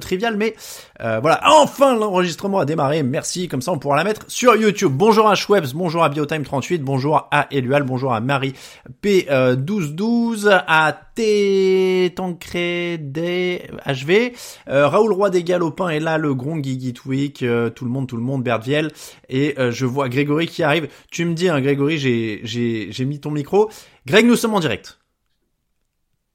Trivial, 0.00 0.36
mais 0.36 0.54
euh, 1.00 1.20
voilà, 1.20 1.40
enfin 1.44 1.96
l'enregistrement 1.96 2.58
a 2.58 2.64
démarré, 2.64 3.02
merci, 3.02 3.48
comme 3.48 3.62
ça 3.62 3.72
on 3.72 3.78
pourra 3.78 3.96
la 3.96 4.04
mettre 4.04 4.24
sur 4.28 4.56
YouTube. 4.56 4.92
Bonjour 4.92 5.28
à 5.28 5.34
Schweppes, 5.34 5.72
bonjour 5.74 6.02
à 6.02 6.08
Biotime38, 6.08 6.78
bonjour 6.78 7.28
à 7.30 7.46
Elual, 7.52 7.82
bonjour 7.82 8.12
à 8.12 8.20
Marie 8.20 8.54
P1212, 9.02 10.48
à 10.66 10.92
T 11.14 12.12
Tancredi 12.14 13.58
HV, 13.86 14.32
euh, 14.68 14.88
Raoul 14.88 15.12
Roy 15.12 15.30
des 15.30 15.44
Galopins 15.44 15.88
est 15.88 16.00
là, 16.00 16.18
le 16.18 16.34
Gron 16.34 16.56
Guigui 16.56 16.92
Tweak, 16.92 17.42
euh, 17.42 17.70
tout 17.70 17.84
le 17.84 17.90
monde, 17.90 18.08
tout 18.08 18.16
le 18.16 18.22
monde, 18.22 18.42
Bertviel, 18.42 18.90
et 19.28 19.54
euh, 19.58 19.70
je 19.70 19.86
vois 19.86 20.08
Grégory 20.08 20.46
qui 20.46 20.62
arrive. 20.62 20.88
Tu 21.10 21.24
me 21.24 21.34
dis, 21.34 21.48
hein, 21.48 21.60
Grégory, 21.60 21.98
j'ai 21.98 22.40
j'ai 22.44 23.04
mis 23.04 23.20
ton 23.20 23.30
micro. 23.30 23.70
Greg, 24.06 24.24
nous 24.24 24.36
sommes 24.36 24.54
en 24.54 24.60
direct. 24.60 24.99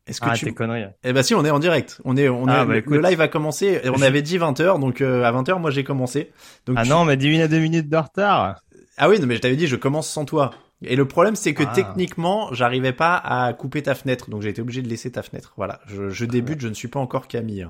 Est-ce 0.08 0.22
que 0.22 0.28
ah, 0.30 0.34
tu... 0.36 0.46
tes 0.46 0.54
conneries. 0.54 0.86
Eh 1.04 1.14
ben 1.14 1.24
si, 1.24 1.34
on 1.34 1.44
est 1.44 1.50
en 1.50 1.60
direct. 1.60 2.00
On 2.06 2.16
est, 2.16 2.30
on 2.30 2.48
ah, 2.48 2.64
est, 2.64 2.82
bah, 2.82 2.82
le 2.86 3.02
live 3.02 3.22
a 3.22 3.28
commencé. 3.28 3.82
On 3.86 4.02
avait 4.02 4.22
dit 4.22 4.38
20h, 4.38 4.80
donc 4.80 5.02
euh, 5.02 5.24
à 5.24 5.32
20h, 5.32 5.60
moi 5.60 5.72
j'ai 5.72 5.84
commencé. 5.84 6.32
Donc, 6.68 6.78
ah 6.80 6.86
non, 6.86 7.06
mais 7.06 7.18
10 7.18 7.30
minutes, 7.30 7.50
2 7.50 7.60
minutes 7.60 7.90
de 7.90 7.98
retard. 7.98 8.62
Ah 8.98 9.10
oui, 9.10 9.20
non, 9.20 9.26
mais 9.26 9.36
je 9.36 9.42
t'avais 9.42 9.56
dit, 9.56 9.68
je 9.68 9.76
commence 9.76 10.08
sans 10.08 10.26
toi. 10.26 10.52
Et 10.88 10.96
le 10.96 11.06
problème, 11.08 11.36
c'est 11.36 11.54
que 11.54 11.64
Ah. 11.68 11.72
techniquement, 11.74 12.54
j'arrivais 12.54 12.94
pas 12.94 13.16
à 13.18 13.54
couper 13.54 13.84
ta 13.84 13.96
fenêtre, 13.96 14.30
donc 14.30 14.42
j'ai 14.42 14.50
été 14.50 14.62
obligé 14.62 14.82
de 14.82 14.88
laisser 14.90 15.12
ta 15.12 15.22
fenêtre. 15.24 15.54
Voilà, 15.58 15.80
je, 15.88 16.10
je 16.10 16.26
débute, 16.26 16.62
je 16.62 16.68
ne 16.68 16.74
suis 16.74 16.88
pas 16.88 17.00
encore 17.00 17.28
Camille. 17.28 17.68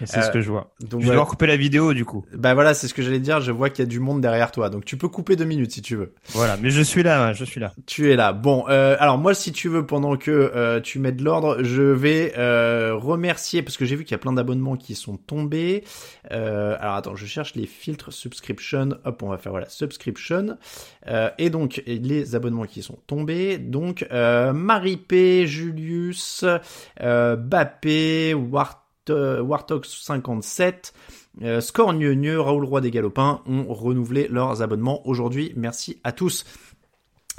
C'est 0.00 0.06
ce 0.22 0.28
Euh, 0.28 0.30
que 0.30 0.40
je 0.40 0.48
vois. 0.50 0.70
Donc 0.80 1.00
Je 1.02 1.06
vais 1.06 1.10
devoir 1.10 1.26
couper 1.28 1.46
la 1.46 1.56
vidéo 1.58 1.92
du 1.92 2.06
coup. 2.06 2.24
bah 2.32 2.54
voilà, 2.54 2.72
c'est 2.72 2.88
ce 2.88 2.94
que 2.94 3.02
j'allais 3.02 3.18
dire. 3.18 3.42
Je 3.42 3.52
vois 3.52 3.68
qu'il 3.68 3.84
y 3.84 3.86
a 3.86 3.90
du 3.90 4.00
monde 4.00 4.22
derrière 4.22 4.50
toi, 4.50 4.70
donc 4.70 4.86
tu 4.86 4.96
peux 4.96 5.08
couper 5.08 5.36
deux 5.36 5.44
minutes 5.44 5.72
si 5.72 5.82
tu 5.82 5.94
veux. 5.94 6.14
Voilà, 6.30 6.56
mais 6.56 6.70
je 6.70 6.80
suis 6.80 7.02
là, 7.02 7.34
je 7.34 7.44
suis 7.44 7.60
là. 7.60 7.74
Tu 7.84 8.10
es 8.10 8.16
là. 8.16 8.32
Bon, 8.32 8.64
euh, 8.70 8.96
alors 8.98 9.18
moi, 9.18 9.34
si 9.34 9.52
tu 9.52 9.68
veux, 9.68 9.84
pendant 9.84 10.16
que 10.16 10.30
euh, 10.30 10.80
tu 10.80 10.98
mets 11.00 11.12
de 11.12 11.22
l'ordre, 11.22 11.62
je 11.62 11.82
vais 11.82 12.32
euh, 12.38 12.94
remercier 12.94 13.62
parce 13.62 13.76
que 13.76 13.84
j'ai 13.84 13.94
vu 13.94 14.04
qu'il 14.04 14.12
y 14.12 14.14
a 14.14 14.18
plein 14.18 14.32
d'abonnements 14.32 14.76
qui 14.76 14.94
sont 14.94 15.18
tombés. 15.18 15.84
Euh, 16.30 16.74
alors 16.80 16.94
attends, 16.94 17.14
je 17.16 17.26
cherche 17.26 17.54
les 17.54 17.66
filtres 17.66 18.10
subscription. 18.10 18.90
Hop, 19.04 19.22
on 19.22 19.28
va 19.28 19.36
faire 19.36 19.52
voilà 19.52 19.68
subscription. 19.68 20.56
Euh, 21.08 21.28
et 21.36 21.50
donc 21.50 21.82
les 21.86 22.34
abonnements 22.34 22.47
qui 22.68 22.82
sont 22.82 22.98
tombés. 23.06 23.58
Donc 23.58 24.06
euh, 24.10 24.52
Marie 24.52 24.96
P, 24.96 25.46
Julius, 25.46 26.44
euh, 27.00 27.36
Bappé, 27.36 28.34
Wart 28.34 28.88
euh, 29.10 29.40
Warthog 29.40 29.84
57. 29.84 30.92
Euh, 31.42 31.60
Gneu, 31.60 32.40
Raoul 32.40 32.64
Roy 32.64 32.80
des 32.80 32.90
Galopins 32.90 33.42
ont 33.46 33.72
renouvelé 33.72 34.28
leurs 34.28 34.62
abonnements 34.62 35.06
aujourd'hui. 35.06 35.52
Merci 35.56 36.00
à 36.04 36.12
tous. 36.12 36.44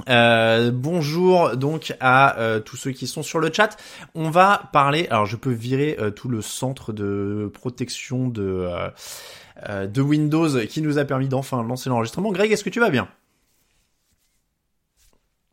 Euh, 0.07 0.71
bonjour 0.73 1.57
donc 1.57 1.93
à 1.99 2.37
tous 2.63 2.77
ceux 2.77 2.91
qui 2.91 3.05
sont 3.05 3.23
sur 3.23 3.39
le 3.39 3.51
chat. 3.51 3.75
On 4.15 4.29
va 4.29 4.69
parler. 4.71 5.07
Alors 5.09 5.25
je 5.25 5.35
peux 5.35 5.51
virer 5.51 5.97
tout 6.15 6.29
le 6.29 6.41
centre 6.41 6.93
de 6.93 7.51
protection 7.53 8.29
de 8.29 8.69
de 9.67 10.01
Windows 10.01 10.65
qui 10.69 10.81
nous 10.81 10.97
a 10.99 11.03
permis 11.03 11.27
d'enfin 11.27 11.61
lancer 11.63 11.89
l'enregistrement. 11.89 12.31
Greg, 12.31 12.49
est-ce 12.49 12.63
que 12.63 12.69
tu 12.69 12.79
vas 12.79 12.89
bien? 12.89 13.09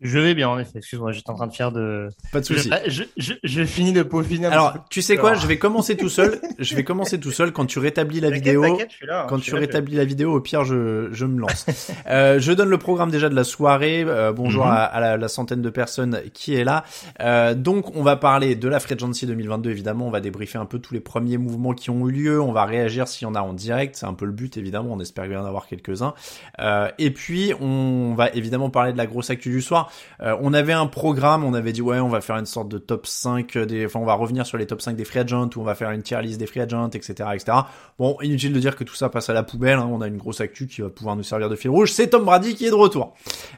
Je 0.03 0.19
vais 0.19 0.35
bien 0.35 0.51
en 0.51 0.59
effet. 0.59 0.73
Excuse-moi, 0.77 1.13
j'étais 1.13 1.31
en 1.31 1.35
train 1.37 1.47
de 1.47 1.55
faire 1.55 1.73
de. 1.73 2.09
Pas 2.31 2.41
de 2.41 2.45
souci. 2.45 2.71
Je, 2.87 2.91
je, 2.91 3.03
je, 3.17 3.33
je 3.43 3.65
finis 3.65 3.95
de 3.95 4.03
peaufiner. 4.03 4.47
Alors 4.47 4.75
tu 4.91 5.01
sais 5.01 5.17
quoi. 5.17 5.33
Je 5.35 5.47
vais 5.47 5.57
commencer 5.59 5.97
tout 5.97 6.11
seul. 6.11 6.39
Je 6.59 6.77
vais 6.77 6.85
commencer 6.85 7.19
tout 7.19 7.31
seul 7.31 7.51
quand 7.51 7.65
tu 7.65 7.79
rétablis 7.79 8.21
la 8.21 8.29
vidéo. 8.29 8.63
t'inquiète, 8.63 8.91
je 8.91 8.97
suis 8.97 9.07
là, 9.07 9.27
Quand 9.29 9.39
tu 9.39 9.53
là, 9.53 9.57
je- 9.57 9.61
rétablis 9.63 9.95
la 9.97 10.05
vidéo, 10.05 10.35
au 10.35 10.41
pire, 10.43 10.65
je, 10.65 11.09
je 11.13 11.25
me 11.25 11.41
lance. 11.41 11.67
Euh, 12.09 12.39
je 12.39 12.53
donne 12.53 12.69
le 12.69 12.79
programme 12.79 13.11
déjà 13.11 13.29
de 13.29 13.35
la 13.35 13.43
soirée. 13.43 14.05
Euh, 14.07 14.33
bonjour 14.33 14.67
Mhm. 14.67 14.71
à, 14.73 14.85
à 14.85 15.01
la, 15.01 15.17
la 15.17 15.29
centaine 15.29 15.63
de 15.63 15.71
personnes 15.71 16.21
qui 16.35 16.55
est 16.55 16.63
là. 16.65 16.85
Euh, 17.21 17.55
donc, 17.55 17.97
on 17.97 18.03
va 18.03 18.17
parler 18.17 18.55
de 18.55 18.69
la 18.69 18.79
Free 18.81 18.95
Agency 18.95 19.27
2022, 19.27 19.71
évidemment. 19.71 20.07
On 20.07 20.11
va 20.11 20.21
débriefer 20.21 20.59
un 20.59 20.67
peu 20.67 20.79
tous 20.79 20.93
les 20.95 21.01
premiers 21.01 21.37
mouvements 21.39 21.73
qui 21.73 21.91
ont 21.91 22.07
eu 22.09 22.13
lieu. 22.13 22.41
On 22.41 22.53
va 22.53 22.65
réagir 22.65 23.09
s'il 23.09 23.27
y 23.27 23.31
en 23.31 23.35
a 23.35 23.41
en 23.41 23.55
direct. 23.55 23.97
C'est 23.97 24.07
un 24.07 24.15
peu 24.15 24.25
le 24.27 24.33
but, 24.33 24.57
évidemment. 24.57 24.91
On 24.93 25.01
espère 25.01 25.27
bien 25.27 25.41
en 25.41 25.47
avoir 25.47 25.67
quelques-uns. 25.67 26.15
Euh, 26.61 26.89
et 26.99 27.11
puis, 27.11 27.53
on 27.61 28.15
va 28.15 28.29
évidemment 28.31 28.71
parler 28.71 28.93
de 28.93 28.99
la 28.99 29.07
grosse 29.07 29.31
actu 29.31 29.51
du 29.51 29.63
soir. 29.63 29.86
Euh, 30.21 30.37
on 30.41 30.53
avait 30.53 30.73
un 30.73 30.87
programme. 30.87 31.45
On 31.45 31.55
avait 31.55 31.73
dit, 31.73 31.83
ouais, 31.83 31.99
on 32.01 32.09
va 32.09 32.21
faire 32.21 32.37
une 32.37 32.47
sorte 32.47 32.69
de 32.69 32.79
top 32.79 33.07
5 33.07 33.59
des, 33.59 33.87
enfin, 33.87 34.01
on 34.01 34.05
va 34.05 34.15
revenir 34.15 34.47
sur 34.47 34.59
les 34.59 34.67
top 34.67 34.81
5 34.81 34.97
des 34.97 35.05
free 35.05 35.21
agents 35.21 35.51
ou 35.57 35.61
on 35.61 35.65
va 35.65 35.75
faire 35.75 35.91
une 35.91 36.03
tier 36.03 36.21
list 36.23 36.39
des 36.39 36.47
free 36.47 36.61
agents, 36.61 36.89
etc., 36.91 37.29
etc. 37.35 37.59
Bon, 37.99 38.17
inutile 38.23 38.53
de 38.53 38.61
dire 38.61 38.77
que 38.77 38.85
tout 38.85 38.95
ça 38.95 39.09
passe 39.09 39.31
à 39.31 39.33
la 39.33 39.43
poubelle. 39.43 39.79
hein. 39.79 39.89
On 39.91 40.01
a 40.01 40.07
une 40.07 40.17
grosse 40.19 40.41
actu 40.41 40.67
qui 40.67 40.81
va 40.83 40.89
pouvoir 40.89 41.17
nous 41.17 41.23
servir 41.23 41.49
de 41.49 41.57
fil 41.57 41.71
rouge. 41.71 41.93
C'est 41.93 42.09
Tom 42.09 42.25
Brady 42.25 42.55
qui 42.55 42.67
est 42.67 42.71
de 42.71 42.75
retour. 42.75 43.15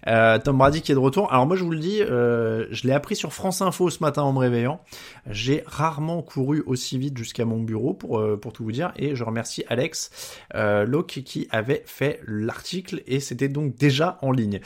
Euh, 0.07 0.39
Tom 0.39 0.59
Brady 0.59 0.83
qui 0.83 0.93
est 0.93 0.95
de 0.95 1.01
retour. 1.01 1.33
Alors 1.33 1.47
moi, 1.47 1.57
je 1.57 1.65
vous 1.65 1.71
le 1.71 1.79
dis, 1.79 2.03
euh, 2.03 2.67
je 2.71 2.87
l'ai 2.87 2.93
appris 2.93 3.17
sur 3.17 3.33
France 3.33 3.63
Info 3.63 3.91
ce 3.91 4.03
matin 4.03 4.23
en 4.23 4.33
me 4.33 4.39
réveillant. 4.39 4.81
J'ai 5.29 5.63
rarement 5.67 6.23
couru 6.23 6.63
aussi 6.67 6.99
vite 6.99 7.17
jusqu'à 7.17 7.45
mon 7.45 7.61
bureau 7.61 7.95
pour 7.95 8.23
pour 8.41 8.53
tout 8.53 8.65
vous 8.65 8.73
dire. 8.73 8.93
Et 8.97 9.17
je 9.17 9.25
remercie 9.25 9.65
Alex 9.69 10.11
euh, 10.55 10.85
Locke 10.85 11.23
qui 11.25 11.49
avait 11.51 11.83
fait 11.87 12.21
l'article 12.27 13.03
et 13.07 13.21
c'était 13.21 13.49
donc 13.49 13.77
déjà 13.77 14.19
en 14.23 14.33
ligne. 14.33 14.61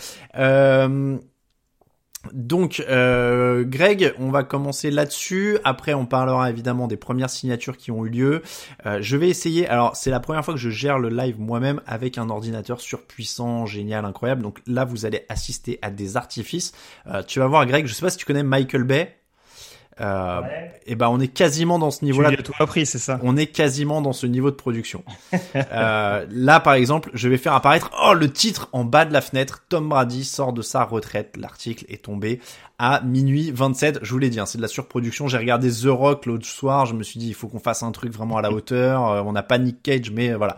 Donc, 2.32 2.84
euh, 2.88 3.64
Greg, 3.64 4.14
on 4.18 4.30
va 4.30 4.44
commencer 4.44 4.90
là-dessus. 4.90 5.58
Après, 5.64 5.92
on 5.94 6.06
parlera 6.06 6.50
évidemment 6.50 6.86
des 6.86 6.96
premières 6.96 7.30
signatures 7.30 7.76
qui 7.76 7.90
ont 7.90 8.06
eu 8.06 8.10
lieu. 8.10 8.42
Euh, 8.86 8.98
je 9.00 9.16
vais 9.16 9.28
essayer. 9.28 9.66
Alors, 9.66 9.96
c'est 9.96 10.10
la 10.10 10.20
première 10.20 10.44
fois 10.44 10.54
que 10.54 10.60
je 10.60 10.70
gère 10.70 10.98
le 10.98 11.08
live 11.08 11.40
moi-même 11.40 11.80
avec 11.86 12.18
un 12.18 12.30
ordinateur 12.30 12.80
surpuissant, 12.80 13.66
génial, 13.66 14.04
incroyable. 14.04 14.42
Donc 14.42 14.60
là, 14.66 14.84
vous 14.84 15.04
allez 15.04 15.24
assister 15.28 15.78
à 15.82 15.90
des 15.90 16.16
artifices. 16.16 16.72
Euh, 17.08 17.22
tu 17.22 17.40
vas 17.40 17.46
voir, 17.48 17.66
Greg. 17.66 17.86
Je 17.86 17.94
sais 17.94 18.02
pas 18.02 18.10
si 18.10 18.18
tu 18.18 18.24
connais 18.24 18.44
Michael 18.44 18.84
Bay. 18.84 19.16
Euh, 20.00 20.40
Et 20.86 20.94
ben, 20.94 21.08
on 21.08 21.20
est 21.20 21.28
quasiment 21.28 21.78
dans 21.78 21.90
ce 21.90 22.00
Tu 22.00 22.06
niveau-là. 22.06 22.30
as 22.30 22.36
tout 22.42 22.52
appris, 22.58 22.86
c'est 22.86 22.98
ça? 22.98 23.20
On 23.22 23.36
est 23.36 23.46
quasiment 23.46 24.00
dans 24.00 24.12
ce 24.12 24.26
niveau 24.26 24.50
de 24.50 24.56
production. 24.56 25.04
Euh, 25.54 26.26
là, 26.30 26.60
par 26.60 26.74
exemple, 26.74 27.10
je 27.14 27.28
vais 27.28 27.36
faire 27.36 27.52
apparaître 27.54 27.90
oh 28.04 28.14
le 28.14 28.30
titre 28.30 28.68
en 28.72 28.84
bas 28.84 29.04
de 29.04 29.12
la 29.12 29.20
fenêtre. 29.20 29.64
Tom 29.68 29.88
Brady 29.88 30.24
sort 30.24 30.52
de 30.52 30.62
sa 30.62 30.84
retraite. 30.84 31.36
L'article 31.38 31.84
est 31.88 32.04
tombé 32.04 32.40
à 32.78 33.00
minuit 33.02 33.50
27. 33.52 34.00
Je 34.02 34.10
vous 34.12 34.18
l'ai 34.18 34.30
dit, 34.30 34.40
hein, 34.40 34.46
c'est 34.46 34.58
de 34.58 34.62
la 34.62 34.68
surproduction. 34.68 35.28
J'ai 35.28 35.38
regardé 35.38 35.70
The 35.70 35.86
Rock 35.86 36.26
l'autre 36.26 36.46
soir. 36.46 36.86
Je 36.86 36.94
me 36.94 37.02
suis 37.02 37.18
dit, 37.18 37.28
il 37.28 37.34
faut 37.34 37.48
qu'on 37.48 37.58
fasse 37.60 37.82
un 37.82 37.92
truc 37.92 38.12
vraiment 38.12 38.38
à 38.38 38.42
la 38.42 38.50
hauteur. 38.50 39.08
Euh, 39.08 39.22
on 39.24 39.32
n'a 39.32 39.42
pas 39.42 39.58
Nick 39.58 39.82
Cage, 39.82 40.10
mais 40.10 40.30
euh, 40.30 40.36
voilà. 40.36 40.56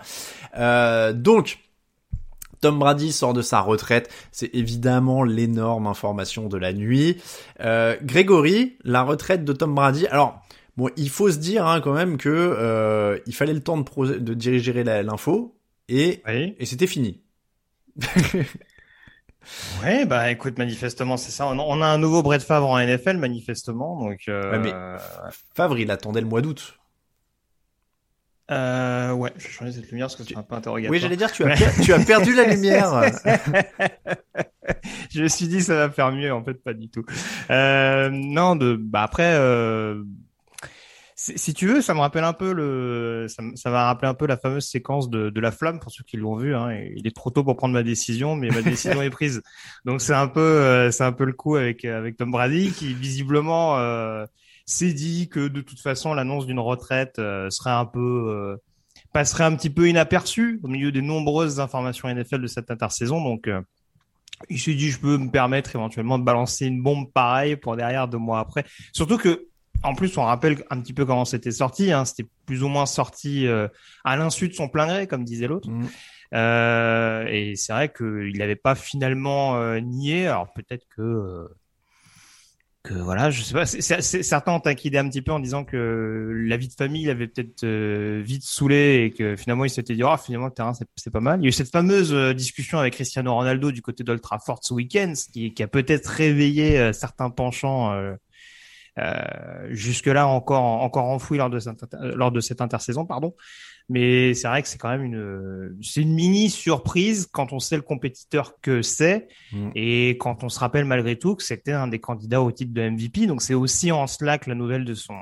Euh, 0.59 1.12
donc. 1.12 1.59
Tom 2.64 2.78
Brady 2.78 3.12
sort 3.12 3.34
de 3.34 3.43
sa 3.43 3.61
retraite, 3.61 4.11
c'est 4.32 4.55
évidemment 4.55 5.22
l'énorme 5.22 5.87
information 5.87 6.49
de 6.49 6.56
la 6.56 6.72
nuit. 6.72 7.19
Euh, 7.61 7.94
Grégory, 8.02 8.78
la 8.84 9.02
retraite 9.02 9.44
de 9.44 9.52
Tom 9.52 9.75
Brady. 9.75 10.06
Alors, 10.06 10.40
bon, 10.78 10.88
il 10.96 11.11
faut 11.11 11.31
se 11.31 11.37
dire 11.37 11.66
hein, 11.66 11.82
quand 11.82 11.93
même 11.93 12.16
que 12.16 12.31
euh, 12.31 13.19
il 13.26 13.34
fallait 13.34 13.52
le 13.52 13.61
temps 13.62 13.76
de, 13.76 13.82
pro- 13.82 14.06
de 14.06 14.34
diriger 14.34 14.82
l'info 14.82 15.55
et, 15.90 16.22
Oui. 16.26 16.55
et 16.58 16.64
c'était 16.64 16.87
fini. 16.87 17.20
Ouais, 19.82 20.06
bah 20.06 20.31
écoute, 20.31 20.56
manifestement, 20.56 21.19
c'est 21.19 21.31
ça. 21.31 21.46
On 21.46 21.58
a, 21.58 21.62
on 21.62 21.82
a 21.82 21.87
un 21.87 21.99
nouveau 21.99 22.22
Brett 22.22 22.43
Favre 22.43 22.70
en 22.70 22.78
NFL, 22.78 23.19
manifestement. 23.19 24.00
Donc, 24.00 24.20
euh, 24.28 24.52
Ouais, 24.52 24.58
mais- 24.58 24.72
Favre, 25.55 25.78
il 25.78 25.90
attendait 25.90 26.22
le 26.22 26.26
mois 26.26 26.40
d'août. 26.40 26.78
Euh, 28.50 29.12
ouais, 29.12 29.32
je 29.37 29.44
vais 29.44 29.50
changer 29.50 29.73
cette 29.73 29.91
lumière 29.91 30.06
parce 30.06 30.17
que 30.17 30.25
c'est 30.25 30.37
un 30.37 30.43
peu 30.43 30.55
interrogatoire. 30.55 30.91
Oui, 30.91 31.00
j'allais 31.00 31.17
dire, 31.17 31.32
tu 31.32 31.44
as, 31.44 31.56
tu 31.82 31.93
as 31.93 31.99
perdu 31.99 32.35
la 32.35 32.44
lumière. 32.44 33.02
je 35.11 35.23
me 35.23 35.29
suis 35.29 35.49
dit 35.49 35.62
ça 35.62 35.75
va 35.75 35.91
faire 35.91 36.12
mieux, 36.12 36.32
en 36.32 36.44
fait, 36.44 36.62
pas 36.62 36.75
du 36.75 36.88
tout. 36.91 37.05
Euh, 37.50 38.11
non, 38.11 38.56
de, 38.56 38.76
bah 38.76 39.02
après, 39.02 39.35
euh, 39.35 40.02
si 41.17 41.55
tu 41.55 41.67
veux, 41.69 41.81
ça 41.81 41.94
me 41.94 42.00
rappelle 42.00 42.25
un 42.25 42.32
peu 42.32 42.52
le, 42.52 43.26
ça, 43.29 43.43
ça 43.55 43.70
va 43.70 43.87
rappeler 43.87 44.08
un 44.08 44.14
peu 44.14 44.26
la 44.26 44.37
fameuse 44.37 44.67
séquence 44.67 45.08
de, 45.08 45.31
de 45.31 45.40
la 45.40 45.52
flamme 45.52 45.79
pour 45.81 45.90
ceux 45.90 46.05
qui 46.05 46.17
l'ont 46.17 46.37
vu. 46.37 46.55
Hein. 46.55 46.73
Il 46.97 47.06
est 47.06 47.14
trop 47.14 47.31
tôt 47.31 47.44
pour 47.44 47.56
prendre 47.56 47.73
ma 47.73 47.82
décision, 47.82 48.37
mais 48.37 48.49
ma 48.49 48.62
décision 48.62 49.00
est 49.00 49.11
prise. 49.11 49.40
Donc 49.85 50.00
c'est 50.00 50.14
un 50.14 50.26
peu, 50.26 50.40
euh, 50.40 50.90
c'est 50.90 51.05
un 51.05 51.12
peu 51.12 51.25
le 51.25 51.32
coup 51.32 51.56
avec 51.56 51.85
avec 51.85 52.17
Tom 52.17 52.31
Brady 52.31 52.73
qui 52.73 52.94
visiblement 52.94 53.79
euh, 53.79 54.26
s'est 54.66 54.93
dit 54.93 55.28
que 55.28 55.49
de 55.49 55.61
toute 55.61 55.81
façon 55.81 56.14
l'annonce 56.14 56.46
d'une 56.46 56.61
retraite 56.61 57.19
euh, 57.19 57.50
serait 57.50 57.70
un 57.70 57.87
peu 57.87 58.56
passerait 59.12 59.44
un 59.44 59.55
petit 59.55 59.70
peu 59.70 59.88
inaperçue 59.88 60.61
au 60.62 60.69
milieu 60.69 60.90
des 60.90 61.02
nombreuses 61.02 61.61
informations 61.61 62.08
NFL 62.08 62.40
de 62.40 62.46
cette 62.46 62.70
intersaison. 62.70 63.22
Donc 63.22 63.49
il 64.50 64.58
s'est 64.58 64.75
dit 64.75 64.90
je 64.90 64.99
peux 64.99 65.19
me 65.19 65.31
permettre 65.31 65.75
éventuellement 65.76 66.19
de 66.19 66.25
balancer 66.25 66.66
une 66.66 66.82
bombe 66.82 67.11
pareille 67.12 67.56
pour 67.56 67.76
derrière 67.76 68.08
deux 68.08 68.19
mois 68.19 68.40
après. 68.40 68.64
Surtout 68.93 69.19
que 69.19 69.49
en 69.84 69.94
plus, 69.94 70.16
on 70.16 70.22
rappelle 70.22 70.64
un 70.70 70.81
petit 70.81 70.94
peu 70.94 71.05
comment 71.05 71.26
c'était 71.26 71.50
sorti. 71.50 71.93
Hein. 71.93 72.06
C'était 72.06 72.26
plus 72.46 72.62
ou 72.62 72.69
moins 72.69 72.87
sorti 72.87 73.46
euh, 73.46 73.69
à 74.02 74.16
l'insu 74.16 74.49
de 74.49 74.55
son 74.55 74.69
plein 74.69 74.87
gré, 74.87 75.06
comme 75.06 75.25
disait 75.25 75.46
l'autre. 75.46 75.69
Mm. 75.69 75.88
Euh, 76.32 77.26
et 77.28 77.55
c'est 77.55 77.72
vrai 77.72 77.93
qu'il 77.93 78.37
n'avait 78.38 78.56
pas 78.56 78.75
finalement 78.75 79.56
euh, 79.56 79.81
nié. 79.81 80.26
Alors 80.26 80.52
peut-être 80.55 80.87
que 80.96 81.49
que 82.85 82.95
voilà, 82.95 83.31
je 83.31 83.43
sais 83.43 83.55
pas. 83.55 83.67
certains 83.67 84.53
ont 84.53 84.63
inquiété 84.65 84.99
un 84.99 85.09
petit 85.09 85.23
peu 85.23 85.33
en 85.33 85.41
disant 85.41 85.65
que 85.65 86.33
la 86.47 86.57
vie 86.57 86.69
de 86.69 86.75
famille 86.75 87.11
avait 87.11 87.27
peut-être 87.27 87.67
vite 88.21 88.45
saoulé 88.45 89.05
et 89.05 89.11
que 89.11 89.35
finalement 89.37 89.65
il 89.65 89.71
s'était 89.71 89.95
dit 89.95 90.05
oh 90.05 90.17
finalement 90.17 90.47
le 90.47 90.53
terrain 90.53 90.73
c'est 90.75 91.11
pas 91.11 91.21
mal. 91.21 91.41
Il 91.41 91.45
y 91.45 91.47
a 91.47 91.49
eu 91.49 91.53
cette 91.53 91.71
fameuse 91.71 92.13
discussion 92.37 92.79
avec 92.79 92.93
Cristiano 92.95 93.35
Ronaldo 93.35 93.73
du 93.73 93.83
côté 93.83 94.05
d'Ultra 94.05 94.39
Fort 94.39 94.61
ce 94.63 94.75
week-end, 94.75 95.15
qui, 95.33 95.55
qui 95.55 95.63
a 95.63 95.67
peut-être 95.67 96.07
réveillé 96.07 96.93
certains 96.93 97.31
penchants 97.31 97.93
euh, 98.97 99.67
jusque-là 99.71 100.29
encore 100.29 100.63
encore 100.63 101.07
enfoui 101.07 101.39
lors 101.39 101.51
de 101.51 101.59
cette 101.59 101.97
lors 102.01 102.31
de 102.31 102.39
cette 102.41 102.61
intersaison, 102.61 103.05
pardon. 103.05 103.35
Mais 103.91 104.33
c'est 104.33 104.49
vrai 104.49 104.63
que 104.63 104.69
c'est 104.69 104.79
quand 104.79 104.89
même 104.89 105.05
une 105.05 105.77
c'est 105.83 106.01
une 106.01 106.15
mini 106.15 106.49
surprise 106.49 107.29
quand 107.31 107.53
on 107.53 107.59
sait 107.59 107.77
le 107.77 107.83
compétiteur 107.83 108.59
que 108.63 108.81
c'est 108.81 109.29
mm. 109.53 109.71
et 109.75 110.11
quand 110.19 110.43
on 110.43 110.49
se 110.49 110.59
rappelle 110.59 110.87
malgré 110.87 111.19
tout 111.19 111.37
que 111.37 111.43
c'était 111.43 111.73
un 111.73 111.89
des 111.89 111.99
candidats 111.99 112.41
au 112.41 112.51
titre 112.51 112.73
de 112.73 112.89
MVP. 112.89 113.27
Donc 113.27 113.43
c'est 113.43 113.55
aussi 113.55 113.93
en 113.93 114.07
cela 114.07 114.39
que 114.39 114.49
la 114.49 114.57
nouvelle 114.57 114.85
de 114.85 114.95
son 114.95 115.17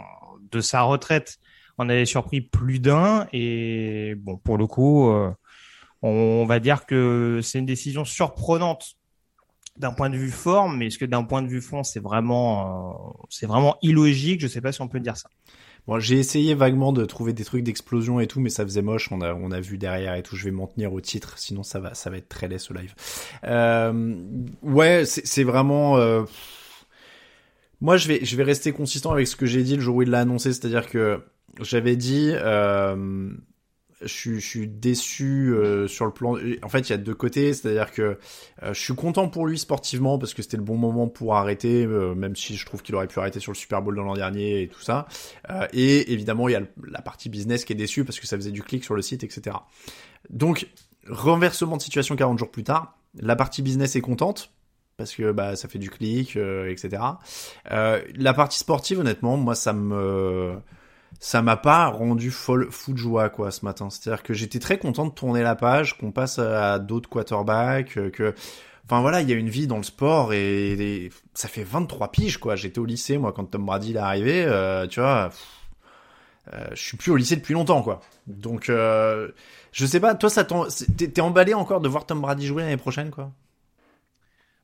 de 0.50 0.60
sa 0.60 0.82
retraite 0.82 1.38
en 1.78 1.88
avait 1.88 2.04
surpris 2.04 2.40
plus 2.40 2.78
d'un 2.78 3.26
et 3.32 4.14
bon 4.16 4.36
pour 4.36 4.58
le 4.58 4.66
coup 4.66 5.08
euh, 5.08 5.30
on 6.02 6.44
va 6.46 6.60
dire 6.60 6.86
que 6.86 7.40
c'est 7.42 7.58
une 7.58 7.66
décision 7.66 8.04
surprenante 8.04 8.96
d'un 9.76 9.92
point 9.92 10.10
de 10.10 10.16
vue 10.16 10.30
forme, 10.30 10.78
mais 10.78 10.88
est-ce 10.88 10.98
que 10.98 11.04
d'un 11.04 11.24
point 11.24 11.42
de 11.42 11.48
vue 11.48 11.62
fond, 11.62 11.82
c'est 11.82 12.00
vraiment, 12.00 13.14
euh, 13.16 13.24
c'est 13.30 13.46
vraiment 13.46 13.76
illogique? 13.82 14.40
Je 14.40 14.46
sais 14.46 14.60
pas 14.60 14.72
si 14.72 14.82
on 14.82 14.88
peut 14.88 15.00
dire 15.00 15.16
ça. 15.16 15.30
Bon, 15.86 15.98
j'ai 15.98 16.18
essayé 16.18 16.54
vaguement 16.54 16.92
de 16.92 17.04
trouver 17.04 17.32
des 17.32 17.44
trucs 17.44 17.64
d'explosion 17.64 18.20
et 18.20 18.26
tout, 18.26 18.40
mais 18.40 18.50
ça 18.50 18.64
faisait 18.64 18.82
moche. 18.82 19.10
On 19.10 19.20
a, 19.20 19.34
on 19.34 19.50
a 19.50 19.60
vu 19.60 19.78
derrière 19.78 20.14
et 20.14 20.22
tout. 20.22 20.36
Je 20.36 20.44
vais 20.44 20.50
m'en 20.50 20.66
tenir 20.66 20.92
au 20.92 21.00
titre, 21.00 21.38
sinon 21.38 21.62
ça 21.62 21.80
va, 21.80 21.94
ça 21.94 22.08
va 22.08 22.18
être 22.18 22.28
très 22.28 22.46
laid 22.48 22.58
ce 22.58 22.72
live. 22.72 22.94
Euh, 23.44 24.14
ouais, 24.62 25.04
c'est 25.06 25.44
vraiment. 25.44 25.96
Euh... 25.98 26.22
Moi, 27.80 27.96
je 27.96 28.06
vais, 28.06 28.24
je 28.24 28.36
vais 28.36 28.44
rester 28.44 28.72
consistant 28.72 29.10
avec 29.10 29.26
ce 29.26 29.34
que 29.34 29.46
j'ai 29.46 29.64
dit 29.64 29.74
le 29.74 29.82
jour 29.82 29.96
où 29.96 30.02
il 30.02 30.10
l'a 30.10 30.20
annoncé, 30.20 30.52
c'est-à-dire 30.52 30.88
que 30.88 31.20
j'avais 31.60 31.96
dit. 31.96 32.30
Euh 32.32 33.32
je, 34.04 34.38
suis 34.38 34.68
déçu 34.68 35.54
euh, 35.54 35.86
sur 35.88 36.04
le 36.04 36.12
plan. 36.12 36.36
En 36.62 36.68
fait, 36.68 36.88
il 36.88 36.90
y 36.90 36.92
a 36.94 36.98
deux 36.98 37.14
côtés, 37.14 37.52
c'est-à-dire 37.52 37.92
que 37.92 38.18
euh, 38.62 38.74
je 38.74 38.80
suis 38.80 38.94
content 38.94 39.28
pour 39.28 39.46
lui 39.46 39.58
sportivement 39.58 40.18
parce 40.18 40.34
que 40.34 40.42
c'était 40.42 40.56
le 40.56 40.62
bon 40.62 40.76
moment 40.76 41.08
pour 41.08 41.36
arrêter, 41.36 41.84
euh, 41.84 42.14
même 42.14 42.36
si 42.36 42.56
je 42.56 42.66
trouve 42.66 42.82
qu'il 42.82 42.94
aurait 42.94 43.06
pu 43.06 43.18
arrêter 43.18 43.40
sur 43.40 43.52
le 43.52 43.56
Super 43.56 43.82
Bowl 43.82 43.94
de 43.94 44.00
l'an 44.00 44.14
dernier 44.14 44.62
et 44.62 44.68
tout 44.68 44.80
ça. 44.80 45.06
et 45.72 46.12
évidemment, 46.12 46.48
il 46.48 46.52
y 46.52 46.56
a 46.56 46.62
la 46.88 47.02
partie 47.02 47.28
business 47.28 47.64
qui 47.64 47.72
est 47.72 47.76
déçue 47.76 48.04
parce 48.04 48.20
que 48.20 48.26
ça 48.26 48.36
faisait 48.36 48.50
du 48.50 48.62
clic 48.62 48.84
sur 48.84 48.94
le 48.94 49.02
site, 49.02 49.24
etc. 49.24 49.56
Donc, 50.30 50.68
renversement 51.08 51.76
de 51.76 51.82
situation 51.82 52.16
40 52.16 52.38
jours 52.38 52.50
plus 52.50 52.64
tard, 52.64 52.96
la 53.20 53.36
partie 53.36 53.62
business 53.62 53.96
est 53.96 54.00
contente 54.00 54.52
parce 54.96 55.14
que 55.14 55.32
bah 55.32 55.56
ça 55.56 55.68
fait 55.68 55.78
du 55.78 55.90
clic, 55.90 56.36
etc. 56.36 57.02
la 57.64 58.34
partie 58.34 58.58
sportive, 58.58 59.00
honnêtement, 59.00 59.36
moi 59.36 59.54
ça 59.54 59.72
me 59.72 60.60
ça 61.22 61.40
m'a 61.40 61.56
pas 61.56 61.86
rendu 61.86 62.32
folle, 62.32 62.68
fou 62.72 62.92
de 62.92 62.98
joie 62.98 63.30
quoi 63.30 63.52
ce 63.52 63.64
matin. 63.64 63.88
C'est-à-dire 63.90 64.24
que 64.24 64.34
j'étais 64.34 64.58
très 64.58 64.78
content 64.78 65.06
de 65.06 65.12
tourner 65.12 65.44
la 65.44 65.54
page, 65.54 65.96
qu'on 65.96 66.10
passe 66.10 66.40
à 66.40 66.80
d'autres 66.80 67.08
quarterbacks, 67.08 67.96
euh, 67.96 68.10
que 68.10 68.34
enfin 68.84 69.00
voilà, 69.02 69.20
il 69.20 69.30
y 69.30 69.32
a 69.32 69.36
une 69.36 69.48
vie 69.48 69.68
dans 69.68 69.76
le 69.76 69.84
sport 69.84 70.32
et, 70.32 71.10
ça 71.34 71.46
fait 71.48 71.62
23 71.62 72.10
piges 72.10 72.38
quoi. 72.38 72.56
J'étais 72.56 72.80
au 72.80 72.86
lycée 72.86 73.18
moi 73.18 73.32
quand 73.32 73.44
Tom 73.44 73.64
Brady 73.64 73.92
est 73.92 73.98
arrivé, 73.98 74.44
euh, 74.44 74.88
tu 74.88 74.98
vois. 74.98 75.30
Euh, 76.52 76.66
je 76.72 76.82
suis 76.82 76.96
plus 76.96 77.12
au 77.12 77.16
lycée 77.16 77.36
depuis 77.36 77.54
longtemps 77.54 77.82
quoi. 77.82 78.00
Donc 78.26 78.68
euh, 78.68 79.30
je 79.70 79.86
sais 79.86 80.00
pas, 80.00 80.16
toi 80.16 80.28
ça 80.28 80.44
t'es 80.44 81.20
emballé 81.20 81.54
encore 81.54 81.80
de 81.80 81.88
voir 81.88 82.04
Tom 82.04 82.20
Brady 82.20 82.46
jouer 82.48 82.62
l'année 82.64 82.76
prochaine 82.76 83.10
quoi? 83.12 83.30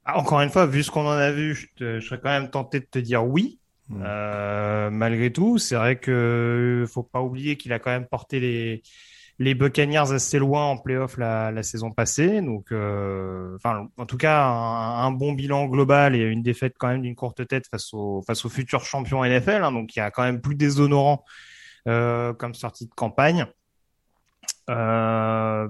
Ah, 0.04 0.19
Encore 0.19 0.40
une 0.40 0.50
fois, 0.50 0.66
vu 0.66 0.82
ce 0.82 0.90
qu'on 0.90 1.06
en 1.06 1.11
a 1.11 1.31
vu, 1.31 1.70
je 1.78 2.00
serais 2.00 2.19
quand 2.20 2.31
même 2.31 2.50
tenté 2.50 2.81
de 2.81 2.87
te 2.87 2.99
dire 2.99 3.25
oui. 3.25 3.61
Mm. 3.88 4.02
Euh, 4.05 4.90
malgré 4.90 5.32
tout, 5.32 5.58
c'est 5.58 5.76
vrai 5.76 5.99
que 5.99 6.85
faut 6.88 7.02
pas 7.02 7.23
oublier 7.23 7.56
qu'il 7.56 7.73
a 7.73 7.79
quand 7.79 7.90
même 7.90 8.06
porté 8.06 8.40
les 8.40 8.82
les 9.38 9.55
Buccaneers 9.55 10.12
assez 10.12 10.38
loin 10.38 10.67
en 10.67 10.79
playoff 10.79 11.17
la, 11.17 11.52
la 11.52 11.62
saison 11.62 11.93
passée. 11.93 12.43
Donc, 12.43 12.73
euh, 12.73 13.55
enfin, 13.55 13.88
en 13.96 14.06
tout 14.06 14.17
cas, 14.17 14.44
un, 14.44 15.11
bon 15.12 15.32
bilan 15.32 15.67
global 15.67 16.17
et 16.17 16.23
une 16.23 16.43
défaite 16.43 16.75
quand 16.79 16.88
même 16.88 17.02
d'une 17.02 17.14
courte 17.14 17.46
tête 17.46 17.67
face 17.70 17.94
au 17.94 18.23
face 18.23 18.44
aux 18.44 18.49
futurs 18.49 18.85
champions 18.85 19.25
NFL. 19.25 19.62
Hein, 19.62 19.73
donc, 19.73 19.94
il 19.94 20.00
y 20.00 20.02
a 20.02 20.11
quand 20.11 20.25
même 20.25 20.40
plus 20.40 20.56
déshonorant 20.56 21.25
euh, 21.87 22.32
comme 22.35 22.55
sortie 22.55 22.87
de 22.87 22.94
campagne. 22.94 23.46
Euh, 24.70 25.69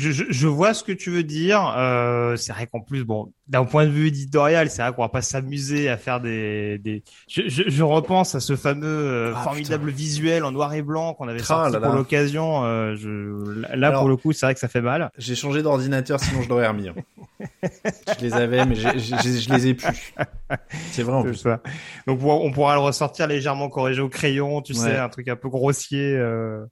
je, 0.00 0.10
je, 0.10 0.24
je, 0.28 0.46
vois 0.46 0.72
ce 0.72 0.82
que 0.82 0.92
tu 0.92 1.10
veux 1.10 1.22
dire. 1.22 1.74
Euh, 1.76 2.34
c'est 2.36 2.52
vrai 2.52 2.66
qu'en 2.66 2.80
plus, 2.80 3.04
bon, 3.04 3.32
d'un 3.48 3.64
point 3.64 3.84
de 3.84 3.90
vue 3.90 4.08
éditorial, 4.08 4.70
c'est 4.70 4.80
vrai 4.82 4.92
qu'on 4.92 5.02
va 5.02 5.08
pas 5.08 5.20
s'amuser 5.20 5.88
à 5.88 5.96
faire 5.96 6.20
des. 6.20 6.78
des... 6.78 7.04
Je, 7.28 7.82
repense 7.82 8.34
à 8.34 8.40
ce 8.40 8.56
fameux 8.56 8.86
euh, 8.86 9.32
ah, 9.36 9.42
formidable 9.42 9.90
visuel 9.90 10.44
en 10.44 10.52
noir 10.52 10.72
et 10.72 10.82
blanc 10.82 11.14
qu'on 11.14 11.28
avait 11.28 11.40
ah, 11.42 11.44
sorti 11.44 11.78
pour 11.78 11.92
l'occasion. 11.92 12.64
Euh. 12.64 12.96
Là, 13.74 13.92
pour 13.92 14.08
le 14.08 14.16
coup, 14.16 14.32
c'est 14.32 14.46
vrai 14.46 14.54
que 14.54 14.60
ça 14.60 14.68
fait 14.68 14.80
mal. 14.80 15.10
J'ai 15.18 15.34
changé 15.34 15.62
d'ordinateur, 15.62 16.18
sinon 16.18 16.42
je 16.42 16.48
l'aurais 16.48 16.68
remis. 16.68 16.88
Hein. 16.88 16.94
je 18.18 18.24
les 18.24 18.32
avais, 18.32 18.64
mais 18.64 18.76
je 18.76 19.52
les 19.52 19.66
ai 19.68 19.74
plus. 19.74 20.14
C'est 20.92 21.02
vrai 21.02 21.14
en 21.14 21.22
plus. 21.22 21.36
Ça. 21.36 21.60
Donc, 22.06 22.20
on 22.22 22.50
pourra 22.52 22.74
le 22.74 22.80
ressortir 22.80 23.26
légèrement 23.26 23.68
corrigé 23.68 24.00
au 24.00 24.08
crayon, 24.08 24.62
tu 24.62 24.72
sais, 24.72 24.96
un 24.96 25.08
truc 25.08 25.28
un 25.28 25.36
peu 25.36 25.48
grossier. 25.48 26.16
Euh 26.16 26.64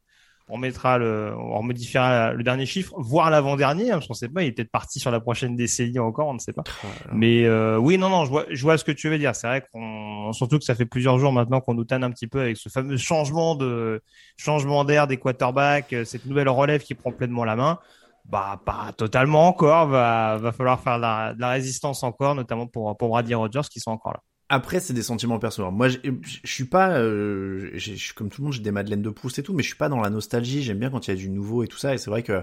on 0.49 0.59
mettra 0.59 0.99
le, 0.99 1.35
on 1.37 1.63
modifiera 1.63 2.33
le 2.33 2.43
dernier 2.43 2.67
chiffre, 2.67 2.95
voire 2.97 3.31
l'avant-dernier, 3.31 3.91
hein, 3.91 3.95
parce 3.95 4.07
qu'on 4.07 4.15
sait 4.15 4.29
pas, 4.29 4.43
il 4.43 4.49
est 4.49 4.53
peut-être 4.53 4.71
parti 4.71 4.99
sur 4.99 5.11
la 5.11 5.21
prochaine 5.21 5.57
décennie 5.57 5.99
encore, 5.99 6.29
on 6.29 6.35
ne 6.35 6.39
sait 6.39 6.53
pas. 6.53 6.65
Mais 7.13 7.45
euh, 7.45 7.77
oui, 7.77 7.99
non, 7.99 8.09
non, 8.09 8.25
je 8.25 8.31
vois, 8.31 8.47
je 8.51 8.63
vois 8.63 8.79
ce 8.79 8.85
que 8.85 8.93
tu 8.93 9.09
veux 9.09 9.19
dire. 9.19 9.35
C'est 9.35 9.47
vrai 9.47 9.65
qu'on, 9.73 10.33
surtout 10.33 10.59
que 10.59 10.65
ça 10.65 10.75
fait 10.75 10.87
plusieurs 10.87 11.19
jours 11.19 11.33
maintenant 11.33 11.61
qu'on 11.61 11.75
nous 11.75 11.85
tanne 11.85 12.03
un 12.05 12.11
petit 12.11 12.27
peu 12.27 12.41
avec 12.41 12.57
ce 12.57 12.69
fameux 12.69 12.97
changement 12.97 13.55
de, 13.55 14.03
changement 14.37 14.85
d'air 14.85 15.07
des 15.07 15.19
quarterbacks, 15.19 15.93
euh, 15.93 16.05
cette 16.05 16.25
nouvelle 16.25 16.49
relève 16.49 16.83
qui 16.83 16.95
prend 16.95 17.13
pleinement 17.13 17.45
la 17.45 17.57
main. 17.57 17.79
Bah, 18.25 18.61
pas 18.65 18.93
totalement 18.97 19.49
encore. 19.49 19.87
Va, 19.89 20.37
va 20.37 20.53
falloir 20.53 20.81
faire 20.81 20.97
de 20.97 21.03
la, 21.03 21.35
de 21.35 21.41
la 21.41 21.49
résistance 21.51 22.03
encore, 22.03 22.35
notamment 22.35 22.67
pour 22.67 22.97
pour 22.97 23.09
Brady 23.09 23.35
Rogers 23.35 23.69
qui 23.71 23.81
sont 23.81 23.91
encore 23.91 24.13
là. 24.13 24.21
Après, 24.49 24.81
c'est 24.81 24.95
des 24.95 25.03
sentiments 25.03 25.39
personnels. 25.39 25.73
Moi, 25.73 25.89
je 25.89 25.99
suis 26.45 26.65
pas, 26.65 26.99
euh, 26.99 27.71
je 27.75 27.95
suis 27.95 28.15
comme 28.15 28.31
tout 28.31 28.41
le 28.41 28.45
monde, 28.47 28.55
j'ai 28.55 28.63
des 28.63 28.71
madeleines 28.71 29.03
de 29.03 29.11
Proust 29.11 29.39
et 29.39 29.43
tout, 29.43 29.53
mais 29.53 29.63
je 29.63 29.69
suis 29.69 29.77
pas 29.77 29.91
dans 29.91 30.01
la 30.01 30.09
nostalgie. 30.09 30.63
J'aime 30.63 30.79
bien 30.79 30.91
quand 30.91 31.07
il 31.07 31.11
y 31.11 31.15
a 31.15 31.17
du 31.17 31.29
nouveau 31.29 31.63
et 31.63 31.69
tout 31.69 31.77
ça. 31.77 31.95
Et 31.95 31.99
c'est 31.99 32.09
vrai 32.09 32.23
que, 32.23 32.43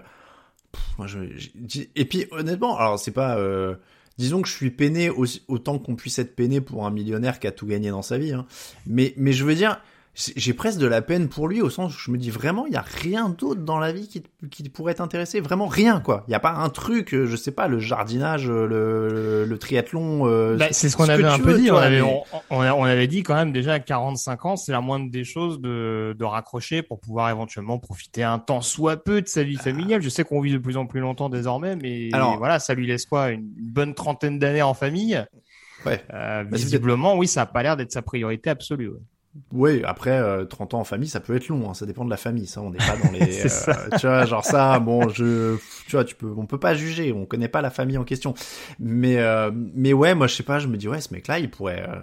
moi, 1.00 1.08
je, 1.08 1.20
et 1.96 2.06
puis 2.06 2.28
honnêtement, 2.32 2.78
alors 2.78 3.00
c'est 3.00 3.12
pas, 3.12 3.38
euh, 3.38 3.76
disons 4.20 4.44
que 4.44 4.48
je 4.48 4.54
suis 4.54 4.70
peiné 4.70 5.10
autant 5.48 5.80
qu'on 5.80 5.96
puisse 5.96 6.20
être 6.20 6.36
peiné 6.36 6.62
pour 6.62 6.86
un 6.86 6.92
millionnaire 6.92 7.40
qui 7.40 7.48
a 7.48 7.52
tout 7.52 7.66
gagné 7.66 7.90
dans 7.90 8.04
sa 8.04 8.20
vie. 8.20 8.34
Hein. 8.34 8.46
Mais, 8.86 9.16
mais 9.18 9.34
je 9.34 9.44
veux 9.44 9.56
dire, 9.56 9.82
j'ai 10.16 10.54
presque 10.54 10.80
de 10.80 10.88
la 10.88 11.02
peine 11.02 11.28
pour 11.28 11.50
lui 11.50 11.62
au 11.62 11.70
sens 11.70 11.94
où 11.94 12.00
je 12.00 12.10
me 12.10 12.18
dis 12.18 12.30
vraiment 12.30 12.66
il 12.68 12.74
y 12.74 12.78
a 12.78 12.82
rien 12.82 13.28
d'autre 13.28 13.62
dans 13.62 13.80
la 13.80 13.92
vie 13.92 14.08
qui, 14.08 14.24
qui 14.50 14.70
pourrait 14.70 14.94
t'intéresser. 14.94 15.42
Vraiment 15.42 15.68
rien 15.68 16.00
quoi. 16.00 16.24
Il 16.28 16.32
y 16.32 16.36
a 16.36 16.40
pas 16.40 16.54
un 16.54 16.70
truc 16.70 17.14
euh, 17.14 17.26
je 17.26 17.36
sais 17.36 17.52
pas 17.52 17.68
le 17.68 17.80
jardinage 17.80 18.50
le, 18.50 19.46
le, 19.46 19.58
triathlon 19.58 20.26
euh, 20.26 20.56
bah, 20.56 20.68
c'est 20.72 20.88
ce 20.88 20.96
qu'on 20.96 21.10
avait 21.10 21.26
un 21.26 21.40
peu 21.40 21.58
dit. 21.58 21.70
on, 21.70 21.76
avait, 21.76 22.02
on, 22.02 22.24
on, 22.50 22.62
avait 22.62 23.08
dit 23.08 23.24
quand 23.24 23.36
même 23.36 23.52
déjà 23.52 23.74
à 23.74 23.80
45 23.80 24.46
ans 24.46 24.56
c'est 24.56 24.72
la 24.72 24.80
moindre 24.80 25.12
des 25.12 25.26
choses 25.26 25.60
de, 25.60 26.16
de 26.18 26.24
raccrocher 26.24 26.82
pour 26.82 27.02
pouvoir 27.02 27.30
éventuellement 27.30 27.78
profiter 27.78 28.24
un 28.24 28.40
temps 28.40 28.62
soit 28.62 29.04
peu 29.04 29.22
de 29.22 29.28
sa 29.28 29.44
vie 29.44 29.58
familiale. 29.58 30.02
Je 30.02 30.10
sais 30.10 30.24
qu'on 30.24 30.40
vit 30.40 30.54
de 30.54 30.58
plus 30.58 30.78
en 30.78 30.86
plus 30.86 31.02
longtemps 31.02 31.28
désormais 31.30 31.76
mais 31.76 32.10
Alors, 32.14 32.38
voilà 32.38 32.60
ça 32.60 32.74
lui 32.74 32.88
laisse 32.88 33.06
quoi 33.06 33.32
une 33.32 33.50
bonne 33.58 33.94
trentaine 33.94 34.40
d'années 34.40 34.62
en 34.62 34.74
famille. 34.74 35.26
Ouais. 35.86 36.02
Euh, 36.14 36.44
bah, 36.46 36.58
visiblement 36.58 37.16
oui 37.16 37.28
ça 37.28 37.42
a 37.42 37.46
pas 37.46 37.62
l'air 37.62 37.76
d'être 37.76 37.92
sa 37.92 38.02
priorité 38.02 38.50
absolue 38.50 38.88
ouais. 38.88 39.00
Oui, 39.52 39.82
après 39.84 40.20
30 40.48 40.74
euh, 40.74 40.78
ans 40.78 40.80
en 40.82 40.84
famille, 40.84 41.10
ça 41.10 41.20
peut 41.20 41.36
être 41.36 41.48
long. 41.50 41.70
Hein, 41.70 41.74
ça 41.74 41.86
dépend 41.86 42.06
de 42.06 42.10
la 42.10 42.18
famille. 42.18 42.48
Ça, 42.48 42.62
on 42.62 42.70
n'est 42.70 42.78
pas 42.78 42.96
dans 43.04 43.12
les. 43.14 43.46
euh, 43.46 43.74
tu 44.00 44.08
vois, 44.08 44.26
genre 44.26 44.46
ça. 44.46 44.80
Bon, 44.80 45.10
je, 45.10 45.58
tu 45.88 45.96
vois, 45.96 46.06
tu 46.06 46.16
peux, 46.16 46.34
on 46.38 46.46
peut 46.46 46.60
pas 46.60 46.74
juger. 46.74 47.12
On 47.12 47.26
connaît 47.26 47.48
pas 47.50 47.62
la 47.62 47.70
famille 47.70 47.98
en 47.98 48.04
question. 48.04 48.34
Mais, 48.80 49.18
euh, 49.18 49.52
mais 49.54 49.94
ouais, 49.94 50.16
moi, 50.16 50.28
je 50.28 50.36
sais 50.36 50.44
pas. 50.44 50.60
Je 50.60 50.68
me 50.68 50.78
dis 50.78 50.88
ouais, 50.88 51.02
ce 51.02 51.14
mec-là, 51.14 51.40
il 51.40 51.50
pourrait, 51.52 51.86
euh, 51.88 51.96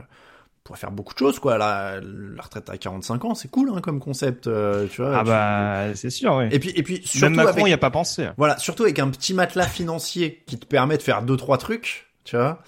pourrait 0.64 0.78
faire 0.78 0.92
beaucoup 0.92 1.14
de 1.14 1.18
choses 1.18 1.38
quoi. 1.38 1.58
La, 1.58 2.00
la 2.02 2.42
retraite 2.42 2.68
à 2.70 2.76
45 2.76 3.24
ans, 3.24 3.34
c'est 3.34 3.50
cool 3.50 3.70
hein, 3.74 3.80
comme 3.80 4.00
concept, 4.00 4.46
euh, 4.46 4.86
tu 4.90 5.02
vois. 5.02 5.18
Ah 5.18 5.24
bah 5.24 5.94
c'est 5.94 6.10
sûr, 6.10 6.34
oui. 6.36 6.44
Et 6.50 6.58
puis 6.58 6.72
et 6.76 6.82
puis 6.82 7.00
surtout 7.04 7.26
Même 7.26 7.34
Macron 7.34 7.60
avec, 7.62 7.68
y 7.68 7.72
a 7.72 7.78
pas 7.78 7.90
pensé. 7.90 8.28
voilà, 8.36 8.58
surtout 8.58 8.84
avec 8.84 8.98
un 8.98 9.08
petit 9.08 9.34
matelas 9.34 9.66
financier 9.66 10.42
qui 10.46 10.58
te 10.58 10.66
permet 10.66 10.96
de 10.96 11.02
faire 11.02 11.22
deux 11.22 11.36
trois 11.36 11.58
trucs, 11.58 12.06
tu 12.24 12.36
vois. 12.36 12.62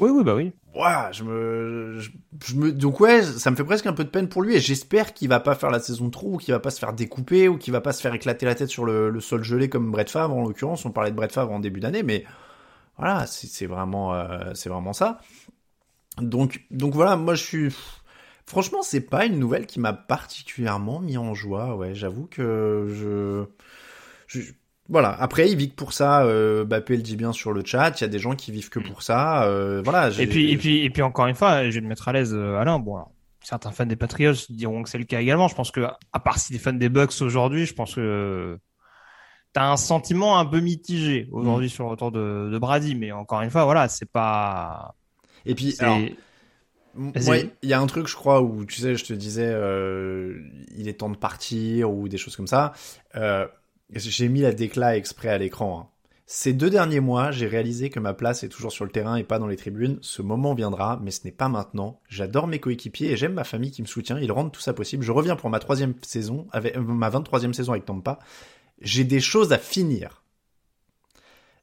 Oui, 0.00 0.10
oui, 0.10 0.24
bah 0.24 0.34
oui. 0.34 0.52
Ouais, 0.74 1.12
je 1.12 1.22
me, 1.22 2.00
je, 2.00 2.54
me, 2.56 2.72
donc 2.72 2.98
ouais, 2.98 3.22
ça 3.22 3.50
me 3.52 3.56
fait 3.56 3.62
presque 3.62 3.86
un 3.86 3.92
peu 3.92 4.02
de 4.02 4.08
peine 4.08 4.28
pour 4.28 4.42
lui 4.42 4.56
et 4.56 4.60
j'espère 4.60 5.14
qu'il 5.14 5.28
va 5.28 5.38
pas 5.38 5.54
faire 5.54 5.70
la 5.70 5.78
saison 5.78 6.06
de 6.06 6.10
trou 6.10 6.34
ou 6.34 6.36
qu'il 6.38 6.52
va 6.52 6.58
pas 6.58 6.70
se 6.70 6.80
faire 6.80 6.92
découper 6.92 7.46
ou 7.46 7.58
qu'il 7.58 7.72
va 7.72 7.80
pas 7.80 7.92
se 7.92 8.00
faire 8.00 8.12
éclater 8.12 8.44
la 8.44 8.56
tête 8.56 8.68
sur 8.68 8.84
le, 8.84 9.20
sol 9.20 9.44
gelé 9.44 9.68
comme 9.68 9.92
Brett 9.92 10.10
Favre 10.10 10.34
en 10.36 10.42
l'occurrence. 10.42 10.84
On 10.84 10.90
parlait 10.90 11.12
de 11.12 11.16
Brett 11.16 11.30
Favre 11.30 11.52
en 11.52 11.60
début 11.60 11.78
d'année, 11.78 12.02
mais 12.02 12.24
voilà, 12.98 13.26
c'est 13.26 13.66
vraiment, 13.66 14.14
euh, 14.14 14.50
c'est 14.54 14.68
vraiment 14.68 14.92
ça. 14.92 15.20
Donc, 16.18 16.64
donc 16.72 16.92
voilà, 16.94 17.16
moi 17.16 17.36
je 17.36 17.44
suis, 17.44 17.76
franchement, 18.44 18.82
c'est 18.82 19.00
pas 19.00 19.26
une 19.26 19.38
nouvelle 19.38 19.66
qui 19.66 19.78
m'a 19.78 19.92
particulièrement 19.92 20.98
mis 20.98 21.16
en 21.18 21.34
joie. 21.34 21.76
Ouais, 21.76 21.94
j'avoue 21.94 22.26
que 22.26 22.88
je, 22.90 23.44
je 24.26 24.52
voilà. 24.88 25.16
Après, 25.18 25.50
il 25.50 25.56
vit 25.56 25.70
que 25.70 25.74
pour 25.74 25.92
ça. 25.92 26.24
Euh, 26.24 26.64
Bappé 26.64 26.96
le 26.96 27.02
dit 27.02 27.16
bien 27.16 27.32
sur 27.32 27.52
le 27.52 27.64
chat. 27.64 27.98
Il 27.98 28.02
y 28.02 28.04
a 28.04 28.08
des 28.08 28.18
gens 28.18 28.34
qui 28.34 28.52
vivent 28.52 28.68
que 28.68 28.78
pour 28.78 29.02
ça. 29.02 29.44
Euh, 29.44 29.80
voilà. 29.82 30.10
Et 30.18 30.26
puis, 30.26 30.50
et 30.52 30.56
puis, 30.58 30.84
et 30.84 30.90
puis 30.90 31.02
encore 31.02 31.26
une 31.26 31.34
fois, 31.34 31.70
je 31.70 31.74
vais 31.74 31.80
te 31.80 31.86
mettre 31.86 32.08
à 32.08 32.12
l'aise, 32.12 32.34
euh, 32.34 32.58
Alain. 32.58 32.78
Bon, 32.78 32.96
alors, 32.96 33.12
certains 33.42 33.70
fans 33.70 33.86
des 33.86 33.96
Patriots 33.96 34.34
diront 34.50 34.82
que 34.82 34.90
c'est 34.90 34.98
le 34.98 35.04
cas 35.04 35.20
également. 35.20 35.48
Je 35.48 35.54
pense 35.54 35.70
que, 35.70 35.86
à 36.12 36.20
part 36.20 36.38
si 36.38 36.52
des 36.52 36.58
fans 36.58 36.72
des 36.72 36.88
Bucks 36.88 37.14
aujourd'hui, 37.22 37.64
je 37.64 37.74
pense 37.74 37.94
que 37.94 38.58
t'as 39.54 39.70
un 39.70 39.76
sentiment 39.76 40.38
un 40.38 40.44
peu 40.44 40.60
mitigé 40.60 41.28
aujourd'hui 41.32 41.70
sur 41.70 41.84
le 41.84 41.90
retour 41.90 42.12
de, 42.12 42.50
de 42.52 42.58
Brady. 42.58 42.94
Mais 42.94 43.10
encore 43.12 43.40
une 43.40 43.50
fois, 43.50 43.64
voilà, 43.64 43.88
c'est 43.88 44.10
pas. 44.10 44.94
Et 45.46 45.54
puis, 45.54 45.74
alors, 45.78 45.98
il 46.96 47.50
y 47.62 47.72
a 47.72 47.80
un 47.80 47.86
truc, 47.86 48.06
je 48.06 48.14
crois, 48.14 48.42
où 48.42 48.64
tu 48.64 48.80
sais, 48.80 48.96
je 48.96 49.04
te 49.04 49.12
disais, 49.12 49.48
euh, 49.48 50.40
il 50.76 50.88
est 50.88 50.94
temps 50.94 51.10
de 51.10 51.16
partir 51.16 51.90
ou 51.90 52.08
des 52.08 52.18
choses 52.18 52.36
comme 52.36 52.46
ça. 52.46 52.72
Euh, 53.16 53.46
j'ai 53.96 54.28
mis 54.28 54.40
la 54.40 54.52
décla 54.52 54.96
exprès 54.96 55.28
à 55.28 55.38
l'écran. 55.38 55.80
hein. 55.80 55.90
Ces 56.26 56.54
deux 56.54 56.70
derniers 56.70 57.00
mois, 57.00 57.30
j'ai 57.32 57.46
réalisé 57.46 57.90
que 57.90 58.00
ma 58.00 58.14
place 58.14 58.44
est 58.44 58.48
toujours 58.48 58.72
sur 58.72 58.86
le 58.86 58.90
terrain 58.90 59.16
et 59.16 59.24
pas 59.24 59.38
dans 59.38 59.46
les 59.46 59.56
tribunes. 59.56 59.98
Ce 60.00 60.22
moment 60.22 60.54
viendra, 60.54 60.98
mais 61.02 61.10
ce 61.10 61.20
n'est 61.24 61.32
pas 61.32 61.48
maintenant. 61.48 62.00
J'adore 62.08 62.46
mes 62.46 62.60
coéquipiers 62.60 63.10
et 63.10 63.16
j'aime 63.16 63.34
ma 63.34 63.44
famille 63.44 63.70
qui 63.70 63.82
me 63.82 63.86
soutient. 63.86 64.18
Ils 64.18 64.32
rendent 64.32 64.50
tout 64.50 64.60
ça 64.62 64.72
possible. 64.72 65.04
Je 65.04 65.12
reviens 65.12 65.36
pour 65.36 65.50
ma 65.50 65.58
troisième 65.58 65.94
saison, 66.02 66.46
euh, 66.54 66.80
ma 66.80 67.10
23e 67.10 67.52
saison 67.52 67.72
avec 67.72 67.84
Tampa. 67.84 68.18
J'ai 68.80 69.04
des 69.04 69.20
choses 69.20 69.52
à 69.52 69.58
finir. 69.58 70.22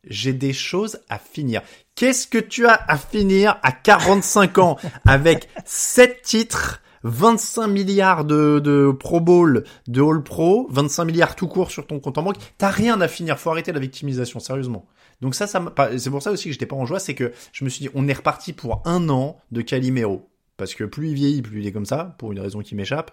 J'ai 0.03 0.33
des 0.33 0.53
choses 0.53 0.99
à 1.09 1.17
finir. 1.17 1.61
Qu'est-ce 1.95 2.27
que 2.27 2.37
tu 2.37 2.67
as 2.67 2.79
à 2.87 2.97
finir 2.97 3.57
à 3.63 3.71
45 3.71 4.57
ans 4.59 4.77
avec 5.05 5.49
7 5.65 6.21
titres, 6.21 6.81
25 7.03 7.67
milliards 7.67 8.25
de, 8.25 8.59
de 8.59 8.91
Pro 8.91 9.19
Bowl, 9.19 9.63
de 9.87 10.01
All 10.01 10.23
Pro, 10.23 10.67
25 10.69 11.05
milliards 11.05 11.35
tout 11.35 11.47
court 11.47 11.71
sur 11.71 11.87
ton 11.87 11.99
compte 11.99 12.17
en 12.17 12.23
banque 12.23 12.37
T'as 12.57 12.69
rien 12.69 12.99
à 13.01 13.07
finir. 13.07 13.39
Faut 13.39 13.49
arrêter 13.49 13.71
la 13.71 13.79
victimisation, 13.79 14.39
sérieusement. 14.39 14.85
Donc 15.21 15.35
ça, 15.35 15.47
ça 15.47 15.63
c'est 15.97 16.09
pour 16.09 16.21
ça 16.21 16.31
aussi 16.31 16.45
que 16.45 16.51
j'étais 16.51 16.65
pas 16.65 16.75
en 16.75 16.85
joie, 16.85 16.99
c'est 16.99 17.15
que 17.15 17.31
je 17.53 17.63
me 17.63 17.69
suis 17.69 17.85
dit, 17.85 17.89
on 17.93 18.07
est 18.07 18.13
reparti 18.13 18.53
pour 18.53 18.81
un 18.85 19.09
an 19.09 19.37
de 19.51 19.61
Calimero. 19.61 20.27
Parce 20.57 20.75
que 20.75 20.83
plus 20.83 21.09
il 21.09 21.15
vieillit, 21.15 21.41
plus 21.41 21.61
il 21.61 21.67
est 21.67 21.71
comme 21.71 21.85
ça, 21.85 22.15
pour 22.19 22.31
une 22.31 22.39
raison 22.39 22.59
qui 22.59 22.75
m'échappe. 22.75 23.11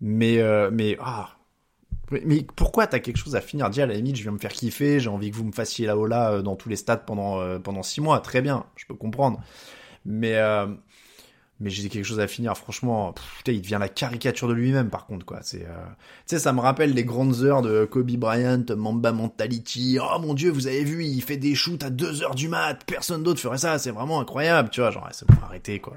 Mais, 0.00 0.40
euh, 0.40 0.70
mais, 0.72 0.96
ah, 1.00 1.36
mais- 2.10 2.46
pourquoi 2.56 2.86
t'as 2.86 2.98
quelque 2.98 3.16
chose 3.16 3.36
à 3.36 3.40
finir 3.40 3.70
Dis 3.70 3.80
à 3.80 3.86
la 3.86 3.94
limite, 3.94 4.16
je 4.16 4.22
viens 4.22 4.32
me 4.32 4.38
faire 4.38 4.52
kiffer, 4.52 5.00
j'ai 5.00 5.08
envie 5.08 5.30
que 5.30 5.36
vous 5.36 5.44
me 5.44 5.52
fassiez 5.52 5.88
hola 5.90 6.32
euh, 6.32 6.42
dans 6.42 6.56
tous 6.56 6.68
les 6.68 6.76
stades 6.76 7.04
pendant 7.06 7.40
euh, 7.40 7.58
pendant 7.58 7.82
six 7.82 8.00
mois, 8.00 8.20
très 8.20 8.42
bien, 8.42 8.66
je 8.76 8.84
peux 8.86 8.94
comprendre. 8.94 9.40
Mais 10.04 10.34
euh, 10.34 10.66
mais 11.62 11.70
j'ai 11.70 11.88
quelque 11.88 12.04
chose 12.04 12.20
à 12.20 12.26
finir, 12.26 12.56
franchement. 12.56 13.12
pff, 13.12 13.24
putain, 13.38 13.52
il 13.52 13.62
devient 13.62 13.78
la 13.80 13.88
caricature 13.88 14.48
de 14.48 14.52
lui-même, 14.52 14.90
par 14.90 15.06
contre, 15.06 15.24
quoi. 15.24 15.38
C'est, 15.42 15.64
euh, 15.64 15.84
tu 16.26 16.34
sais, 16.34 16.38
ça 16.38 16.52
me 16.52 16.60
rappelle 16.60 16.92
les 16.92 17.04
grandes 17.04 17.42
heures 17.42 17.62
de 17.62 17.84
Kobe 17.84 18.10
Bryant, 18.16 18.64
Mamba 18.76 19.12
Mentality. 19.12 19.98
Oh 20.02 20.18
mon 20.18 20.34
dieu, 20.34 20.50
vous 20.50 20.66
avez 20.66 20.84
vu, 20.84 21.04
il 21.04 21.22
fait 21.22 21.36
des 21.36 21.54
shoots 21.54 21.82
à 21.84 21.90
2 21.90 22.22
heures 22.22 22.34
du 22.34 22.48
mat. 22.48 22.80
Personne 22.86 23.22
d'autre 23.22 23.40
ferait 23.40 23.58
ça. 23.58 23.78
C'est 23.78 23.92
vraiment 23.92 24.20
incroyable, 24.20 24.70
tu 24.70 24.80
vois. 24.80 24.90
Genre, 24.90 25.08
ça 25.12 25.24
faut 25.26 25.44
arrêter, 25.44 25.78
quoi. 25.78 25.96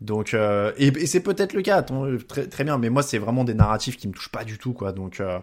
Donc, 0.00 0.34
euh, 0.34 0.72
et, 0.76 1.06
c'est 1.06 1.20
peut-être 1.20 1.54
le 1.54 1.62
cas, 1.62 1.82
tant- 1.82 2.06
très, 2.28 2.46
très 2.48 2.64
bien. 2.64 2.76
Mais 2.76 2.90
moi, 2.90 3.02
c'est 3.02 3.18
vraiment 3.18 3.44
des 3.44 3.54
narratifs 3.54 3.96
qui 3.96 4.08
me 4.08 4.12
touchent 4.12 4.30
pas 4.32 4.44
du 4.44 4.58
tout, 4.58 4.72
quoi. 4.72 4.92
Donc, 4.92 5.20
euh, 5.20 5.38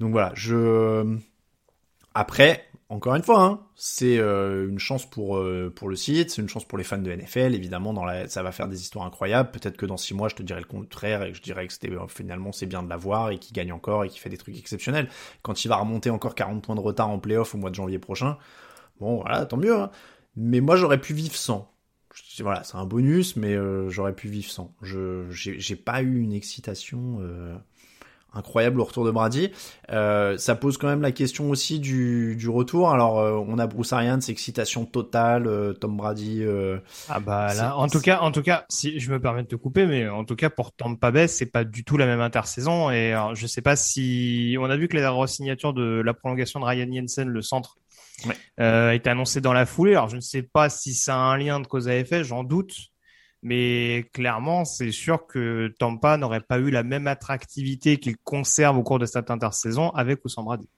donc 0.00 0.10
voilà, 0.10 0.32
je. 0.34 1.16
Après, 2.14 2.66
encore 2.90 3.14
une 3.14 3.22
fois, 3.22 3.44
hein, 3.44 3.60
c'est 3.76 4.18
euh, 4.18 4.68
une 4.68 4.80
chance 4.80 5.08
pour 5.08 5.36
euh, 5.36 5.72
pour 5.74 5.88
le 5.88 5.94
site, 5.94 6.30
c'est 6.30 6.42
une 6.42 6.48
chance 6.48 6.64
pour 6.64 6.76
les 6.76 6.82
fans 6.82 6.98
de 6.98 7.10
NFL. 7.10 7.54
Évidemment, 7.54 7.94
dans 7.94 8.04
la, 8.04 8.28
ça 8.28 8.42
va 8.42 8.50
faire 8.50 8.66
des 8.66 8.80
histoires 8.80 9.06
incroyables. 9.06 9.52
Peut-être 9.52 9.76
que 9.76 9.86
dans 9.86 9.96
six 9.96 10.12
mois, 10.12 10.28
je 10.28 10.34
te 10.34 10.42
dirai 10.42 10.58
le 10.58 10.66
contraire 10.66 11.22
et 11.22 11.30
que 11.30 11.36
je 11.36 11.42
dirais 11.42 11.68
que 11.68 11.72
c'était 11.72 11.92
euh, 11.92 12.08
finalement 12.08 12.50
c'est 12.50 12.66
bien 12.66 12.82
de 12.82 12.88
l'avoir 12.88 13.30
et 13.30 13.38
qu'il 13.38 13.54
gagne 13.54 13.72
encore 13.72 14.04
et 14.04 14.08
qu'il 14.08 14.20
fait 14.20 14.28
des 14.28 14.36
trucs 14.36 14.58
exceptionnels. 14.58 15.08
Quand 15.42 15.64
il 15.64 15.68
va 15.68 15.76
remonter 15.76 16.10
encore 16.10 16.34
40 16.34 16.64
points 16.64 16.74
de 16.74 16.80
retard 16.80 17.08
en 17.10 17.20
playoff 17.20 17.54
au 17.54 17.58
mois 17.58 17.70
de 17.70 17.76
janvier 17.76 18.00
prochain, 18.00 18.38
bon, 18.98 19.20
voilà, 19.20 19.46
tant 19.46 19.56
mieux. 19.56 19.76
Hein. 19.76 19.90
Mais 20.34 20.60
moi, 20.60 20.74
j'aurais 20.74 21.00
pu 21.00 21.14
vivre 21.14 21.36
sans. 21.36 21.72
Voilà, 22.40 22.64
c'est 22.64 22.76
un 22.76 22.86
bonus, 22.86 23.36
mais 23.36 23.54
euh, 23.54 23.88
j'aurais 23.88 24.16
pu 24.16 24.26
vivre 24.26 24.50
sans. 24.50 24.74
Je 24.82 25.30
j'ai 25.30 25.60
j'ai 25.60 25.76
pas 25.76 26.02
eu 26.02 26.20
une 26.20 26.32
excitation. 26.32 27.20
Euh, 28.34 28.38
incroyable 28.38 28.80
au 28.80 28.84
retour 28.84 29.04
de 29.04 29.10
Brady. 29.10 29.50
Euh, 29.90 30.36
ça 30.38 30.54
pose 30.54 30.78
quand 30.78 30.86
même 30.88 31.02
la 31.02 31.12
question 31.12 31.50
aussi 31.50 31.78
du, 31.80 32.36
du 32.36 32.48
retour. 32.48 32.90
Alors, 32.90 33.18
euh, 33.18 33.32
on 33.46 33.58
a 33.58 33.66
Bruce 33.66 33.92
Arians, 33.92 34.20
excitation 34.28 34.84
totale, 34.84 35.46
euh, 35.46 35.72
Tom 35.72 35.96
Brady. 35.96 36.42
euh, 36.42 36.78
Ah 37.08 37.20
bah 37.20 37.54
là, 37.54 37.76
en 37.76 37.88
tout 37.88 38.00
cas, 38.00 38.20
en 38.20 38.30
tout 38.32 38.42
cas, 38.42 38.64
si 38.68 39.00
je 39.00 39.10
me 39.12 39.20
permets 39.20 39.42
de 39.42 39.48
te 39.48 39.56
couper, 39.56 39.86
mais 39.86 40.08
en 40.08 40.24
tout 40.24 40.36
cas 40.36 40.50
pour 40.50 40.72
Tampa 40.72 41.10
Bay, 41.10 41.28
c'est 41.28 41.46
pas 41.46 41.64
du 41.64 41.84
tout 41.84 41.96
la 41.96 42.06
même 42.06 42.20
intersaison. 42.20 42.90
Et 42.90 43.12
alors, 43.12 43.34
je 43.34 43.46
sais 43.46 43.62
pas 43.62 43.76
si 43.76 44.56
on 44.60 44.64
a 44.70 44.76
vu 44.76 44.88
que 44.88 44.96
la 44.96 45.10
re-signature 45.10 45.72
de 45.74 46.00
la 46.04 46.14
prolongation 46.14 46.60
de 46.60 46.64
Ryan 46.64 46.88
Jensen, 46.92 47.28
le 47.28 47.42
centre, 47.42 47.76
Ouais. 48.26 48.36
euh, 48.60 48.90
a 48.90 48.94
été 48.94 49.08
annoncée 49.08 49.40
dans 49.40 49.54
la 49.54 49.64
foulée. 49.64 49.92
Alors 49.92 50.10
je 50.10 50.16
ne 50.16 50.20
sais 50.20 50.42
pas 50.42 50.68
si 50.68 50.92
ça 50.92 51.14
a 51.14 51.18
un 51.18 51.38
lien 51.38 51.58
de 51.58 51.66
cause 51.66 51.88
à 51.88 51.96
effet, 51.96 52.22
j'en 52.22 52.44
doute. 52.44 52.89
Mais 53.42 54.08
clairement, 54.12 54.64
c'est 54.64 54.92
sûr 54.92 55.26
que 55.26 55.72
Tampa 55.78 56.16
n'aurait 56.16 56.42
pas 56.42 56.58
eu 56.58 56.70
la 56.70 56.82
même 56.82 57.06
attractivité 57.06 57.98
qu'il 57.98 58.16
conserve 58.18 58.76
au 58.76 58.82
cours 58.82 58.98
de 58.98 59.06
cette 59.06 59.30
intersaison 59.30 59.90
avec 59.90 60.24
ou 60.24 60.28
sans 60.28 60.42
Brady. 60.42 60.68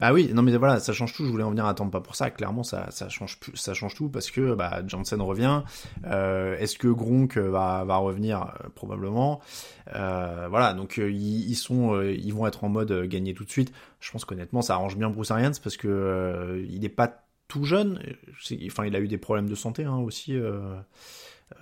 Bah 0.00 0.12
oui, 0.12 0.30
non 0.32 0.42
mais 0.42 0.56
voilà, 0.56 0.80
ça 0.80 0.92
change 0.92 1.14
tout. 1.14 1.24
Je 1.24 1.30
voulais 1.30 1.44
en 1.44 1.50
venir 1.50 1.66
à 1.66 1.74
Tampa 1.74 2.00
pour 2.00 2.16
ça. 2.16 2.30
Clairement, 2.30 2.62
ça, 2.62 2.88
change, 3.08 3.38
tout 3.94 4.08
parce 4.08 4.30
que 4.30 4.54
bah, 4.54 4.82
Johnson 4.86 5.24
revient. 5.24 5.62
Euh, 6.04 6.56
Est-ce 6.58 6.78
que 6.78 6.88
Gronk 6.88 7.36
va, 7.36 7.82
revenir? 7.96 8.42
Euh, 8.42 8.68
Probablement. 8.74 9.40
Euh, 9.94 10.46
voilà, 10.48 10.74
donc 10.74 10.96
ils, 10.98 11.54
sont, 11.54 12.00
ils 12.02 12.32
vont 12.32 12.46
être 12.46 12.64
en 12.64 12.68
mode 12.68 13.06
gagner 13.06 13.34
tout 13.34 13.44
de 13.44 13.50
suite. 13.50 13.72
Je 14.00 14.10
pense 14.10 14.24
qu'honnêtement, 14.24 14.62
ça 14.62 14.74
arrange 14.74 14.96
bien 14.96 15.10
Bruce 15.10 15.30
Arians 15.30 15.52
parce 15.62 15.76
que 15.76 16.64
il 16.68 16.84
est 16.84 16.88
pas 16.88 17.24
tout 17.48 17.64
jeune. 17.64 18.00
Enfin, 18.66 18.86
il 18.86 18.96
a 18.96 19.00
eu 19.00 19.08
des 19.08 19.18
problèmes 19.18 19.48
de 19.48 19.54
santé 19.54 19.84
hein, 19.84 19.98
aussi. 19.98 20.36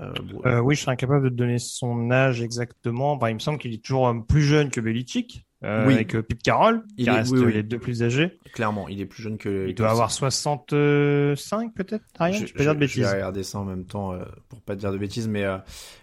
Euh, 0.01 0.13
Euh, 0.47 0.61
oui, 0.61 0.75
je 0.75 0.81
serais 0.83 0.93
incapable 0.93 1.25
de 1.25 1.29
te 1.31 1.35
donner 1.35 1.59
son 1.59 2.11
âge 2.11 2.41
exactement. 2.43 3.17
Bah, 3.17 3.31
il 3.31 3.35
me 3.35 3.39
semble 3.41 3.59
qu'il 3.59 3.73
est 3.75 3.83
toujours 3.85 4.09
euh, 4.09 4.15
plus 4.27 4.43
jeune 4.43 4.71
que 4.71 4.81
Belichick, 4.81 5.45
euh, 5.65 5.87
Oui. 5.87 5.95
avec 5.95 6.15
euh, 6.17 6.23
Pete 6.23 6.43
Carroll, 6.43 6.85
Il 6.97 7.05
qui 7.05 7.11
est- 7.11 7.13
reste 7.13 7.33
oui, 7.33 7.41
oui. 7.45 7.53
les 7.53 7.63
deux 7.63 7.79
plus 7.79 8.03
âgés. 8.03 8.39
clairement, 8.53 8.89
il 8.89 9.01
est 9.01 9.07
plus 9.07 9.23
jeune 9.23 9.39
que. 9.39 9.67
Il 9.69 9.75
que- 9.75 9.79
doit 9.79 9.91
avoir 9.91 10.11
65 10.11 11.75
peut-être, 11.75 12.05
Arian, 12.19 12.39
je, 12.41 12.47
je 12.47 12.53
peux 12.53 12.63
dire 12.63 12.75
de 12.75 12.81
je- 12.81 12.87
je 12.87 12.95
vais 12.97 13.03
bêtises. 13.03 13.13
regarder 13.15 13.43
ça 13.43 13.59
en 13.59 13.65
même 13.65 13.85
temps 13.85 14.13
euh, 14.13 14.25
pour 14.49 14.61
pas 14.63 14.75
dire 14.77 14.93
de 14.93 14.99
bêtises, 14.99 15.29
mais 15.29 15.45
euh, 15.45 15.59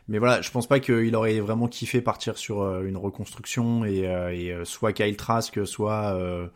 mais 0.08 0.18
voilà, 0.18 0.42
je 0.42 0.50
pense 0.52 0.68
pas 0.68 0.80
qu'il 0.80 1.16
aurait 1.16 1.40
vraiment 1.40 1.68
kiffé 1.68 2.02
partir 2.02 2.38
sur 2.38 2.62
euh, 2.62 2.84
une 2.86 2.98
reconstruction 2.98 3.86
et, 3.86 4.08
euh, 4.08 4.34
et 4.34 4.52
euh, 4.54 4.66
soit 4.66 4.94
Kyle 4.94 5.16
Trask, 5.18 5.66
soit 5.66 6.14
euh, 6.16 6.48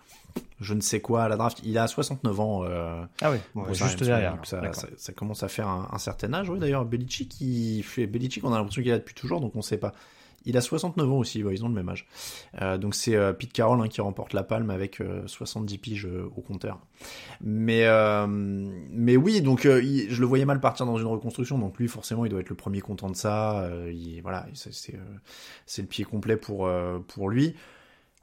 je 0.62 0.74
ne 0.74 0.82
sais 0.82 1.02
quoi 1.02 1.24
à 1.24 1.28
la 1.28 1.36
draft. 1.38 1.60
Il 1.63 1.78
a 1.78 1.88
69 1.88 2.40
ans. 2.40 2.63
Euh, 2.63 3.04
Ah 3.22 3.32
oui, 3.32 3.38
juste 3.74 4.00
derrière. 4.06 4.36
donc 4.36 4.46
ça, 4.46 4.62
ça, 4.74 4.88
ça 4.98 5.13
commence 5.13 5.44
à 5.44 5.48
faire 5.48 5.68
un, 5.68 5.90
un 5.92 5.98
certain 5.98 6.34
âge. 6.34 6.50
Oui, 6.50 6.60
d'ailleurs, 6.60 6.86
Belichick, 6.86 7.40
il 7.42 7.84
fait 7.84 8.08
Belichick, 8.08 8.44
on 8.44 8.54
a 8.54 8.58
l'impression 8.58 8.82
qu'il 8.82 8.90
est 8.90 8.94
là 8.94 9.00
depuis 9.00 9.16
toujours, 9.16 9.42
donc 9.42 9.56
on 9.56 9.62
sait 9.62 9.78
pas. 9.78 9.92
Il 10.46 10.58
a 10.58 10.62
69 10.62 11.10
ans 11.10 11.18
aussi, 11.20 11.42
ouais, 11.42 11.54
ils 11.56 11.63
ont 11.63 11.70
le 11.70 11.74
même 11.74 11.88
âge. 11.88 12.06
Euh, 12.62 12.78
donc 12.78 12.96
c'est 12.96 13.16
euh, 13.16 13.32
Pete 13.32 13.54
Carroll 13.54 13.80
hein, 13.80 13.88
qui 13.88 14.02
remporte 14.02 14.34
la 14.34 14.44
palme 14.44 14.72
avec 14.72 15.00
euh, 15.00 15.25
70 15.25 15.78
piges 15.78 16.06
euh, 16.06 16.30
au 16.36 16.42
compteur. 16.42 16.80
Mais 17.40 17.86
euh, 17.86 18.28
mais 18.28 19.16
oui, 19.16 19.42
donc 19.42 19.66
euh, 19.66 19.82
il- 19.82 20.10
je 20.12 20.20
le 20.20 20.25
voyais 20.28 20.44
mal 20.44 20.60
partir 20.60 20.86
dans 20.86 20.98
une 20.98 21.08
reconstruction. 21.08 21.58
Donc 21.58 21.78
lui, 21.78 21.88
forcément, 21.88 22.25
il 22.25 22.30
doit 22.30 22.42
être 22.42 22.50
le 22.50 22.56
premier 22.58 22.82
content 22.82 23.10
de 23.10 23.16
ça. 23.16 23.62
Euh, 23.62 23.90
il- 23.94 24.22
voilà, 24.22 24.46
c'est 24.54 24.96
euh, 24.96 24.98
le 25.82 25.88
pied 25.88 26.04
complet 26.04 26.36
pour 26.36 26.68
euh, 26.68 27.00
pour 27.08 27.30
lui. 27.30 27.56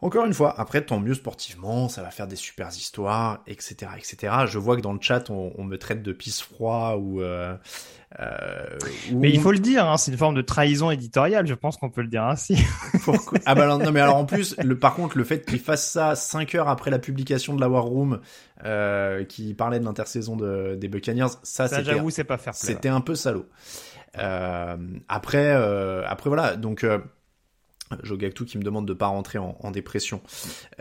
Encore 0.03 0.25
une 0.25 0.33
fois, 0.33 0.59
après, 0.59 0.81
tant 0.83 0.99
mieux 0.99 1.13
sportivement, 1.15 1.89
ça 1.91 2.03
va 2.03 2.11
faire 2.11 2.27
des 2.27 2.37
super 2.37 2.69
histoires, 2.69 3.41
etc., 3.47 3.91
etc. 3.99 4.33
Je 4.47 4.59
vois 4.59 4.77
que 4.77 4.81
dans 4.81 4.95
le 4.95 4.99
chat, 5.01 5.29
on, 5.29 5.53
on 5.59 5.65
me 5.65 5.77
traite 5.77 6.03
de 6.03 6.13
pisse 6.13 6.41
froid 6.41 6.97
ou. 6.99 7.21
Euh, 7.21 7.55
euh, 8.19 8.79
ou- 9.13 9.19
Mais 9.21 9.31
il 9.31 9.41
faut 9.41 9.53
le 9.53 9.59
dire, 9.59 9.87
hein, 9.89 9.97
c'est 9.99 10.11
une 10.11 10.17
forme 10.19 10.35
de 10.35 10.41
trahison 10.43 10.91
éditoriale, 10.91 11.47
je 11.47 11.55
pense 11.55 11.77
qu'on 11.77 11.91
peut 11.91 12.01
le 12.01 12.09
dire 12.09 12.25
ainsi. 12.25 12.57
Pourquoi 13.05 13.39
Ah 13.47 13.55
bah 13.55 13.65
alors, 13.65 13.79
non 13.79 13.93
mais 13.93 14.01
alors 14.01 14.17
en 14.17 14.25
plus 14.25 14.57
le 14.59 14.77
par 14.79 14.95
contre 14.95 15.17
le 15.19 15.23
fait 15.23 15.45
qu'il 15.47 15.61
fasse 15.61 15.89
ça 15.91 16.17
5 16.17 16.55
heures 16.57 16.69
après 16.69 16.91
la 16.91 16.99
publication 16.99 17.55
de 17.55 17.61
la 17.61 17.69
War 17.69 17.85
Room 17.85 18.21
euh, 18.65 19.23
qui 19.25 19.55
parlait 19.55 19.79
de 19.79 19.85
l'intersaison 19.85 20.35
de, 20.35 20.75
des 20.75 20.89
Buccaneers 20.89 21.27
ça, 21.45 21.69
Ça, 21.69 21.83
j'avoue, 21.85 22.11
c'est 22.11 22.25
pas 22.25 22.37
fair 22.39 22.53
play. 22.55 22.73
c'était 22.73 22.89
un 22.89 23.01
peu 23.01 23.15
salaud. 23.15 23.47
après, 25.09 25.53
après 26.07 26.31
voilà, 26.31 26.57
donc 26.57 26.85
Jogactu 28.03 28.45
qui 28.45 28.59
me 28.59 28.63
demande 28.63 28.87
de 28.87 28.95
pas 28.95 29.07
rentrer 29.07 29.39
en, 29.39 29.57
en 29.61 29.71
dépression. 29.71 30.21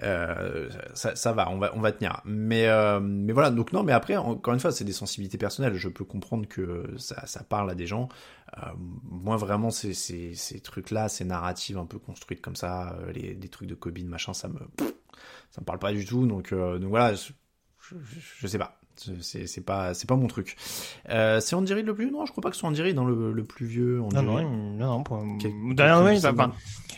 Euh, 0.03 0.69
ça, 0.93 1.15
ça, 1.15 1.33
va, 1.33 1.49
on 1.49 1.57
va, 1.57 1.71
on 1.75 1.79
va 1.79 1.91
tenir. 1.91 2.21
Mais, 2.25 2.67
euh, 2.67 2.99
mais 2.99 3.33
voilà. 3.33 3.51
Donc 3.51 3.73
non, 3.73 3.83
mais 3.83 3.93
après, 3.93 4.15
encore 4.17 4.53
une 4.53 4.59
fois, 4.59 4.71
c'est 4.71 4.83
des 4.83 4.93
sensibilités 4.93 5.37
personnelles. 5.37 5.73
Je 5.75 5.89
peux 5.89 6.05
comprendre 6.05 6.47
que 6.47 6.85
ça, 6.97 7.25
ça 7.25 7.43
parle 7.43 7.69
à 7.69 7.75
des 7.75 7.87
gens. 7.87 8.09
Euh, 8.57 8.61
moi, 9.03 9.37
vraiment, 9.37 9.69
ces, 9.69 9.93
ces, 9.93 10.59
trucs-là, 10.61 11.09
ces 11.09 11.25
narratives 11.25 11.77
un 11.77 11.85
peu 11.85 11.99
construites 11.99 12.41
comme 12.41 12.55
ça, 12.55 12.97
euh, 12.99 13.11
les, 13.11 13.35
des 13.35 13.49
trucs 13.49 13.67
de 13.67 13.75
Cobin, 13.75 14.05
machin, 14.05 14.33
ça 14.33 14.47
me, 14.47 14.59
ça 15.51 15.61
me 15.61 15.65
parle 15.65 15.79
pas 15.79 15.91
du 15.91 16.05
tout. 16.05 16.25
Donc, 16.25 16.51
euh, 16.51 16.79
donc 16.79 16.89
voilà, 16.89 17.13
je 17.13 18.47
sais 18.47 18.57
pas. 18.57 18.78
C'est 19.21 19.65
pas 19.65 19.93
c'est 19.93 20.07
pas 20.07 20.15
mon 20.15 20.27
truc. 20.27 20.55
Euh, 21.09 21.39
c'est 21.39 21.55
Andy 21.55 21.73
Reid 21.73 21.85
le 21.85 21.95
plus 21.95 22.11
non, 22.11 22.25
je 22.25 22.31
crois 22.31 22.41
pas 22.41 22.49
que 22.49 22.55
ce 22.55 22.61
soit 22.61 22.69
Andy 22.69 22.81
Reid 22.81 22.95
dans 22.95 23.05
le, 23.05 23.31
le 23.31 23.43
plus 23.43 23.65
vieux. 23.65 23.99
non, 23.99 24.21
non, 24.21 24.41
non, 24.41 24.73
non, 24.77 25.03
pour... 25.03 25.17
enfin, 25.17 26.51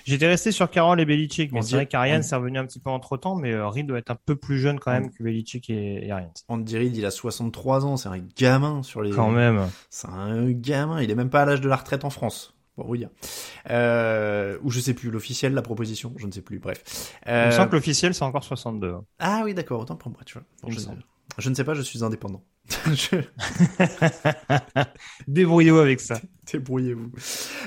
J'étais 0.06 0.28
resté 0.28 0.52
sur 0.52 0.70
Carroll 0.70 1.00
et 1.00 1.06
Belichick, 1.06 1.52
mais 1.52 1.62
c'est 1.62 1.76
vrai 1.76 1.86
qu'Ariane 1.86 2.24
s'est 2.24 2.36
revenu 2.36 2.58
un 2.58 2.66
petit 2.66 2.80
peu 2.80 2.90
entre 2.90 3.18
temps, 3.18 3.36
mais 3.36 3.52
euh, 3.52 3.68
Reid 3.68 3.86
doit 3.86 4.00
être 4.00 4.12
un 4.12 4.18
peu 4.26 4.36
plus 4.36 4.60
jeune 4.60 4.80
quand 4.80 4.92
même 4.92 5.12
que 5.12 5.24
Belichick 5.24 5.70
et, 5.70 6.08
et 6.08 6.12
Ariane. 6.12 6.32
Andy 6.48 6.78
Reid, 6.78 6.96
il 6.96 7.06
a 7.06 7.12
63 7.12 7.86
ans, 7.86 7.98
c'est 7.98 8.10
un 8.10 8.22
gamin 8.38 8.84
sur 8.84 9.02
les. 9.02 9.12
Quand 9.12 9.30
même. 9.30 9.70
C'est 9.90 10.08
un 10.08 10.50
gamin, 10.52 11.02
il 11.02 11.12
est 11.12 11.16
même 11.16 11.30
pas 11.30 11.44
à 11.44 11.46
l'âge 11.46 11.62
de 11.62 11.70
la 11.70 11.76
retraite 11.76 12.06
en 12.06 12.10
France. 12.10 12.56
Bon, 12.78 12.86
oui. 12.88 13.06
Euh, 13.70 14.58
ou 14.64 14.72
je 14.72 14.80
sais 14.80 14.94
plus, 14.94 15.12
l'officiel, 15.12 15.54
la 15.54 15.62
proposition, 15.62 16.14
je 16.18 16.26
ne 16.26 16.32
sais 16.32 16.42
plus, 16.42 16.60
bref. 16.60 17.14
Euh... 17.28 17.44
Il 17.46 17.48
me 17.48 17.52
semble 17.52 17.70
que 17.70 17.76
l'officiel, 17.76 18.14
c'est 18.14 18.24
encore 18.24 18.44
62. 18.44 18.96
Ah 19.20 19.42
oui, 19.44 19.54
d'accord, 19.54 19.82
autant 19.82 19.96
pour 19.96 20.12
moi, 20.12 20.22
tu 20.26 20.34
vois. 20.34 20.44
Bon, 20.64 20.72
je, 20.72 20.80
je 21.38 21.50
ne 21.50 21.56
sais 21.56 21.64
pas, 21.64 21.74
je 21.74 21.82
suis 21.82 22.04
indépendant. 22.04 22.44
Débrouillez-vous 25.28 25.80
avec 25.80 26.00
ça. 26.00 26.20
Débrouillez-vous. 26.52 27.12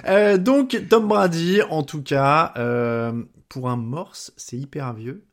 Euh, 0.07 0.39
donc, 0.39 0.79
Tom 0.89 1.09
Brady, 1.09 1.63
en 1.63 1.83
tout 1.83 2.03
cas, 2.03 2.53
euh, 2.57 3.25
pour 3.49 3.69
un 3.69 3.77
morse, 3.77 4.33
c'est 4.37 4.57
hyper 4.57 4.93
vieux. 4.95 5.25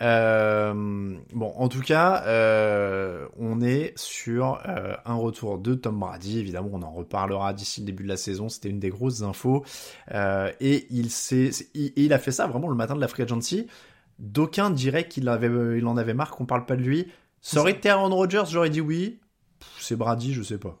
Euh, 0.00 1.16
bon, 1.32 1.52
en 1.56 1.68
tout 1.68 1.80
cas, 1.80 2.22
euh, 2.26 3.26
on 3.36 3.60
est 3.60 3.92
sur 3.96 4.60
euh, 4.68 4.94
un 5.04 5.14
retour 5.14 5.58
de 5.58 5.74
Tom 5.74 5.98
Brady. 5.98 6.38
Évidemment, 6.38 6.70
on 6.72 6.82
en 6.82 6.92
reparlera 6.92 7.52
d'ici 7.52 7.80
le 7.80 7.86
début 7.86 8.04
de 8.04 8.08
la 8.08 8.16
saison. 8.16 8.48
C'était 8.48 8.68
une 8.68 8.78
des 8.78 8.90
grosses 8.90 9.22
infos. 9.22 9.64
Euh, 10.12 10.52
et 10.60 10.86
il 10.90 11.10
s'est, 11.10 11.50
il, 11.74 11.92
il, 11.96 12.12
a 12.12 12.18
fait 12.18 12.32
ça 12.32 12.46
vraiment 12.46 12.68
le 12.68 12.76
matin 12.76 12.94
de 12.94 13.00
la 13.00 13.08
free 13.08 13.24
agency. 13.24 13.66
D'aucuns 14.18 14.70
diraient 14.70 15.08
qu'il 15.08 15.28
avait, 15.28 15.78
il 15.78 15.86
en 15.86 15.96
avait 15.96 16.14
marre 16.14 16.30
qu'on 16.30 16.46
parle 16.46 16.66
pas 16.66 16.76
de 16.76 16.82
lui. 16.82 17.08
Ça 17.40 17.60
aurait 17.60 17.72
été 17.72 17.88
Aaron 17.88 18.14
Rodgers, 18.14 18.44
j'aurais 18.48 18.70
dit 18.70 18.80
oui. 18.80 19.20
C'est 19.78 19.96
Brady, 19.96 20.34
je 20.34 20.42
sais 20.42 20.58
pas. 20.58 20.80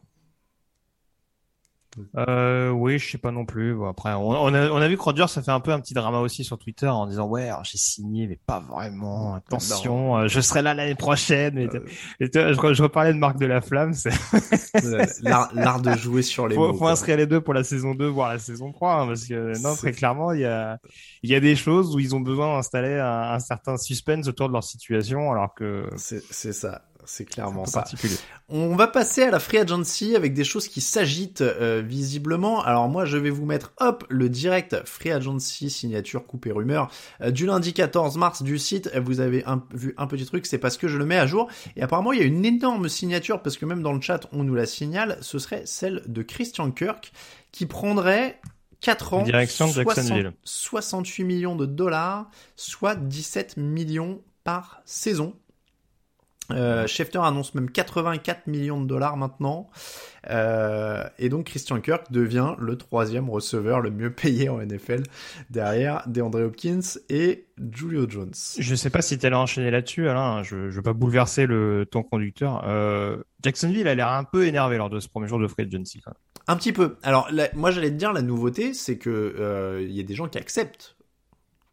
Euh, 2.16 2.70
oui, 2.70 2.98
je 2.98 3.10
sais 3.10 3.18
pas 3.18 3.30
non 3.30 3.44
plus. 3.44 3.74
Bon, 3.74 3.88
après, 3.88 4.12
on, 4.14 4.30
on, 4.30 4.54
a, 4.54 4.70
on 4.70 4.76
a 4.76 4.88
vu 4.88 4.96
que 4.96 5.26
ça 5.26 5.42
fait 5.42 5.50
un 5.50 5.60
peu 5.60 5.72
un 5.72 5.80
petit 5.80 5.94
drama 5.94 6.18
aussi 6.18 6.44
sur 6.44 6.58
Twitter 6.58 6.88
en 6.88 7.06
disant 7.06 7.26
ouais, 7.26 7.50
j'ai 7.62 7.78
signé, 7.78 8.26
mais 8.26 8.38
pas 8.46 8.60
vraiment. 8.60 9.34
Attention, 9.34 10.16
euh, 10.16 10.28
je 10.28 10.40
serai 10.40 10.62
là 10.62 10.74
l'année 10.74 10.94
prochaine. 10.94 11.58
Et, 11.58 11.66
euh... 11.66 11.80
et 12.20 12.30
je, 12.32 12.74
je, 12.74 12.82
reparlais 12.82 13.12
de 13.12 13.18
Marc 13.18 13.38
de 13.38 13.46
la 13.46 13.60
Flamme. 13.60 13.92
L'art 15.22 15.80
de 15.80 15.92
jouer 15.96 16.22
sur 16.22 16.48
les 16.48 16.54
faut, 16.54 16.68
mots. 16.68 16.72
Faut 16.72 16.78
quoi. 16.80 16.92
inscrire 16.92 17.16
les 17.16 17.26
deux 17.26 17.40
pour 17.40 17.54
la 17.54 17.64
saison 17.64 17.94
2, 17.94 18.06
voire 18.06 18.30
la 18.30 18.38
saison 18.38 18.72
3, 18.72 18.94
hein, 18.94 19.06
parce 19.06 19.26
que 19.26 19.60
non, 19.62 19.74
très 19.74 19.92
clairement, 19.92 20.32
il 20.32 20.40
y 20.40 20.44
a 20.44 20.78
y 21.22 21.34
a 21.34 21.40
des 21.40 21.56
choses 21.56 21.94
où 21.94 21.98
ils 21.98 22.14
ont 22.14 22.20
besoin 22.20 22.56
d'installer 22.56 22.98
un, 22.98 23.32
un 23.32 23.38
certain 23.38 23.76
suspense 23.76 24.28
autour 24.28 24.48
de 24.48 24.52
leur 24.52 24.64
situation, 24.64 25.30
alors 25.30 25.54
que 25.54 25.88
c'est 25.96 26.52
ça 26.52 26.82
c'est 27.08 27.24
clairement 27.24 27.64
ça. 27.64 27.84
On 28.50 28.76
va 28.76 28.86
passer 28.86 29.22
à 29.22 29.30
la 29.30 29.38
free 29.38 29.56
agency 29.56 30.14
avec 30.14 30.34
des 30.34 30.44
choses 30.44 30.68
qui 30.68 30.82
s'agitent 30.82 31.40
euh, 31.40 31.82
visiblement. 31.84 32.62
Alors 32.62 32.88
moi, 32.88 33.06
je 33.06 33.16
vais 33.16 33.30
vous 33.30 33.46
mettre 33.46 33.72
hop 33.78 34.04
le 34.10 34.28
direct 34.28 34.76
free 34.84 35.10
agency 35.10 35.70
signature 35.70 36.26
coupé 36.26 36.52
rumeur 36.52 36.90
euh, 37.22 37.30
du 37.30 37.46
lundi 37.46 37.72
14 37.72 38.18
mars 38.18 38.42
du 38.42 38.58
site. 38.58 38.90
Vous 38.94 39.20
avez 39.20 39.42
un, 39.46 39.64
vu 39.72 39.94
un 39.96 40.06
petit 40.06 40.26
truc, 40.26 40.44
c'est 40.44 40.58
parce 40.58 40.76
que 40.76 40.86
je 40.86 40.98
le 40.98 41.06
mets 41.06 41.16
à 41.16 41.26
jour. 41.26 41.48
Et 41.76 41.82
apparemment, 41.82 42.12
il 42.12 42.18
y 42.18 42.22
a 42.22 42.26
une 42.26 42.44
énorme 42.44 42.90
signature 42.90 43.40
parce 43.40 43.56
que 43.56 43.64
même 43.64 43.82
dans 43.82 43.94
le 43.94 44.02
chat, 44.02 44.26
on 44.32 44.44
nous 44.44 44.54
la 44.54 44.66
signale. 44.66 45.16
Ce 45.22 45.38
serait 45.38 45.62
celle 45.64 46.02
de 46.06 46.22
Christian 46.22 46.70
Kirk 46.70 47.10
qui 47.52 47.64
prendrait 47.64 48.38
4 48.82 49.14
ans, 49.14 49.22
Direction 49.22 49.66
de 49.66 49.72
60, 49.72 50.34
68 50.44 51.24
millions 51.24 51.56
de 51.56 51.64
dollars, 51.64 52.30
soit 52.54 52.96
17 52.96 53.56
millions 53.56 54.20
par 54.44 54.82
saison. 54.84 55.34
Euh, 56.50 56.86
Schefter 56.86 57.20
annonce 57.22 57.54
même 57.54 57.70
84 57.70 58.46
millions 58.46 58.80
de 58.80 58.86
dollars 58.86 59.16
maintenant. 59.16 59.68
Euh, 60.30 61.04
et 61.18 61.28
donc 61.28 61.46
Christian 61.46 61.80
Kirk 61.80 62.10
devient 62.10 62.54
le 62.58 62.76
troisième 62.76 63.28
receveur 63.30 63.80
le 63.80 63.90
mieux 63.90 64.12
payé 64.12 64.48
en 64.48 64.58
NFL 64.58 65.02
derrière 65.50 66.02
DeAndre 66.06 66.40
Hopkins 66.40 66.80
et 67.08 67.46
Julio 67.72 68.08
Jones. 68.08 68.32
Je 68.58 68.74
sais 68.74 68.90
pas 68.90 69.02
si 69.02 69.18
tu 69.18 69.26
allais 69.26 69.36
enchaîner 69.36 69.70
là-dessus, 69.70 70.08
Alain. 70.08 70.42
Je, 70.42 70.70
je 70.70 70.76
veux 70.76 70.82
pas 70.82 70.92
bouleverser 70.92 71.46
le 71.46 71.86
ton 71.90 72.02
conducteur. 72.02 72.64
Euh, 72.66 73.18
Jacksonville 73.42 73.86
a 73.86 73.94
l'air 73.94 74.08
un 74.08 74.24
peu 74.24 74.46
énervé 74.46 74.78
lors 74.78 74.90
de 74.90 75.00
ce 75.00 75.08
premier 75.08 75.28
jour 75.28 75.38
de 75.38 75.48
free 75.48 75.64
agency. 75.64 76.00
Un 76.46 76.56
petit 76.56 76.72
peu. 76.72 76.96
Alors 77.02 77.28
la, 77.30 77.48
moi 77.54 77.70
j'allais 77.70 77.90
te 77.90 77.96
dire 77.96 78.12
la 78.12 78.22
nouveauté, 78.22 78.72
c'est 78.72 78.96
que 78.96 79.78
il 79.82 79.92
y 79.92 80.00
a 80.00 80.02
des 80.02 80.14
gens 80.14 80.28
qui 80.28 80.38
acceptent 80.38 80.96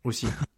aussi. 0.04 0.28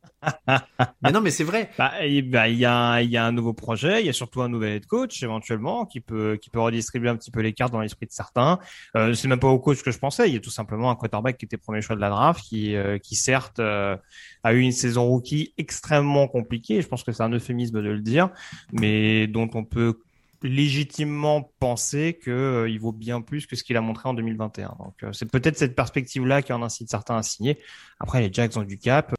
mais 1.04 1.12
non, 1.12 1.22
mais 1.22 1.32
c'est 1.32 1.44
vrai. 1.44 1.70
Bah, 1.78 2.06
il 2.06 2.30
bah, 2.30 2.50
y, 2.50 2.66
a, 2.66 3.02
y 3.02 3.18
a 3.18 3.26
un 3.26 3.32
nouveau 3.32 3.54
projet, 3.54 4.02
il 4.02 4.06
y 4.06 4.10
a 4.10 4.13
surtout 4.13 4.42
un 4.42 4.50
nouvel 4.50 4.78
head 4.78 4.86
coach 4.86 5.24
éventuellement 5.24 5.86
qui 5.86 6.02
peut 6.02 6.38
redistribuer 6.56 7.10
un 7.10 7.16
petit 7.16 7.32
peu 7.32 7.42
les 7.42 7.54
cartes 7.54 7.74
dans 7.74 7.82
l'esprit 7.82 8.06
de 8.06 8.12
certains. 8.12 8.60
Euh, 8.96 9.13
c'est 9.13 9.28
même 9.28 9.40
pas 9.40 9.48
au 9.48 9.60
coach 9.60 9.84
que 9.84 9.92
je 9.92 10.00
pensais, 10.00 10.28
il 10.28 10.34
y 10.34 10.38
a 10.38 10.40
tout 10.40 10.50
simplement 10.50 10.92
un 10.92 10.96
quarterback 10.96 11.38
qui 11.38 11.46
était 11.46 11.58
premier 11.58 11.82
choix 11.82 11.96
de 11.96 12.02
la 12.02 12.10
draft, 12.10 12.44
qui 12.44 12.76
euh, 12.76 12.98
certes 13.12 13.60
euh, 13.60 13.98
a 14.44 14.54
eu 14.54 14.60
une 14.60 14.72
saison 14.72 15.06
rookie 15.06 15.54
extrêmement 15.58 16.28
compliquée. 16.28 16.82
Je 16.82 16.88
pense 16.88 17.04
que 17.04 17.12
c'est 17.12 17.24
un 17.24 17.32
euphémisme 17.32 17.82
de 17.82 17.90
le 17.90 18.02
dire, 18.02 18.30
mais 18.72 19.28
dont 19.28 19.50
on 19.54 19.63
peut 19.63 20.00
légitimement 20.44 21.52
penser 21.60 22.13
que 22.13 22.30
euh, 22.30 22.70
il 22.70 22.80
vaut 22.80 22.92
bien 22.92 23.22
plus 23.22 23.48
que 23.48 23.56
ce 23.56 23.63
qu'il 23.63 23.76
a 23.76 23.82
montré 23.82 24.08
en 24.08 24.13
2021. 24.13 24.76
Donc 24.80 25.13
c'est 25.13 25.30
peut-être 25.30 25.58
cette 25.58 25.76
perspective-là 25.76 26.42
qui 26.42 26.54
en 26.54 26.62
incite 26.62 26.90
certains 26.90 27.18
à 27.18 27.24
signer. 27.24 27.58
Après 28.00 28.22
les 28.22 28.32
Jacks 28.32 28.56
ont 28.56 28.63
du 28.63 28.78
cap. 28.78 29.16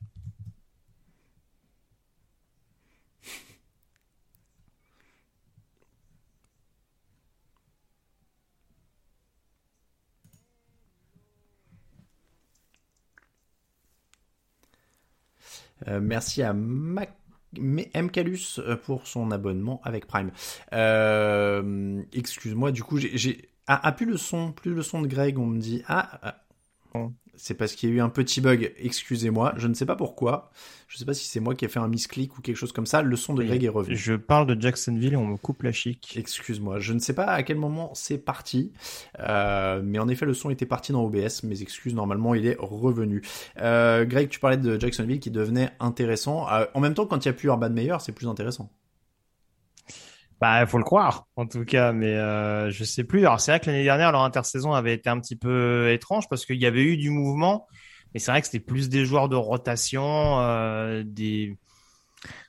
Merci 15.86 16.42
à 16.42 16.52
Mac 16.52 17.14
MCalus 17.58 18.60
pour 18.84 19.06
son 19.06 19.30
abonnement 19.30 19.80
avec 19.84 20.06
Prime. 20.06 20.30
Euh, 20.72 22.02
Excuse-moi, 22.12 22.72
du 22.72 22.82
coup, 22.82 22.98
j'ai... 22.98 23.48
Ah, 23.66 23.80
ah, 23.82 23.92
plus 23.92 24.06
le 24.06 24.16
son, 24.16 24.52
plus 24.52 24.74
le 24.74 24.82
son 24.82 25.02
de 25.02 25.06
Greg, 25.06 25.38
on 25.38 25.46
me 25.46 25.58
dit... 25.58 25.82
Ah, 25.86 26.20
ah. 26.22 27.08
C'est 27.38 27.54
parce 27.54 27.74
qu'il 27.74 27.88
y 27.88 27.92
a 27.92 27.94
eu 27.96 28.00
un 28.00 28.08
petit 28.08 28.40
bug, 28.40 28.72
excusez-moi, 28.78 29.54
je 29.56 29.68
ne 29.68 29.74
sais 29.74 29.86
pas 29.86 29.96
pourquoi. 29.96 30.50
Je 30.88 30.96
ne 30.96 30.98
sais 30.98 31.04
pas 31.04 31.14
si 31.14 31.26
c'est 31.26 31.40
moi 31.40 31.54
qui 31.54 31.64
ai 31.64 31.68
fait 31.68 31.78
un 31.78 31.88
misclick 31.88 32.36
ou 32.38 32.40
quelque 32.40 32.56
chose 32.56 32.72
comme 32.72 32.86
ça, 32.86 33.02
le 33.02 33.16
son 33.16 33.34
de 33.34 33.44
Greg 33.44 33.62
est 33.62 33.68
revenu. 33.68 33.94
Je 33.94 34.14
parle 34.14 34.46
de 34.46 34.60
Jacksonville 34.60 35.12
et 35.12 35.16
on 35.16 35.26
me 35.26 35.36
coupe 35.36 35.62
la 35.62 35.72
chic. 35.72 36.14
Excuse-moi, 36.16 36.78
je 36.80 36.92
ne 36.92 36.98
sais 36.98 37.12
pas 37.12 37.26
à 37.26 37.42
quel 37.42 37.58
moment 37.58 37.92
c'est 37.94 38.18
parti, 38.18 38.72
euh, 39.20 39.80
mais 39.84 39.98
en 39.98 40.08
effet 40.08 40.26
le 40.26 40.34
son 40.34 40.50
était 40.50 40.66
parti 40.66 40.92
dans 40.92 41.04
OBS, 41.04 41.42
mes 41.44 41.62
excuses, 41.62 41.94
normalement 41.94 42.34
il 42.34 42.46
est 42.46 42.56
revenu. 42.58 43.22
Euh, 43.60 44.04
Greg, 44.04 44.28
tu 44.28 44.40
parlais 44.40 44.56
de 44.56 44.80
Jacksonville 44.80 45.20
qui 45.20 45.30
devenait 45.30 45.70
intéressant. 45.78 46.50
Euh, 46.50 46.64
en 46.74 46.80
même 46.80 46.94
temps, 46.94 47.06
quand 47.06 47.24
il 47.24 47.28
n'y 47.28 47.30
a 47.30 47.34
plus 47.34 47.48
Urban 47.48 47.70
Meyer, 47.70 47.96
c'est 48.00 48.12
plus 48.12 48.26
intéressant. 48.26 48.70
Bah, 50.40 50.64
faut 50.66 50.78
le 50.78 50.84
croire, 50.84 51.26
en 51.34 51.46
tout 51.46 51.64
cas, 51.64 51.92
mais 51.92 52.14
euh, 52.14 52.70
je 52.70 52.84
sais 52.84 53.02
plus. 53.02 53.20
Alors, 53.20 53.40
c'est 53.40 53.50
vrai 53.50 53.58
que 53.60 53.66
l'année 53.66 53.82
dernière, 53.82 54.12
leur 54.12 54.22
intersaison 54.22 54.72
avait 54.72 54.94
été 54.94 55.10
un 55.10 55.18
petit 55.18 55.34
peu 55.34 55.90
étrange 55.90 56.28
parce 56.28 56.46
qu'il 56.46 56.60
y 56.62 56.66
avait 56.66 56.84
eu 56.84 56.96
du 56.96 57.10
mouvement, 57.10 57.66
mais 58.14 58.20
c'est 58.20 58.30
vrai 58.30 58.40
que 58.40 58.46
c'était 58.46 58.64
plus 58.64 58.88
des 58.88 59.04
joueurs 59.04 59.28
de 59.28 59.34
rotation, 59.34 60.38
euh, 60.40 61.02
des. 61.04 61.58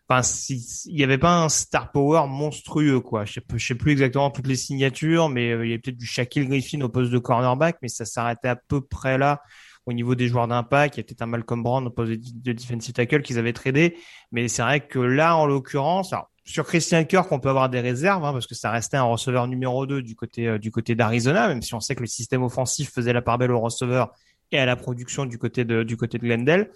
Enfin, 0.07 0.21
il 0.49 0.95
n'y 0.95 1.03
avait 1.03 1.17
pas 1.17 1.43
un 1.43 1.49
star 1.49 1.91
power 1.91 2.27
monstrueux, 2.27 2.99
quoi. 2.99 3.25
Je 3.25 3.33
sais, 3.33 3.41
sais 3.57 3.75
plus 3.75 3.91
exactement 3.91 4.29
toutes 4.29 4.47
les 4.47 4.55
signatures, 4.55 5.29
mais 5.29 5.51
euh, 5.51 5.65
il 5.65 5.69
y 5.69 5.73
avait 5.73 5.81
peut-être 5.81 5.97
du 5.97 6.05
Shaquille 6.05 6.47
Griffin 6.47 6.81
au 6.81 6.89
poste 6.89 7.11
de 7.11 7.19
cornerback, 7.19 7.77
mais 7.81 7.87
ça 7.87 8.05
s'arrêtait 8.05 8.49
à 8.49 8.55
peu 8.55 8.81
près 8.81 9.17
là 9.17 9.41
au 9.85 9.93
niveau 9.93 10.13
des 10.13 10.27
joueurs 10.27 10.47
d'impact. 10.47 10.97
Il 10.97 10.99
y 10.99 11.01
a 11.01 11.03
peut-être 11.05 11.21
un 11.23 11.27
Malcolm 11.27 11.63
Brown 11.63 11.87
au 11.87 11.89
poste 11.89 12.11
de 12.11 12.53
defensive 12.53 12.93
tackle 12.93 13.23
qu'ils 13.23 13.39
avaient 13.39 13.53
tradé, 13.53 13.97
mais 14.31 14.47
c'est 14.47 14.61
vrai 14.61 14.79
que 14.85 14.99
là, 14.99 15.35
en 15.35 15.47
l'occurrence, 15.47 16.13
sur 16.49 16.65
Christian 16.65 17.05
Kirk, 17.05 17.31
on 17.31 17.39
peut 17.39 17.49
avoir 17.49 17.69
des 17.69 17.79
réserves 17.79 18.25
hein, 18.25 18.33
parce 18.33 18.47
que 18.47 18.55
ça 18.55 18.71
restait 18.71 18.97
un 18.97 19.03
receveur 19.03 19.47
numéro 19.47 19.85
2 19.85 20.01
du 20.01 20.15
côté 20.15 20.47
euh, 20.47 20.57
du 20.57 20.71
côté 20.71 20.95
d'Arizona, 20.95 21.47
même 21.47 21.61
si 21.61 21.75
on 21.75 21.79
sait 21.79 21.93
que 21.93 22.01
le 22.01 22.07
système 22.07 22.41
offensif 22.41 22.91
faisait 22.91 23.13
la 23.13 23.21
part 23.21 23.37
belle 23.37 23.51
au 23.51 23.59
receveur 23.59 24.13
et 24.51 24.57
à 24.57 24.65
la 24.65 24.75
production 24.75 25.25
du 25.25 25.37
côté 25.37 25.63
de 25.63 25.83
du 25.83 25.95
côté 25.95 26.17
de 26.17 26.23
Glendale. 26.23 26.71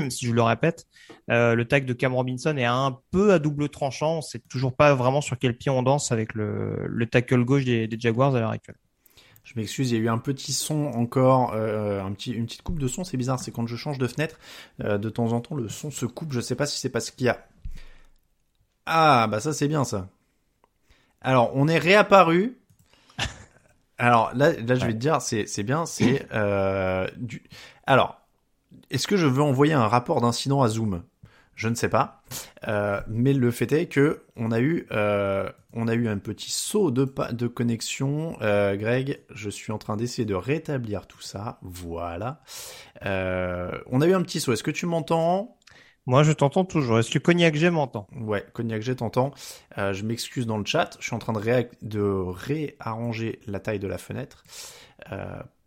Même 0.00 0.10
si 0.10 0.26
je 0.26 0.32
le 0.32 0.42
répète, 0.42 0.86
euh, 1.30 1.54
le 1.54 1.64
tag 1.66 1.84
de 1.84 1.92
Cam 1.92 2.14
Robinson 2.14 2.56
est 2.56 2.64
un 2.64 2.98
peu 3.10 3.32
à 3.32 3.38
double 3.38 3.68
tranchant. 3.68 4.20
C'est 4.20 4.46
toujours 4.48 4.74
pas 4.74 4.94
vraiment 4.94 5.20
sur 5.20 5.38
quel 5.38 5.56
pied 5.56 5.70
on 5.70 5.82
danse 5.82 6.12
avec 6.12 6.34
le, 6.34 6.86
le 6.86 7.06
tackle 7.06 7.44
gauche 7.44 7.64
des, 7.64 7.86
des 7.86 7.98
Jaguars 8.00 8.34
à 8.34 8.40
l'heure 8.40 8.50
actuelle. 8.50 8.76
Je 9.42 9.58
m'excuse, 9.58 9.90
il 9.90 9.96
y 9.96 10.00
a 10.00 10.04
eu 10.04 10.08
un 10.08 10.18
petit 10.18 10.52
son 10.52 10.86
encore, 10.94 11.54
euh, 11.54 12.02
un 12.02 12.12
petit, 12.12 12.32
une 12.32 12.46
petite 12.46 12.62
coupe 12.62 12.78
de 12.78 12.86
son, 12.86 13.02
c'est 13.02 13.16
bizarre, 13.16 13.40
c'est 13.40 13.50
quand 13.50 13.66
je 13.66 13.74
change 13.74 13.98
de 13.98 14.06
fenêtre, 14.06 14.38
euh, 14.84 14.98
de 14.98 15.08
temps 15.08 15.32
en 15.32 15.40
temps 15.40 15.56
le 15.56 15.68
son 15.68 15.90
se 15.90 16.06
coupe, 16.06 16.32
je 16.32 16.40
sais 16.40 16.54
pas 16.54 16.66
si 16.66 16.78
c'est 16.78 16.90
parce 16.90 17.10
qu'il 17.10 17.26
y 17.26 17.30
a... 17.30 17.46
Ah, 18.86 19.26
bah 19.28 19.40
ça 19.40 19.52
c'est 19.52 19.66
bien 19.66 19.84
ça. 19.84 20.08
Alors, 21.20 21.50
on 21.54 21.68
est 21.68 21.78
réapparu. 21.78 22.60
Alors 23.98 24.30
là, 24.34 24.52
là 24.52 24.74
je 24.74 24.86
vais 24.86 24.92
te 24.92 24.98
dire, 24.98 25.20
c'est, 25.20 25.46
c'est 25.46 25.64
bien, 25.64 25.84
c'est... 25.86 26.26
Euh, 26.32 27.08
du... 27.16 27.42
Alors, 27.86 28.19
est-ce 28.90 29.06
que 29.06 29.16
je 29.16 29.26
veux 29.26 29.42
envoyer 29.42 29.72
un 29.72 29.86
rapport 29.86 30.20
d'incident 30.20 30.62
à 30.62 30.68
Zoom? 30.68 31.02
Je 31.54 31.68
ne 31.68 31.74
sais 31.74 31.90
pas, 31.90 32.22
euh, 32.68 33.02
mais 33.06 33.34
le 33.34 33.50
fait 33.50 33.70
est 33.72 33.86
que 33.86 34.22
on 34.34 34.50
a 34.50 34.60
eu, 34.60 34.86
euh, 34.92 35.46
on 35.74 35.88
a 35.88 35.94
eu 35.94 36.08
un 36.08 36.16
petit 36.16 36.50
saut 36.50 36.90
de, 36.90 37.04
de 37.32 37.46
connexion. 37.48 38.34
Euh, 38.40 38.76
Greg, 38.76 39.20
je 39.28 39.50
suis 39.50 39.70
en 39.70 39.76
train 39.76 39.98
d'essayer 39.98 40.24
de 40.24 40.34
rétablir 40.34 41.06
tout 41.06 41.20
ça. 41.20 41.58
Voilà. 41.60 42.40
On 43.02 44.00
a 44.00 44.06
eu 44.06 44.14
un 44.14 44.22
petit 44.22 44.40
saut. 44.40 44.54
Est-ce 44.54 44.62
que 44.62 44.70
tu 44.70 44.86
m'entends? 44.86 45.58
Moi, 46.06 46.22
je 46.22 46.32
t'entends 46.32 46.64
toujours. 46.64 46.98
Est-ce 46.98 47.10
que 47.10 47.18
Cognac 47.18 47.54
G 47.54 47.68
m'entend? 47.68 48.06
Ouais, 48.16 48.46
Cognac 48.54 48.80
G 48.80 48.96
t'entend. 48.96 49.32
Euh, 49.76 49.92
je 49.92 50.02
m'excuse 50.04 50.46
dans 50.46 50.56
le 50.56 50.64
chat. 50.64 50.96
Je 50.98 51.04
suis 51.04 51.14
en 51.14 51.18
train 51.18 51.34
de, 51.34 51.38
ré 51.38 51.70
de 51.82 52.00
réarranger 52.00 53.38
la 53.46 53.60
taille 53.60 53.78
de 53.78 53.86
la 53.86 53.98
fenêtre 53.98 54.44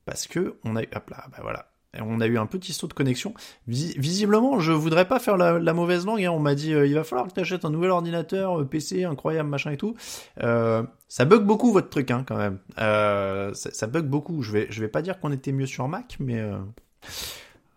parce 0.05 0.27
que 0.27 0.57
on 0.63 0.75
a 0.75 0.83
eu, 0.83 0.87
hop 0.95 1.09
là, 1.09 1.25
bah 1.31 1.39
voilà 1.41 1.72
on 1.99 2.21
a 2.21 2.27
eu 2.27 2.37
un 2.37 2.45
petit 2.45 2.73
saut 2.73 2.87
de 2.87 2.93
connexion. 2.93 3.33
visiblement, 3.67 4.59
je 4.59 4.71
voudrais 4.71 5.07
pas 5.07 5.19
faire 5.19 5.37
la, 5.37 5.73
mauvaise 5.73 6.05
langue. 6.05 6.23
Hein. 6.23 6.31
On 6.31 6.39
m'a 6.39 6.55
dit, 6.55 6.73
euh, 6.73 6.87
il 6.87 6.95
va 6.95 7.03
falloir 7.03 7.27
que 7.27 7.33
tu 7.33 7.39
achètes 7.39 7.65
un 7.65 7.69
nouvel 7.69 7.91
ordinateur, 7.91 8.61
euh, 8.61 8.65
PC, 8.65 9.03
incroyable, 9.03 9.49
machin 9.49 9.71
et 9.71 9.77
tout. 9.77 9.95
Euh, 10.41 10.83
ça 11.07 11.25
bug 11.25 11.43
beaucoup 11.43 11.71
votre 11.71 11.89
truc, 11.89 12.09
hein, 12.11 12.23
quand 12.27 12.37
même. 12.37 12.59
ça, 12.77 13.53
ça, 13.53 13.87
bug 13.87 14.05
beaucoup. 14.05 14.41
Je 14.41 14.51
vais, 14.51 14.67
je 14.69 14.81
vais 14.81 14.87
pas 14.87 15.01
dire 15.01 15.19
qu'on 15.19 15.31
était 15.31 15.51
mieux 15.51 15.67
sur 15.67 15.87
Mac, 15.87 16.17
mais 16.19 16.41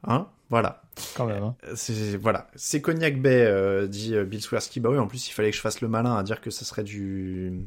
hein, 0.07 0.29
voilà. 0.48 0.83
Quand 1.14 1.26
même. 1.26 1.42
Hein. 1.42 1.55
C'est 1.74 2.16
voilà, 2.16 2.46
c'est 2.55 2.81
Cognac 2.81 3.20
Bay, 3.20 3.87
dit 3.88 4.14
Bill 4.24 4.40
Swersky. 4.40 4.81
Bah 4.81 4.88
oui, 4.90 4.98
en 4.98 5.07
plus, 5.07 5.29
il 5.29 5.33
fallait 5.33 5.50
que 5.50 5.57
je 5.57 5.61
fasse 5.61 5.83
le 5.83 5.88
malin 5.88 6.16
à 6.16 6.22
dire 6.22 6.40
que 6.40 6.50
ça 6.50 6.64
serait 6.64 6.85
du 6.85 7.66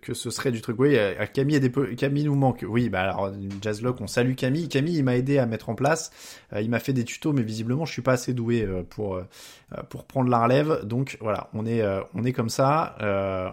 que 0.00 0.14
ce 0.14 0.30
serait 0.30 0.52
du 0.52 0.60
truc. 0.60 0.78
Oui, 0.78 0.96
euh, 0.96 1.26
Camille, 1.26 1.58
des, 1.58 1.70
Camille 1.96 2.24
nous 2.24 2.36
manque. 2.36 2.64
Oui, 2.66 2.88
bah 2.88 3.02
alors 3.02 3.32
Jazzlock, 3.60 4.00
on 4.00 4.06
salue 4.06 4.34
Camille. 4.34 4.68
Camille, 4.68 4.98
il 4.98 5.04
m'a 5.04 5.16
aidé 5.16 5.38
à 5.38 5.46
mettre 5.46 5.70
en 5.70 5.74
place. 5.74 6.12
Euh, 6.52 6.60
il 6.60 6.70
m'a 6.70 6.78
fait 6.78 6.92
des 6.92 7.04
tutos, 7.04 7.32
mais 7.32 7.42
visiblement, 7.42 7.84
je 7.84 7.92
suis 7.92 8.02
pas 8.02 8.12
assez 8.12 8.32
doué 8.32 8.62
euh, 8.62 8.82
pour 8.82 9.20
pour 9.88 10.04
prendre 10.04 10.30
la 10.30 10.42
relève. 10.42 10.84
Donc 10.84 11.18
voilà, 11.20 11.50
on 11.52 11.66
est 11.66 11.82
on 12.14 12.24
est 12.24 12.32
comme 12.32 12.48
ça. 12.48 12.96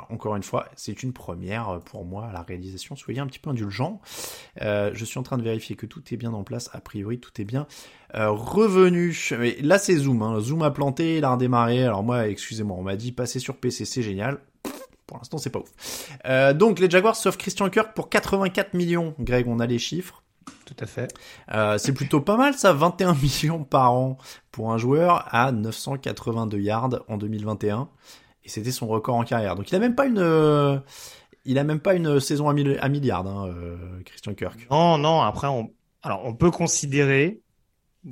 encore 0.10 0.36
une 0.36 0.44
fois, 0.44 0.68
c'est 0.76 1.02
une 1.02 1.14
première 1.14 1.80
pour 1.86 2.06
moi 2.06 2.28
à 2.28 2.34
la 2.34 2.42
réalisation. 2.44 2.96
Soyez 2.96 3.20
un 3.20 3.28
petit 3.28 3.40
peu 3.40 3.50
indulgents. 3.50 4.02
je 4.60 5.04
suis 5.04 5.20
en 5.20 5.24
train 5.24 5.38
de 5.38 5.44
vérifier 5.44 5.76
que 5.76 5.88
tout 5.88 6.04
est 6.12 6.18
bien 6.18 6.34
en 6.34 6.44
place. 6.44 6.70
A 6.74 6.82
priori, 6.82 7.20
tout 7.20 7.42
est 7.42 7.46
bien. 7.46 7.66
revenu. 8.14 9.18
Mais 9.40 9.58
là, 9.62 9.80
c'est 9.80 9.96
Zoom. 9.96 10.22
Hein. 10.22 10.40
Zoom 10.42 10.62
a 10.62 10.70
planté, 10.70 11.18
il 11.18 11.24
a 11.24 11.32
redémarré. 11.32 11.84
Alors 11.84 12.04
moi, 12.04 12.28
excusez-moi, 12.28 12.78
on 12.78 12.84
m'a 12.84 12.98
dit 12.98 13.12
passer 13.12 13.40
sur 13.40 13.58
PC, 13.58 13.86
c'est 13.86 14.04
génial. 14.04 14.40
Pour 15.12 15.18
l'instant, 15.18 15.40
c'est 15.40 15.50
pas 15.50 15.60
ouf. 15.60 16.10
Euh, 16.26 16.54
donc, 16.54 16.80
les 16.80 16.90
Jaguars 16.90 17.18
sauf 17.18 17.36
Christian 17.36 17.70
Kirk 17.70 17.94
pour 17.94 18.08
84 18.08 18.74
millions. 18.74 19.14
Greg, 19.20 19.46
on 19.46 19.60
a 19.60 19.66
les 19.66 19.78
chiffres. 19.78 20.24
Tout 20.66 20.76
à 20.80 20.86
fait. 20.86 21.14
Euh, 21.54 21.78
c'est 21.78 21.92
plutôt 21.92 22.22
pas 22.22 22.38
mal, 22.38 22.54
ça. 22.54 22.72
21 22.72 23.16
millions 23.22 23.66
par 23.66 23.92
an 23.92 24.18
pour 24.54 24.72
un 24.72 24.78
joueur 24.78 25.28
à 25.36 25.52
982 25.52 26.60
yards 26.60 27.04
en 27.10 27.18
2021. 27.18 27.90
Et 28.46 28.50
c'était 28.50 28.72
son 28.72 28.88
record 28.88 29.16
en 29.16 29.26
carrière. 29.26 29.58
Donc, 29.58 29.70
il 29.70 29.76
a 29.76 29.80
même 29.80 29.96
pas 29.96 30.06
une... 30.06 30.20
Euh, 30.20 30.80
il 31.44 31.60
a 31.60 31.66
même 31.66 31.82
pas 31.82 31.94
une 31.94 32.22
saison 32.22 32.48
à, 32.48 32.52
à 32.54 32.88
milliards, 32.88 33.28
hein, 33.28 33.54
Christian 34.06 34.34
Kirk. 34.34 34.66
Non, 34.72 34.98
non. 34.98 35.20
Après, 35.24 35.48
on, 35.48 35.74
alors 36.04 36.22
on 36.24 36.34
peut 36.34 36.52
considérer 36.52 37.42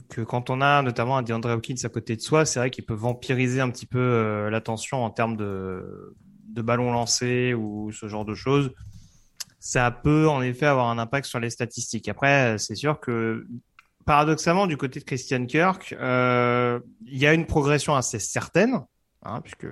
que 0.10 0.20
quand 0.20 0.50
on 0.50 0.60
a 0.60 0.82
notamment 0.82 1.16
un 1.16 1.22
DeAndre 1.22 1.52
Hopkins 1.52 1.76
à 1.86 1.90
côté 1.90 2.18
de 2.18 2.22
soi, 2.22 2.44
c'est 2.44 2.60
vrai 2.60 2.72
qu'il 2.72 2.86
peut 2.86 2.94
vampiriser 2.94 3.62
un 3.62 3.70
petit 3.70 3.86
peu 3.86 4.50
l'attention 4.50 5.06
en 5.06 5.12
termes 5.12 5.38
de 5.38 6.16
de 6.54 6.62
ballons 6.62 6.92
lancés 6.92 7.54
ou 7.54 7.92
ce 7.92 8.08
genre 8.08 8.26
de 8.26 8.36
choses, 8.36 8.72
ça 9.60 9.92
peut 9.92 10.28
en 10.28 10.42
effet 10.42 10.66
avoir 10.66 10.88
un 10.88 10.98
impact 10.98 11.28
sur 11.28 11.40
les 11.40 11.50
statistiques. 11.50 12.08
Après, 12.08 12.58
c'est 12.58 12.76
sûr 12.76 13.00
que 13.00 13.46
paradoxalement, 14.06 14.68
du 14.68 14.78
côté 14.78 15.00
de 15.00 15.06
Christian 15.06 15.46
Kirk, 15.46 15.96
euh, 16.00 16.80
il 17.06 17.18
y 17.18 17.28
a 17.28 17.34
une 17.34 17.46
progression 17.46 17.96
assez 17.96 18.20
certaine, 18.20 18.82
hein, 19.24 19.42
puisque 19.42 19.68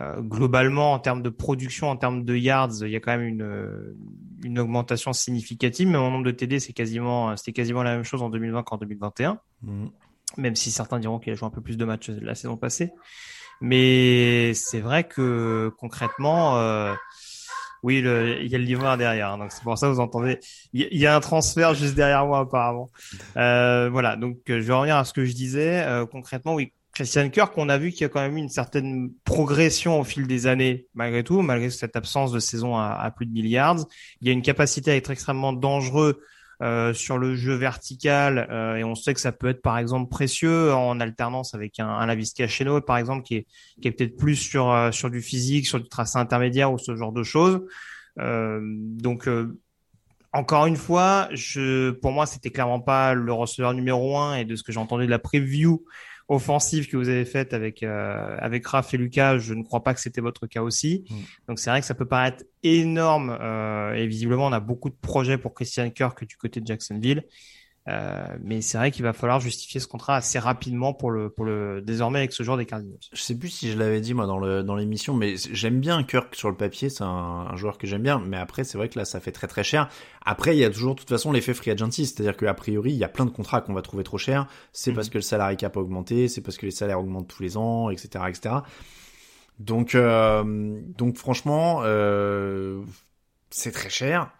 euh, 0.00 0.20
globalement, 0.20 0.92
en 0.92 0.98
termes 0.98 1.22
de 1.22 1.30
production, 1.30 1.88
en 1.88 1.96
termes 1.96 2.24
de 2.24 2.34
yards, 2.34 2.82
il 2.82 2.90
y 2.90 2.96
a 2.96 3.00
quand 3.00 3.16
même 3.16 3.26
une, 3.26 3.96
une 4.42 4.58
augmentation 4.58 5.12
significative. 5.12 5.88
Mais 5.88 5.96
en 5.96 6.10
nombre 6.10 6.24
de 6.24 6.30
TD, 6.30 6.58
c'est 6.60 6.72
quasiment, 6.72 7.36
c'était 7.36 7.52
quasiment 7.52 7.82
la 7.82 7.94
même 7.94 8.04
chose 8.04 8.22
en 8.22 8.30
2020 8.30 8.64
qu'en 8.64 8.78
2021. 8.78 9.38
Mmh. 9.62 9.86
Même 10.38 10.56
si 10.56 10.70
certains 10.70 10.98
diront 10.98 11.18
qu'il 11.18 11.32
a 11.32 11.36
joué 11.36 11.46
un 11.46 11.50
peu 11.50 11.60
plus 11.60 11.76
de 11.76 11.84
matchs 11.84 12.10
la 12.10 12.34
saison 12.34 12.56
passée. 12.56 12.92
Mais 13.62 14.54
c'est 14.54 14.80
vrai 14.80 15.04
que 15.04 15.70
concrètement, 15.78 16.58
euh, 16.58 16.92
oui, 17.82 17.98
il 17.98 18.46
y 18.46 18.54
a 18.54 18.58
le 18.58 18.64
livreur 18.64 18.96
derrière, 18.96 19.30
hein, 19.30 19.38
donc 19.38 19.50
c'est 19.50 19.62
pour 19.62 19.76
ça 19.76 19.88
que 19.88 19.92
vous 19.92 20.00
entendez. 20.00 20.38
Il 20.72 20.98
y, 20.98 21.06
a 21.06 21.16
un 21.16 21.20
transfert 21.20 21.74
juste 21.74 21.94
derrière 21.94 22.26
moi 22.26 22.40
apparemment. 22.40 22.90
Euh, 23.36 23.88
voilà, 23.90 24.16
donc 24.16 24.38
euh, 24.50 24.60
je 24.60 24.66
vais 24.66 24.72
revenir 24.72 24.96
à 24.96 25.04
ce 25.04 25.12
que 25.12 25.24
je 25.24 25.32
disais. 25.32 25.82
Euh, 25.84 26.06
concrètement, 26.06 26.54
oui, 26.54 26.72
Christian 26.92 27.28
Kirk, 27.28 27.52
on 27.56 27.68
a 27.68 27.78
vu 27.78 27.90
qu'il 27.90 28.02
y 28.02 28.04
a 28.04 28.08
quand 28.08 28.20
même 28.20 28.36
eu 28.36 28.40
une 28.40 28.48
certaine 28.48 29.10
progression 29.24 29.98
au 29.98 30.04
fil 30.04 30.28
des 30.28 30.46
années, 30.46 30.86
malgré 30.94 31.24
tout, 31.24 31.42
malgré 31.42 31.70
cette 31.70 31.96
absence 31.96 32.30
de 32.30 32.38
saison 32.38 32.76
à, 32.76 32.92
à 32.92 33.10
plus 33.10 33.26
de 33.26 33.32
milliards. 33.32 33.84
Il 34.20 34.28
y 34.28 34.30
a 34.30 34.32
une 34.32 34.42
capacité 34.42 34.92
à 34.92 34.96
être 34.96 35.10
extrêmement 35.10 35.52
dangereux 35.52 36.20
euh, 36.62 36.92
sur 36.94 37.18
le 37.18 37.34
jeu 37.34 37.54
vertical 37.54 38.46
euh, 38.50 38.76
et 38.76 38.84
on 38.84 38.94
sait 38.94 39.14
que 39.14 39.20
ça 39.20 39.32
peut 39.32 39.48
être 39.48 39.62
par 39.62 39.78
exemple 39.78 40.08
précieux 40.08 40.72
en 40.72 41.00
alternance 41.00 41.54
avec 41.54 41.80
un, 41.80 41.88
un 41.88 42.06
Lavisca 42.06 42.46
Cheno 42.46 42.80
par 42.80 42.98
exemple 42.98 43.24
qui 43.24 43.36
est 43.36 43.46
qui 43.80 43.88
est 43.88 43.90
peut-être 43.90 44.16
plus 44.16 44.36
sur 44.36 44.70
euh, 44.70 44.92
sur 44.92 45.10
du 45.10 45.22
physique, 45.22 45.66
sur 45.66 45.80
du 45.80 45.88
tracé 45.88 46.18
intermédiaire 46.18 46.72
ou 46.72 46.78
ce 46.78 46.94
genre 46.94 47.12
de 47.12 47.22
choses. 47.22 47.62
donc 48.16 49.28
encore 50.34 50.66
une 50.66 50.76
fois, 50.76 51.28
je 51.32 51.90
pour 51.90 52.12
moi 52.12 52.26
c'était 52.26 52.50
clairement 52.50 52.80
pas 52.80 53.14
le 53.14 53.32
receveur 53.32 53.74
numéro 53.74 54.16
un 54.16 54.36
et 54.36 54.44
de 54.44 54.56
ce 54.56 54.62
que 54.62 54.72
j'ai 54.72 54.78
entendu 54.78 55.06
de 55.06 55.10
la 55.10 55.18
preview 55.18 55.84
offensive 56.32 56.88
que 56.88 56.96
vous 56.96 57.10
avez 57.10 57.26
faite 57.26 57.52
avec 57.52 57.82
euh, 57.82 58.36
avec 58.38 58.66
Raph 58.66 58.94
et 58.94 58.96
Lucas, 58.96 59.38
je 59.38 59.52
ne 59.52 59.62
crois 59.62 59.84
pas 59.84 59.92
que 59.92 60.00
c'était 60.00 60.22
votre 60.22 60.46
cas 60.46 60.62
aussi. 60.62 61.04
Mm. 61.10 61.14
Donc 61.48 61.58
c'est 61.58 61.70
vrai 61.70 61.80
que 61.80 61.86
ça 61.86 61.94
peut 61.94 62.06
paraître 62.06 62.44
énorme 62.62 63.36
euh, 63.38 63.92
et 63.92 64.06
visiblement 64.06 64.46
on 64.46 64.52
a 64.52 64.60
beaucoup 64.60 64.88
de 64.88 64.96
projets 65.00 65.36
pour 65.36 65.52
Christian 65.52 65.90
Kirk 65.90 66.24
du 66.24 66.36
côté 66.36 66.60
de 66.60 66.66
Jacksonville. 66.66 67.24
Euh, 67.88 68.24
mais 68.40 68.60
c'est 68.60 68.78
vrai 68.78 68.92
qu'il 68.92 69.02
va 69.02 69.12
falloir 69.12 69.40
justifier 69.40 69.80
ce 69.80 69.88
contrat 69.88 70.14
assez 70.14 70.38
rapidement 70.38 70.94
pour 70.94 71.10
le 71.10 71.30
pour 71.30 71.44
le 71.44 71.82
désormais 71.82 72.20
avec 72.20 72.32
ce 72.32 72.44
joueur 72.44 72.56
des 72.56 72.64
Cardinals. 72.64 72.98
Je 73.12 73.20
sais 73.20 73.36
plus 73.36 73.48
si 73.48 73.72
je 73.72 73.78
l'avais 73.78 74.00
dit 74.00 74.14
moi 74.14 74.26
dans 74.26 74.38
le 74.38 74.62
dans 74.62 74.76
l'émission, 74.76 75.14
mais 75.14 75.34
j'aime 75.36 75.80
bien 75.80 76.04
Kirk 76.04 76.36
sur 76.36 76.48
le 76.48 76.56
papier, 76.56 76.90
c'est 76.90 77.02
un, 77.02 77.06
un, 77.50 77.56
joueur 77.56 77.78
que 77.78 77.88
j'aime 77.88 78.02
bien. 78.02 78.20
Mais 78.24 78.36
après 78.36 78.62
c'est 78.62 78.78
vrai 78.78 78.88
que 78.88 78.98
là 78.98 79.04
ça 79.04 79.18
fait 79.18 79.32
très 79.32 79.48
très 79.48 79.64
cher. 79.64 79.88
Après 80.24 80.54
il 80.56 80.60
y 80.60 80.64
a 80.64 80.70
toujours 80.70 80.94
de 80.94 81.00
toute 81.00 81.08
façon 81.08 81.32
l'effet 81.32 81.54
free 81.54 81.72
agency, 81.72 82.06
c'est-à-dire 82.06 82.36
qu'a 82.36 82.54
priori 82.54 82.92
il 82.92 82.98
y 82.98 83.04
a 83.04 83.08
plein 83.08 83.24
de 83.24 83.30
contrats 83.30 83.60
qu'on 83.60 83.74
va 83.74 83.82
trouver 83.82 84.04
trop 84.04 84.18
chers. 84.18 84.46
C'est 84.72 84.92
parce 84.92 85.08
mhm. 85.08 85.14
que 85.14 85.18
le 85.18 85.22
salarié 85.22 85.56
cap 85.56 85.76
a 85.76 85.80
augmenté, 85.80 86.28
c'est 86.28 86.40
parce 86.40 86.58
que 86.58 86.66
les 86.66 86.72
salaires 86.72 87.00
augmentent 87.00 87.28
tous 87.28 87.42
les 87.42 87.56
ans, 87.56 87.90
etc. 87.90 88.24
etc. 88.28 88.54
Donc 89.58 89.96
euh, 89.96 90.80
donc 90.96 91.16
franchement 91.16 91.80
euh, 91.82 92.80
c'est 93.50 93.72
très 93.72 93.90
cher. 93.90 94.30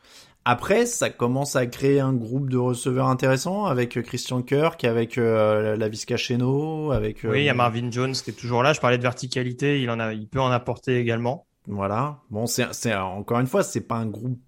Après, 0.45 0.87
ça 0.87 1.09
commence 1.09 1.55
à 1.55 1.67
créer 1.67 2.01
un 2.01 2.13
groupe 2.13 2.51
de 2.51 2.57
receveurs 2.57 3.07
intéressants 3.07 3.67
avec 3.67 3.97
euh, 3.97 4.03
Christian 4.03 4.43
Kirk, 4.43 4.83
avec 4.83 5.17
euh, 5.17 5.77
la 5.77 5.87
avec. 5.87 7.25
Euh, 7.25 7.31
oui, 7.31 7.43
il 7.43 7.45
y 7.45 7.49
a 7.49 7.55
Marvin 7.55 7.91
Jones 7.93 8.13
qui 8.13 8.31
est 8.31 8.35
toujours 8.35 8.65
là. 8.65 8.73
Je 8.73 8.81
parlais 8.81 8.99
de 8.99 9.03
verticalité, 9.03 9.81
il 9.81 9.89
en 9.89 10.01
a, 10.01 10.13
il 10.13 10.27
peut 10.27 10.41
en 10.41 10.51
apporter 10.51 10.99
également. 10.99 11.47
Voilà. 11.69 12.19
Bon, 12.31 12.47
c'est, 12.47 12.67
c'est 12.73 12.93
encore 12.95 13.39
une 13.39 13.47
fois, 13.47 13.63
c'est 13.63 13.83
pas 13.83 13.95
un 13.95 14.07
groupe, 14.07 14.41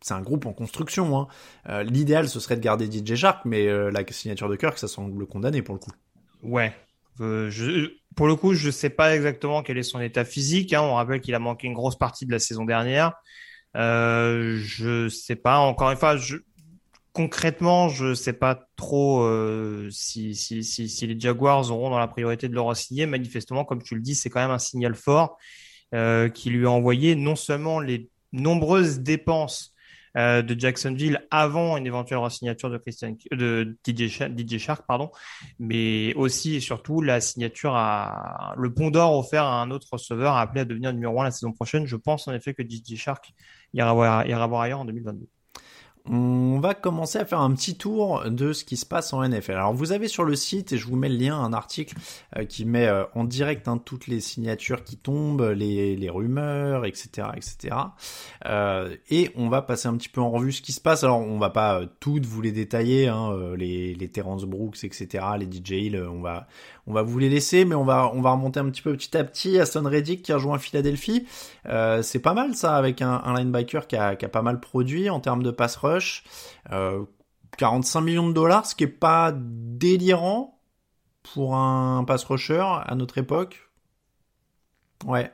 c'est 0.00 0.14
un 0.14 0.22
groupe 0.22 0.46
en 0.46 0.52
construction. 0.52 1.18
Hein. 1.18 1.26
Euh, 1.68 1.82
l'idéal, 1.82 2.28
ce 2.28 2.38
serait 2.38 2.56
de 2.56 2.62
garder 2.62 2.86
DJ 2.86 3.16
Shark, 3.16 3.44
mais 3.44 3.66
la 3.66 4.04
signature 4.10 4.48
de 4.48 4.54
Kirk, 4.54 4.78
ça 4.78 4.86
semble 4.86 5.26
condamné 5.26 5.62
pour 5.62 5.74
le 5.74 5.80
coup. 5.80 5.92
Ouais. 6.44 6.72
je, 7.18 7.90
pour 8.14 8.28
le 8.28 8.36
coup, 8.36 8.54
je 8.54 8.70
sais 8.70 8.90
pas 8.90 9.16
exactement 9.16 9.64
quel 9.64 9.78
est 9.78 9.82
son 9.82 10.00
état 10.00 10.24
physique. 10.24 10.72
Hein. 10.72 10.82
On 10.82 10.94
rappelle 10.94 11.20
qu'il 11.20 11.34
a 11.34 11.40
manqué 11.40 11.66
une 11.66 11.74
grosse 11.74 11.96
partie 11.96 12.24
de 12.24 12.30
la 12.30 12.38
saison 12.38 12.64
dernière. 12.64 13.14
Euh, 13.76 14.58
je 14.58 15.08
sais 15.08 15.36
pas. 15.36 15.58
Encore 15.58 15.90
une 15.90 15.96
fois, 15.96 16.16
je, 16.16 16.36
concrètement, 17.12 17.88
je 17.88 18.14
sais 18.14 18.32
pas 18.32 18.68
trop 18.76 19.22
euh, 19.22 19.88
si, 19.90 20.34
si, 20.34 20.62
si, 20.64 20.88
si, 20.88 21.06
les 21.06 21.18
Jaguars 21.18 21.70
auront 21.70 21.90
dans 21.90 21.98
la 21.98 22.08
priorité 22.08 22.48
de 22.48 22.54
le 22.54 22.60
re-signer. 22.60 23.06
Manifestement, 23.06 23.64
comme 23.64 23.82
tu 23.82 23.94
le 23.94 24.00
dis, 24.00 24.14
c'est 24.14 24.30
quand 24.30 24.40
même 24.40 24.50
un 24.50 24.58
signal 24.58 24.94
fort 24.94 25.38
euh, 25.94 26.28
qui 26.28 26.50
lui 26.50 26.66
a 26.66 26.70
envoyé 26.70 27.16
non 27.16 27.36
seulement 27.36 27.80
les 27.80 28.08
nombreuses 28.32 29.00
dépenses 29.00 29.73
euh, 30.16 30.42
de 30.42 30.58
Jacksonville 30.58 31.20
avant 31.30 31.76
une 31.76 31.86
éventuelle 31.86 32.18
signature 32.30 32.70
de 32.70 32.78
Christian 32.78 33.16
de 33.32 33.76
DJ, 33.86 34.58
Shark, 34.58 34.84
pardon, 34.86 35.10
mais 35.58 36.14
aussi 36.14 36.56
et 36.56 36.60
surtout 36.60 37.00
la 37.00 37.20
signature 37.20 37.74
à 37.74 38.54
le 38.56 38.72
pont 38.72 38.90
d'or 38.90 39.16
offert 39.18 39.44
à 39.44 39.60
un 39.60 39.70
autre 39.70 39.88
receveur 39.92 40.36
appelé 40.36 40.60
à 40.62 40.64
devenir 40.64 40.92
numéro 40.92 41.20
1 41.20 41.24
la 41.24 41.30
saison 41.30 41.52
prochaine. 41.52 41.86
Je 41.86 41.96
pense 41.96 42.28
en 42.28 42.32
effet 42.32 42.54
que 42.54 42.62
DJ 42.62 42.96
Shark 42.96 43.32
ira 43.72 43.92
voir, 43.92 44.26
ira 44.26 44.46
voir 44.46 44.62
ailleurs 44.62 44.80
en 44.80 44.84
2022 44.84 45.26
on 46.06 46.58
va 46.60 46.74
commencer 46.74 47.18
à 47.18 47.24
faire 47.24 47.40
un 47.40 47.52
petit 47.54 47.76
tour 47.76 48.28
de 48.28 48.52
ce 48.52 48.64
qui 48.64 48.76
se 48.76 48.84
passe 48.84 49.14
en 49.14 49.26
NFL. 49.26 49.52
Alors 49.52 49.72
vous 49.72 49.92
avez 49.92 50.06
sur 50.06 50.24
le 50.24 50.36
site, 50.36 50.72
et 50.72 50.76
je 50.76 50.86
vous 50.86 50.96
mets 50.96 51.08
le 51.08 51.16
lien, 51.16 51.38
un 51.38 51.54
article 51.54 51.96
euh, 52.36 52.44
qui 52.44 52.66
met 52.66 52.86
euh, 52.86 53.04
en 53.14 53.24
direct 53.24 53.68
hein, 53.68 53.80
toutes 53.82 54.06
les 54.06 54.20
signatures 54.20 54.84
qui 54.84 54.98
tombent, 54.98 55.54
les, 55.56 56.10
rumeurs, 56.10 56.84
etc. 56.84 57.28
etc. 57.34 57.76
Euh, 58.44 58.94
et 59.08 59.30
on 59.34 59.48
va 59.48 59.62
passer 59.62 59.88
un 59.88 59.96
petit 59.96 60.10
peu 60.10 60.20
en 60.20 60.30
revue 60.30 60.52
ce 60.52 60.60
qui 60.60 60.72
se 60.72 60.80
passe. 60.80 61.04
Alors 61.04 61.20
on 61.20 61.38
va 61.38 61.48
pas 61.48 61.80
toutes 62.00 62.26
vous 62.26 62.42
les 62.42 62.52
détailler, 62.52 63.08
hein, 63.08 63.34
les, 63.56 63.94
les 63.94 64.08
Terrence 64.08 64.44
Brooks, 64.44 64.84
etc., 64.84 65.24
les 65.38 65.46
DJ 65.46 65.94
on 65.94 66.20
va, 66.20 66.46
on 66.86 66.92
va 66.92 67.02
vous 67.02 67.18
les 67.18 67.28
laisser, 67.28 67.64
mais 67.64 67.74
on 67.74 67.84
va, 67.84 68.10
on 68.14 68.20
va 68.20 68.32
remonter 68.32 68.60
un 68.60 68.68
petit 68.70 68.82
peu 68.82 68.92
petit 68.92 69.16
à 69.16 69.24
petit. 69.24 69.58
Aston 69.58 69.84
Reddick 69.84 70.22
qui 70.22 70.32
a 70.32 70.36
rejoint 70.36 70.58
Philadelphie, 70.58 71.26
c'est 72.02 72.18
pas 72.20 72.34
mal 72.34 72.54
ça, 72.54 72.76
avec 72.76 73.02
un, 73.02 73.22
un 73.24 73.34
linebacker 73.38 73.86
qui 73.86 73.96
a, 73.96 74.16
qui 74.16 74.24
a 74.24 74.28
pas 74.28 74.42
mal 74.42 74.60
produit 74.60 75.08
en 75.10 75.20
termes 75.20 75.42
de 75.42 75.50
pass 75.50 75.76
rush 75.76 76.24
45 77.56 77.98
euh, 77.98 78.02
millions 78.02 78.28
de 78.28 78.34
dollars, 78.34 78.66
ce 78.66 78.74
qui 78.74 78.84
est 78.84 78.88
pas 78.88 79.32
délirant 79.34 80.60
pour 81.22 81.56
un 81.56 82.04
pass 82.04 82.24
rusher 82.24 82.64
à 82.84 82.94
notre 82.94 83.18
époque. 83.18 83.70
Ouais. 85.04 85.32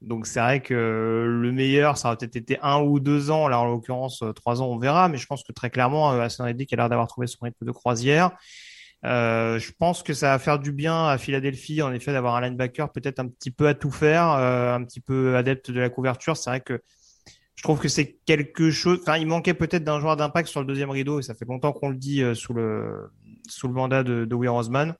Donc 0.00 0.26
c'est 0.26 0.40
vrai 0.40 0.60
que 0.60 1.24
le 1.26 1.52
meilleur, 1.52 1.98
ça 1.98 2.08
aurait 2.08 2.16
peut-être 2.16 2.36
été 2.36 2.58
un 2.62 2.80
ou 2.80 3.00
deux 3.00 3.30
ans. 3.30 3.48
Là, 3.48 3.58
en 3.58 3.66
l'occurrence, 3.66 4.22
euh, 4.22 4.32
trois 4.32 4.62
ans, 4.62 4.66
on 4.66 4.78
verra. 4.78 5.08
Mais 5.08 5.18
je 5.18 5.26
pense 5.26 5.42
que 5.42 5.52
très 5.52 5.70
clairement, 5.70 6.12
euh, 6.12 6.20
Hassan 6.20 6.46
Reddick 6.46 6.72
a 6.72 6.76
l'air 6.76 6.88
d'avoir 6.88 7.08
trouvé 7.08 7.26
son 7.26 7.38
rythme 7.42 7.64
de 7.64 7.72
croisière. 7.72 8.30
Euh, 9.04 9.58
je 9.58 9.72
pense 9.78 10.02
que 10.02 10.12
ça 10.12 10.30
va 10.30 10.38
faire 10.38 10.58
du 10.58 10.72
bien 10.72 11.06
à 11.08 11.18
Philadelphie, 11.18 11.82
en 11.82 11.92
effet, 11.92 12.12
d'avoir 12.12 12.36
un 12.36 12.40
linebacker 12.42 12.90
peut-être 12.92 13.18
un 13.18 13.28
petit 13.28 13.50
peu 13.50 13.66
à 13.68 13.74
tout 13.74 13.90
faire, 13.90 14.24
un 14.24 14.84
petit 14.84 15.00
peu 15.00 15.36
adepte 15.36 15.70
de 15.70 15.80
la 15.80 15.88
couverture. 15.88 16.36
C'est 16.36 16.50
vrai 16.50 16.60
que 16.60 16.80
je 17.54 17.62
trouve 17.62 17.80
que 17.80 17.88
c'est 17.88 18.18
quelque 18.24 18.70
chose. 18.70 18.98
Enfin, 19.02 19.16
il 19.18 19.26
manquait 19.26 19.54
peut-être 19.54 19.84
d'un 19.84 20.00
joueur 20.00 20.16
d'impact 20.16 20.48
sur 20.48 20.60
le 20.60 20.66
deuxième 20.66 20.90
rideau, 20.90 21.20
et 21.20 21.22
ça 21.22 21.34
fait 21.34 21.44
longtemps 21.44 21.72
qu'on 21.72 21.90
le 21.90 21.96
dit 21.96 22.22
sous 22.34 22.54
le 22.54 23.10
sous 23.48 23.68
le 23.68 23.74
mandat 23.74 24.02
de, 24.02 24.24
de 24.24 24.34
Will 24.34 24.50
Roseman. 24.50 24.94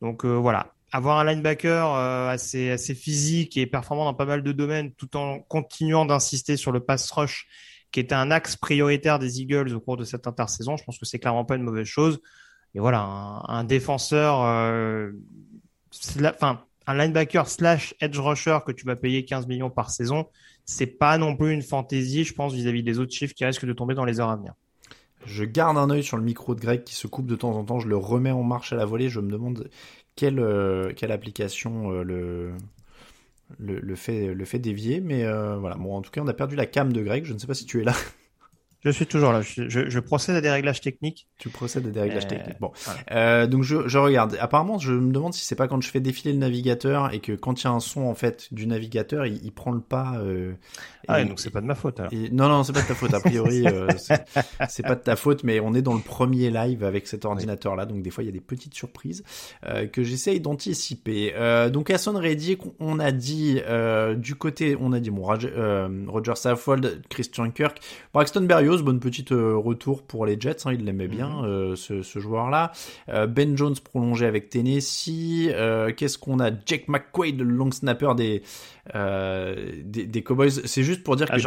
Donc 0.00 0.24
voilà, 0.24 0.72
avoir 0.94 1.18
un 1.18 1.24
linebacker 1.24 1.92
euh, 1.92 2.28
assez, 2.28 2.94
physique 2.94 3.56
et 3.56 3.66
performant 3.66 4.04
dans 4.04 4.14
pas 4.14 4.26
mal 4.26 4.44
de 4.44 4.52
domaines, 4.52 4.92
tout 4.92 5.16
en 5.16 5.40
continuant 5.40 6.04
d'insister 6.04 6.56
sur 6.56 6.70
le 6.70 6.78
pass 6.78 7.10
rush, 7.10 7.48
qui 7.90 7.98
était 7.98 8.14
un 8.14 8.30
axe 8.30 8.54
prioritaire 8.54 9.18
des 9.18 9.40
Eagles 9.40 9.74
au 9.74 9.80
cours 9.80 9.96
de 9.96 10.04
cette 10.04 10.28
intersaison, 10.28 10.76
je 10.76 10.84
pense 10.84 10.96
que 10.96 11.04
c'est 11.04 11.18
clairement 11.18 11.44
pas 11.44 11.56
une 11.56 11.64
mauvaise 11.64 11.88
chose. 11.88 12.20
Et 12.76 12.78
voilà, 12.78 13.42
un, 13.48 13.64
défenseur, 13.64 14.42
euh, 14.42 15.10
enfin, 16.26 16.64
un 16.86 16.94
linebacker 16.94 17.48
slash 17.48 17.96
edge 18.00 18.18
rusher 18.20 18.58
que 18.64 18.70
tu 18.70 18.86
vas 18.86 18.94
payer 18.94 19.24
15 19.24 19.48
millions 19.48 19.70
par 19.70 19.90
saison, 19.90 20.28
c'est 20.64 20.86
pas 20.86 21.18
non 21.18 21.36
plus 21.36 21.52
une 21.52 21.62
fantaisie, 21.62 22.22
je 22.22 22.34
pense, 22.34 22.52
vis-à-vis 22.52 22.84
des 22.84 23.00
autres 23.00 23.12
chiffres 23.12 23.34
qui 23.34 23.44
risquent 23.44 23.66
de 23.66 23.72
tomber 23.72 23.94
dans 23.94 24.04
les 24.04 24.20
heures 24.20 24.30
à 24.30 24.36
venir. 24.36 24.54
Je 25.26 25.44
garde 25.44 25.76
un 25.76 25.90
œil 25.90 26.04
sur 26.04 26.18
le 26.18 26.22
micro 26.22 26.54
de 26.54 26.60
Greg 26.60 26.84
qui 26.84 26.94
se 26.94 27.06
coupe 27.06 27.26
de 27.26 27.34
temps 27.34 27.52
en 27.52 27.64
temps, 27.64 27.80
je 27.80 27.88
le 27.88 27.96
remets 27.96 28.30
en 28.30 28.42
marche 28.42 28.72
à 28.72 28.76
la 28.76 28.84
volée, 28.84 29.08
je 29.08 29.20
me 29.20 29.30
demande 29.30 29.70
quelle, 30.16 30.40
euh, 30.40 30.92
quelle 30.94 31.12
application 31.12 31.92
euh, 31.92 32.02
le, 32.02 32.52
le, 33.58 33.80
le, 33.80 33.96
fait, 33.96 34.34
le 34.34 34.44
fait 34.44 34.58
dévier. 34.58 35.00
Mais 35.00 35.24
euh, 35.24 35.56
voilà, 35.56 35.76
bon, 35.76 35.94
en 35.96 36.02
tout 36.02 36.10
cas, 36.10 36.20
on 36.22 36.28
a 36.28 36.34
perdu 36.34 36.56
la 36.56 36.66
cam 36.66 36.92
de 36.92 37.02
Greg. 37.02 37.24
Je 37.24 37.32
ne 37.32 37.38
sais 37.38 37.46
pas 37.46 37.54
si 37.54 37.66
tu 37.66 37.80
es 37.80 37.84
là. 37.84 37.94
Je 38.84 38.90
suis 38.90 39.06
toujours 39.06 39.32
là. 39.32 39.40
Je, 39.40 39.68
je, 39.68 39.98
procède 40.00 40.36
à 40.36 40.40
des 40.40 40.50
réglages 40.50 40.80
techniques. 40.80 41.26
Tu 41.38 41.48
procèdes 41.48 41.86
à 41.86 41.90
des 41.90 42.00
réglages 42.00 42.26
techniques. 42.26 42.60
Bon, 42.60 42.72
euh, 43.12 43.46
donc 43.46 43.62
je, 43.62 43.88
je, 43.88 43.98
regarde. 43.98 44.36
Apparemment, 44.40 44.78
je 44.78 44.92
me 44.92 45.12
demande 45.12 45.32
si 45.32 45.44
c'est 45.44 45.54
pas 45.54 45.68
quand 45.68 45.80
je 45.80 45.88
fais 45.88 46.00
défiler 46.00 46.32
le 46.32 46.38
navigateur 46.38 47.12
et 47.12 47.20
que 47.20 47.32
quand 47.32 47.62
il 47.62 47.64
y 47.64 47.68
a 47.68 47.72
un 47.72 47.80
son 47.80 48.02
en 48.02 48.14
fait 48.14 48.52
du 48.52 48.66
navigateur, 48.66 49.26
il, 49.26 49.44
il 49.44 49.52
prend 49.52 49.72
le 49.72 49.80
pas. 49.80 50.16
Euh, 50.18 50.52
ah, 51.08 51.24
donc 51.24 51.40
c'est 51.40 51.50
pas 51.50 51.60
de 51.60 51.66
ma 51.66 51.74
faute. 51.74 52.00
Alors. 52.00 52.12
non, 52.32 52.48
non, 52.48 52.64
c'est 52.64 52.72
pas 52.72 52.82
de 52.82 52.88
ta 52.88 52.94
faute. 52.94 53.14
A 53.14 53.20
priori, 53.20 53.66
euh, 53.66 53.88
c'est 54.68 54.82
pas 54.82 54.94
de 54.94 55.02
ta 55.02 55.16
faute, 55.16 55.44
mais 55.44 55.60
on 55.60 55.74
est 55.74 55.82
dans 55.82 55.94
le 55.94 56.00
premier 56.00 56.50
live 56.50 56.84
avec 56.84 57.06
cet 57.06 57.24
ordinateur-là, 57.24 57.86
donc 57.86 58.02
des 58.02 58.10
fois 58.10 58.24
il 58.24 58.26
y 58.26 58.30
a 58.30 58.32
des 58.32 58.40
petites 58.40 58.74
surprises 58.74 59.24
euh, 59.66 59.86
que 59.86 60.02
j'essaye 60.02 60.40
d'anticiper. 60.40 61.32
Euh, 61.36 61.70
donc 61.70 61.90
à 61.90 61.98
Son 61.98 62.14
Reddick, 62.14 62.60
on 62.80 62.98
a 62.98 63.12
dit 63.12 63.60
euh, 63.66 64.14
du 64.14 64.34
côté, 64.34 64.76
on 64.80 64.92
a 64.92 65.00
dit 65.00 65.10
bon, 65.10 65.22
Roger, 65.22 65.52
Roger 66.06 66.34
Saffold, 66.34 67.02
Christian 67.08 67.50
Kirk, 67.50 67.80
Braxton 68.12 68.42
Berrios 68.42 68.73
bonne 68.82 69.00
petite 69.00 69.32
euh, 69.32 69.56
retour 69.56 70.02
pour 70.02 70.26
les 70.26 70.40
Jets, 70.40 70.66
hein, 70.66 70.72
il 70.72 70.84
l'aimait 70.84 71.08
bien 71.08 71.28
mhm. 71.28 71.44
euh, 71.44 71.76
ce, 71.76 72.18
joueur-là. 72.18 72.72
Euh, 73.08 73.26
ben 73.26 73.56
Jones 73.56 73.74
prolongé 73.82 74.26
avec 74.26 74.48
Tennessee. 74.50 75.50
Qu'est-ce 75.96 76.18
qu'on 76.18 76.40
a? 76.40 76.50
Jake 76.66 76.88
McQuaid, 76.88 77.38
le 77.38 77.44
long 77.44 77.70
snapper 77.70 78.14
des 78.16 78.42
des, 78.94 80.22
Cowboys. 80.22 80.50
C'est 80.64 80.82
juste 80.82 81.02
pour 81.02 81.16
dire 81.16 81.26
ah, 81.30 81.36
que 81.36 81.42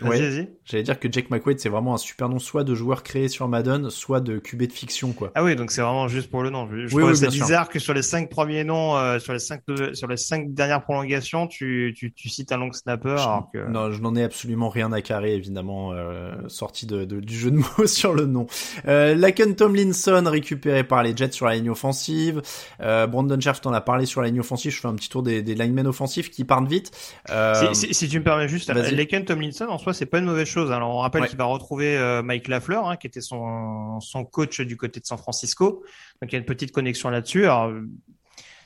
Ouais. 0.00 0.48
J'allais 0.64 0.82
dire 0.82 0.98
que 0.98 1.06
Jack 1.12 1.28
McQuaid, 1.28 1.60
c'est 1.60 1.68
vraiment 1.68 1.92
un 1.92 1.98
super 1.98 2.30
nom, 2.30 2.38
soit 2.38 2.64
de 2.64 2.74
joueur 2.74 3.02
créé 3.02 3.28
sur 3.28 3.46
Madden, 3.46 3.90
soit 3.90 4.20
de 4.20 4.38
QB 4.38 4.62
de 4.62 4.72
fiction, 4.72 5.12
quoi. 5.12 5.32
Ah 5.34 5.44
oui, 5.44 5.54
donc 5.54 5.70
c'est 5.70 5.82
vraiment 5.82 6.08
juste 6.08 6.30
pour 6.30 6.42
le 6.42 6.48
nom. 6.48 6.66
Je 6.66 6.94
oui, 6.94 7.02
oui, 7.02 7.14
c'est 7.14 7.28
bizarre 7.28 7.68
que 7.68 7.78
sur 7.78 7.92
les 7.92 8.00
cinq 8.00 8.30
premiers 8.30 8.64
noms, 8.64 8.96
euh, 8.96 9.18
sur 9.18 9.34
les 9.34 9.38
cinq 9.38 9.60
sur 9.92 10.08
les 10.08 10.16
cinq 10.16 10.54
dernières 10.54 10.82
prolongations, 10.82 11.46
tu, 11.46 11.92
tu, 11.94 12.10
tu 12.14 12.30
cites 12.30 12.52
un 12.52 12.56
long 12.56 12.72
snapper. 12.72 13.10
Alors 13.10 13.50
que... 13.52 13.68
Non, 13.68 13.92
je 13.92 14.00
n'en 14.00 14.16
ai 14.16 14.22
absolument 14.22 14.70
rien 14.70 14.92
à 14.92 15.02
carrer, 15.02 15.34
évidemment, 15.34 15.92
euh, 15.92 16.32
sorti 16.48 16.86
de, 16.86 17.04
de, 17.04 17.20
du 17.20 17.38
jeu 17.38 17.50
de 17.50 17.56
mots 17.56 17.86
sur 17.86 18.14
le 18.14 18.24
nom. 18.24 18.46
Euh, 18.88 19.14
Laken 19.14 19.54
Tomlinson 19.56 20.24
récupéré 20.24 20.84
par 20.84 21.02
les 21.02 21.14
Jets 21.14 21.32
sur 21.32 21.44
la 21.44 21.56
ligne 21.56 21.68
offensive. 21.68 22.40
Euh, 22.80 23.06
Brandon 23.06 23.38
Scherf 23.38 23.60
t'en 23.60 23.74
a 23.74 23.82
parlé 23.82 24.06
sur 24.06 24.22
la 24.22 24.28
ligne 24.28 24.40
offensive. 24.40 24.72
Je 24.72 24.80
fais 24.80 24.88
un 24.88 24.94
petit 24.94 25.10
tour 25.10 25.22
des, 25.22 25.42
des 25.42 25.54
linemen 25.54 25.86
offensifs 25.86 26.30
qui 26.30 26.44
partent 26.44 26.68
vite. 26.68 26.92
Euh... 27.28 27.54
Si, 27.74 27.88
si, 27.88 27.94
si, 27.94 28.08
tu 28.08 28.18
me 28.20 28.24
permets 28.24 28.48
juste, 28.48 28.72
Laken 28.72 29.26
Tomlinson 29.26 29.66
c'est 29.92 30.06
pas 30.06 30.18
une 30.18 30.26
mauvaise 30.26 30.46
chose. 30.46 30.70
Alors, 30.70 30.94
on 30.94 30.98
rappelle 30.98 31.26
qu'il 31.26 31.38
va 31.38 31.44
retrouver 31.44 31.96
euh, 31.96 32.22
Mike 32.22 32.48
Lafleur, 32.48 32.88
hein, 32.88 32.96
qui 32.96 33.08
était 33.08 33.20
son, 33.20 33.98
son 34.00 34.24
coach 34.24 34.60
du 34.60 34.76
côté 34.76 35.00
de 35.00 35.06
San 35.06 35.18
Francisco. 35.18 35.82
Donc, 36.20 36.30
il 36.30 36.32
y 36.32 36.36
a 36.36 36.38
une 36.38 36.44
petite 36.44 36.70
connexion 36.70 37.10
là-dessus. 37.10 37.44
Alors, 37.44 37.72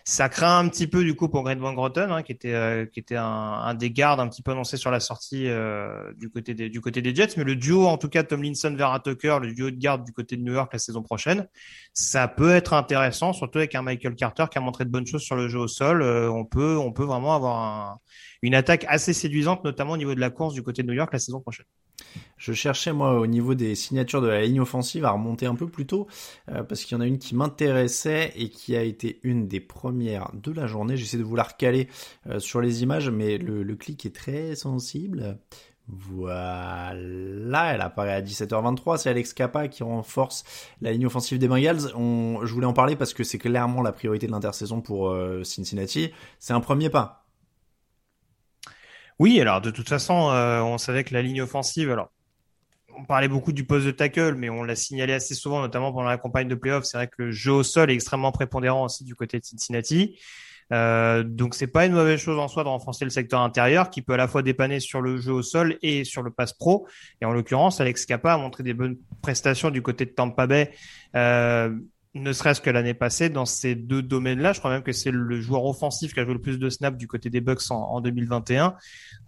ça 0.09 0.29
craint 0.29 0.61
un 0.61 0.69
petit 0.69 0.87
peu 0.87 1.03
du 1.03 1.17
coup 1.17 1.29
pour 1.29 1.43
Greg 1.43 1.59
Van 1.59 1.73
Grotten, 1.73 2.13
hein, 2.13 2.23
qui 2.23 2.31
était 2.31 2.55
euh, 2.55 2.87
qui 2.87 3.01
était 3.01 3.17
un, 3.17 3.75
des 3.75 3.91
gardes 3.91 4.21
un 4.21 4.29
petit 4.29 4.41
peu 4.41 4.53
annoncé 4.53 4.77
sur 4.77 4.93
la 4.93 5.01
sortie 5.01 5.49
euh, 5.49 6.13
du 6.15 6.31
côté 6.31 6.55
des 6.55 6.71
du 6.71 6.81
côté 6.81 7.03
des 7.03 7.13
Jets, 7.13 7.35
mais 7.37 7.43
le 7.43 7.57
duo 7.57 7.87
en 7.89 7.99
tout 7.99 8.09
cas 8.09 8.23
Tomlinson 8.23 8.73
vers 8.77 9.03
Tucker, 9.03 9.39
le 9.43 9.53
duo 9.53 9.69
de 9.73 9.77
garde 9.77 10.05
du 10.05 10.13
côté 10.13 10.37
de 10.37 10.43
New 10.43 10.53
York 10.53 10.73
la 10.73 10.79
saison 10.79 11.03
prochaine, 11.03 11.49
ça 11.93 12.29
peut 12.29 12.53
être 12.55 12.73
intéressant, 12.73 13.33
surtout 13.33 13.59
avec 13.59 13.75
un 13.75 13.83
Michael 13.83 14.15
Carter 14.15 14.45
qui 14.49 14.59
a 14.59 14.61
montré 14.61 14.85
de 14.85 14.91
bonnes 14.91 15.09
choses 15.09 15.23
sur 15.23 15.35
le 15.35 15.49
jeu 15.49 15.59
au 15.59 15.69
sol. 15.69 16.03
on 16.03 16.45
peut 16.45 16.77
on 16.77 16.93
peut 16.93 17.05
vraiment 17.05 17.35
avoir 17.35 17.59
un, 17.59 17.99
une 18.43 18.55
attaque 18.55 18.87
assez 18.89 19.13
séduisante, 19.13 19.65
notamment 19.65 19.95
au 19.95 19.97
niveau 19.97 20.15
de 20.15 20.21
la 20.21 20.31
course 20.31 20.55
du 20.55 20.63
côté 20.63 20.85
de 20.85 20.89
New 20.89 20.95
York 20.95 21.13
la 21.13 21.19
saison 21.19 21.41
prochaine. 21.41 21.67
Je 22.37 22.53
cherchais 22.53 22.93
moi 22.93 23.19
au 23.19 23.27
niveau 23.27 23.55
des 23.55 23.75
signatures 23.75 24.21
de 24.21 24.29
la 24.29 24.43
ligne 24.43 24.61
offensive 24.61 25.05
à 25.05 25.11
remonter 25.11 25.47
un 25.47 25.55
peu 25.55 25.67
plus 25.67 25.87
tôt 25.87 26.07
euh, 26.51 26.63
parce 26.63 26.85
qu'il 26.85 26.97
y 26.97 26.99
en 26.99 27.01
a 27.01 27.07
une 27.07 27.19
qui 27.19 27.35
m'intéressait 27.35 28.33
et 28.37 28.51
qui 28.51 28.77
a 28.77 28.83
été 28.83 29.21
une 29.23 29.49
des 29.49 29.61
premières 29.61 30.31
de 30.35 30.53
la 30.53 30.67
journée. 30.67 30.97
J'essaie 30.97 31.17
de 31.17 31.23
vous 31.23 31.37
la 31.37 31.45
recaler 31.45 31.89
euh, 32.29 32.39
sur 32.39 32.61
les 32.61 32.83
images, 32.83 33.09
mais 33.11 33.39
le, 33.39 33.77
clic 33.77 34.07
est 34.07 34.15
très 34.15 34.55
sensible. 34.55 35.39
Voilà, 35.89 36.95
elle 37.75 37.81
apparaît 37.81 38.15
à 38.15 38.23
17h23, 38.23 38.99
c'est 38.99 39.11
Alex 39.11 39.33
Kappa 39.33 39.69
qui 39.69 39.85
renforce 39.85 40.45
la 40.81 40.93
ligne 40.93 41.07
offensive 41.07 41.39
des 41.39 41.47
Bengals. 41.47 41.93
Je 41.95 42.53
voulais 42.53 42.67
en 42.67 42.73
parler 42.73 42.97
parce 42.97 43.15
que 43.15 43.23
c'est 43.23 43.39
clairement 43.39 43.83
la 43.83 43.93
priorité 43.93 44.27
de 44.27 44.33
l'intersaison 44.33 44.81
pour 44.81 45.11
euh, 45.11 45.45
Cincinnati. 45.45 46.11
C'est 46.41 46.55
un 46.55 46.61
premier 46.61 46.91
pas. 46.91 47.26
Oui, 49.19 49.41
alors 49.41 49.61
de 49.61 49.71
toute 49.71 49.89
façon, 49.89 50.31
euh, 50.31 50.61
on 50.61 50.79
savait 50.79 51.05
que 51.05 51.15
la 51.15 51.23
ligne 51.23 51.41
offensive, 51.43 51.91
alors 51.91 52.11
on 52.99 53.05
parlait 53.05 53.29
beaucoup 53.29 53.53
du 53.53 53.65
poste 53.65 53.87
de 53.87 53.91
tackle, 53.91 54.35
mais 54.35 54.49
on 54.49 54.63
l'a 54.63 54.77
signalé 54.77 55.13
assez 55.13 55.35
souvent, 55.35 55.61
notamment 55.61 55.93
pendant 55.93 56.09
la 56.09 56.19
campagne 56.19 56.49
de 56.49 56.55
playoff. 56.55 56.85
C'est 56.85 56.97
vrai 56.97 57.09
que 57.09 57.23
le 57.23 57.31
jeu 57.31 57.53
au 57.53 57.63
sol 57.63 57.91
est 57.91 57.95
extrêmement 57.95 58.33
prépondérant 58.33 58.85
aussi 58.85 59.05
du 59.05 59.15
côté 59.15 59.39
de 59.39 59.45
Cincinnati. 59.45 60.19
Euh, 60.73 61.23
donc 61.23 61.55
c'est 61.55 61.69
pas 61.69 61.87
une 61.87 61.93
mauvaise 61.93 62.19
chose 62.19 62.39
en 62.39 62.49
soi 62.49 62.65
de 62.65 62.69
renforcer 62.69 63.05
le 63.05 63.11
secteur 63.11 63.41
intérieur 63.41 63.89
qui 63.89 64.03
peut 64.03 64.15
à 64.15 64.17
la 64.17 64.27
fois 64.27 64.43
dépanner 64.43 64.81
sur 64.81 65.01
le 65.01 65.17
jeu 65.17 65.33
au 65.33 65.43
sol 65.43 65.79
et 65.83 66.05
sur 66.05 66.23
le 66.23 66.31
pass 66.31 66.53
pro. 66.53 66.89
Et 67.21 67.25
en 67.25 67.33
l'occurrence, 67.33 67.81
Alex 67.81 68.07
Kappa 68.07 68.35
a 68.35 68.39
montré 68.39 68.63
des 68.63 68.75
bonnes 68.75 68.97
prestations 69.23 69.71
du 69.71 69.83
côté 69.83 70.07
de 70.07 70.11
Tampa 70.11 70.47
Bay. 70.47 70.73
Euh, 71.15 71.71
ne 72.23 72.33
serait-ce 72.33 72.61
que 72.61 72.71
l'année 72.71 72.95
passée, 72.95 73.29
dans 73.29 73.47
ces 73.47 73.75
deux 73.75 74.03
domaines-là, 74.03 74.53
je 74.53 74.59
crois 74.59 74.71
même 74.71 74.83
que 74.83 74.93
c'est 74.93 75.11
le 75.11 75.41
joueur 75.41 75.65
offensif 75.65 76.15
qui 76.15 76.21
a 76.21 76.25
joué 76.25 76.35
le 76.35 76.41
plus 76.41 76.59
de 76.59 76.69
snaps 76.69 76.99
du 76.99 77.07
côté 77.07 77.31
des 77.31 77.41
Bucks 77.41 77.71
en, 77.71 78.01
2021. 78.01 78.75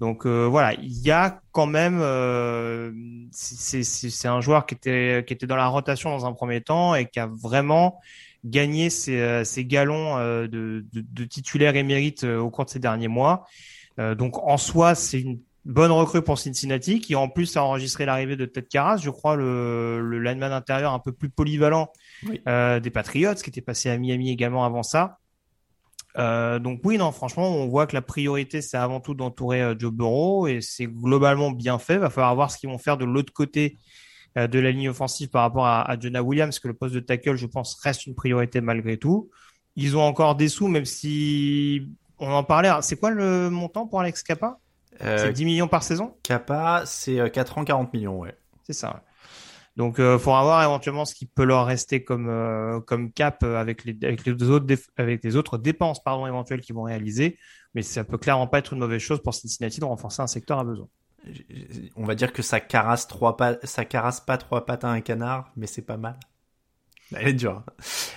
Donc 0.01 0.27
euh, 0.27 0.47
voilà, 0.47 0.75
il 0.75 0.99
y 1.01 1.11
a 1.11 1.41
quand 1.53 1.67
même, 1.67 1.99
euh, 2.01 2.93
c'est 3.33 4.29
un 4.29 4.41
joueur 4.41 4.67
qui 4.67 4.75
était 4.75 5.25
qui 5.27 5.33
était 5.33 5.47
dans 5.47 5.57
la 5.57 5.67
rotation 5.67 6.11
dans 6.11 6.27
un 6.27 6.33
premier 6.33 6.61
temps 6.61 6.95
et 6.95 7.07
qui 7.07 7.21
a 7.21 7.27
vraiment 7.27 8.01
gagné 8.45 8.91
ses, 8.91 9.21
euh, 9.21 9.45
ses 9.45 9.65
galons 9.65 10.17
de, 10.19 10.49
de, 10.49 10.85
de 10.93 11.25
titulaire 11.25 11.77
émérite 11.77 12.25
au 12.25 12.51
cours 12.51 12.65
de 12.65 12.71
ces 12.71 12.79
derniers 12.79 13.09
mois. 13.09 13.47
donc 13.99 14.39
en 14.39 14.57
soi, 14.57 14.95
c'est 14.95 15.21
une 15.21 15.41
bonne 15.65 15.91
recrue 15.91 16.23
pour 16.23 16.39
Cincinnati, 16.39 17.01
qui 17.01 17.15
en 17.15 17.29
plus 17.29 17.57
a 17.57 17.63
enregistré 17.63 18.07
l'arrivée 18.07 18.37
de 18.37 18.47
Ted 18.47 18.69
Karras, 18.69 18.97
je 18.99 19.11
crois, 19.11 19.37
le, 19.37 20.01
le 20.01 20.19
lineman 20.21 20.53
intérieur 20.53 20.93
un 20.93 20.99
peu 20.99 21.13
plus 21.13 21.29
polyvalent 21.29 21.91
euh, 22.47 22.81
des 22.81 22.91
Patriots, 22.91 23.35
qui 23.35 23.51
était 23.51 23.61
passé 23.61 23.91
à 23.91 23.99
Miami 23.99 24.31
également 24.31 24.65
avant 24.65 24.83
ça. 24.83 25.19
Euh, 26.17 26.59
donc 26.59 26.81
oui, 26.85 26.99
non, 26.99 27.13
franchement, 27.13 27.49
on 27.49 27.69
voit 27.69 27.87
que 27.87 27.95
la 27.95 28.03
priorité, 28.03 28.61
c'est 28.61 28.77
avant 28.77 29.01
tout 29.01 29.15
d'entourer 29.15 29.63
euh, 29.63 29.75
Joe 29.79 29.93
Burrow, 29.93 30.47
et 30.47 30.61
c'est 30.61 30.87
globalement 30.87 31.51
bien 31.51 31.79
fait. 31.79 31.99
Va 31.99 32.11
falloir 32.11 32.35
voir 32.35 32.51
ce 32.51 32.59
qu'ils 32.59 32.71
vont 32.71 32.79
faire 32.79 32.97
de 32.97 33.05
l'autre 33.05 33.33
côté 33.33 33.77
euh, 34.37 34.47
de 34.47 34.59
la 34.59 34.71
ligne 34.71 34.89
offensive 34.89 35.29
par 35.29 35.43
rapport 35.43 35.67
à, 35.67 35.89
à 35.89 35.99
Jonah 35.99 36.23
Williams, 36.23 36.59
que 36.59 36.69
le 36.69 36.75
poste 36.75 36.95
de 36.95 37.01
tackle, 37.01 37.37
je 37.37 37.47
pense, 37.47 37.79
reste 37.83 38.07
une 38.07 38.15
priorité 38.15 38.61
malgré 38.61 38.97
tout. 38.97 39.31
Ils 39.77 39.97
ont 39.97 40.03
encore 40.03 40.35
des 40.35 40.49
sous, 40.49 40.67
même 40.67 40.85
si 40.85 41.89
on 42.19 42.31
en 42.31 42.43
parlait. 42.43 42.71
C'est 42.83 42.99
quoi 42.99 43.11
le 43.11 43.49
montant 43.51 43.87
pour 43.87 44.01
Alex 44.01 44.23
Capa? 44.23 44.59
Euh, 45.03 45.19
c'est 45.19 45.33
10 45.33 45.45
millions 45.45 45.69
par 45.69 45.83
saison? 45.83 46.15
Kappa, 46.23 46.83
c'est 46.85 47.31
4 47.31 47.59
euh, 47.59 47.61
ans, 47.61 47.65
40 47.65 47.93
millions, 47.93 48.19
ouais. 48.19 48.37
C'est 48.65 48.73
ça. 48.73 49.03
Donc, 49.79 49.95
il 49.99 50.05
euh, 50.05 50.19
faudra 50.19 50.65
éventuellement 50.65 51.05
ce 51.07 51.15
qui 51.15 51.25
peut 51.25 51.45
leur 51.45 51.65
rester 51.65 52.05
comme 52.05 52.83
comme 52.87 53.13
cap 53.13 53.43
avec 53.43 53.85
les 53.85 53.97
avec 54.03 54.27
les 54.27 54.43
autres 54.51 54.67
avec 54.97 55.25
les 55.25 55.37
autres 55.37 55.57
dépenses 55.57 56.03
pardon 56.03 56.27
éventuelles 56.27 56.61
qu'ils 56.61 56.75
vont 56.75 56.83
réaliser. 56.83 57.39
Mais 57.75 57.83
ça 57.83 58.05
peut 58.05 58.19
clairement 58.19 58.47
pas 58.47 58.59
être 58.59 58.73
une 58.75 58.81
mauvaise 58.81 59.01
chose 59.01 59.23
pour 59.23 59.35
Cincinnati 59.35 59.81
de 59.81 59.85
renforcer 59.85 60.21
un 60.21 60.27
secteur 60.27 60.59
à 60.59 60.65
besoin. 60.65 60.89
On 61.97 62.05
va 62.05 62.15
dire 62.15 62.33
que 62.33 62.43
ça 62.43 62.61
carasse 62.61 63.07
trois 63.07 63.37
ça 63.65 63.85
carasse 63.85 64.21
pas 64.21 64.37
trois 64.37 64.67
pattes 64.67 64.85
à 64.85 64.89
un 64.89 65.01
canard, 65.01 65.53
mais 65.57 65.67
c'est 65.67 65.83
pas 65.83 65.97
mal. 65.97 66.19
Elle 67.15 67.29
est 67.29 67.33
dure. 67.33 67.63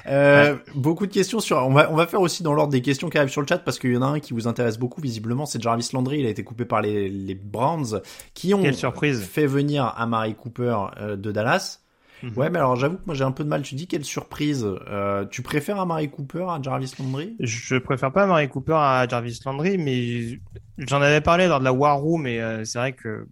Euh, 0.08 0.58
Beaucoup 0.76 1.08
de 1.08 1.14
questions 1.14 1.40
sur. 1.40 1.58
On 1.58 1.72
va 1.74 1.90
on 1.92 1.96
va 1.96 2.08
faire 2.08 2.22
aussi 2.22 2.44
dans 2.44 2.54
l'ordre 2.54 2.72
des 2.74 2.82
questions 2.82 3.10
qui 3.10 3.18
arrivent 3.18 3.32
sur 3.32 3.42
le 3.42 3.48
chat 3.48 3.60
parce 3.60 3.80
qu'il 3.80 3.94
y 3.94 3.98
en 3.98 4.02
a 4.02 4.08
un 4.08 4.20
qui 4.20 4.34
vous 4.34 4.48
intéresse 4.48 4.78
beaucoup 4.78 5.02
visiblement, 5.02 5.46
c'est 5.46 5.62
Jarvis 5.62 5.90
Landry. 5.94 6.20
Il 6.20 6.26
a 6.26 6.30
été 6.30 6.44
coupé 6.44 6.66
par 6.66 6.82
les 6.82 7.10
les 7.10 7.36
Browns 7.36 8.02
qui 8.34 8.54
ont 8.54 8.74
surprise. 8.74 9.22
fait 9.24 9.48
venir 9.48 9.94
Amari 9.98 10.36
Cooper 10.36 10.78
euh, 11.00 11.16
de 11.16 11.32
Dallas. 11.32 11.80
Mhm. 12.24 12.34
Ouais, 12.36 12.50
mais 12.52 12.60
alors 12.60 12.76
j'avoue 12.76 12.98
que 12.98 13.06
moi 13.06 13.16
j'ai 13.16 13.24
un 13.24 13.32
peu 13.32 13.44
de 13.44 13.50
mal. 13.50 13.62
Tu 13.64 13.76
dis 13.76 13.88
quelle 13.88 14.06
surprise. 14.06 14.68
Euh, 14.90 15.26
tu 15.26 15.42
préfères 15.42 15.80
Amari 15.80 16.10
Cooper 16.10 16.46
à 16.50 16.60
Jarvis 16.62 16.94
Landry? 17.00 17.36
Je 17.40 17.78
préfère 17.78 18.12
pas 18.12 18.24
Amari 18.24 18.48
Cooper 18.50 18.76
à 18.76 19.08
Jarvis 19.08 19.40
Landry, 19.46 19.78
mais 19.78 20.40
j'en 20.78 21.02
avais 21.02 21.22
parlé 21.22 21.48
lors 21.48 21.60
de 21.60 21.64
la 21.66 21.74
War 21.74 21.98
Room, 22.00 22.24
mais 22.24 22.40
euh, 22.40 22.64
c'est 22.66 22.78
vrai 22.78 22.94
que 22.94 23.26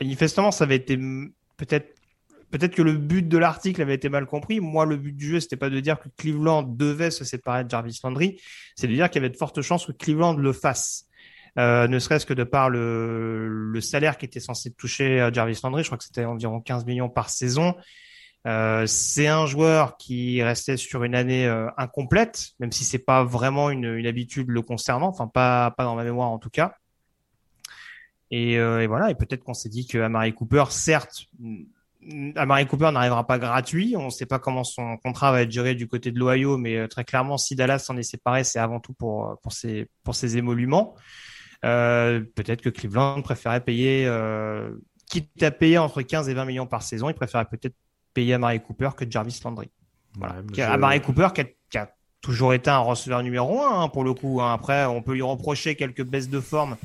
manifestement 0.00 0.52
ça 0.52 0.64
avait 0.64 0.76
été 0.76 0.96
peut-être 1.56 1.95
peut-être 2.50 2.74
que 2.74 2.82
le 2.82 2.92
but 2.92 3.26
de 3.26 3.38
l'article 3.38 3.82
avait 3.82 3.94
été 3.94 4.08
mal 4.08 4.26
compris. 4.26 4.60
Moi, 4.60 4.86
le 4.86 4.96
but 4.96 5.12
du 5.12 5.30
jeu, 5.30 5.40
c'était 5.40 5.56
pas 5.56 5.70
de 5.70 5.80
dire 5.80 5.98
que 5.98 6.08
Cleveland 6.16 6.62
devait 6.62 7.10
se 7.10 7.24
séparer 7.24 7.64
de 7.64 7.70
Jarvis 7.70 8.00
Landry, 8.02 8.40
c'est 8.76 8.86
de 8.86 8.94
dire 8.94 9.10
qu'il 9.10 9.22
y 9.22 9.24
avait 9.24 9.32
de 9.32 9.36
fortes 9.36 9.62
chances 9.62 9.86
que 9.86 9.92
Cleveland 9.92 10.36
le 10.36 10.52
fasse. 10.52 11.06
Euh, 11.58 11.88
ne 11.88 11.98
serait-ce 11.98 12.26
que 12.26 12.34
de 12.34 12.44
par 12.44 12.68
le, 12.68 13.78
salaire 13.80 14.18
qui 14.18 14.26
était 14.26 14.40
censé 14.40 14.70
toucher 14.72 15.20
à 15.20 15.32
Jarvis 15.32 15.58
Landry, 15.62 15.82
je 15.82 15.88
crois 15.88 15.98
que 15.98 16.04
c'était 16.04 16.24
environ 16.24 16.60
15 16.60 16.84
millions 16.84 17.08
par 17.08 17.30
saison. 17.30 17.74
Euh, 18.46 18.86
c'est 18.86 19.26
un 19.26 19.46
joueur 19.46 19.96
qui 19.96 20.42
restait 20.42 20.76
sur 20.76 21.02
une 21.02 21.14
année 21.14 21.46
euh, 21.46 21.68
incomplète, 21.78 22.50
même 22.60 22.70
si 22.70 22.84
c'est 22.84 22.98
pas 22.98 23.24
vraiment 23.24 23.70
une, 23.70 24.06
habitude 24.06 24.50
le 24.50 24.62
concernant, 24.62 25.08
enfin 25.08 25.26
pas 25.26 25.74
dans 25.78 25.96
ma 25.96 26.04
mémoire 26.04 26.30
en 26.30 26.38
tout 26.38 26.50
cas. 26.50 26.76
Et, 28.30 28.58
euh, 28.58 28.82
et 28.82 28.86
voilà, 28.86 29.10
et 29.10 29.14
peut-être 29.14 29.44
qu'on 29.44 29.54
s'est 29.54 29.68
dit 29.68 29.86
que 29.86 29.98
Amari 29.98 30.34
Cooper, 30.34 30.64
certes, 30.70 31.26
Amari 32.36 32.66
Cooper 32.66 32.90
n'arrivera 32.92 33.26
pas 33.26 33.38
gratuit. 33.38 33.94
On 33.96 34.06
ne 34.06 34.10
sait 34.10 34.26
pas 34.26 34.38
comment 34.38 34.64
son 34.64 34.96
contrat 34.98 35.32
va 35.32 35.42
être 35.42 35.50
géré 35.50 35.74
du 35.74 35.88
côté 35.88 36.12
de 36.12 36.18
l'Ohio, 36.18 36.56
mais 36.56 36.76
euh, 36.76 36.88
très 36.88 37.04
clairement, 37.04 37.38
si 37.38 37.56
Dallas 37.56 37.80
s'en 37.80 37.96
est 37.96 38.02
séparé, 38.02 38.44
c'est 38.44 38.58
avant 38.58 38.80
tout 38.80 38.92
pour 38.92 39.30
euh, 39.30 39.34
pour 39.42 39.52
ses 39.52 39.88
pour 40.04 40.14
ses 40.14 40.36
émoluments. 40.36 40.94
Euh, 41.64 42.20
peut-être 42.34 42.62
que 42.62 42.68
Cleveland 42.68 43.22
préférait 43.22 43.60
payer, 43.60 44.04
euh, 44.06 44.70
quitte 45.08 45.42
à 45.42 45.50
payer 45.50 45.78
entre 45.78 46.02
15 46.02 46.28
et 46.28 46.34
20 46.34 46.44
millions 46.44 46.66
par 46.66 46.82
saison, 46.82 47.08
il 47.08 47.14
préférait 47.14 47.46
peut-être 47.46 47.74
payer 48.14 48.34
Amari 48.34 48.60
Cooper 48.60 48.90
que 48.96 49.10
Jarvis 49.10 49.40
Landry. 49.44 49.70
Voilà. 50.16 50.36
Amari 50.72 51.00
Cooper 51.00 51.28
qui 51.34 51.78
a, 51.78 51.88
toujours 52.22 52.54
été 52.54 52.70
un 52.70 52.78
receveur 52.78 53.22
numéro 53.22 53.62
un 53.62 53.82
hein, 53.82 53.88
pour 53.88 54.02
le 54.02 54.12
coup. 54.12 54.40
Hein. 54.40 54.52
Après, 54.52 54.84
on 54.86 55.00
peut 55.00 55.12
lui 55.12 55.22
reprocher 55.22 55.76
quelques 55.76 56.02
baisses 56.02 56.28
de 56.28 56.40
forme 56.40 56.76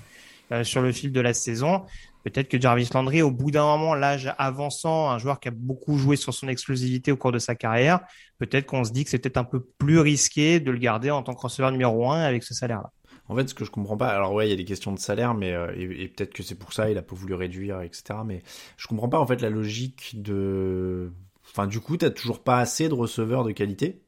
sur 0.63 0.81
le 0.81 0.91
fil 0.91 1.11
de 1.11 1.21
la 1.21 1.33
saison. 1.33 1.85
Peut-être 2.23 2.49
que 2.49 2.59
Jarvis 2.59 2.89
Landry, 2.93 3.21
au 3.21 3.31
bout 3.31 3.51
d'un 3.51 3.65
moment, 3.65 3.95
l'âge 3.95 4.33
avançant, 4.37 5.09
un 5.09 5.17
joueur 5.17 5.39
qui 5.39 5.47
a 5.47 5.51
beaucoup 5.51 5.97
joué 5.97 6.15
sur 6.15 6.33
son 6.33 6.47
explosivité 6.47 7.11
au 7.11 7.17
cours 7.17 7.31
de 7.31 7.39
sa 7.39 7.55
carrière, 7.55 8.01
peut-être 8.37 8.67
qu'on 8.67 8.83
se 8.83 8.91
dit 8.91 9.03
que 9.03 9.09
c'est 9.09 9.19
peut-être 9.19 9.37
un 9.37 9.43
peu 9.43 9.59
plus 9.59 9.99
risqué 9.99 10.59
de 10.59 10.71
le 10.71 10.77
garder 10.77 11.09
en 11.09 11.23
tant 11.23 11.33
que 11.33 11.41
receveur 11.41 11.71
numéro 11.71 12.11
un 12.11 12.21
avec 12.21 12.43
ce 12.43 12.53
salaire-là. 12.53 12.91
En 13.27 13.35
fait, 13.35 13.47
ce 13.47 13.53
que 13.53 13.63
je 13.63 13.71
comprends 13.71 13.97
pas, 13.97 14.09
alors 14.09 14.33
ouais, 14.33 14.47
il 14.47 14.49
y 14.49 14.53
a 14.53 14.57
des 14.57 14.65
questions 14.65 14.91
de 14.91 14.99
salaire, 14.99 15.33
mais 15.33 15.53
euh, 15.53 15.73
et, 15.77 16.09
peut-être 16.09 16.33
que 16.33 16.43
c'est 16.43 16.55
pour 16.55 16.73
ça 16.73 16.89
il 16.91 16.97
a 16.97 17.01
pas 17.01 17.15
voulu 17.15 17.33
réduire, 17.33 17.81
etc. 17.81 18.19
Mais 18.25 18.43
je 18.77 18.87
comprends 18.87 19.09
pas 19.09 19.19
en 19.19 19.25
fait 19.25 19.41
la 19.41 19.49
logique 19.49 20.21
de, 20.21 21.11
enfin 21.49 21.65
du 21.65 21.79
coup, 21.79 21.97
t'as 21.97 22.09
toujours 22.09 22.43
pas 22.43 22.59
assez 22.59 22.89
de 22.89 22.93
receveurs 22.93 23.43
de 23.43 23.51
qualité? 23.51 24.01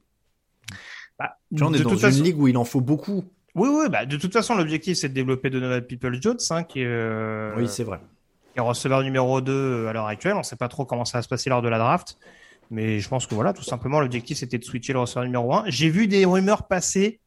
Bah, 1.17 1.37
tu 1.51 1.59
vois, 1.59 1.69
on 1.69 1.73
est 1.73 1.81
dans 1.81 1.95
une 1.95 2.23
ligue 2.23 2.39
où 2.39 2.47
il 2.47 2.57
en 2.57 2.65
faut 2.65 2.81
beaucoup. 2.81 3.23
Oui, 3.55 3.69
oui, 3.71 3.89
bah, 3.89 4.05
de 4.05 4.17
toute 4.17 4.33
façon, 4.33 4.55
l'objectif, 4.55 4.97
c'est 4.97 5.09
de 5.09 5.13
développer 5.13 5.49
Donovan 5.49 5.81
People 5.81 6.17
Jones, 6.21 6.37
hein, 6.49 6.63
qui 6.63 6.83
euh, 6.83 7.53
oui, 7.55 7.67
c'est 7.67 7.83
vrai. 7.83 7.99
Qui 8.51 8.59
est 8.59 8.61
receveur 8.61 9.03
numéro 9.03 9.41
2 9.41 9.51
euh, 9.51 9.87
à 9.87 9.93
l'heure 9.93 10.07
actuelle. 10.07 10.33
On 10.33 10.39
ne 10.39 10.43
sait 10.43 10.55
pas 10.55 10.67
trop 10.67 10.85
comment 10.85 11.05
ça 11.05 11.19
va 11.19 11.21
se 11.21 11.27
passer 11.27 11.49
lors 11.49 11.61
de 11.61 11.69
la 11.69 11.77
draft. 11.77 12.17
Mais 12.71 12.99
je 12.99 13.07
pense 13.07 13.27
que 13.27 13.35
voilà, 13.35 13.53
tout 13.53 13.63
simplement, 13.63 13.99
l'objectif, 13.99 14.37
c'était 14.39 14.57
de 14.57 14.63
switcher 14.63 14.93
le 14.93 14.99
receveur 14.99 15.25
numéro 15.25 15.53
1. 15.53 15.65
J'ai 15.67 15.89
vu 15.89 16.07
des 16.07 16.25
rumeurs 16.25 16.67
passer 16.67 17.19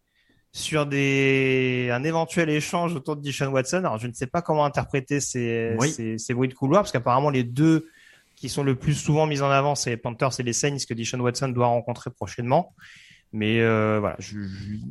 sur 0.51 0.87
des, 0.87 1.91
un 1.93 2.03
éventuel 2.03 2.49
échange 2.49 2.95
autour 2.95 3.17
de 3.17 3.23
Dishon 3.23 3.49
Watson. 3.49 3.79
Alors, 3.79 3.99
je 3.99 4.09
ne 4.09 4.12
sais 4.12 4.27
pas 4.27 4.43
comment 4.43 4.65
interpréter 4.65 5.21
ces, 5.21 5.77
ces, 5.81 6.19
ces 6.19 6.35
bruits 6.35 6.49
de 6.49 6.55
couloir, 6.55 6.83
parce 6.83 6.93
qu'apparemment, 6.93 7.31
les 7.31 7.45
deux 7.45 7.89
qui 8.35 8.49
sont 8.49 8.65
le 8.65 8.75
plus 8.75 8.95
souvent 8.95 9.27
mis 9.27 9.43
en 9.43 9.51
avant, 9.51 9.75
c'est 9.75 9.91
les 9.91 9.97
Panthers 9.97 10.41
et 10.41 10.43
les 10.43 10.53
Saints 10.53 10.79
que 10.89 10.95
Dishon 10.95 11.21
Watson 11.21 11.49
doit 11.49 11.67
rencontrer 11.67 12.11
prochainement. 12.11 12.75
Mais 13.33 13.61
euh, 13.61 13.99
voilà, 14.01 14.17
je, 14.19 14.39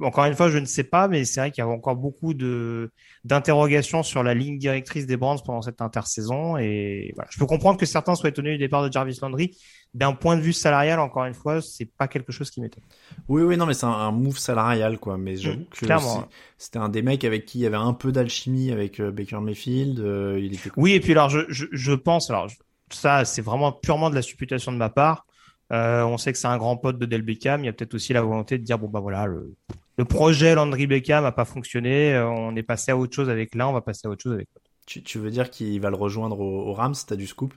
encore 0.02 0.26
une 0.26 0.36
fois, 0.36 0.50
je 0.50 0.58
ne 0.58 0.66
sais 0.66 0.84
pas, 0.84 1.08
mais 1.08 1.26
c'est 1.26 1.40
vrai 1.40 1.52
qu'il 1.52 1.64
y 1.64 1.66
a 1.66 1.68
encore 1.68 1.96
beaucoup 1.96 2.34
de 2.34 2.92
d'interrogations 3.24 4.04
sur 4.04 4.22
la 4.22 4.34
ligne 4.34 4.60
directrice 4.60 5.08
des 5.08 5.18
Brands 5.18 5.38
pendant 5.38 5.62
cette 5.62 5.82
intersaison. 5.82 6.58
Et 6.58 7.12
voilà, 7.16 7.30
je 7.32 7.40
peux 7.40 7.46
comprendre 7.46 7.80
que 7.80 7.86
certains 7.86 8.14
soient 8.14 8.30
étonnés 8.30 8.52
du 8.52 8.58
départ 8.58 8.84
de 8.84 8.92
Jarvis 8.92 9.18
Landry. 9.22 9.58
D'un 9.94 10.14
point 10.14 10.36
de 10.36 10.42
vue 10.42 10.54
salarial, 10.54 11.00
encore 11.00 11.24
une 11.24 11.34
fois, 11.34 11.62
c'est 11.62 11.86
pas 11.86 12.08
quelque 12.10 12.34
chose 12.34 12.52
qui 12.52 12.60
m'étonne. 12.60 12.84
Oui, 13.30 13.42
oui, 13.42 13.56
non, 13.56 13.66
mais 13.66 13.74
c'est 13.74 13.86
un, 13.86 14.12
move 14.12 14.38
salarial, 14.38 15.00
quoi. 15.00 15.18
Mais 15.18 15.38
j'avoue 15.38 15.62
mmh, 15.62 15.66
que 15.72 16.28
c'était 16.58 16.80
un 16.80 16.90
des 16.90 17.02
mecs 17.02 17.24
avec 17.24 17.46
qui 17.46 17.60
il 17.60 17.62
y 17.62 17.66
avait 17.66 17.78
un 17.78 17.94
peu 17.94 18.12
d'alchimie 18.12 18.72
avec 18.72 19.00
euh, 19.00 19.12
Baker 19.12 19.40
Mayfield. 19.40 20.00
Euh, 20.00 20.38
il 20.40 20.54
était... 20.54 20.70
Oui, 20.76 20.92
et 20.92 21.00
puis 21.00 21.14
alors, 21.14 21.30
je, 21.30 21.40
je, 21.48 21.66
je 21.72 21.94
pense, 21.94 22.30
alors 22.30 22.50
ça, 22.92 23.24
c'est 23.24 23.42
vraiment 23.42 23.72
purement 23.72 24.10
de 24.10 24.16
la 24.16 24.22
supputation 24.22 24.74
de 24.74 24.78
ma 24.78 24.90
part 24.90 25.26
euh, 25.72 26.04
on 26.04 26.18
sait 26.18 26.32
que 26.32 26.38
c'est 26.38 26.48
un 26.48 26.58
grand 26.58 26.78
pote 26.78 27.00
de 27.00 27.06
Del 27.06 27.22
Beckham. 27.22 27.64
Il 27.64 27.66
y 27.66 27.70
a 27.70 27.74
peut-être 27.74 27.94
aussi 27.94 28.14
la 28.14 28.22
volonté 28.22 28.58
de 28.58 28.64
dire 28.64 28.78
bon 28.78 28.88
bah 28.88 29.00
voilà 29.00 29.26
le, 29.26 30.06
projet 30.06 30.56
Landry 30.56 30.88
Beckham 30.88 31.26
a 31.26 31.32
pas 31.32 31.46
fonctionné. 31.46 32.14
Euh, 32.14 32.28
on 32.28 32.56
est 32.56 32.64
passé 32.64 32.92
à 32.92 32.98
autre 32.98 33.16
chose 33.16 33.30
avec 33.30 33.56
l'un, 33.56 33.68
on 33.68 33.74
va 33.74 33.82
passer 33.82 34.08
à 34.08 34.10
autre 34.10 34.22
chose 34.22 34.34
avec 34.34 34.48
l'autre. 34.54 34.70
Tu, 34.86 35.18
veux 35.18 35.32
dire 35.32 35.50
qu'il 35.50 35.80
va 35.82 35.90
le 35.90 35.96
rejoindre 35.96 36.40
au, 36.40 36.72
Rams? 36.74 36.94
T'as 37.08 37.16
du 37.16 37.26
scoop? 37.26 37.54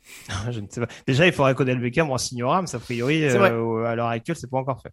Je 0.50 0.58
ne 0.58 0.66
sais 0.68 0.80
pas. 0.80 0.88
Déjà, 1.06 1.26
il 1.26 1.32
faudrait 1.32 1.54
que 1.54 1.62
Del 1.62 1.78
Beckham 1.78 2.10
en 2.10 2.18
signe 2.18 2.42
au 2.42 2.48
Rams. 2.48 2.66
A 2.72 2.78
priori, 2.80 3.24
euh, 3.24 3.84
à 3.84 3.94
l'heure 3.94 4.08
actuelle, 4.08 4.36
c'est 4.36 4.50
pas 4.50 4.58
encore 4.58 4.82
fait. 4.82 4.92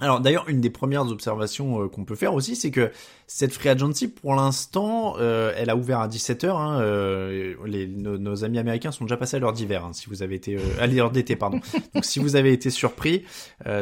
Alors 0.00 0.20
d'ailleurs, 0.20 0.48
une 0.48 0.60
des 0.60 0.70
premières 0.70 1.06
observations 1.08 1.82
euh, 1.82 1.88
qu'on 1.88 2.04
peut 2.04 2.14
faire 2.14 2.34
aussi, 2.34 2.56
c'est 2.56 2.70
que 2.70 2.90
cette 3.26 3.52
free 3.52 3.68
agency, 3.68 4.08
pour 4.08 4.34
l'instant, 4.34 5.16
euh, 5.18 5.52
elle 5.56 5.70
a 5.70 5.76
ouvert 5.76 6.00
à 6.00 6.08
17h. 6.08 6.48
Hein, 6.48 6.80
euh, 6.80 7.54
les, 7.66 7.86
nos, 7.86 8.44
amis 8.44 8.58
américains 8.58 8.92
sont 8.92 9.04
déjà 9.04 9.16
passés 9.16 9.36
à 9.36 9.40
l'heure 9.40 9.52
d'hiver, 9.52 9.84
hein, 9.84 9.92
si 9.92 10.08
vous 10.08 10.22
avez 10.22 10.36
été 10.36 10.58
à 10.80 10.86
l'heure 10.86 11.10
d'été, 11.10 11.36
pardon. 11.36 11.60
Donc 11.94 12.04
si 12.04 12.18
vous 12.18 12.36
avez 12.36 12.52
été 12.52 12.70
surpris, 12.70 13.24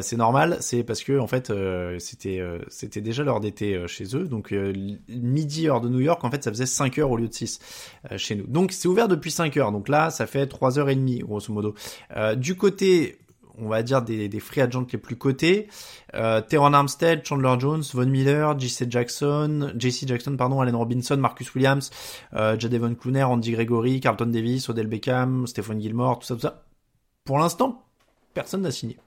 c'est 0.01 0.17
normal, 0.17 0.59
c'est 0.61 0.83
parce 0.83 1.03
que 1.03 1.19
en 1.19 1.27
fait, 1.27 1.53
c'était 1.99 2.43
c'était 2.69 3.01
déjà 3.01 3.23
l'heure 3.23 3.41
d'été 3.41 3.87
chez 3.87 4.17
eux. 4.17 4.25
Donc 4.25 4.55
midi 5.09 5.69
heure 5.69 5.81
de 5.81 5.89
New 5.89 6.01
York, 6.01 6.23
en 6.25 6.31
fait, 6.31 6.43
ça 6.43 6.51
faisait 6.51 6.67
5 6.67 6.99
heures 6.99 7.11
au 7.11 7.17
lieu 7.17 7.29
de 7.29 7.35
6 7.35 7.61
chez 8.17 8.35
nous. 8.35 8.47
Donc 8.47 8.73
c'est 8.73 8.89
ouvert 8.89 9.09
depuis 9.09 9.31
5 9.31 9.57
heures. 9.57 9.73
Donc 9.73 9.89
là, 9.89 10.11
ça 10.11 10.27
fait 10.27 10.47
3 10.47 10.79
heures 10.79 10.89
et 10.89 10.97
demie 10.97 11.19
grosso 11.19 11.53
modo. 11.53 11.75
du 12.37 12.57
côté 12.57 13.19
on 13.61 13.69
va 13.69 13.83
dire 13.83 14.03
des, 14.03 14.29
des 14.29 14.41
free 14.41 14.61
agents 14.61 14.87
les 14.93 14.99
plus 14.99 15.17
cotés. 15.17 15.69
Euh, 16.15 16.41
Teron 16.41 16.73
Armstead, 16.73 17.25
Chandler 17.25 17.55
Jones, 17.59 17.83
Von 17.93 18.07
Miller, 18.07 18.59
JC 18.59 18.91
Jackson, 18.91 19.73
JC 19.77 20.07
Jackson, 20.07 20.37
pardon, 20.37 20.61
Allen 20.61 20.77
Robinson, 20.77 21.17
Marcus 21.17 21.55
Williams, 21.55 21.91
euh, 22.35 22.59
Jadevon 22.59 22.95
Clooney, 22.95 23.23
Andy 23.23 23.53
Gregory, 23.53 24.01
Carlton 24.01 24.27
Davis, 24.27 24.69
Odell 24.69 24.87
Beckham, 24.87 25.47
Stephen 25.47 25.81
Gilmore, 25.81 26.19
tout 26.21 26.27
ça, 26.27 26.35
tout 26.35 26.41
ça. 26.41 26.65
Pour 27.25 27.39
l'instant, 27.39 27.85
personne 28.35 28.63
n'a 28.63 28.71
signé. 28.71 28.99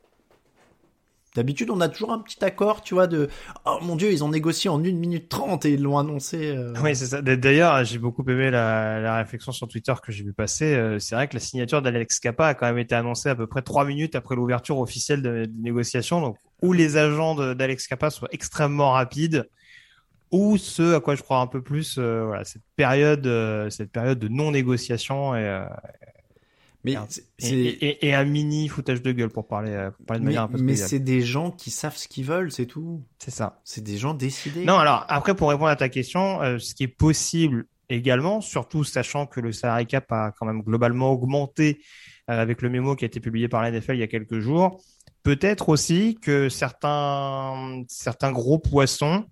D'habitude, 1.34 1.70
on 1.70 1.80
a 1.80 1.88
toujours 1.88 2.12
un 2.12 2.20
petit 2.20 2.44
accord, 2.44 2.82
tu 2.82 2.94
vois, 2.94 3.08
de 3.08 3.30
oh 3.66 3.78
mon 3.82 3.96
dieu, 3.96 4.12
ils 4.12 4.22
ont 4.22 4.28
négocié 4.28 4.70
en 4.70 4.84
1 4.84 4.92
minute 4.92 5.30
30 5.30 5.66
et 5.66 5.72
ils 5.72 5.82
l'ont 5.82 5.98
annoncé. 5.98 6.54
Euh. 6.54 6.74
Oui, 6.84 6.94
c'est 6.94 7.06
ça. 7.06 7.22
D'ailleurs, 7.22 7.86
j'ai 7.86 8.00
beaucoup 8.00 8.24
aimé 8.30 8.52
la, 8.52 9.16
réflexion 9.16 9.54
sur 9.54 9.70
Twitter 9.70 9.94
que 10.04 10.12
j'ai 10.12 10.26
vu 10.26 10.34
passer. 10.34 10.74
Euh, 10.74 11.00
c'est 11.00 11.16
vrai 11.16 11.30
que 11.30 11.36
la 11.36 11.40
signature 11.40 11.82
d'Alex 11.82 12.20
Kappa 12.20 12.48
a 12.48 12.54
quand 12.54 12.66
même 12.66 12.80
été 12.80 12.96
annoncée 12.96 13.30
à 13.30 13.36
peu 13.36 13.48
près 13.48 13.62
trois 13.62 13.86
minutes 13.86 14.16
après 14.16 14.36
l'ouverture 14.36 14.78
officielle 14.80 15.22
de, 15.22 15.50
négociations, 15.58 16.20
donc 16.20 16.38
où 16.62 16.74
les 16.74 16.98
agents 16.98 17.36
d'Alex 17.56 17.88
Kappa 17.88 18.10
soient 18.10 18.30
extrêmement 18.32 18.92
rapides, 18.92 19.50
ou 20.32 20.58
ce 20.58 20.96
à 20.96 21.00
quoi 21.00 21.16
je 21.16 21.24
crois 21.24 21.40
un 21.40 21.48
peu 21.48 21.62
plus, 21.62 21.96
euh, 21.98 22.26
voilà, 22.26 22.44
cette 22.44 22.64
période, 22.76 23.26
cette 23.70 23.92
période 23.92 24.20
de 24.20 24.28
non 24.28 24.52
négociation 24.52 25.34
et, 25.34 25.64
mais 26.84 26.96
et, 27.40 28.08
et, 28.08 28.14
un 28.14 28.24
mini 28.24 28.68
foutage 28.68 29.02
de 29.02 29.12
gueule 29.12 29.30
pour 29.30 29.48
parler, 29.48 29.72
euh, 29.72 29.92
pour 29.92 30.06
parler 30.06 30.20
de 30.20 30.26
manière 30.26 30.44
un 30.44 30.48
peu 30.48 30.58
Mais 30.58 30.76
c'est 30.76 31.00
des 31.00 31.22
gens 31.22 31.52
qui 31.52 31.70
savent 31.70 31.96
ce 31.96 32.08
qu'ils 32.08 32.26
veulent, 32.26 32.52
c'est 32.52 32.66
tout. 32.66 33.04
C'est 33.20 33.32
ça. 33.32 33.62
C'est 33.64 33.84
des 33.84 33.98
gens 33.98 34.14
décidés. 34.16 34.66
Non, 34.66 34.78
alors 34.78 35.06
après 35.08 35.36
pour 35.36 35.50
répondre 35.50 35.70
à 35.70 35.76
ta 35.76 35.90
question, 35.90 36.42
euh, 36.42 36.58
ce 36.58 36.74
qui 36.74 36.84
est 36.84 36.88
possible 36.88 37.66
également, 37.90 38.42
surtout 38.42 38.84
sachant 38.84 39.28
que 39.28 39.40
le 39.40 39.52
salary 39.52 39.86
cap 39.86 40.12
a 40.12 40.32
quand 40.32 40.46
même 40.46 40.64
globalement 40.64 41.12
augmenté 41.12 41.82
euh, 42.30 42.42
avec 42.42 42.62
le 42.62 42.70
mémo 42.70 42.96
qui 42.96 43.06
a 43.06 43.08
été 43.08 43.20
publié 43.20 43.48
par 43.48 43.62
la 43.62 43.70
NFL 43.72 43.94
il 43.94 44.00
y 44.00 44.04
a 44.04 44.08
quelques 44.08 44.40
jours, 44.40 44.82
peut-être 45.24 45.70
aussi 45.70 46.18
que 46.20 46.50
certains 46.50 47.84
certains 47.88 48.32
gros 48.32 48.58
poissons 48.58 49.26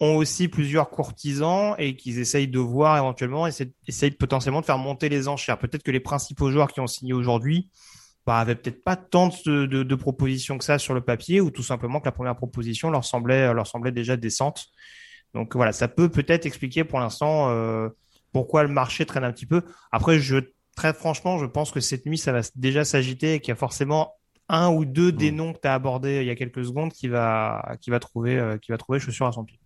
ont 0.00 0.16
aussi 0.16 0.48
plusieurs 0.48 0.90
courtisans 0.90 1.74
et 1.78 1.96
qu'ils 1.96 2.18
essayent 2.18 2.48
de 2.48 2.58
voir 2.58 2.98
éventuellement, 2.98 3.46
essayent 3.46 4.10
potentiellement 4.10 4.60
de 4.60 4.66
faire 4.66 4.78
monter 4.78 5.08
les 5.08 5.28
enchères. 5.28 5.58
Peut-être 5.58 5.82
que 5.82 5.90
les 5.90 6.00
principaux 6.00 6.50
joueurs 6.50 6.72
qui 6.72 6.80
ont 6.80 6.86
signé 6.86 7.14
aujourd'hui 7.14 7.70
bah, 8.26 8.38
avaient 8.38 8.56
peut-être 8.56 8.84
pas 8.84 8.96
tant 8.96 9.30
de, 9.46 9.64
de, 9.64 9.94
propositions 9.94 10.58
que 10.58 10.64
ça 10.64 10.78
sur 10.78 10.92
le 10.92 11.00
papier, 11.00 11.40
ou 11.40 11.50
tout 11.50 11.62
simplement 11.62 12.00
que 12.00 12.06
la 12.06 12.12
première 12.12 12.36
proposition 12.36 12.90
leur 12.90 13.04
semblait, 13.04 13.52
leur 13.54 13.66
semblait 13.66 13.92
déjà 13.92 14.16
décente. 14.16 14.66
Donc 15.32 15.54
voilà, 15.54 15.72
ça 15.72 15.88
peut 15.88 16.08
peut-être 16.08 16.44
expliquer 16.44 16.84
pour 16.84 16.98
l'instant 16.98 17.50
euh, 17.50 17.88
pourquoi 18.32 18.64
le 18.64 18.68
marché 18.68 19.06
traîne 19.06 19.24
un 19.24 19.32
petit 19.32 19.46
peu. 19.46 19.62
Après, 19.92 20.18
je 20.18 20.38
très 20.76 20.92
franchement, 20.92 21.38
je 21.38 21.46
pense 21.46 21.70
que 21.70 21.80
cette 21.80 22.04
nuit, 22.04 22.18
ça 22.18 22.32
va 22.32 22.40
déjà 22.54 22.84
s'agiter 22.84 23.34
et 23.34 23.40
qu'il 23.40 23.48
y 23.48 23.52
a 23.52 23.56
forcément 23.56 24.12
un 24.48 24.68
ou 24.68 24.84
deux 24.84 25.10
des 25.10 25.32
mmh. 25.32 25.36
noms 25.36 25.52
que 25.54 25.60
tu 25.60 25.68
as 25.68 25.74
abordés 25.74 26.20
il 26.20 26.26
y 26.26 26.30
a 26.30 26.36
quelques 26.36 26.64
secondes 26.64 26.92
qui 26.92 27.08
va, 27.08 27.76
qui 27.80 27.90
va 27.90 27.98
trouver, 27.98 28.38
euh, 28.38 28.58
qui 28.58 28.72
va 28.72 28.78
trouver 28.78 29.00
chaussure 29.00 29.26
à 29.26 29.32
son 29.32 29.44
pied. 29.44 29.58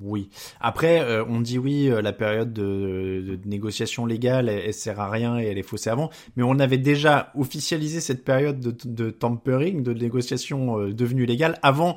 Oui. 0.00 0.28
Après, 0.60 1.00
euh, 1.00 1.24
on 1.28 1.40
dit 1.40 1.58
oui, 1.58 1.88
euh, 1.88 2.02
la 2.02 2.12
période 2.12 2.52
de, 2.52 3.38
négociation 3.44 4.06
légale, 4.06 4.48
elle, 4.48 4.74
sert 4.74 5.00
à 5.00 5.10
rien 5.10 5.38
et 5.38 5.44
elle 5.44 5.58
est 5.58 5.62
faussée 5.62 5.90
avant. 5.90 6.10
Mais 6.36 6.42
on 6.42 6.58
avait 6.58 6.78
déjà 6.78 7.30
officialisé 7.34 8.00
cette 8.00 8.24
période 8.24 8.60
de, 8.60 9.10
tampering, 9.10 9.82
de 9.82 9.92
négociation 9.92 10.78
euh, 10.78 10.92
devenue 10.92 11.26
légale, 11.26 11.58
avant 11.62 11.96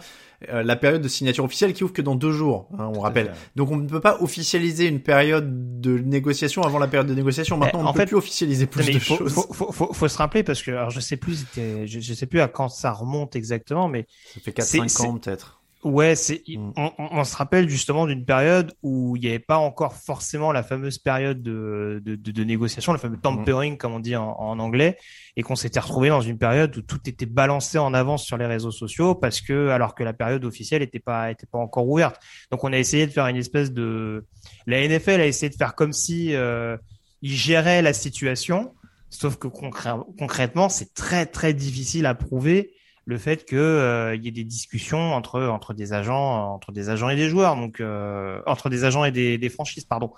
la 0.52 0.76
période 0.76 1.02
de 1.02 1.08
signature 1.08 1.44
officielle 1.44 1.74
qui 1.74 1.84
ouvre 1.84 1.94
que 1.94 2.02
dans 2.04 2.14
deux 2.14 2.32
jours, 2.32 2.70
hein, 2.78 2.92
on 2.96 3.00
rappelle. 3.00 3.34
Donc 3.56 3.72
on 3.72 3.78
ne 3.78 3.88
peut 3.88 4.02
pas 4.02 4.22
officialiser 4.22 4.86
une 4.86 5.00
période 5.00 5.82
de 5.82 5.98
négociation 5.98 6.62
avant 6.62 6.78
la 6.78 6.88
période 6.88 7.08
de 7.08 7.16
négociation. 7.16 7.58
Maintenant, 7.58 7.80
on 7.80 7.92
ne 7.92 7.98
peut 7.98 8.06
plus 8.06 8.18
officialiser 8.18 8.68
plus 8.68 8.86
de 8.86 9.00
faut, 9.00 9.18
choses. 9.18 9.34
Faut, 9.34 9.74
faut, 9.74 9.94
faut, 9.94 10.08
se 10.08 10.18
rappeler 10.20 10.44
parce 10.44 10.62
que 10.62 10.70
alors 10.70 10.92
je 10.92 11.00
sais 11.00 11.18
plus, 11.18 11.44
je, 11.56 11.88
je 11.88 12.14
sais 12.14 12.28
plus 12.28 12.40
à 12.40 12.48
quand 12.48 12.70
ça 12.70 12.92
remonte 12.92 13.36
exactement, 13.36 13.88
mais 13.88 14.06
ça 14.36 14.40
fait 14.42 14.56
4-5 14.56 15.08
ans 15.08 15.18
peut-être. 15.18 15.57
Ouais, 15.84 16.16
c'est 16.16 16.42
mm. 16.48 16.72
on, 16.98 17.24
se 17.24 17.36
rappelle 17.36 17.70
justement 17.70 18.08
d'une 18.08 18.26
période 18.26 18.74
où 18.82 19.16
il 19.16 19.22
n'y 19.22 19.28
avait 19.28 19.40
pas 19.40 19.58
encore 19.58 19.94
forcément 19.94 20.52
la 20.52 20.64
fameuse 20.64 20.98
période 20.98 21.44
de, 21.44 22.02
de, 22.04 22.16
de, 22.16 22.44
négociation, 22.44 22.94
le 22.94 22.98
fameux 22.98 23.18
tampering 23.18 23.76
mm. 23.76 23.78
comme 23.78 23.94
on 23.94 24.00
dit 24.00 24.16
en, 24.16 24.60
anglais, 24.60 24.98
et 25.36 25.44
qu'on 25.44 25.56
s'était 25.56 25.80
retrouvé 25.80 26.10
dans 26.10 26.22
une 26.22 26.40
période 26.40 26.76
où 26.78 26.82
tout 26.82 27.00
était 27.06 27.28
balancé 27.28 27.78
en 27.78 27.94
avance 27.94 28.26
sur 28.26 28.38
les 28.38 28.48
réseaux 28.48 28.72
sociaux 28.72 29.14
parce 29.14 29.40
que 29.40 29.70
alors 29.70 29.94
que 29.94 30.04
la 30.04 30.14
période 30.14 30.44
officielle 30.46 30.82
n'était 30.82 31.00
pas 31.00 31.30
était 31.30 31.46
pas 31.46 31.60
encore 31.60 31.88
ouverte. 31.88 32.20
Donc 32.50 32.64
on 32.64 32.74
a 32.74 32.78
essayé 32.78 33.06
de 33.06 33.12
faire 33.12 33.28
une 33.28 33.38
espèce 33.38 33.72
de 33.72 34.26
la 34.66 34.86
NFL 34.88 35.22
a 35.22 35.28
essayé 35.28 35.50
de 35.52 35.56
faire 35.56 35.76
comme 35.76 35.94
si 35.94 36.34
euh, 36.34 36.76
il 37.22 37.32
gérait 37.32 37.84
la 37.84 37.94
situation, 37.94 38.74
sauf 39.12 39.36
que 39.36 39.48
concrètement 39.48 40.70
c'est 40.70 40.96
très 40.96 41.28
très 41.28 41.54
difficile 41.54 42.08
à 42.08 42.16
prouver 42.16 42.74
le 43.08 43.18
fait 43.18 43.46
que 43.46 43.56
euh, 43.56 44.16
y 44.16 44.28
ait 44.28 44.32
des 44.32 44.44
discussions 44.44 45.14
entre 45.14 45.42
entre 45.42 45.74
des 45.74 45.94
agents 45.94 46.54
entre 46.54 46.74
des 46.74 46.90
agents 46.90 47.10
et 47.10 47.16
des 47.16 47.30
joueurs 47.30 47.56
donc 47.56 47.80
euh, 47.80 48.42
entre 48.46 48.70
des 48.70 48.84
agents 48.84 49.06
et 49.06 49.12
des, 49.12 49.50
franchises 49.50 49.86
pardon 49.86 50.12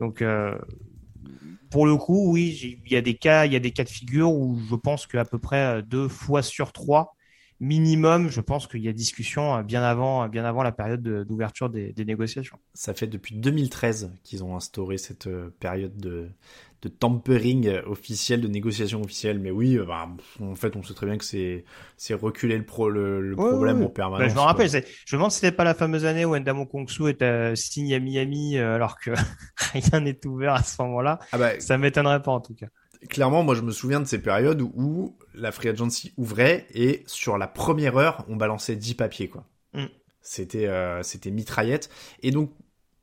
donc 0.00 0.22
euh, 0.22 0.56
pour 1.70 1.86
le 1.86 1.96
coup 1.96 2.32
oui 2.32 2.78
il 2.86 2.92
y 2.92 2.96
a 2.96 3.02
des 3.02 3.14
cas 3.14 3.46
il 3.46 3.52
y 3.52 3.56
a 3.56 3.58
des 3.58 3.72
cas 3.72 3.82
de 3.82 3.88
figure 3.88 4.32
où 4.32 4.58
je 4.70 4.76
pense 4.76 5.08
qu'à 5.08 5.24
peu 5.24 5.38
près 5.38 5.82
deux 5.82 6.08
fois 6.08 6.40
sur 6.40 6.72
trois 6.72 7.14
minimum, 7.58 8.28
je 8.28 8.42
pense 8.42 8.66
qu'il 8.66 8.82
y 8.82 8.88
a 8.88 8.92
discussion 8.92 9.62
bien 9.62 9.82
avant, 9.82 10.28
bien 10.28 10.44
avant 10.44 10.62
la 10.62 10.72
période 10.72 11.02
d'ouverture 11.02 11.70
des, 11.70 11.94
négociations. 12.04 12.58
Ça 12.74 12.92
fait 12.92 13.06
depuis 13.06 13.34
2013 13.34 14.12
qu'ils 14.24 14.44
ont 14.44 14.56
instauré 14.56 14.98
cette 14.98 15.26
période 15.58 15.96
de, 15.96 16.28
de 16.82 16.88
tampering 16.88 17.68
officiel, 17.86 18.40
de 18.40 18.48
négociation 18.48 19.02
officielle. 19.02 19.38
Mais 19.38 19.50
oui, 19.50 19.78
bah, 19.78 20.08
en 20.40 20.54
fait, 20.54 20.76
on 20.76 20.82
sait 20.82 20.94
très 20.94 21.06
bien 21.06 21.16
que 21.16 21.24
c'est 21.24 21.64
c'est 21.96 22.14
reculer 22.14 22.58
le, 22.58 22.64
pro, 22.64 22.88
le, 22.88 23.34
problème 23.34 23.82
en 23.82 23.88
permanence. 23.88 24.26
Bah, 24.26 24.28
je 24.28 24.34
me 24.34 24.40
rappelle, 24.40 24.68
je 24.70 24.76
me 24.76 25.18
demande 25.18 25.30
si 25.30 25.40
c'était 25.40 25.56
pas 25.56 25.64
la 25.64 25.74
fameuse 25.74 26.04
année 26.04 26.24
où 26.24 26.36
Endamo 26.36 26.66
Kongsu 26.66 27.08
était 27.08 27.56
signé 27.56 27.96
à 27.96 28.00
Miami 28.00 28.58
euh, 28.58 28.74
alors 28.74 28.98
que 28.98 29.10
rien 29.72 30.00
n'est 30.00 30.26
ouvert 30.26 30.54
à 30.54 30.62
ce 30.62 30.80
moment-là. 30.82 31.18
Ah 31.32 31.38
bah, 31.38 31.60
ça 31.60 31.78
m'étonnerait 31.78 32.22
pas 32.22 32.32
en 32.32 32.40
tout 32.40 32.54
cas. 32.54 32.66
Clairement, 33.08 33.42
moi 33.42 33.54
je 33.54 33.62
me 33.62 33.70
souviens 33.70 34.00
de 34.00 34.06
ces 34.06 34.20
périodes 34.20 34.62
où 34.62 35.16
la 35.34 35.52
free 35.52 35.68
agency 35.68 36.12
ouvrait 36.16 36.66
et 36.74 37.04
sur 37.06 37.38
la 37.38 37.46
première 37.46 37.96
heure, 37.96 38.24
on 38.28 38.36
balançait 38.36 38.76
10 38.76 38.94
papiers 38.94 39.28
quoi. 39.28 39.44
Mm. 39.74 39.86
C'était 40.22 40.66
euh, 40.66 41.02
c'était 41.02 41.30
mitraillette 41.30 41.88
et 42.22 42.30
donc 42.30 42.50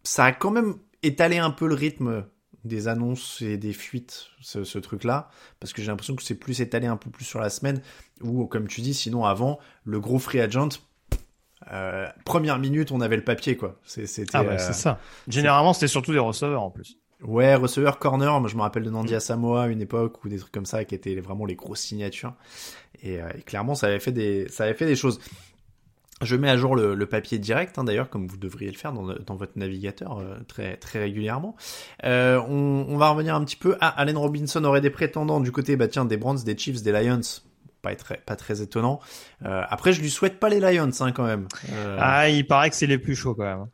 ça 0.04 0.26
a 0.26 0.32
quand 0.34 0.52
même 0.52 0.76
étalé 1.04 1.38
un 1.38 1.52
peu 1.52 1.68
le 1.68 1.76
rythme 1.76 2.26
des 2.64 2.88
annonces 2.88 3.41
et 3.41 3.57
des 3.57 3.74
fuites, 3.74 4.28
ce, 4.41 4.78
truc-là, 4.78 5.30
parce 5.59 5.74
que 5.74 5.82
j'ai 5.82 5.89
l'impression 5.89 6.16
que 6.16 6.24
c'est 6.24 6.36
plus 6.36 6.61
étalé 6.61 6.88
un 6.88 6.97
peu 6.97 7.09
plus 7.09 7.26
sur 7.26 7.39
la 7.39 7.49
semaine, 7.49 7.82
ou 8.22 8.45
comme 8.45 8.68
tu 8.68 8.82
dis, 8.82 8.93
sinon 8.93 9.26
avant, 9.26 9.59
le 9.84 9.99
gros 9.99 10.20
free 10.20 10.39
agent, 10.39 10.70
euh, 11.72 12.07
première 12.26 12.59
minute, 12.59 12.91
on 12.91 13.01
avait 13.01 13.16
le 13.16 13.24
papier, 13.24 13.57
quoi. 13.57 13.80
C'était, 13.86 14.26
ah 14.34 14.43
bah, 14.43 14.57
c'est 14.57 14.70
euh, 14.70 14.74
ça. 14.74 14.99
Généralement, 15.28 15.74
c'était 15.74 15.88
surtout 15.88 16.11
des 16.11 16.20
receveurs 16.20 16.64
en 16.64 16.72
plus. 16.72 16.99
Ouais, 17.22 17.55
receveur 17.55 17.99
corner, 17.99 18.38
moi 18.41 18.49
je 18.49 18.57
me 18.57 18.61
rappelle 18.61 18.84
de 18.84 18.89
Nandi 18.89 19.16
Samoa 19.20 19.64
à 19.64 19.68
une 19.68 19.80
époque, 19.80 20.26
ou 20.26 20.30
des 20.30 20.38
trucs 20.38 20.51
comme 20.51 20.66
ça, 20.66 20.84
qui 20.84 20.93
étaient 20.93 21.16
vraiment 21.22 21.45
les 21.45 21.55
grosses 21.55 21.80
signatures. 21.80 22.34
Et, 23.01 23.22
euh, 23.22 23.30
et, 23.38 23.41
clairement, 23.41 23.76
ça 23.76 23.88
avait 23.88 23.99
fait 23.99 24.11
des, 24.11 24.47
ça 24.49 24.66
avait 24.66 24.74
fait 24.74 24.86
des 24.86 24.95
choses. 24.95 25.20
Je 26.24 26.36
mets 26.36 26.50
à 26.50 26.58
jour 26.58 26.76
le, 26.76 27.06
papier 27.06 27.40
direct, 27.40 27.78
hein, 27.78 27.84
d'ailleurs, 27.84 28.10
comme 28.10 28.28
vous 28.28 28.38
devriez 28.38 28.72
le 28.72 28.78
faire 28.78 28.94
dans, 28.94 29.36
votre 29.36 29.54
navigateur 29.56 30.20
euh, 30.20 30.38
très, 30.48 30.78
très 30.78 31.00
régulièrement. 31.00 31.56
Euh, 32.04 32.40
on, 32.48 32.98
va 32.98 33.10
revenir 33.10 33.36
un 33.36 33.44
petit 33.44 33.56
peu. 33.56 33.76
Ah, 33.82 33.90
Allen 33.90 34.18
Robinson 34.18 34.64
aurait 34.64 34.82
des 34.82 34.90
prétendants 34.90 35.40
du 35.40 35.52
côté, 35.52 35.76
bah 35.76 35.88
tiens, 35.88 36.06
des 36.06 36.18
Browns, 36.18 36.40
des 36.44 36.58
Chiefs, 36.58 36.82
des 36.82 36.92
Lions. 36.92 37.22
Pas 37.82 37.96
très, 37.96 38.18
pas 38.18 38.36
très 38.36 38.62
étonnant. 38.62 39.02
Euh, 39.46 39.62
après, 39.70 39.92
je 39.92 40.02
lui 40.02 40.10
souhaite 40.10 40.40
pas 40.40 40.50
les 40.50 40.60
Lions, 40.60 40.90
hein, 41.00 41.12
quand 41.12 41.26
même. 41.26 41.48
Ah, 42.00 42.30
il 42.30 42.48
paraît 42.48 42.70
que 42.70 42.76
c'est 42.76 42.88
les 42.88 42.98
plus 42.98 43.16
chauds 43.16 43.36
quand 43.36 43.44
même. 43.44 43.68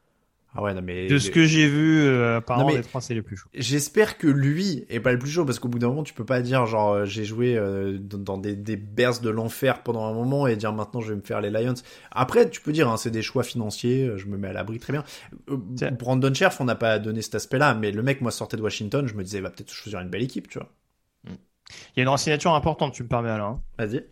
Ah 0.55 0.63
ouais, 0.63 0.73
non 0.73 0.81
mais 0.81 1.07
de 1.07 1.19
ce 1.19 1.29
que 1.29 1.45
j'ai 1.45 1.67
vu, 1.67 2.01
euh, 2.01 2.37
apparemment 2.37 2.69
les 2.69 2.81
trois 2.81 3.01
c'est 3.01 3.13
les 3.13 3.21
plus 3.21 3.37
chauds. 3.37 3.49
J'espère 3.53 4.17
que 4.17 4.27
lui 4.27 4.83
est 4.89 4.99
pas 4.99 5.11
le 5.11 5.19
plus 5.19 5.29
chaud 5.29 5.45
parce 5.45 5.59
qu'au 5.59 5.67
bout 5.67 5.77
d'un 5.77 5.89
moment 5.89 6.03
tu 6.03 6.13
peux 6.13 6.25
pas 6.25 6.41
dire 6.41 6.65
genre 6.65 6.93
euh, 6.93 7.05
j'ai 7.05 7.23
joué 7.23 7.55
euh, 7.55 7.99
dans 7.99 8.37
des, 8.37 8.55
des 8.55 8.75
berces 8.75 9.21
de 9.21 9.29
l'enfer 9.29 9.83
pendant 9.83 10.05
un 10.05 10.13
moment 10.13 10.47
et 10.47 10.55
dire 10.55 10.73
maintenant 10.73 11.01
je 11.01 11.09
vais 11.09 11.17
me 11.17 11.21
faire 11.21 11.39
les 11.39 11.51
Lions. 11.51 11.75
Après 12.11 12.49
tu 12.49 12.61
peux 12.61 12.71
dire 12.71 12.89
hein, 12.89 12.97
c'est 12.97 13.11
des 13.11 13.21
choix 13.21 13.43
financiers, 13.43 14.11
je 14.17 14.25
me 14.25 14.37
mets 14.37 14.47
à 14.47 14.53
l'abri 14.53 14.79
très 14.79 14.91
bien. 14.91 15.03
Brandon 15.91 16.33
Scherf 16.33 16.59
on 16.59 16.65
n'a 16.65 16.75
pas 16.75 16.97
donné 16.97 17.21
cet 17.21 17.35
aspect-là, 17.35 17.75
mais 17.75 17.91
le 17.91 18.01
mec 18.01 18.21
moi 18.21 18.31
sortait 18.31 18.57
de 18.57 18.63
Washington, 18.63 19.07
je 19.07 19.13
me 19.13 19.23
disais 19.23 19.41
va 19.41 19.51
peut-être 19.51 19.71
choisir 19.71 19.99
une 19.99 20.09
belle 20.09 20.23
équipe, 20.23 20.47
tu 20.47 20.57
vois. 20.57 20.69
Il 21.27 21.97
y 21.97 21.99
a 21.99 22.03
une 22.03 22.09
rensignation 22.09 22.55
importante, 22.55 22.93
tu 22.93 23.03
me 23.03 23.07
permets 23.07 23.29
alors. 23.29 23.49
Hein. 23.49 23.61
Vas-y 23.77 24.03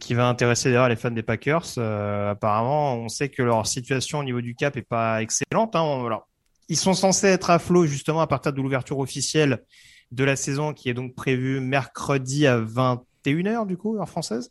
qui 0.00 0.14
va 0.14 0.28
intéresser 0.28 0.70
d'ailleurs 0.70 0.88
les 0.88 0.96
fans 0.96 1.10
des 1.10 1.22
Packers. 1.22 1.66
Euh, 1.78 2.30
apparemment, 2.30 2.94
on 2.96 3.08
sait 3.08 3.28
que 3.28 3.42
leur 3.42 3.66
situation 3.66 4.20
au 4.20 4.24
niveau 4.24 4.40
du 4.40 4.54
cap 4.54 4.76
est 4.76 4.82
pas 4.82 5.22
excellente. 5.22 5.74
Hein. 5.76 6.20
Ils 6.68 6.76
sont 6.76 6.94
censés 6.94 7.28
être 7.28 7.50
à 7.50 7.58
flot 7.58 7.86
justement 7.86 8.20
à 8.20 8.26
partir 8.26 8.52
de 8.52 8.60
l'ouverture 8.60 8.98
officielle 8.98 9.62
de 10.10 10.24
la 10.24 10.36
saison 10.36 10.72
qui 10.72 10.88
est 10.88 10.94
donc 10.94 11.14
prévue 11.14 11.60
mercredi 11.60 12.46
à 12.46 12.60
21h 12.60 13.66
du 13.66 13.76
coup, 13.76 13.98
heure 13.98 14.08
française. 14.08 14.50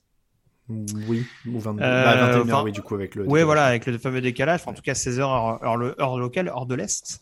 Oui, 1.07 1.25
ou 1.47 1.59
22, 1.59 1.83
euh, 1.83 2.43
bah, 2.45 2.63
oui, 2.63 2.71
du 2.71 2.81
coup, 2.81 2.95
avec 2.95 3.15
le. 3.15 3.27
Oui, 3.27 3.43
voilà, 3.43 3.65
avec 3.65 3.85
le 3.87 3.97
fameux 3.97 4.21
décalage. 4.21 4.61
en 4.65 4.73
tout 4.73 4.81
cas, 4.81 4.95
16 4.95 5.19
heures 5.19 5.63
heure, 5.63 5.95
heure, 5.99 6.17
locale, 6.17 6.49
hors 6.53 6.65
de 6.65 6.75
l'Est. 6.75 7.19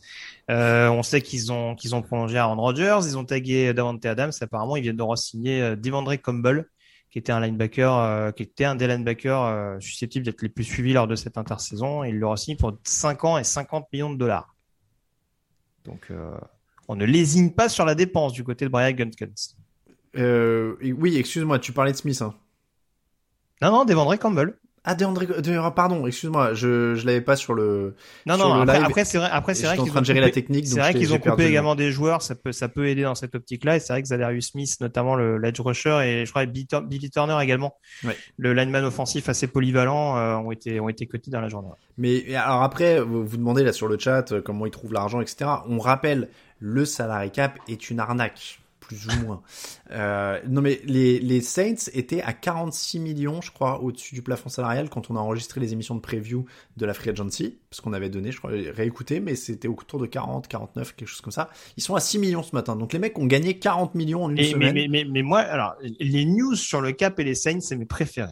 Euh, 0.52 0.90
on 0.90 1.02
sait 1.02 1.22
qu'ils 1.22 1.52
ont, 1.52 1.74
qu'ils 1.74 1.96
ont 1.96 2.04
prolongé 2.04 2.38
Aaron 2.38 2.62
Rodgers, 2.62 3.00
ils 3.06 3.18
ont 3.18 3.26
tagué 3.26 3.74
Davante 3.74 4.06
Adams. 4.06 4.32
Apparemment, 4.40 4.76
ils 4.76 4.84
viennent 4.84 4.98
de 4.98 5.04
re-signer 5.04 5.76
Devandre 5.76 6.14
Campbell, 6.22 6.68
qui 7.10 7.18
était 7.18 7.32
un 7.32 7.40
linebacker, 7.40 7.94
euh, 7.98 8.32
qui 8.32 8.44
était 8.44 8.66
un 8.66 8.76
des 8.76 8.88
linebackers 8.88 9.44
euh, 9.44 9.80
susceptibles 9.80 10.26
d'être 10.26 10.42
les 10.42 10.50
plus 10.50 10.64
suivis 10.64 10.94
lors 10.94 11.08
de 11.08 11.16
cette 11.16 11.38
intersaison. 11.38 12.04
Et 12.04 12.10
il 12.10 12.20
leur 12.20 12.34
a 12.34 12.38
signé 12.38 12.56
pour 12.56 12.78
5 12.84 13.24
ans 13.26 13.38
et 13.38 13.44
50 13.44 13.88
millions 13.92 14.12
de 14.12 14.18
dollars. 14.18 14.56
Donc, 15.86 16.08
euh, 16.12 16.38
on 16.88 16.96
ne 16.96 17.06
lésine 17.06 17.54
pas 17.54 17.70
sur 17.70 17.86
la 17.86 17.96
dépense 17.96 18.34
du 18.34 18.44
côté 18.44 18.66
de 18.66 18.70
Brian 18.70 18.92
Gunkins. 18.92 19.56
oui, 20.16 21.18
excuse-moi, 21.18 21.60
tu 21.60 21.72
parlais 21.74 21.92
de 21.92 21.98
Smith. 21.98 22.22
Hein. 22.22 22.36
Non, 23.62 23.72
non, 23.72 23.86
Devandre 23.86 24.18
Campbell. 24.18 24.56
Ah, 24.84 24.96
DeAndre, 24.96 25.74
pardon, 25.76 26.08
excuse-moi, 26.08 26.54
je 26.54 26.96
je 26.96 27.06
l'avais 27.06 27.22
pas 27.22 27.36
sur 27.36 27.54
le. 27.54 27.96
Non 28.26 28.38
non. 28.38 28.54
Après, 28.62 28.78
après 28.78 29.06
c'est 29.06 29.18
vrai, 29.18 29.30
après 29.32 29.54
c'est 29.54 29.66
vrai 29.66 29.78
qu'ils 29.78 29.98
ont 29.98 30.04
gérer 30.04 30.22
la 30.22 30.30
technique. 30.30 30.68
C'est 30.68 30.80
vrai 30.80 30.94
qu'ils 30.94 31.14
ont 31.14 31.20
coupé 31.20 31.46
également 31.46 31.76
des 31.76 31.92
joueurs, 31.92 32.22
ça 32.22 32.36
peut 32.36 32.52
ça 32.52 32.70
peut 32.70 32.88
aider 32.88 33.04
dans 33.04 33.16
cette 33.16 33.36
optique-là. 33.36 33.76
Et 33.76 33.80
c'est 33.80 33.94
vrai 33.94 34.02
que 34.02 34.08
Zadarius 34.08 34.52
Smith, 34.52 34.78
notamment 34.80 35.16
le 35.16 35.38
l'edge 35.38 35.60
rusher 35.60 36.00
et 36.04 36.26
je 36.26 36.32
crois 36.32 36.46
Billy 36.46 37.10
Turner 37.10 37.38
également, 37.42 37.76
ouais. 38.04 38.16
le 38.38 38.54
lineman 38.54 38.86
offensif 38.86 39.30
assez 39.30 39.48
polyvalent, 39.48 40.18
euh, 40.18 40.36
ont 40.36 40.52
été 40.52 40.80
ont 40.80 40.90
été 40.90 41.06
cotés 41.08 41.32
dans 41.32 41.42
la 41.42 41.50
journée. 41.50 41.70
Mais 41.98 42.36
alors 42.36 42.64
après, 42.64 43.02
vous 43.02 43.26
vous 43.26 43.38
demandez 43.38 43.64
là 43.64 43.74
sur 43.74 43.88
le 43.88 44.00
chat 44.00 44.32
euh, 44.32 44.42
comment 44.42 44.66
ils 44.66 44.72
trouvent 44.72 44.94
l'argent, 44.94 45.20
etc. 45.20 45.50
On 45.68 45.80
rappelle, 45.80 46.30
le 46.60 46.86
salary 46.86 47.32
cap 47.32 47.60
est 47.68 47.90
une 47.90 48.00
arnaque 48.00 48.59
plus 48.90 49.06
ou 49.08 49.26
moins. 49.26 49.42
Euh, 49.92 50.40
non 50.48 50.62
mais 50.62 50.82
les, 50.84 51.20
les 51.20 51.42
Saints 51.42 51.90
étaient 51.94 52.24
à 52.24 52.34
46 52.34 53.00
millions, 53.00 53.40
je 53.40 53.52
crois, 53.52 53.82
au-dessus 53.82 54.16
du 54.16 54.24
plafond 54.24 54.50
salarial 54.50 54.90
quand 54.90 55.12
on 55.12 55.16
a 55.16 55.20
enregistré 55.20 55.62
les 55.62 55.74
émissions 55.74 55.94
de 55.94 56.00
preview 56.00 56.46
de 56.76 56.86
la 56.86 56.96
Free 56.96 57.12
Agency, 57.12 57.60
parce 57.70 57.82
qu'on 57.82 57.94
avait 57.94 58.10
donné, 58.10 58.32
je 58.32 58.40
crois, 58.40 58.52
réécouté, 58.52 59.20
mais 59.20 59.36
c'était 59.36 59.68
autour 59.68 60.00
de 60.00 60.08
40, 60.08 60.48
49, 60.48 60.96
quelque 60.96 61.08
chose 61.08 61.22
comme 61.22 61.32
ça. 61.32 61.50
Ils 61.78 61.84
sont 61.84 61.94
à 61.94 62.00
6 62.00 62.18
millions 62.18 62.44
ce 62.44 62.56
matin, 62.56 62.76
donc 62.76 62.94
les 62.94 63.00
mecs 63.00 63.18
ont 63.20 63.28
gagné 63.28 63.60
40 63.60 63.94
millions 63.94 64.24
en 64.24 64.32
une 64.32 64.44
semaine. 64.44 64.74
Mais, 64.74 64.88
mais, 64.88 65.04
mais, 65.04 65.12
mais 65.12 65.22
moi, 65.22 65.40
alors, 65.40 65.76
les 66.00 66.26
news 66.26 66.56
sur 66.56 66.82
le 66.82 66.92
cap 66.92 67.20
et 67.20 67.24
les 67.24 67.36
Saints, 67.36 67.62
c'est 67.62 67.76
mes 67.76 67.86
préférés. 67.86 68.32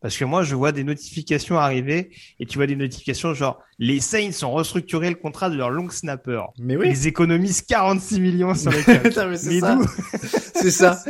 Parce 0.00 0.16
que 0.16 0.24
moi, 0.24 0.42
je 0.42 0.54
vois 0.54 0.72
des 0.72 0.84
notifications 0.84 1.58
arriver 1.58 2.10
et 2.38 2.46
tu 2.46 2.56
vois 2.56 2.66
des 2.66 2.76
notifications 2.76 3.34
genre 3.34 3.62
les 3.78 4.00
Saints 4.00 4.44
ont 4.44 4.52
restructuré 4.52 5.08
le 5.08 5.14
contrat 5.14 5.48
de 5.50 5.56
leur 5.56 5.70
long 5.70 5.88
snapper. 5.88 6.42
Mais 6.58 6.76
oui. 6.76 6.88
Ils 6.90 7.06
économisent 7.06 7.62
46 7.62 8.20
millions 8.20 8.54
sur 8.54 8.70
les 8.70 8.82
mais 9.28 9.36
c'est 9.36 9.60
ça. 9.60 9.78
c'est 10.54 10.70
ça. 10.70 11.02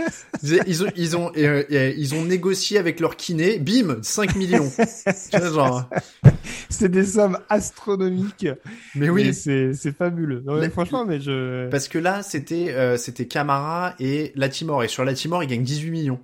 Ils 0.42 0.84
ont, 0.84 0.86
ils 0.96 1.16
ont, 1.16 1.32
euh, 1.36 1.64
ils 1.96 2.14
ont 2.14 2.24
négocié 2.24 2.78
avec 2.78 3.00
leur 3.00 3.16
kiné. 3.16 3.58
Bim, 3.58 3.98
5 4.02 4.36
millions. 4.36 4.70
genre. 5.32 5.88
C'est 6.68 6.88
des 6.88 7.04
sommes 7.04 7.38
astronomiques. 7.48 8.46
Mais 8.94 9.08
oui. 9.08 9.34
C'est, 9.34 9.72
c'est 9.74 9.96
fabuleux. 9.96 10.42
Non, 10.44 10.54
mais 10.60 10.70
franchement, 10.70 11.04
mais 11.04 11.20
je. 11.20 11.68
Parce 11.70 11.88
que 11.88 11.98
là, 11.98 12.22
c'était, 12.22 12.72
euh, 12.72 12.96
c'était 12.96 13.26
Camara 13.26 13.94
et 13.98 14.32
Latimore. 14.36 14.84
Et 14.84 14.88
sur 14.88 15.04
Latimore, 15.04 15.42
ils 15.42 15.48
gagnent 15.48 15.64
18 15.64 15.90
millions. 15.90 16.20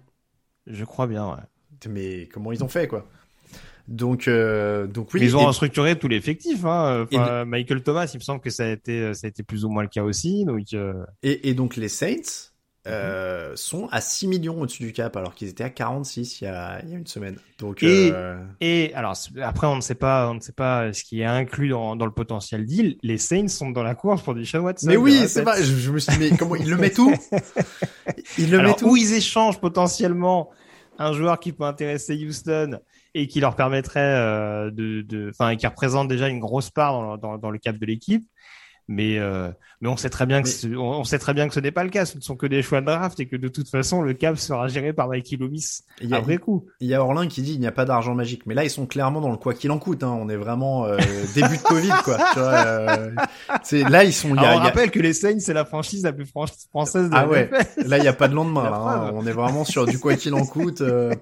Je 0.68 0.84
crois 0.84 1.06
bien, 1.06 1.28
ouais 1.28 1.42
mais 1.88 2.28
comment 2.32 2.52
ils 2.52 2.64
ont 2.64 2.68
fait 2.68 2.88
quoi 2.88 3.06
donc, 3.88 4.26
euh, 4.26 4.86
donc 4.86 5.10
oui. 5.14 5.20
Ils 5.22 5.36
ont 5.36 5.46
restructuré 5.46 5.96
tout 5.96 6.08
l'effectif. 6.08 6.64
Hein. 6.64 7.06
Enfin, 7.10 7.44
Michael 7.44 7.82
Thomas, 7.82 8.10
il 8.12 8.16
me 8.18 8.22
semble 8.22 8.40
que 8.40 8.50
ça 8.50 8.64
a 8.64 8.68
été, 8.68 9.14
ça 9.14 9.26
a 9.26 9.28
été 9.28 9.42
plus 9.42 9.64
ou 9.64 9.68
moins 9.68 9.82
le 9.82 9.88
cas 9.88 10.02
aussi. 10.02 10.44
Donc. 10.44 10.72
Euh... 10.74 11.04
Et, 11.22 11.48
et, 11.48 11.54
donc 11.54 11.76
les 11.76 11.88
Saints 11.88 12.50
euh, 12.88 13.50
mhm. 13.50 13.56
sont 13.56 13.88
à 13.92 14.00
6 14.00 14.26
millions 14.26 14.60
au-dessus 14.60 14.82
du 14.82 14.92
cap, 14.92 15.16
alors 15.16 15.34
qu'ils 15.34 15.48
étaient 15.48 15.64
à 15.64 15.70
46 15.70 16.40
il 16.40 16.44
y 16.44 16.46
a, 16.48 16.80
il 16.82 16.90
y 16.90 16.94
a 16.94 16.98
une 16.98 17.06
semaine. 17.06 17.36
Donc. 17.60 17.84
Et, 17.84 18.12
et 18.60 18.92
alors 18.94 19.14
après, 19.40 19.68
on 19.68 19.76
ne 19.76 19.80
sait 19.80 19.94
pas, 19.94 20.30
on 20.30 20.34
ne 20.34 20.40
sait 20.40 20.52
pas 20.52 20.92
ce 20.92 21.04
qui 21.04 21.20
est 21.20 21.24
inclus 21.24 21.68
dans, 21.68 21.94
dans 21.94 22.06
le 22.06 22.12
potentiel 22.12 22.66
deal. 22.66 22.98
Les 23.02 23.18
Saints 23.18 23.48
sont 23.48 23.70
dans 23.70 23.84
la 23.84 23.94
course 23.94 24.20
pour 24.22 24.34
Deshaun 24.34 24.62
Watson. 24.62 24.88
Mais 24.88 24.96
oui, 24.96 25.28
c'est 25.28 25.44
pas. 25.44 25.62
Je, 25.62 25.76
je, 25.76 25.92
me 25.92 26.00
suis 26.00 26.12
dit, 26.18 26.28
mais 26.30 26.36
comment 26.36 26.56
ils 26.56 26.68
le 26.68 26.76
mettent 26.76 26.98
où? 26.98 27.14
Ils 28.38 28.50
le 28.50 28.62
mettent 28.62 28.82
où? 28.82 28.90
Où 28.90 28.96
ils 28.96 29.12
échangent 29.12 29.60
potentiellement 29.60 30.50
un 30.98 31.12
joueur 31.12 31.38
qui 31.40 31.52
peut 31.52 31.64
intéresser 31.64 32.14
Houston 32.14 32.78
et 33.14 33.26
qui 33.26 33.40
leur 33.40 33.56
permettrait 33.56 34.00
euh, 34.00 34.70
de, 34.70 35.30
enfin, 35.30 35.50
et 35.50 35.56
qui 35.56 35.66
représente 35.66 36.08
déjà 36.08 36.28
une 36.28 36.40
grosse 36.40 36.70
part 36.70 37.18
dans, 37.18 37.38
dans, 37.38 37.50
le 37.50 37.58
cap 37.58 37.76
de 37.76 37.86
l'équipe. 37.86 38.24
Mais 38.88 39.18
euh, 39.18 39.50
mais 39.80 39.88
on 39.88 39.96
sait 39.96 40.08
très 40.08 40.24
bien 40.24 40.40
que 40.42 40.48
ce, 40.48 40.68
on 40.68 41.04
sait 41.04 41.18
très 41.18 41.34
bien 41.34 41.48
que 41.48 41.54
ce 41.54 41.60
n'est 41.60 41.70
pas 41.70 41.84
le 41.84 41.90
cas. 41.90 42.06
Ce 42.06 42.16
ne 42.16 42.22
sont 42.22 42.34
que 42.34 42.46
des 42.46 42.62
choix 42.62 42.80
de 42.80 42.86
draft 42.86 43.20
et 43.20 43.26
que 43.26 43.36
de 43.36 43.48
toute 43.48 43.68
façon 43.68 44.00
le 44.00 44.14
cap 44.14 44.38
sera 44.38 44.68
géré 44.68 44.94
par 44.94 45.08
Mikey 45.08 45.36
Loomis 45.36 45.82
a, 46.10 46.16
après 46.16 46.38
coup. 46.38 46.66
Il 46.80 46.88
y 46.88 46.94
a 46.94 47.02
Orlin 47.02 47.26
qui 47.26 47.42
dit 47.42 47.52
il 47.52 47.60
n'y 47.60 47.66
a 47.66 47.72
pas 47.72 47.84
d'argent 47.84 48.14
magique. 48.14 48.46
Mais 48.46 48.54
là 48.54 48.64
ils 48.64 48.70
sont 48.70 48.86
clairement 48.86 49.20
dans 49.20 49.30
le 49.30 49.36
quoi 49.36 49.52
qu'il 49.52 49.70
en 49.70 49.78
coûte. 49.78 50.02
Hein. 50.02 50.16
On 50.18 50.30
est 50.30 50.36
vraiment 50.36 50.86
euh, 50.86 50.96
début 51.34 51.58
de 51.58 51.62
Covid 51.62 51.92
quoi. 52.04 52.16
tu 52.32 52.38
vois, 52.38 52.54
euh, 52.54 53.10
c'est 53.62 53.86
là 53.88 54.04
ils 54.04 54.14
sont. 54.14 54.34
Y 54.34 54.38
a, 54.38 54.56
on 54.56 54.60
rappelle 54.60 54.90
que 54.90 55.00
les 55.00 55.12
Saints 55.12 55.40
c'est 55.40 55.54
la 55.54 55.66
franchise 55.66 56.04
la 56.04 56.12
plus 56.12 56.26
française 56.26 57.10
de 57.10 57.14
ah 57.14 57.28
ouais. 57.28 57.50
Là 57.84 57.98
il 57.98 58.04
y 58.04 58.08
a 58.08 58.14
pas 58.14 58.28
de 58.28 58.34
lendemain. 58.34 58.64
là, 58.70 58.76
hein. 58.76 59.10
On 59.14 59.26
est 59.26 59.32
vraiment 59.32 59.64
sur 59.64 59.84
du 59.84 59.98
quoi 59.98 60.14
qu'il 60.14 60.32
en 60.32 60.46
coûte. 60.46 60.80
Euh, 60.80 61.14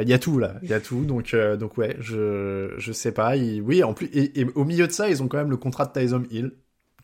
il 0.00 0.08
y 0.08 0.12
a 0.14 0.18
tout 0.18 0.38
là, 0.38 0.54
il 0.62 0.70
y 0.70 0.74
a 0.74 0.80
tout. 0.80 1.04
Donc 1.04 1.36
donc 1.58 1.76
ouais, 1.76 1.96
je 2.00 2.72
je 2.78 2.92
sais 2.92 3.12
pas. 3.12 3.34
oui 3.36 3.82
en 3.82 3.92
plus 3.92 4.06
et, 4.06 4.40
et, 4.40 4.46
au 4.54 4.64
milieu 4.64 4.86
de 4.86 4.92
ça 4.92 5.10
ils 5.10 5.22
ont 5.22 5.28
quand 5.28 5.38
même 5.38 5.50
le 5.50 5.56
contrat 5.58 5.84
de 5.84 5.92
Tyson 5.92 6.22
Hill 6.30 6.52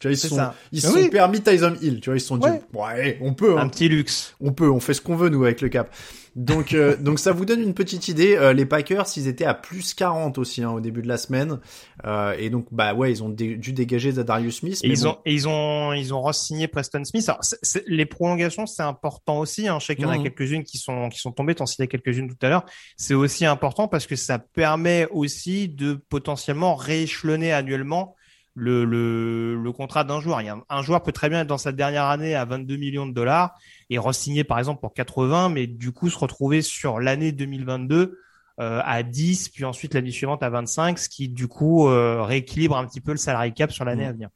tu 0.01 0.09
vois, 0.09 0.13
ils 0.13 0.19
sont, 0.19 0.51
ils 0.73 0.83
sont 0.83 1.09
permis 1.09 1.41
Tyson 1.41 1.77
Hill. 1.81 2.01
Tu 2.01 2.11
vois, 2.11 2.17
ils 2.17 2.21
se 2.21 2.27
sont 2.27 2.37
dit, 2.37 2.49
ouais, 2.75 3.19
on 3.21 3.33
peut. 3.33 3.57
Hein. 3.57 3.63
Un 3.63 3.69
petit 3.69 3.89
luxe. 3.89 4.35
On 4.41 4.53
peut, 4.53 4.69
on 4.69 4.81
fait 4.81 4.95
ce 4.95 5.01
qu'on 5.01 5.17
veut 5.17 5.29
nous 5.29 5.45
avec 5.45 5.61
le 5.61 5.69
cap. 5.69 5.95
Donc, 6.35 6.73
euh, 6.73 6.97
donc 7.01 7.21
ça 7.21 7.33
vous 7.33 7.45
donne 7.45 7.61
une 7.61 7.75
petite 7.75 8.09
idée. 8.09 8.37
Euh, 8.37 8.53
les 8.53 8.67
Packers, 8.67 9.07
ils 9.17 9.29
étaient 9.29 9.45
à 9.45 9.55
plus 9.55 9.95
40 9.95 10.37
aussi 10.39 10.63
hein, 10.63 10.73
au 10.73 10.81
début 10.81 11.01
de 11.01 11.07
la 11.09 11.17
semaine. 11.17 11.61
Euh, 12.05 12.35
et 12.39 12.51
donc, 12.51 12.67
bah 12.73 12.93
ouais, 12.93 13.13
ils 13.13 13.23
ont 13.23 13.29
dû 13.29 13.57
dégager 13.57 14.13
Darius 14.13 14.59
Smith. 14.59 14.81
Et 14.83 14.89
ils 14.89 15.07
ont, 15.07 15.19
et 15.25 15.33
ils 15.33 15.49
ont, 15.49 15.93
ils 15.93 16.13
ont 16.13 16.23
re-signé 16.23 16.67
Preston 16.67 17.05
Smith. 17.05 17.29
Alors, 17.29 17.43
les 17.87 18.07
prolongations, 18.07 18.67
c'est 18.67 18.83
important 18.83 19.39
aussi. 19.39 19.69
Hein. 19.69 19.79
Je 19.81 19.87
sais 19.87 19.95
qu'il 19.95 20.05
y 20.05 20.09
en 20.09 20.11
a 20.11 20.19
mmh. 20.19 20.25
quelques-unes 20.25 20.65
qui 20.65 20.79
sont, 20.79 21.09
qui 21.09 21.21
sont 21.21 21.31
tombées. 21.31 21.55
T'en 21.55 21.67
citais 21.67 21.87
quelques-unes 21.87 22.29
tout 22.29 22.47
à 22.47 22.49
l'heure. 22.49 22.67
C'est 22.97 23.15
aussi 23.15 23.45
important 23.47 23.87
parce 23.87 24.07
que 24.07 24.17
ça 24.17 24.41
permet 24.41 25.07
aussi 25.13 25.69
de 25.69 25.95
potentiellement 25.95 26.75
rééchelonner 26.75 27.53
annuellement 27.53 28.17
le, 28.55 28.85
le, 28.85 29.57
le 29.57 29.73
contrat 29.73 30.05
d'un 30.05 30.21
joueur. 30.21 30.41
Il 30.41 30.47
y 30.47 30.49
a 30.49 30.57
un, 30.69 30.83
joueur 30.83 31.03
peut 31.03 31.13
très 31.13 31.29
bien 31.29 31.41
être 31.41 31.49
dans 31.49 31.59
sa 31.59 31.73
dernière 31.73 32.05
année 32.05 32.35
à 32.35 32.45
22 32.45 32.77
millions 32.77 33.07
de 33.07 33.13
dollars 33.13 33.55
et 33.91 33.99
re-signer 33.99 34.45
par 34.45 34.59
exemple 34.59 34.81
pour 34.81 34.95
80, 34.95 35.49
mais 35.49 35.67
du 35.67 35.93
coup 35.93 36.09
se 36.09 36.19
retrouver 36.19 36.63
sur 36.63 37.01
l'année 37.01 37.33
2022 37.33 38.19
euh, 38.61 38.81
à 38.85 39.03
10, 39.03 39.49
puis 39.49 39.65
ensuite 39.65 39.95
l'année 39.95 40.13
suivante 40.13 40.43
à 40.43 40.51
25, 40.51 40.99
ce 40.99 41.09
qui 41.09 41.29
du 41.29 41.49
coup 41.49 41.89
euh, 41.89 42.23
rééquilibre 42.23 42.77
un 42.77 42.87
petit 42.87 43.01
peu 43.01 43.11
le 43.11 43.19
salary 43.19 43.53
cap 43.53 43.73
sur 43.73 43.85
l'année 43.85 44.05
mmh. 44.05 44.09
à 44.09 44.13
venir. 44.13 44.29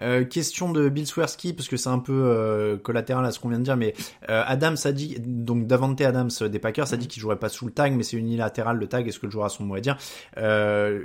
Euh, 0.00 0.24
question 0.24 0.72
de 0.72 0.88
Bill 0.88 1.06
Swersky 1.06 1.52
parce 1.52 1.68
que 1.68 1.76
c'est 1.76 1.88
un 1.88 1.98
peu 1.98 2.12
euh, 2.12 2.78
collatéral 2.78 3.24
à 3.24 3.30
ce 3.30 3.38
qu'on 3.38 3.48
vient 3.48 3.58
de 3.58 3.64
dire, 3.64 3.76
mais 3.76 3.94
euh, 4.30 4.42
Adams 4.46 4.76
a 4.84 4.92
dit 4.92 5.16
donc 5.20 5.66
Davante 5.66 6.00
Adams 6.00 6.30
des 6.50 6.58
Packers 6.58 6.92
a 6.92 6.96
dit 6.96 7.08
qu'il 7.08 7.20
jouerait 7.20 7.38
pas 7.38 7.48
sous 7.48 7.66
le 7.66 7.72
tag, 7.72 7.92
mais 7.94 8.02
c'est 8.02 8.16
unilatéral 8.16 8.78
le 8.78 8.86
tag. 8.86 9.06
Est-ce 9.06 9.18
que 9.18 9.26
le 9.26 9.32
joueur 9.32 9.46
a 9.46 9.48
son 9.50 9.64
mot 9.64 9.74
à 9.74 9.80
dire? 9.80 9.98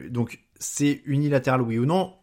Donc 0.10 0.40
c'est 0.58 1.02
unilatéral 1.06 1.62
oui 1.62 1.78
ou 1.78 1.86
non? 1.86 2.14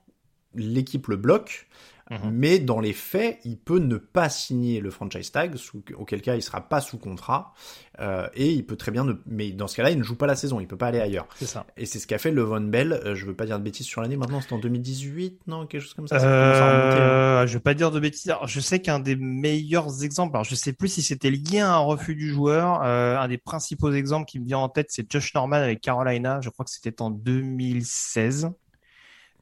L'équipe 0.55 1.09
le 1.09 1.17
bloque, 1.17 1.67
mhm. 2.11 2.31
mais 2.31 2.59
dans 2.59 2.81
les 2.81 2.93
faits, 2.93 3.39
il 3.45 3.59
peut 3.59 3.79
ne 3.79 3.97
pas 3.97 4.29
signer 4.29 4.81
le 4.81 4.91
franchise 4.91 5.31
tag, 5.31 5.55
auquel 5.97 6.23
cas 6.23 6.35
il 6.35 6.43
sera 6.43 6.61
pas 6.61 6.81
sous 6.81 6.99
contrat, 6.99 7.55
euh, 8.01 8.27
et 8.35 8.51
il 8.51 8.65
peut 8.65 8.77
très 8.77 8.91
bien 8.91 9.05
ne, 9.05 9.13
mais 9.27 9.51
dans 9.51 9.67
ce 9.67 9.77
cas-là, 9.77 9.91
il 9.91 9.99
ne 9.99 10.03
joue 10.03 10.17
pas 10.17 10.27
la 10.27 10.37
saison, 10.37 10.61
il 10.61 10.67
peut 10.67 10.77
pas 10.77 10.89
aller 10.89 11.01
ailleurs. 11.01 11.27
C'est 11.37 11.47
ça. 11.47 11.67
Et 11.77 11.87
c'est 11.87 11.99
ce 11.99 12.07
qu'a 12.07 12.19
fait 12.19 12.31
Levon 12.31 12.61
Bell. 12.61 12.93
Euh, 12.93 13.15
je 13.15 13.27
veux 13.27 13.35
pas 13.35 13.47
dire 13.47 13.59
de 13.59 13.65
bêtises 13.65 13.87
sur 13.87 14.01
l'année. 14.01 14.17
Maintenant, 14.17 14.41
c'est 14.41 14.53
en 14.53 14.59
2018, 14.59 15.43
non, 15.47 15.67
quelque 15.67 15.83
chose 15.83 15.95
comme 15.95 16.09
ça. 16.09 16.19
ça 16.19 16.27
euh, 16.27 17.43
hein. 17.43 17.47
Je 17.47 17.55
veux 17.55 17.61
pas 17.61 17.75
dire 17.75 17.91
de 17.91 18.01
bêtises. 18.01 18.31
Alors, 18.31 18.47
je 18.47 18.61
sais 18.61 18.81
qu'un 18.81 18.99
des 18.99 19.17
meilleurs 19.17 20.03
exemples, 20.05 20.37
alors 20.37 20.45
je 20.45 20.55
sais 20.55 20.73
plus 20.73 20.89
si 20.89 21.03
c'était 21.03 21.31
lié 21.31 21.61
à 21.61 21.75
un 21.75 21.79
refus 21.79 22.15
du 22.15 22.31
joueur. 22.31 22.81
Euh, 22.83 23.19
un 23.19 23.29
des 23.29 23.39
principaux 23.39 23.93
exemples 23.93 24.27
qui 24.27 24.41
me 24.41 24.47
vient 24.47 24.59
en 24.59 24.69
tête, 24.69 24.87
c'est 24.91 25.11
Josh 25.11 25.35
Norman 25.35 25.57
avec 25.57 25.81
Carolina. 25.81 26.41
Je 26.41 26.49
crois 26.49 26.65
que 26.65 26.71
c'était 26.71 27.03
en 27.03 27.11
2016 27.11 28.51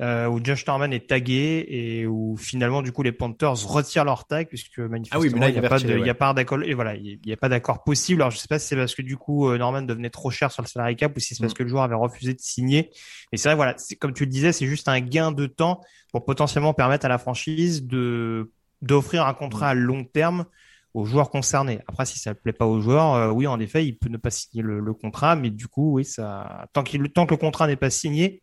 euh, 0.00 0.28
où 0.28 0.40
Josh 0.42 0.66
Norman 0.66 0.90
est 0.92 1.08
tagué 1.08 1.66
et 1.68 2.06
où 2.06 2.36
finalement 2.38 2.80
du 2.80 2.90
coup 2.90 3.02
les 3.02 3.12
Panthers 3.12 3.66
retirent 3.66 4.04
leur 4.04 4.26
tag 4.26 4.48
puisque 4.48 4.78
manifestement 4.78 5.20
ah 5.42 5.48
il 5.48 5.52
n'y 5.52 5.58
a, 5.58 5.68
pas 5.68 5.78
de, 5.78 5.98
il 5.98 6.06
y 6.06 6.10
a 6.10 6.14
pas 6.14 6.32
d'accord 6.32 6.62
et 6.62 6.72
voilà 6.72 6.94
il 6.94 7.18
n'y 7.24 7.32
a 7.32 7.36
pas 7.36 7.50
d'accord 7.50 7.84
possible. 7.84 8.22
Alors 8.22 8.30
je 8.30 8.38
sais 8.38 8.48
pas 8.48 8.58
si 8.58 8.68
c'est 8.68 8.76
parce 8.76 8.94
que 8.94 9.02
du 9.02 9.18
coup 9.18 9.48
euh, 9.48 9.58
Norman 9.58 9.82
devenait 9.82 10.08
trop 10.08 10.30
cher 10.30 10.50
sur 10.50 10.62
le 10.62 10.68
salary 10.68 10.96
cap 10.96 11.14
ou 11.14 11.20
si 11.20 11.34
c'est 11.34 11.42
parce 11.42 11.52
mm. 11.52 11.56
que 11.56 11.62
le 11.64 11.68
joueur 11.68 11.82
avait 11.82 11.94
refusé 11.94 12.32
de 12.32 12.40
signer. 12.40 12.90
Mais 13.30 13.38
c'est 13.38 13.48
vrai 13.50 13.56
voilà, 13.56 13.76
comme 13.98 14.14
tu 14.14 14.24
le 14.24 14.30
disais, 14.30 14.52
c'est 14.52 14.66
juste 14.66 14.88
un 14.88 15.00
gain 15.00 15.32
de 15.32 15.46
temps 15.46 15.82
pour 16.12 16.24
potentiellement 16.24 16.72
permettre 16.72 17.04
à 17.04 17.10
la 17.10 17.18
franchise 17.18 17.84
de 17.86 18.50
d'offrir 18.80 19.26
un 19.26 19.34
contrat 19.34 19.68
à 19.68 19.74
long 19.74 20.04
terme 20.04 20.46
aux 20.94 21.04
joueurs 21.04 21.30
concernés. 21.30 21.80
Après, 21.86 22.06
si 22.06 22.18
ça 22.18 22.30
ne 22.30 22.34
plaît 22.34 22.54
pas 22.54 22.66
aux 22.66 22.80
joueurs, 22.80 23.14
euh, 23.14 23.30
oui, 23.30 23.46
en 23.46 23.60
effet, 23.60 23.86
il 23.86 23.96
peut 23.96 24.08
ne 24.08 24.16
pas 24.16 24.30
signer 24.30 24.62
le, 24.62 24.80
le 24.80 24.92
contrat, 24.94 25.36
mais 25.36 25.50
du 25.50 25.68
coup, 25.68 25.92
oui, 25.92 26.04
ça, 26.04 26.66
tant 26.72 26.82
qu'il, 26.82 27.08
tant 27.10 27.26
que 27.26 27.34
le 27.34 27.36
contrat 27.36 27.66
n'est 27.66 27.76
pas 27.76 27.90
signé, 27.90 28.42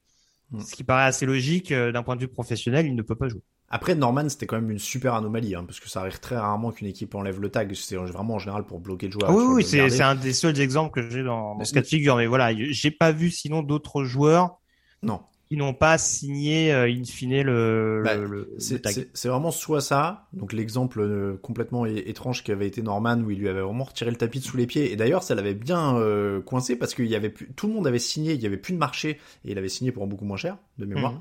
Mm. 0.52 0.62
Ce 0.62 0.76
qui 0.76 0.84
paraît 0.84 1.06
assez 1.06 1.26
logique 1.26 1.72
euh, 1.72 1.92
d'un 1.92 2.04
point 2.04 2.16
de 2.16 2.22
vue 2.22 2.28
professionnel, 2.28 2.86
il 2.86 2.96
ne 2.96 3.02
peut 3.02 3.16
pas 3.16 3.28
jouer. 3.28 3.42
Après, 3.70 3.96
Norman, 3.96 4.30
c'était 4.30 4.46
quand 4.46 4.56
même 4.56 4.72
une 4.72 4.80
super 4.80 5.14
anomalie, 5.14 5.54
hein, 5.54 5.66
parce 5.66 5.82
que 5.82 5.90
ça 5.90 6.00
arrive 6.00 6.20
très 6.20 6.38
rarement 6.38 6.72
qu'une 6.72 6.88
équipe 6.88 7.14
enlève 7.16 7.42
le 7.42 7.50
tag. 7.50 7.74
C'est 7.74 7.98
vraiment 7.98 8.36
en 8.36 8.40
général 8.40 8.64
pour 8.64 8.80
bloquer 8.80 9.08
le 9.08 9.12
joueur. 9.12 9.30
Ah 9.30 9.34
oui, 9.34 9.44
oui, 9.56 9.64
c'est 9.66 10.02
un 10.02 10.16
des 10.16 10.32
seuls 10.32 10.60
exemples 10.62 11.02
que 11.02 11.10
j'ai 11.10 11.24
dans, 11.24 11.62
ce 11.64 11.74
cas 11.74 11.82
de 11.82 11.86
figure. 11.86 12.16
Mais 12.16 12.28
voilà, 12.28 12.54
j'ai 12.56 12.92
pas 12.92 13.12
vu 13.12 13.30
sinon 13.30 13.64
d'autres 13.64 14.06
joueurs. 14.06 14.60
Non 15.04 15.22
qui 15.50 15.56
n'ont 15.56 15.74
pas 15.74 15.98
signé 15.98 16.74
euh, 16.74 16.90
in 16.90 17.04
fine 17.06 17.42
le, 17.42 18.02
bah, 18.04 18.16
le, 18.16 18.54
C'est 18.58 19.28
vraiment 19.28 19.52
soit 19.52 19.82
ça, 19.82 20.28
donc 20.34 20.52
l'exemple 20.52 21.00
euh, 21.00 21.38
complètement 21.42 21.86
étrange 21.86 22.44
qui 22.44 22.52
avait 22.52 22.68
été 22.68 22.82
Norman 22.82 23.20
où 23.22 23.32
il 23.32 23.40
lui 23.40 23.48
avait 23.48 23.62
vraiment 23.62 23.86
retiré 23.86 24.12
le 24.12 24.18
tapis 24.18 24.40
de 24.40 24.44
sous 24.44 24.58
les 24.58 24.68
pieds. 24.68 24.92
Et 24.92 24.96
d'ailleurs, 24.96 25.24
ça 25.24 25.36
l'avait 25.36 25.54
bien 25.54 25.98
euh, 25.98 26.42
coincé 26.42 26.76
parce 26.76 26.94
qu'il 26.94 27.08
y 27.08 27.16
avait 27.16 27.30
plus, 27.30 27.50
tout 27.56 27.68
le 27.68 27.74
monde 27.74 27.88
avait 27.88 28.00
signé, 28.00 28.34
il 28.34 28.42
y 28.42 28.46
avait 28.46 28.58
plus 28.58 28.74
de 28.74 28.78
marché 28.78 29.20
et 29.46 29.52
il 29.52 29.58
avait 29.58 29.70
signé 29.70 29.92
pour 29.92 30.06
beaucoup 30.08 30.26
moins 30.26 30.38
cher. 30.38 30.58
De 30.78 30.86
mémoire, 30.86 31.14
mhm. 31.14 31.20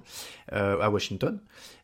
euh, 0.52 0.80
à 0.80 0.90
Washington. 0.90 1.38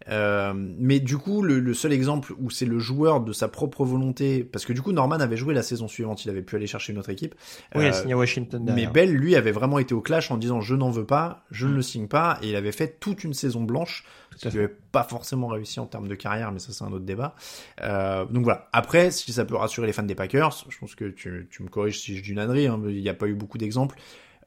Euh, 0.09 0.53
mais 0.55 0.99
du 1.01 1.17
coup, 1.17 1.43
le, 1.43 1.75
seul 1.75 1.93
exemple 1.93 2.35
où 2.41 2.51
c'est 2.51 2.67
le 2.67 2.79
joueur 2.79 3.21
de 3.21 3.33
sa 3.33 3.49
propre 3.49 3.85
volonté, 3.85 4.45
parce 4.45 4.65
que 4.65 4.73
du 4.73 4.83
coup, 4.83 4.93
Norman 4.93 5.21
avait 5.21 5.37
joué 5.37 5.55
la 5.55 5.63
saison 5.63 5.89
suivante, 5.89 6.25
il 6.25 6.31
avait 6.31 6.43
pu 6.43 6.57
aller 6.57 6.67
chercher 6.67 6.93
une 6.93 6.99
autre 6.99 7.11
équipe. 7.11 7.35
Oui, 7.75 7.85
il 7.85 7.87
a 7.87 7.93
signé 7.93 8.15
à 8.15 8.17
Washington. 8.17 8.71
Mais 8.75 8.87
Bell, 8.87 9.13
lui, 9.13 9.37
avait 9.37 9.53
vraiment 9.53 9.79
été 9.79 9.95
au 9.95 10.01
clash 10.01 10.31
en 10.31 10.37
disant 10.37 10.61
je 10.61 10.75
n'en 10.75 10.91
veux 10.91 11.07
pas, 11.07 11.45
je 11.51 11.67
ne 11.67 11.75
le 11.75 11.83
signe 11.83 12.09
pas, 12.09 12.39
et 12.43 12.51
il 12.51 12.57
avait 12.57 12.73
fait 12.73 12.99
toute 12.99 13.25
une 13.25 13.35
saison 13.35 13.63
blanche, 13.63 14.05
ce 14.37 14.49
qui 14.49 14.57
n'avait 14.57 14.69
pas 14.69 15.05
forcément 15.05 15.49
réussi 15.49 15.79
en 15.79 15.87
termes 15.87 16.09
de 16.09 16.15
carrière, 16.15 16.53
mais 16.53 16.59
ça 16.59 16.73
c'est 16.73 16.85
un 16.85 16.93
autre 16.93 17.05
débat. 17.05 17.35
donc 17.81 18.45
voilà. 18.45 18.69
Après, 18.73 19.11
si 19.11 19.33
ça 19.33 19.45
peut 19.45 19.57
rassurer 19.57 19.87
les 19.87 19.93
fans 19.93 20.03
des 20.03 20.15
Packers, 20.15 20.67
je 20.69 20.79
pense 20.79 20.95
que 20.95 21.05
tu, 21.05 21.49
tu 21.51 21.63
me 21.63 21.69
corriges 21.69 22.01
si 22.01 22.17
je 22.17 22.23
dis 22.23 22.31
une 22.31 22.39
ânerie, 22.39 22.67
hein, 22.67 22.81
il 22.87 23.01
n'y 23.01 23.09
a 23.09 23.15
pas 23.15 23.29
eu 23.29 23.35
beaucoup 23.35 23.59
d'exemples. 23.59 23.97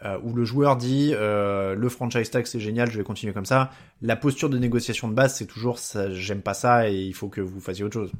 Euh, 0.06 0.20
où 0.22 0.34
le 0.34 0.46
joueur 0.46 0.78
dit 0.78 1.12
euh, 1.14 1.74
le 1.74 1.90
franchise 1.90 2.30
tag 2.30 2.46
c'est 2.46 2.60
génial, 2.60 2.92
je 2.92 2.98
vais 2.98 3.04
continuer 3.04 3.34
comme 3.34 3.46
ça. 3.46 3.72
La 4.02 4.16
posture 4.16 4.52
de 4.52 4.60
négociation 4.60 5.08
de 5.08 5.14
base 5.14 5.34
c'est 5.34 5.48
toujours 5.48 5.80
ça, 5.80 6.14
j'aime 6.14 6.44
pas 6.44 6.54
ça 6.54 6.90
et 6.90 6.96
il 6.96 7.14
faut 7.16 7.28
que 7.28 7.42
vous 7.42 7.60
fassiez 7.60 7.84
autre 7.84 7.94
chose. 7.94 8.12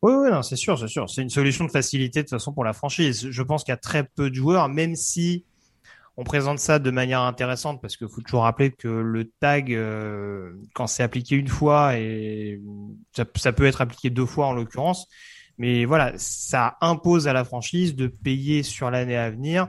Oui, 0.00 0.12
oui, 0.14 0.28
c'est 0.42 0.56
sûr, 0.56 0.78
c'est 0.78 0.86
sûr. 0.86 1.10
C'est 1.10 1.22
une 1.22 1.30
solution 1.30 1.64
de 1.64 1.70
facilité 1.70 2.20
de 2.20 2.24
toute 2.24 2.38
façon 2.38 2.52
pour 2.52 2.62
la 2.62 2.72
franchise. 2.72 3.30
Je 3.30 3.42
pense 3.42 3.64
qu'il 3.64 3.72
y 3.72 3.74
a 3.74 3.78
très 3.78 4.04
peu 4.04 4.30
de 4.30 4.34
joueurs, 4.34 4.68
même 4.68 4.94
si 4.94 5.44
on 6.16 6.24
présente 6.24 6.58
ça 6.60 6.78
de 6.78 6.90
manière 6.90 7.22
intéressante, 7.22 7.80
parce 7.80 7.96
qu'il 7.96 8.08
faut 8.08 8.20
toujours 8.20 8.42
rappeler 8.42 8.70
que 8.70 8.88
le 8.88 9.30
tag, 9.40 9.72
euh, 9.72 10.52
quand 10.74 10.86
c'est 10.86 11.02
appliqué 11.02 11.36
une 11.36 11.48
fois, 11.48 11.98
et 11.98 12.60
ça, 13.16 13.24
ça, 13.36 13.52
peut 13.52 13.64
être 13.64 13.80
appliqué 13.80 14.10
deux 14.10 14.26
fois 14.26 14.46
en 14.46 14.52
l'occurrence, 14.52 15.08
mais 15.58 15.84
voilà, 15.84 16.12
ça 16.16 16.76
impose 16.80 17.26
à 17.26 17.32
la 17.32 17.44
franchise 17.44 17.96
de 17.96 18.06
payer 18.08 18.62
sur 18.62 18.90
l'année 18.90 19.16
à 19.16 19.30
venir 19.30 19.68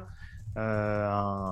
euh, 0.57 1.51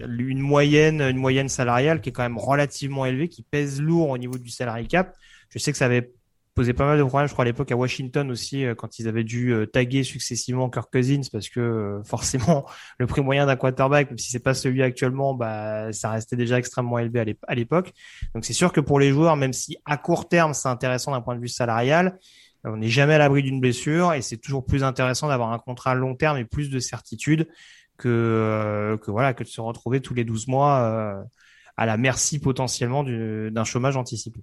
une 0.00 0.40
moyenne, 0.40 1.00
une 1.02 1.16
moyenne 1.16 1.48
salariale 1.48 2.00
qui 2.00 2.10
est 2.10 2.12
quand 2.12 2.22
même 2.22 2.38
relativement 2.38 3.04
élevée, 3.04 3.28
qui 3.28 3.42
pèse 3.42 3.80
lourd 3.80 4.10
au 4.10 4.18
niveau 4.18 4.38
du 4.38 4.50
salary 4.50 4.86
cap. 4.86 5.14
Je 5.50 5.58
sais 5.58 5.72
que 5.72 5.78
ça 5.78 5.86
avait 5.86 6.12
posé 6.54 6.72
pas 6.72 6.86
mal 6.86 6.98
de 6.98 7.04
problèmes, 7.04 7.28
je 7.28 7.32
crois 7.32 7.44
à 7.44 7.46
l'époque 7.46 7.70
à 7.70 7.76
Washington 7.76 8.28
aussi, 8.32 8.64
euh, 8.64 8.74
quand 8.74 8.98
ils 8.98 9.06
avaient 9.06 9.22
dû 9.22 9.52
euh, 9.52 9.64
taguer 9.64 10.02
successivement 10.02 10.68
Kirk 10.68 10.90
Cousins, 10.90 11.20
parce 11.30 11.48
que 11.48 12.00
forcément 12.04 12.66
le 12.98 13.06
prix 13.06 13.20
moyen 13.20 13.46
d'un 13.46 13.54
quarterback, 13.54 14.10
même 14.10 14.18
si 14.18 14.32
c'est 14.32 14.42
pas 14.42 14.54
celui 14.54 14.82
actuellement, 14.82 15.34
bah 15.34 15.92
ça 15.92 16.10
restait 16.10 16.34
déjà 16.34 16.58
extrêmement 16.58 16.98
élevé 16.98 17.36
à 17.46 17.54
l'époque. 17.54 17.92
Donc 18.34 18.44
c'est 18.44 18.54
sûr 18.54 18.72
que 18.72 18.80
pour 18.80 18.98
les 18.98 19.10
joueurs, 19.10 19.36
même 19.36 19.52
si 19.52 19.76
à 19.84 19.96
court 19.98 20.28
terme 20.28 20.52
c'est 20.52 20.68
intéressant 20.68 21.12
d'un 21.12 21.20
point 21.20 21.36
de 21.36 21.40
vue 21.40 21.48
salarial, 21.48 22.18
on 22.64 22.76
n'est 22.76 22.88
jamais 22.88 23.14
à 23.14 23.18
l'abri 23.18 23.42
d'une 23.42 23.60
blessure 23.60 24.14
et 24.14 24.22
c'est 24.22 24.38
toujours 24.38 24.64
plus 24.64 24.82
intéressant 24.82 25.28
d'avoir 25.28 25.52
un 25.52 25.58
contrat 25.58 25.92
à 25.92 25.94
long 25.94 26.16
terme 26.16 26.38
et 26.38 26.44
plus 26.44 26.70
de 26.70 26.80
certitude 26.80 27.46
que, 27.98 28.08
euh, 28.08 28.96
que 28.96 29.10
voilà 29.10 29.34
que 29.34 29.44
de 29.44 29.48
se 29.48 29.60
retrouver 29.60 30.00
tous 30.00 30.14
les 30.14 30.24
12 30.24 30.48
mois 30.48 30.80
euh, 30.80 31.22
à 31.76 31.86
la 31.86 31.96
merci 31.96 32.40
potentiellement 32.40 33.04
d'un 33.04 33.64
chômage 33.64 33.96
anticipé. 33.96 34.40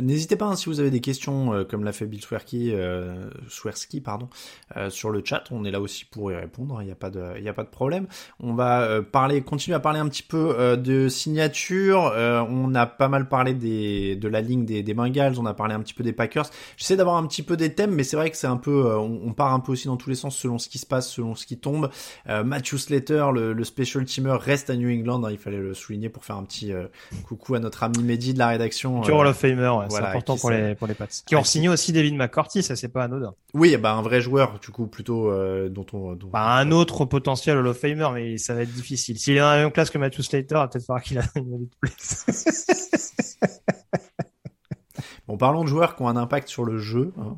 N'hésitez 0.00 0.36
pas 0.36 0.46
hein, 0.46 0.56
si 0.56 0.66
vous 0.66 0.78
avez 0.78 0.90
des 0.90 1.00
questions, 1.00 1.52
euh, 1.52 1.64
comme 1.64 1.84
l'a 1.84 1.92
fait 1.92 2.06
Bill 2.06 2.20
Swerky, 2.20 2.72
euh, 2.72 3.28
Swersky, 3.48 4.00
pardon, 4.00 4.28
euh, 4.76 4.88
sur 4.88 5.10
le 5.10 5.22
chat. 5.24 5.44
On 5.50 5.64
est 5.64 5.70
là 5.70 5.80
aussi 5.80 6.04
pour 6.04 6.30
y 6.30 6.36
répondre. 6.36 6.80
Il 6.80 6.86
n'y 6.86 6.92
a 6.92 6.96
pas 6.96 7.10
de, 7.10 7.20
il 7.38 7.48
a 7.48 7.52
pas 7.52 7.64
de 7.64 7.68
problème. 7.68 8.06
On 8.38 8.54
va 8.54 8.82
euh, 8.82 9.02
parler, 9.02 9.42
continuer 9.42 9.74
à 9.74 9.80
parler 9.80 9.98
un 9.98 10.08
petit 10.08 10.22
peu 10.22 10.76
de 10.76 11.08
signature. 11.08 12.12
on 12.16 12.74
a 12.74 12.86
pas 12.86 13.08
mal 13.08 13.28
parlé 13.28 13.54
des, 13.54 14.16
de 14.16 14.28
la 14.28 14.40
ligne 14.40 14.64
des, 14.64 14.82
des 14.82 14.94
Bengals. 14.94 15.38
On 15.38 15.46
a 15.46 15.54
parlé 15.54 15.74
un 15.74 15.80
petit 15.80 15.94
peu 15.94 16.04
des 16.04 16.12
Packers. 16.12 16.46
J'essaie 16.76 16.96
d'avoir 16.96 17.16
un 17.16 17.26
petit 17.26 17.42
peu 17.42 17.56
des 17.56 17.74
thèmes, 17.74 17.92
mais 17.92 18.04
c'est 18.04 18.16
vrai 18.16 18.30
que 18.30 18.36
c'est 18.36 18.46
un 18.46 18.56
peu, 18.56 18.96
on, 18.96 19.20
on, 19.24 19.32
part 19.32 19.52
un 19.52 19.60
peu 19.60 19.72
aussi 19.72 19.88
dans 19.88 19.96
tous 19.96 20.10
les 20.10 20.16
sens 20.16 20.36
selon 20.36 20.58
ce 20.58 20.68
qui 20.68 20.78
se 20.78 20.86
passe, 20.86 21.10
selon 21.10 21.34
ce 21.34 21.46
qui 21.46 21.58
tombe. 21.58 21.90
Matthew 22.26 22.76
Slater, 22.76 23.26
le, 23.32 23.52
le, 23.52 23.64
special 23.64 24.04
teamer, 24.04 24.36
reste 24.38 24.70
à 24.70 24.76
New 24.76 24.90
England. 24.90 25.24
Hein, 25.24 25.30
il 25.32 25.38
fallait 25.38 25.58
le 25.58 25.74
souligner 25.74 26.08
pour 26.08 26.24
faire 26.24 26.36
un 26.36 26.44
petit 26.44 26.72
coucou 27.26 27.54
à 27.54 27.60
notre 27.60 27.82
ami 27.82 28.02
Mehdi 28.02 28.34
de 28.34 28.38
la 28.38 28.48
rédaction. 28.48 29.00
Hall 29.02 29.26
of 29.26 29.36
Famer 29.36 29.79
c'est 29.88 30.02
important 30.02 30.36
pour 30.36 30.50
les, 30.50 30.74
pour 30.74 30.86
les 30.86 30.94
Pats. 30.94 31.06
Qui 31.26 31.36
ont 31.36 31.44
signé 31.44 31.68
aussi 31.68 31.92
David 31.92 32.14
McCourty, 32.16 32.62
ça 32.62 32.76
c'est 32.76 32.88
pas 32.88 33.04
anodin. 33.04 33.34
Oui, 33.54 33.76
bah 33.76 33.92
un 33.92 34.02
vrai 34.02 34.20
joueur, 34.20 34.58
du 34.60 34.70
coup, 34.70 34.86
plutôt 34.86 35.30
euh, 35.30 35.68
dont 35.68 35.86
on. 35.92 36.14
Dont... 36.14 36.28
Bah, 36.28 36.56
un 36.56 36.70
autre 36.70 37.04
potentiel 37.04 37.58
Hall 37.58 37.66
of 37.66 37.78
Famer, 37.78 38.08
mais 38.14 38.38
ça 38.38 38.54
va 38.54 38.62
être 38.62 38.72
difficile. 38.72 39.18
S'il 39.18 39.36
est 39.36 39.40
dans 39.40 39.50
la 39.50 39.56
même 39.56 39.72
classe 39.72 39.90
que 39.90 39.98
Matthew 39.98 40.22
Slater, 40.22 40.46
il 40.50 40.54
va 40.54 40.68
peut-être 40.68 40.86
falloir 40.86 41.02
qu'il 41.02 41.18
a 41.18 41.24
une 41.36 41.68
place. 41.80 43.36
Bon, 45.28 45.36
parlons 45.36 45.62
de 45.62 45.68
joueurs 45.68 45.96
qui 45.96 46.02
ont 46.02 46.08
un 46.08 46.16
impact 46.16 46.48
sur 46.48 46.64
le 46.64 46.78
jeu, 46.78 47.12
hein. 47.18 47.36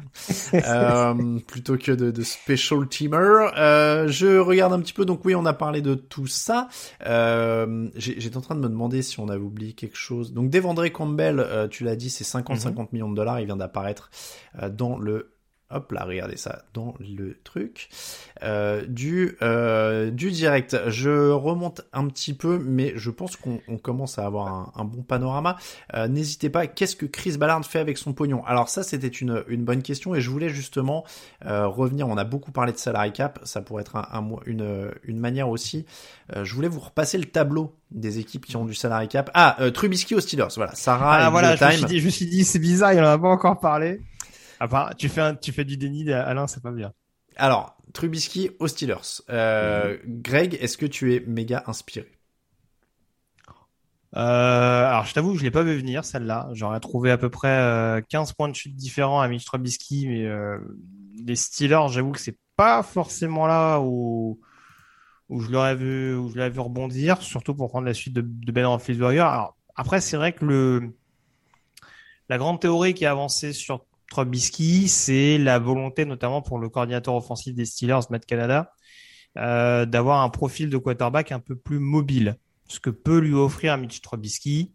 euh, 0.54 1.38
plutôt 1.46 1.76
que 1.76 1.92
de, 1.92 2.10
de 2.10 2.22
special 2.22 2.86
teamer. 2.88 3.50
Euh, 3.56 4.08
je 4.08 4.38
regarde 4.38 4.72
un 4.72 4.80
petit 4.80 4.92
peu, 4.92 5.04
donc 5.04 5.24
oui, 5.24 5.34
on 5.34 5.46
a 5.46 5.52
parlé 5.52 5.82
de 5.82 5.94
tout 5.94 6.26
ça. 6.26 6.68
Euh, 7.06 7.88
J'étais 7.96 8.36
en 8.36 8.40
train 8.40 8.54
de 8.54 8.60
me 8.60 8.68
demander 8.68 9.02
si 9.02 9.20
on 9.20 9.28
avait 9.28 9.42
oublié 9.42 9.72
quelque 9.72 9.96
chose. 9.96 10.32
Donc 10.32 10.50
Devandre 10.50 10.90
Campbell, 10.90 11.40
euh, 11.40 11.68
tu 11.68 11.84
l'as 11.84 11.96
dit, 11.96 12.10
c'est 12.10 12.24
50-50 12.24 12.78
mhm. 12.78 12.86
millions 12.92 13.10
de 13.10 13.16
dollars. 13.16 13.40
Il 13.40 13.46
vient 13.46 13.56
d'apparaître 13.56 14.10
euh, 14.60 14.68
dans 14.68 14.98
le 14.98 15.31
hop 15.72 15.92
là, 15.92 16.04
regardez 16.04 16.36
ça 16.36 16.62
dans 16.74 16.94
le 17.00 17.36
truc 17.44 17.88
euh, 18.42 18.84
du 18.86 19.36
euh, 19.42 20.10
du 20.10 20.30
direct. 20.30 20.76
Je 20.88 21.30
remonte 21.30 21.82
un 21.92 22.06
petit 22.08 22.34
peu, 22.34 22.58
mais 22.58 22.92
je 22.96 23.10
pense 23.10 23.36
qu'on 23.36 23.58
commence 23.78 24.18
à 24.18 24.26
avoir 24.26 24.72
un, 24.76 24.84
bon 24.84 25.02
panorama. 25.02 25.56
Euh, 25.94 26.08
n'hésitez 26.08 26.50
pas. 26.50 26.66
Qu'est-ce 26.66 26.96
que 26.96 27.06
Chris 27.06 27.36
Ballard 27.38 27.64
fait 27.64 27.78
avec 27.78 27.98
son 27.98 28.12
pognon? 28.12 28.44
Alors 28.44 28.68
ça, 28.68 28.82
c'était 28.82 29.08
une 29.08 29.44
une 29.48 29.64
bonne 29.64 29.82
question 29.82 30.14
et 30.14 30.20
je 30.20 30.30
voulais 30.30 30.48
justement 30.48 31.04
revenir. 31.42 32.08
On 32.08 32.16
a 32.16 32.24
beaucoup 32.24 32.52
parlé 32.52 32.72
de 32.72 32.78
salary 32.78 33.12
cap. 33.12 33.40
Ça 33.44 33.60
pourrait 33.62 33.82
être 33.82 33.96
un, 33.96 34.30
une 34.46 34.90
une 35.04 35.18
manière 35.18 35.48
aussi. 35.48 35.86
je 36.34 36.54
voulais 36.54 36.68
vous 36.68 36.80
repasser 36.80 37.18
le 37.18 37.24
tableau 37.24 37.74
des 37.90 38.18
équipes 38.18 38.46
qui 38.46 38.56
ont 38.56 38.64
du 38.64 38.74
salary 38.74 39.08
cap. 39.08 39.30
Ah, 39.34 39.56
Trubisky 39.72 40.14
aux 40.14 40.20
Steelers. 40.20 40.48
Voilà, 40.56 40.74
Sarah. 40.74 41.26
Ah 41.26 41.30
voilà, 41.30 41.56
je 41.56 41.64
me, 41.64 41.70
suis 41.72 41.84
dit, 41.84 42.00
je 42.00 42.04
me 42.06 42.10
suis 42.10 42.26
dit, 42.26 42.44
c'est 42.44 42.58
bizarre, 42.58 42.92
il 42.92 43.00
en 43.00 43.06
a 43.06 43.18
pas 43.18 43.28
encore 43.28 43.60
parlé. 43.60 44.00
Ah, 44.70 44.90
tu 44.96 45.08
fais, 45.08 45.36
tu 45.38 45.50
fais 45.50 45.64
du 45.64 45.76
déni, 45.76 46.10
Alain, 46.12 46.46
c'est 46.46 46.62
pas 46.62 46.70
bien. 46.70 46.92
Alors, 47.36 47.76
Trubisky 47.92 48.50
aux 48.60 48.68
Steelers. 48.68 49.22
Euh, 49.30 49.98
Greg, 50.06 50.56
est-ce 50.60 50.76
que 50.76 50.86
tu 50.86 51.14
es 51.14 51.20
méga 51.20 51.64
inspiré? 51.66 52.10
Euh, 54.14 54.84
alors 54.84 55.06
je 55.06 55.14
t'avoue, 55.14 55.36
je 55.36 55.42
l'ai 55.42 55.50
pas 55.50 55.62
vu 55.62 55.76
venir 55.76 56.04
celle-là. 56.04 56.50
J'aurais 56.52 56.80
trouvé 56.80 57.10
à 57.10 57.16
peu 57.16 57.30
près 57.30 58.04
15 58.10 58.30
euh, 58.30 58.32
points 58.36 58.48
de 58.48 58.54
chute 58.54 58.76
différents 58.76 59.20
à 59.20 59.28
Mitch 59.28 59.46
Trubisky, 59.46 60.06
mais 60.06 60.28
les 61.26 61.36
Steelers, 61.36 61.88
j'avoue 61.88 62.12
que 62.12 62.20
c'est 62.20 62.38
pas 62.56 62.82
forcément 62.82 63.46
là 63.46 63.80
où 63.80 64.38
où 65.28 65.40
je 65.40 65.50
l'aurais 65.50 65.74
vu 65.74 66.14
où 66.14 66.28
je 66.28 66.36
l'aurais 66.36 66.50
vu 66.50 66.60
rebondir, 66.60 67.22
surtout 67.22 67.54
pour 67.54 67.70
prendre 67.70 67.86
la 67.86 67.94
suite 67.94 68.12
de, 68.12 68.20
de 68.20 68.52
Ben 68.52 68.66
Roethlisberger. 68.66 69.20
Alors 69.20 69.56
après, 69.74 70.02
c'est 70.02 70.18
vrai 70.18 70.34
que 70.34 70.44
le 70.44 70.94
la 72.28 72.38
grande 72.38 72.60
théorie 72.60 72.92
qui 72.94 73.06
a 73.06 73.10
avancé 73.10 73.54
sur 73.54 73.86
Trubisky, 74.12 74.88
c'est 74.88 75.38
la 75.38 75.58
volonté, 75.58 76.04
notamment 76.04 76.42
pour 76.42 76.58
le 76.58 76.68
coordinateur 76.68 77.14
offensif 77.14 77.54
des 77.54 77.64
Steelers, 77.64 78.00
Matt 78.10 78.26
Canada, 78.26 78.72
euh, 79.38 79.86
d'avoir 79.86 80.20
un 80.20 80.28
profil 80.28 80.68
de 80.68 80.76
quarterback 80.76 81.32
un 81.32 81.40
peu 81.40 81.56
plus 81.56 81.78
mobile. 81.78 82.36
Ce 82.68 82.78
que 82.78 82.90
peut 82.90 83.18
lui 83.18 83.32
offrir 83.32 83.78
Mitch 83.78 84.02
Trubisky, 84.02 84.72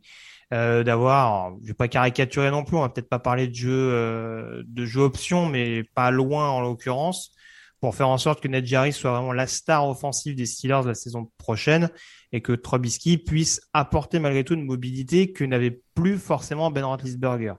euh, 0.53 0.83
d'avoir, 0.83 1.53
je 1.61 1.67
vais 1.67 1.73
pas 1.75 1.88
caricaturer 1.88 2.49
non 2.49 2.63
plus, 2.63 2.77
on 2.77 2.81
va 2.81 2.89
peut-être 2.89 3.09
pas 3.09 3.19
parler 3.19 3.47
de 3.47 3.53
jeu, 3.53 3.69
euh, 3.71 4.63
de 4.65 4.85
jeu 4.85 5.01
option, 5.01 5.45
mais 5.47 5.83
pas 5.83 6.09
loin 6.09 6.49
en 6.49 6.61
l'occurrence, 6.61 7.31
pour 7.79 7.93
faire 7.93 8.09
en 8.09 8.17
sorte 8.17 8.41
que 8.41 8.47
Ned 8.47 8.65
Jarry 8.65 8.91
soit 8.91 9.11
vraiment 9.11 9.33
la 9.33 9.45
star 9.45 9.88
offensive 9.88 10.35
des 10.35 10.47
Steelers 10.47 10.81
la 10.85 10.95
saison 10.95 11.31
prochaine 11.38 11.89
et 12.31 12.41
que 12.41 12.53
Trubisky 12.53 13.19
puisse 13.19 13.61
apporter 13.73 14.17
malgré 14.17 14.43
tout 14.43 14.55
une 14.55 14.65
mobilité 14.65 15.31
que 15.31 15.43
n'avait 15.43 15.79
plus 15.93 16.17
forcément 16.17 16.71
Ben 16.71 16.83
Roethlisberger. 16.83 17.53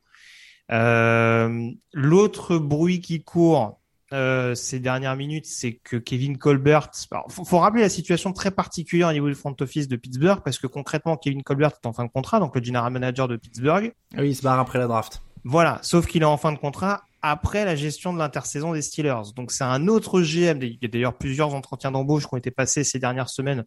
Euh, 0.71 1.71
l'autre 1.93 2.59
bruit 2.59 3.01
qui 3.01 3.23
court 3.23 3.79
euh, 4.13 4.55
ces 4.55 4.81
dernières 4.81 5.17
minutes, 5.17 5.47
c'est 5.47 5.75
que 5.75 5.97
Kevin 5.97 6.39
Colbert. 6.39 6.91
Il 7.13 7.45
faut, 7.45 7.59
rappeler 7.59 7.83
la 7.83 7.89
situation 7.89 8.33
très 8.33 8.51
particulière 8.51 9.09
au 9.09 9.13
niveau 9.13 9.29
du 9.29 9.35
front 9.35 9.55
office 9.61 9.87
de 9.87 9.97
Pittsburgh, 9.97 10.41
parce 10.43 10.59
que 10.59 10.67
concrètement, 10.67 11.17
Kevin 11.17 11.43
Colbert 11.43 11.73
est 11.83 11.87
en 11.87 11.93
fin 11.93 12.05
de 12.05 12.11
contrat, 12.11 12.41
donc 12.41 12.57
le 12.57 12.63
general 12.63 12.91
manager 12.91 13.29
de 13.29 13.37
Pittsburgh. 13.37 13.93
Ah 14.17 14.21
oui, 14.23 14.31
il 14.31 14.35
se 14.35 14.43
barre 14.43 14.59
après 14.59 14.79
la 14.79 14.87
draft. 14.87 15.23
Voilà, 15.45 15.79
sauf 15.83 16.07
qu'il 16.07 16.23
est 16.23 16.27
en 16.27 16.39
fin 16.39 16.53
de 16.53 16.59
contrat 16.59 17.03
après 17.21 17.65
la 17.65 17.77
gestion 17.77 18.13
de 18.13 18.19
l'intersaison 18.19 18.73
des 18.73 18.83
Steelers. 18.83 19.33
Donc 19.37 19.51
c'est 19.51 19.65
un 19.65 19.89
autre 19.89 20.23
GM. 20.23 20.63
Il 20.63 20.79
y 20.81 20.85
a 20.85 20.89
d'ailleurs 20.89 21.17
plusieurs 21.17 21.55
entretiens 21.55 21.91
d'embauche 21.91 22.27
qui 22.27 22.35
ont 22.35 22.39
été 22.39 22.51
passés 22.51 22.85
ces 22.85 22.99
dernières 22.99 23.29
semaines 23.29 23.65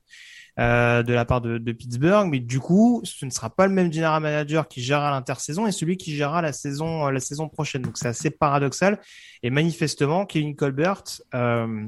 euh, 0.60 1.02
de 1.02 1.14
la 1.14 1.24
part 1.24 1.40
de, 1.40 1.58
de, 1.58 1.72
Pittsburgh, 1.72 2.28
mais 2.30 2.42
du 2.42 2.60
coup, 2.60 3.00
ce 3.06 3.26
ne 3.26 3.30
sera 3.30 3.50
pas 3.50 3.68
le 3.68 3.74
même 3.74 3.92
general 3.92 4.22
manager 4.22 4.68
qui 4.68 4.82
gérera 4.82 5.10
l'intersaison 5.10 5.66
et 5.66 5.72
celui 5.72 5.96
qui 5.96 6.14
gérera 6.14 6.42
la 6.42 6.52
saison 6.52 7.08
euh, 7.08 7.12
la 7.12 7.22
saison 7.22 7.48
prochaine. 7.48 7.84
Donc 7.84 7.98
c'est 7.98 8.10
assez 8.10 8.30
paradoxal. 8.32 9.00
Et 9.44 9.50
manifestement, 9.50 10.26
Kevin 10.26 10.58
Colbert 10.58 11.04
euh, 11.34 11.86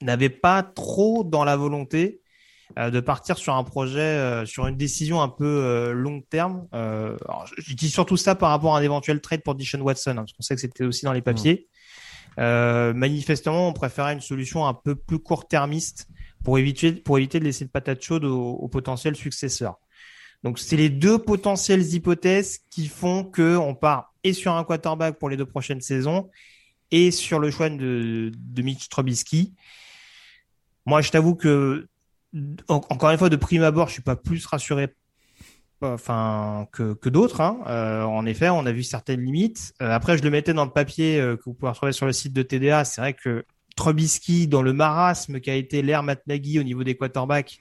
n'avait 0.00 0.30
pas 0.30 0.62
trop 0.62 1.22
dans 1.22 1.44
la 1.44 1.56
volonté 1.56 2.22
euh, 2.78 2.90
de 2.90 2.98
partir 3.00 3.36
sur 3.36 3.54
un 3.54 3.62
projet, 3.62 4.00
euh, 4.00 4.46
sur 4.46 4.66
une 4.66 4.78
décision 4.78 5.20
un 5.20 5.28
peu 5.28 5.92
long 5.92 6.22
terme. 6.22 6.66
je, 6.72 7.74
dis 7.74 7.90
surtout 7.90 8.16
ça 8.16 8.34
par 8.34 8.48
rapport 8.48 8.74
à 8.74 8.78
un 8.78 8.82
éventuel 8.82 9.20
trade 9.20 9.42
pour 9.42 9.54
Dishon 9.54 9.82
Watson, 9.82 10.12
hein, 10.12 10.14
parce 10.16 10.32
qu'on 10.32 10.42
sait 10.42 10.54
que 10.54 10.62
c'était 10.62 10.84
aussi 10.84 11.04
dans 11.04 11.12
les 11.12 11.22
papiers. 11.22 11.68
Mmh. 12.38 12.92
manifestement, 12.92 13.68
on 13.68 13.72
préférait 13.74 14.14
une 14.14 14.20
solution 14.22 14.66
un 14.66 14.74
peu 14.74 14.94
plus 14.94 15.18
court-termiste 15.18 16.08
pour 16.46 16.60
éviter, 16.60 16.92
pour 16.92 17.18
éviter 17.18 17.40
de 17.40 17.44
laisser 17.44 17.64
de 17.64 17.70
patate 17.70 18.00
chaude 18.00 18.24
au, 18.24 18.68
potentiel 18.68 19.16
successeur. 19.16 19.80
Donc 20.44 20.60
c'est 20.60 20.76
les 20.76 20.90
deux 20.90 21.18
potentielles 21.18 21.82
hypothèses 21.92 22.60
qui 22.70 22.86
font 22.86 23.24
que 23.24 23.56
on 23.56 23.74
part 23.74 24.14
et 24.22 24.32
sur 24.32 24.52
un 24.52 24.62
quarterback 24.62 25.18
pour 25.18 25.28
les 25.28 25.36
deux 25.36 25.44
prochaines 25.44 25.80
saisons 25.80 26.30
et 26.92 27.10
sur 27.10 27.40
le 27.40 27.50
choix 27.50 27.68
de, 27.68 28.30
de 28.32 28.62
Mitch 28.62 28.88
Trubisky. 28.88 29.54
Moi, 30.84 31.00
je 31.00 31.10
t'avoue 31.10 31.34
que 31.34 31.88
encore 32.68 33.10
une 33.10 33.18
fois, 33.18 33.28
de 33.28 33.34
prime 33.34 33.64
abord, 33.64 33.88
je 33.88 33.94
suis 33.94 34.02
pas 34.02 34.14
plus 34.14 34.46
rassuré 34.46 34.94
enfin 35.82 36.68
que, 36.70 36.94
que 36.94 37.08
d'autres. 37.08 37.40
Hein. 37.40 37.58
Euh, 37.66 38.04
en 38.04 38.24
effet, 38.24 38.50
on 38.50 38.66
a 38.66 38.72
vu 38.72 38.84
certaines 38.84 39.24
limites. 39.24 39.74
Euh, 39.82 39.90
après, 39.90 40.16
je 40.16 40.22
le 40.22 40.30
mettais 40.30 40.54
dans 40.54 40.64
le 40.64 40.70
papier 40.70 41.20
euh, 41.20 41.36
que 41.36 41.42
vous 41.46 41.54
pouvez 41.54 41.70
retrouver 41.70 41.90
sur 41.90 42.06
le 42.06 42.12
site 42.12 42.32
de 42.32 42.42
TDA. 42.42 42.84
C'est 42.84 43.00
vrai 43.00 43.14
que 43.14 43.44
Trubisky, 43.76 44.48
dans 44.48 44.62
le 44.62 44.72
marasme 44.72 45.40
qui 45.40 45.50
a 45.50 45.54
été 45.54 45.82
l'air 45.82 46.02
Matt 46.02 46.26
Nagy 46.26 46.58
au 46.58 46.62
niveau 46.62 46.82
des 46.82 46.96
quarterbacks, 46.96 47.60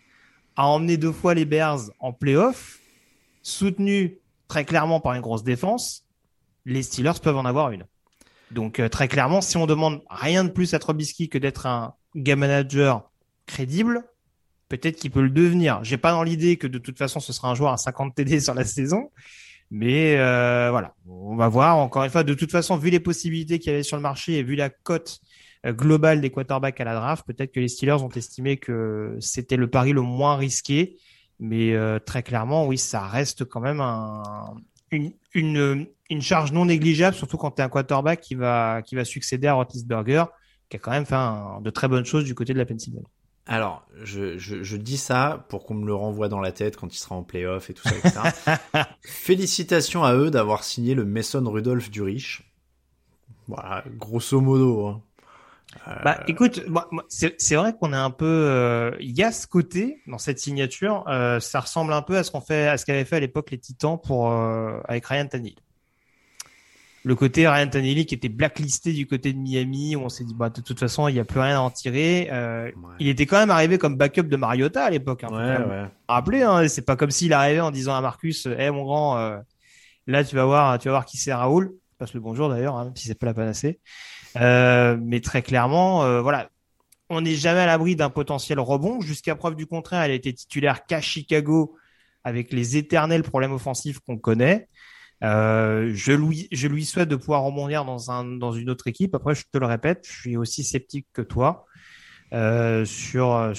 a 0.56 0.66
emmené 0.66 0.98
deux 0.98 1.12
fois 1.12 1.34
les 1.34 1.46
Bears 1.46 1.92
en 2.00 2.14
playoff, 2.14 2.80
soutenu 3.44 4.18
très 4.48 4.66
clairement 4.66 5.00
par 5.00 5.14
une 5.14 5.22
grosse 5.22 5.44
défense. 5.44 6.06
Les 6.66 6.82
Steelers 6.82 7.20
peuvent 7.22 7.38
en 7.38 7.46
avoir 7.46 7.72
une. 7.72 7.86
Donc 8.52 8.82
très 8.90 9.08
clairement, 9.08 9.42
si 9.42 9.58
on 9.58 9.66
demande 9.66 10.02
rien 10.10 10.44
de 10.44 10.50
plus 10.50 10.74
à 10.74 10.80
Trubisky 10.80 11.30
que 11.30 11.38
d'être 11.38 11.66
un 11.66 11.94
game 12.16 12.40
manager 12.40 13.12
crédible, 13.46 14.04
peut-être 14.70 14.96
qu'il 14.96 15.12
peut 15.12 15.22
le 15.22 15.30
devenir. 15.30 15.84
J'ai 15.84 15.98
pas 15.98 16.12
dans 16.12 16.24
l'idée 16.24 16.58
que 16.58 16.68
de 16.68 16.78
toute 16.78 16.98
façon 16.98 17.20
ce 17.20 17.34
sera 17.34 17.50
un 17.50 17.56
joueur 17.56 17.72
à 17.72 17.78
50 17.78 18.16
TD 18.16 18.40
sur 18.40 18.54
la 18.54 18.64
saison, 18.64 19.12
mais 19.72 20.18
euh, 20.18 20.70
voilà, 20.72 20.96
on 21.08 21.36
va 21.36 21.48
voir. 21.48 21.78
Encore 21.78 22.04
une 22.04 22.10
fois, 22.10 22.24
de 22.24 22.34
toute 22.34 22.52
façon, 22.52 22.78
vu 22.78 22.90
les 22.90 23.00
possibilités 23.00 23.60
qu'il 23.60 23.72
y 23.72 23.76
avait 23.76 23.84
sur 23.84 23.98
le 23.98 24.04
marché 24.04 24.38
et 24.38 24.44
vu 24.44 24.56
la 24.56 24.70
cote 24.70 25.20
euh, 25.66 25.74
globale 25.74 26.22
des 26.22 26.30
quarterbacks 26.30 26.80
à 26.80 26.84
la 26.84 26.96
draft, 26.96 27.26
peut-être 27.26 27.52
que 27.52 27.60
les 27.60 27.68
Steelers 27.68 28.04
ont 28.04 28.10
estimé 28.10 28.58
que 28.58 29.18
c'était 29.20 29.58
le 29.58 29.70
pari 29.70 29.92
le 29.92 30.02
moins 30.02 30.36
risqué. 30.36 30.98
Mais 31.40 31.74
euh, 31.74 32.00
très 32.00 32.24
clairement, 32.24 32.66
oui, 32.66 32.78
ça 32.78 33.08
reste 33.08 33.44
quand 33.46 33.60
même 33.60 33.82
un, 33.82 34.24
une, 34.92 35.12
une, 35.34 35.88
une 36.10 36.22
charge 36.22 36.52
non 36.52 36.66
négligeable, 36.66 37.16
surtout 37.16 37.38
quand 37.38 37.52
tu 37.52 37.62
es 37.62 37.66
un 37.66 37.70
quarterback 37.70 38.22
qui 38.22 38.36
va, 38.36 38.82
qui 38.84 38.96
va 38.96 39.04
succéder 39.04 39.48
à 39.48 39.54
Roethlisberger, 39.56 40.26
qui 40.70 40.78
a 40.78 40.80
quand 40.80 40.92
même 40.92 41.06
fait 41.06 41.16
de 41.62 41.70
très 41.70 41.88
bonnes 41.88 42.06
choses 42.06 42.24
du 42.24 42.36
côté 42.36 42.54
de 42.54 42.58
la 42.58 42.66
Pennsylvanie. 42.66 43.06
Alors, 43.48 43.86
je, 44.02 44.38
je, 44.40 44.64
je, 44.64 44.78
dis 44.78 44.98
ça 44.98 45.46
pour 45.50 45.66
qu'on 45.66 45.76
me 45.76 45.86
le 45.86 45.94
renvoie 45.94 46.30
dans 46.30 46.40
la 46.40 46.52
tête 46.52 46.78
quand 46.78 46.92
il 46.92 46.98
sera 46.98 47.16
en 47.16 47.22
playoff 47.22 47.70
et 47.70 47.76
tout 47.76 47.88
ça, 47.88 47.96
etc. 47.96 48.86
Félicitations 49.02 50.04
à 50.04 50.16
eux 50.16 50.32
d'avoir 50.32 50.64
signé 50.64 50.96
le 50.96 51.06
Mason 51.06 51.48
Rudolph 51.48 51.92
du 51.92 52.02
riche. 52.02 52.52
Voilà, 53.48 53.84
grosso 54.00 54.42
modo. 54.42 54.88
Hein. 54.88 55.02
Bah, 56.04 56.22
écoute, 56.28 56.64
c'est 57.10 57.56
vrai 57.56 57.74
qu'on 57.80 57.94
est 57.94 57.98
un 57.98 58.10
peu, 58.10 58.26
euh, 58.26 58.92
il 59.00 59.16
y 59.18 59.24
a 59.24 59.32
ce 59.32 59.46
côté 59.46 60.02
dans 60.08 60.18
cette 60.18 60.40
signature, 60.40 61.04
euh, 61.08 61.40
ça 61.40 61.60
ressemble 61.60 61.94
un 61.94 62.02
peu 62.02 62.18
à 62.18 62.24
ce 62.24 62.32
qu'on 62.32 62.42
fait, 62.42 62.68
à 62.68 62.78
ce 62.78 62.86
qu'avaient 62.86 63.06
fait 63.06 63.18
à 63.18 63.20
l'époque 63.20 63.52
les 63.52 63.60
Titans 63.60 64.00
pour 64.02 64.32
euh, 64.32 64.80
avec 64.88 65.06
Ryan 65.06 65.28
Tannehill. 65.28 65.56
Le 67.06 67.14
côté 67.14 67.48
Ryan 67.48 67.68
Tannehill 67.68 68.08
qui 68.08 68.16
était 68.16 68.30
blacklisté 68.30 68.92
du 68.92 69.06
côté 69.06 69.32
de 69.32 69.38
Miami 69.38 69.96
où 69.96 70.02
on 70.02 70.10
s'est 70.10 70.24
dit 70.24 70.34
bah 70.34 70.50
de 70.50 70.60
toute 70.60 70.80
façon 70.80 71.08
il 71.08 71.14
n'y 71.14 71.20
a 71.20 71.24
plus 71.24 71.40
rien 71.40 71.58
à 71.58 71.60
en 71.60 71.70
tirer 71.70 72.30
euh, 72.32 72.72
il 72.98 73.08
était 73.08 73.28
quand 73.28 73.38
même 73.38 73.52
arrivé 73.52 73.78
comme 73.78 73.96
backup 73.96 74.24
de 74.24 74.36
Mariota 74.36 74.84
à 74.84 74.90
l'époque 74.90 75.24
hein, 75.24 75.30
ouais, 75.32 75.66
ouais. 75.68 75.86
rappelez 76.08 76.42
hein, 76.42 76.68
c'est 76.68 76.82
pas 76.82 76.96
comme 76.96 77.12
s'il 77.12 77.32
arrivait 77.32 77.60
en 77.60 77.70
disant 77.70 77.94
à 77.94 78.02
Marcus 78.02 78.48
hé 78.48 78.72
mon 78.72 78.86
grand 78.86 79.20
euh, 79.20 79.38
là 80.08 80.24
tu 80.24 80.36
vas 80.36 80.46
voir 80.46 80.80
tu 80.80 80.88
vas 80.88 80.94
voir 80.94 81.06
qui 81.06 81.18
c'est 81.18 81.32
Raoul 81.32 81.76
passe 82.00 82.16
le 82.16 82.22
bonjour 82.22 82.50
d'ailleurs 82.50 82.76
hein, 82.76 82.92
si 82.96 83.08
c'est 83.08 83.20
pas 83.20 83.28
la 83.28 83.36
panacée 83.36 83.80
euh, 84.38 84.98
mais 85.02 85.22
très 85.22 85.42
clairement 85.42 86.04
euh, 86.04 86.22
voilà 86.22 86.50
on 87.10 87.22
n'est 87.22 87.36
jamais 87.36 87.62
à 87.62 87.66
l'abri 87.66 87.96
d'un 87.96 88.10
potentiel 88.10 88.60
rebond 88.60 89.00
jusqu'à 89.02 89.36
preuve 89.36 89.56
du 89.56 89.66
contraire 89.66 90.02
elle 90.02 90.12
a 90.12 90.16
été 90.16 90.34
titulaire 90.34 90.86
qu'à 90.86 91.02
Chicago 91.02 91.76
avec 92.24 92.52
les 92.52 92.78
éternels 92.78 93.24
problèmes 93.24 93.54
offensifs 93.54 94.00
qu'on 94.00 94.18
connaît 94.18 94.68
euh, 95.24 95.92
je, 95.94 96.12
lui, 96.12 96.86
souhaite 96.86 97.08
de 97.08 97.16
pouvoir 97.16 97.44
rebondir 97.44 97.86
dans, 97.86 98.12
un, 98.12 98.26
dans 98.26 98.52
une 98.52 98.70
autre 98.70 98.88
équipe. 98.88 99.16
Après, 99.16 99.34
je 99.34 99.46
te 99.50 99.58
le 99.58 99.66
répète, 99.66 100.06
je 100.06 100.20
suis 100.20 100.38
aussi 100.38 100.64
sceptique 100.66 101.08
que 101.14 101.22
toi 101.22 101.66
sur, 102.86 103.54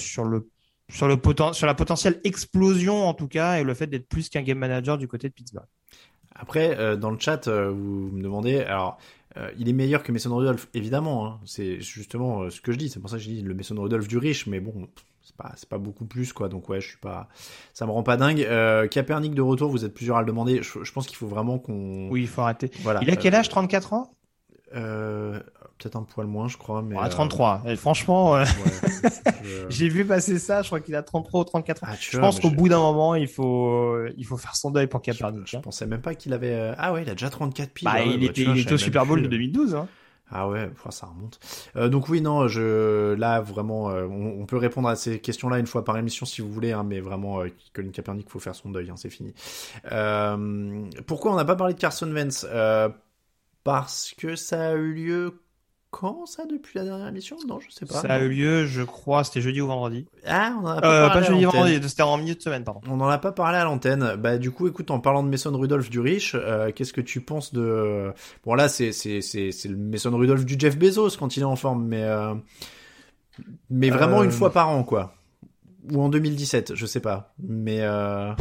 la 1.01 1.73
potentielle 1.73 2.21
explosion, 2.23 3.07
en 3.07 3.15
tout 3.15 3.27
cas, 3.27 3.57
et 3.57 3.63
le 3.63 3.73
fait 3.73 3.87
d'être 3.87 4.07
plus 4.07 4.29
qu'un 4.29 4.43
game 4.43 4.59
manager 4.59 4.99
du 4.99 5.07
côté 5.07 5.29
de 5.29 5.33
Pittsburgh. 5.33 5.65
Après, 6.35 6.95
dans 6.95 7.09
le 7.09 7.19
chat, 7.19 7.49
vous 7.49 8.11
me 8.13 8.21
demandez, 8.21 8.59
alors, 8.59 8.99
euh, 9.37 9.51
il 9.57 9.69
est 9.69 9.73
meilleur 9.73 10.03
que 10.03 10.11
Mason 10.11 10.35
Rudolph, 10.35 10.67
évidemment. 10.73 11.27
Hein, 11.27 11.39
c'est 11.45 11.79
justement 11.79 12.41
euh, 12.41 12.49
ce 12.49 12.59
que 12.61 12.71
je 12.71 12.77
dis. 12.77 12.89
C'est 12.89 12.99
pour 12.99 13.09
ça 13.09 13.17
que 13.17 13.23
je 13.23 13.29
dis 13.29 13.41
le 13.41 13.53
Mason 13.53 13.75
Rudolph 13.81 14.07
du 14.07 14.17
riche, 14.17 14.47
mais 14.47 14.59
bon, 14.59 14.87
c'est 15.21 15.35
pas, 15.35 15.51
c'est 15.55 15.69
pas 15.69 15.77
beaucoup 15.77 16.05
plus, 16.05 16.33
quoi. 16.33 16.49
Donc 16.49 16.69
ouais, 16.69 16.81
je 16.81 16.87
suis 16.87 16.97
pas, 16.97 17.27
ça 17.73 17.85
me 17.85 17.91
rend 17.91 18.03
pas 18.03 18.17
dingue. 18.17 18.41
Euh, 18.41 18.87
Capernic 18.87 19.35
de 19.35 19.41
retour, 19.41 19.69
vous 19.69 19.85
êtes 19.85 19.93
plusieurs 19.93 20.17
à 20.17 20.21
le 20.21 20.27
demander. 20.27 20.61
Je, 20.63 20.83
je 20.83 20.91
pense 20.91 21.07
qu'il 21.07 21.17
faut 21.17 21.27
vraiment 21.27 21.59
qu'on. 21.59 22.09
Oui, 22.09 22.21
il 22.21 22.27
faut 22.27 22.41
arrêter. 22.41 22.71
Voilà. 22.81 22.99
Il 23.03 23.09
a 23.11 23.15
quel 23.15 23.35
âge? 23.35 23.49
34 23.49 23.93
ans? 23.93 24.11
euh, 24.75 25.39
peut-être 25.77 25.95
un 25.95 26.03
poil 26.03 26.27
moins, 26.27 26.47
je 26.47 26.57
crois. 26.57 26.81
Mais 26.81 26.97
à 26.97 27.09
33. 27.09 27.63
Et 27.67 27.75
franchement, 27.75 28.35
euh... 28.35 28.43
ouais, 28.43 29.09
j'ai 29.69 29.89
vu 29.89 30.05
passer 30.05 30.39
ça. 30.39 30.61
Je 30.61 30.67
crois 30.67 30.79
qu'il 30.79 30.95
a 30.95 31.03
33 31.03 31.41
ou 31.41 31.43
34 31.43 31.83
ans. 31.83 31.87
Ah, 31.89 31.95
je 31.99 32.17
pense 32.17 32.39
qu'au 32.39 32.49
je... 32.49 32.55
bout 32.55 32.69
d'un 32.69 32.79
moment, 32.79 33.15
il 33.15 33.27
faut, 33.27 34.05
il 34.17 34.25
faut 34.25 34.37
faire 34.37 34.55
son 34.55 34.71
deuil 34.71 34.87
pour 34.87 35.01
Kaepernick. 35.01 35.47
Je, 35.47 35.57
hein. 35.57 35.61
pensais 35.61 35.85
même 35.85 36.01
pas 36.01 36.15
qu'il 36.15 36.33
avait. 36.33 36.73
Ah 36.77 36.93
ouais, 36.93 37.03
il 37.03 37.09
a 37.09 37.13
déjà 37.13 37.29
34 37.29 37.71
piles. 37.71 37.85
Bah, 37.85 37.95
ouais, 37.95 38.09
il, 38.15 38.23
était, 38.23 38.43
vois, 38.43 38.53
il 38.55 38.61
était 38.61 38.73
au 38.73 38.77
Super 38.77 39.05
Bowl 39.05 39.21
de 39.21 39.27
2012. 39.27 39.75
Hein. 39.75 39.87
Ah 40.29 40.49
ouais, 40.49 40.69
ça 40.89 41.05
remonte. 41.05 41.39
Euh, 41.77 41.87
donc 41.87 42.09
oui, 42.09 42.19
non, 42.19 42.49
je 42.49 43.13
là 43.13 43.39
vraiment, 43.39 43.89
euh, 43.89 44.05
on, 44.05 44.41
on, 44.41 44.45
peut 44.45 44.57
répondre 44.57 44.89
à 44.89 44.97
ces 44.97 45.19
questions-là 45.19 45.57
une 45.57 45.67
fois 45.67 45.85
par 45.85 45.97
émission 45.97 46.25
si 46.25 46.41
vous 46.41 46.51
voulez, 46.51 46.73
hein, 46.73 46.83
mais 46.83 46.99
vraiment, 46.99 47.41
euh, 47.41 47.47
Colin 47.73 47.91
Kaepernick, 47.91 48.29
faut 48.29 48.39
faire 48.39 48.55
son 48.55 48.69
deuil, 48.69 48.89
hein, 48.89 48.97
c'est 48.97 49.09
fini. 49.09 49.33
Euh, 49.91 50.85
pourquoi 51.05 51.31
on 51.31 51.35
n'a 51.35 51.45
pas 51.45 51.55
parlé 51.55 51.73
de 51.73 51.79
Carson 51.79 52.11
Wentz? 52.11 52.45
Parce 53.63 54.13
que 54.17 54.35
ça 54.35 54.69
a 54.69 54.73
eu 54.73 54.93
lieu 54.93 55.41
quand 55.89 56.25
ça 56.25 56.45
depuis 56.45 56.77
la 56.77 56.85
dernière 56.85 57.07
émission? 57.07 57.37
Non, 57.47 57.59
je 57.59 57.69
sais 57.71 57.85
pas. 57.85 58.01
Ça 58.01 58.13
a 58.13 58.19
eu 58.19 58.29
lieu, 58.29 58.65
je 58.65 58.81
crois, 58.83 59.23
c'était 59.23 59.41
jeudi 59.41 59.61
ou 59.61 59.67
vendredi. 59.67 60.05
Ah, 60.25 60.55
on 60.59 60.65
en 60.65 60.69
a 60.69 60.81
pas, 60.81 61.05
euh, 61.05 61.09
pas 61.09 61.21
jeudi 61.21 61.45
vendredi, 61.45 61.79
c'était 61.87 62.03
en 62.03 62.17
milieu 62.17 62.35
de 62.35 62.41
semaine, 62.41 62.63
pardon. 62.63 62.81
On 62.87 62.97
n'en 62.97 63.07
a 63.07 63.17
pas 63.17 63.31
parlé 63.31 63.57
à 63.57 63.63
l'antenne. 63.63 64.15
Bah 64.17 64.37
du 64.37 64.51
coup, 64.51 64.67
écoute, 64.67 64.91
en 64.91 64.99
parlant 64.99 65.23
de 65.23 65.29
Mason 65.29 65.57
Rudolph 65.57 65.89
du 65.89 65.99
riche, 65.99 66.35
euh, 66.35 66.71
qu'est-ce 66.71 66.93
que 66.93 67.01
tu 67.01 67.21
penses 67.21 67.53
de 67.53 68.11
Bon 68.45 68.53
là, 68.53 68.67
c'est 68.69 68.91
c'est 68.91 69.21
c'est 69.21 69.51
c'est 69.51 69.69
le 69.69 69.77
Mason 69.77 70.15
Rudolph 70.15 70.45
du 70.45 70.55
Jeff 70.59 70.77
Bezos 70.77 71.11
quand 71.17 71.37
il 71.37 71.41
est 71.41 71.45
en 71.45 71.55
forme, 71.55 71.85
mais 71.87 72.03
euh... 72.03 72.35
mais 73.69 73.89
vraiment 73.89 74.23
une 74.23 74.31
fois 74.31 74.51
par 74.51 74.69
an, 74.69 74.83
quoi. 74.83 75.13
Ou 75.91 76.01
en 76.01 76.09
2017, 76.09 76.75
je 76.75 76.85
sais 76.85 76.99
pas. 76.99 77.33
Mais 77.39 77.79
euh... 77.81 78.33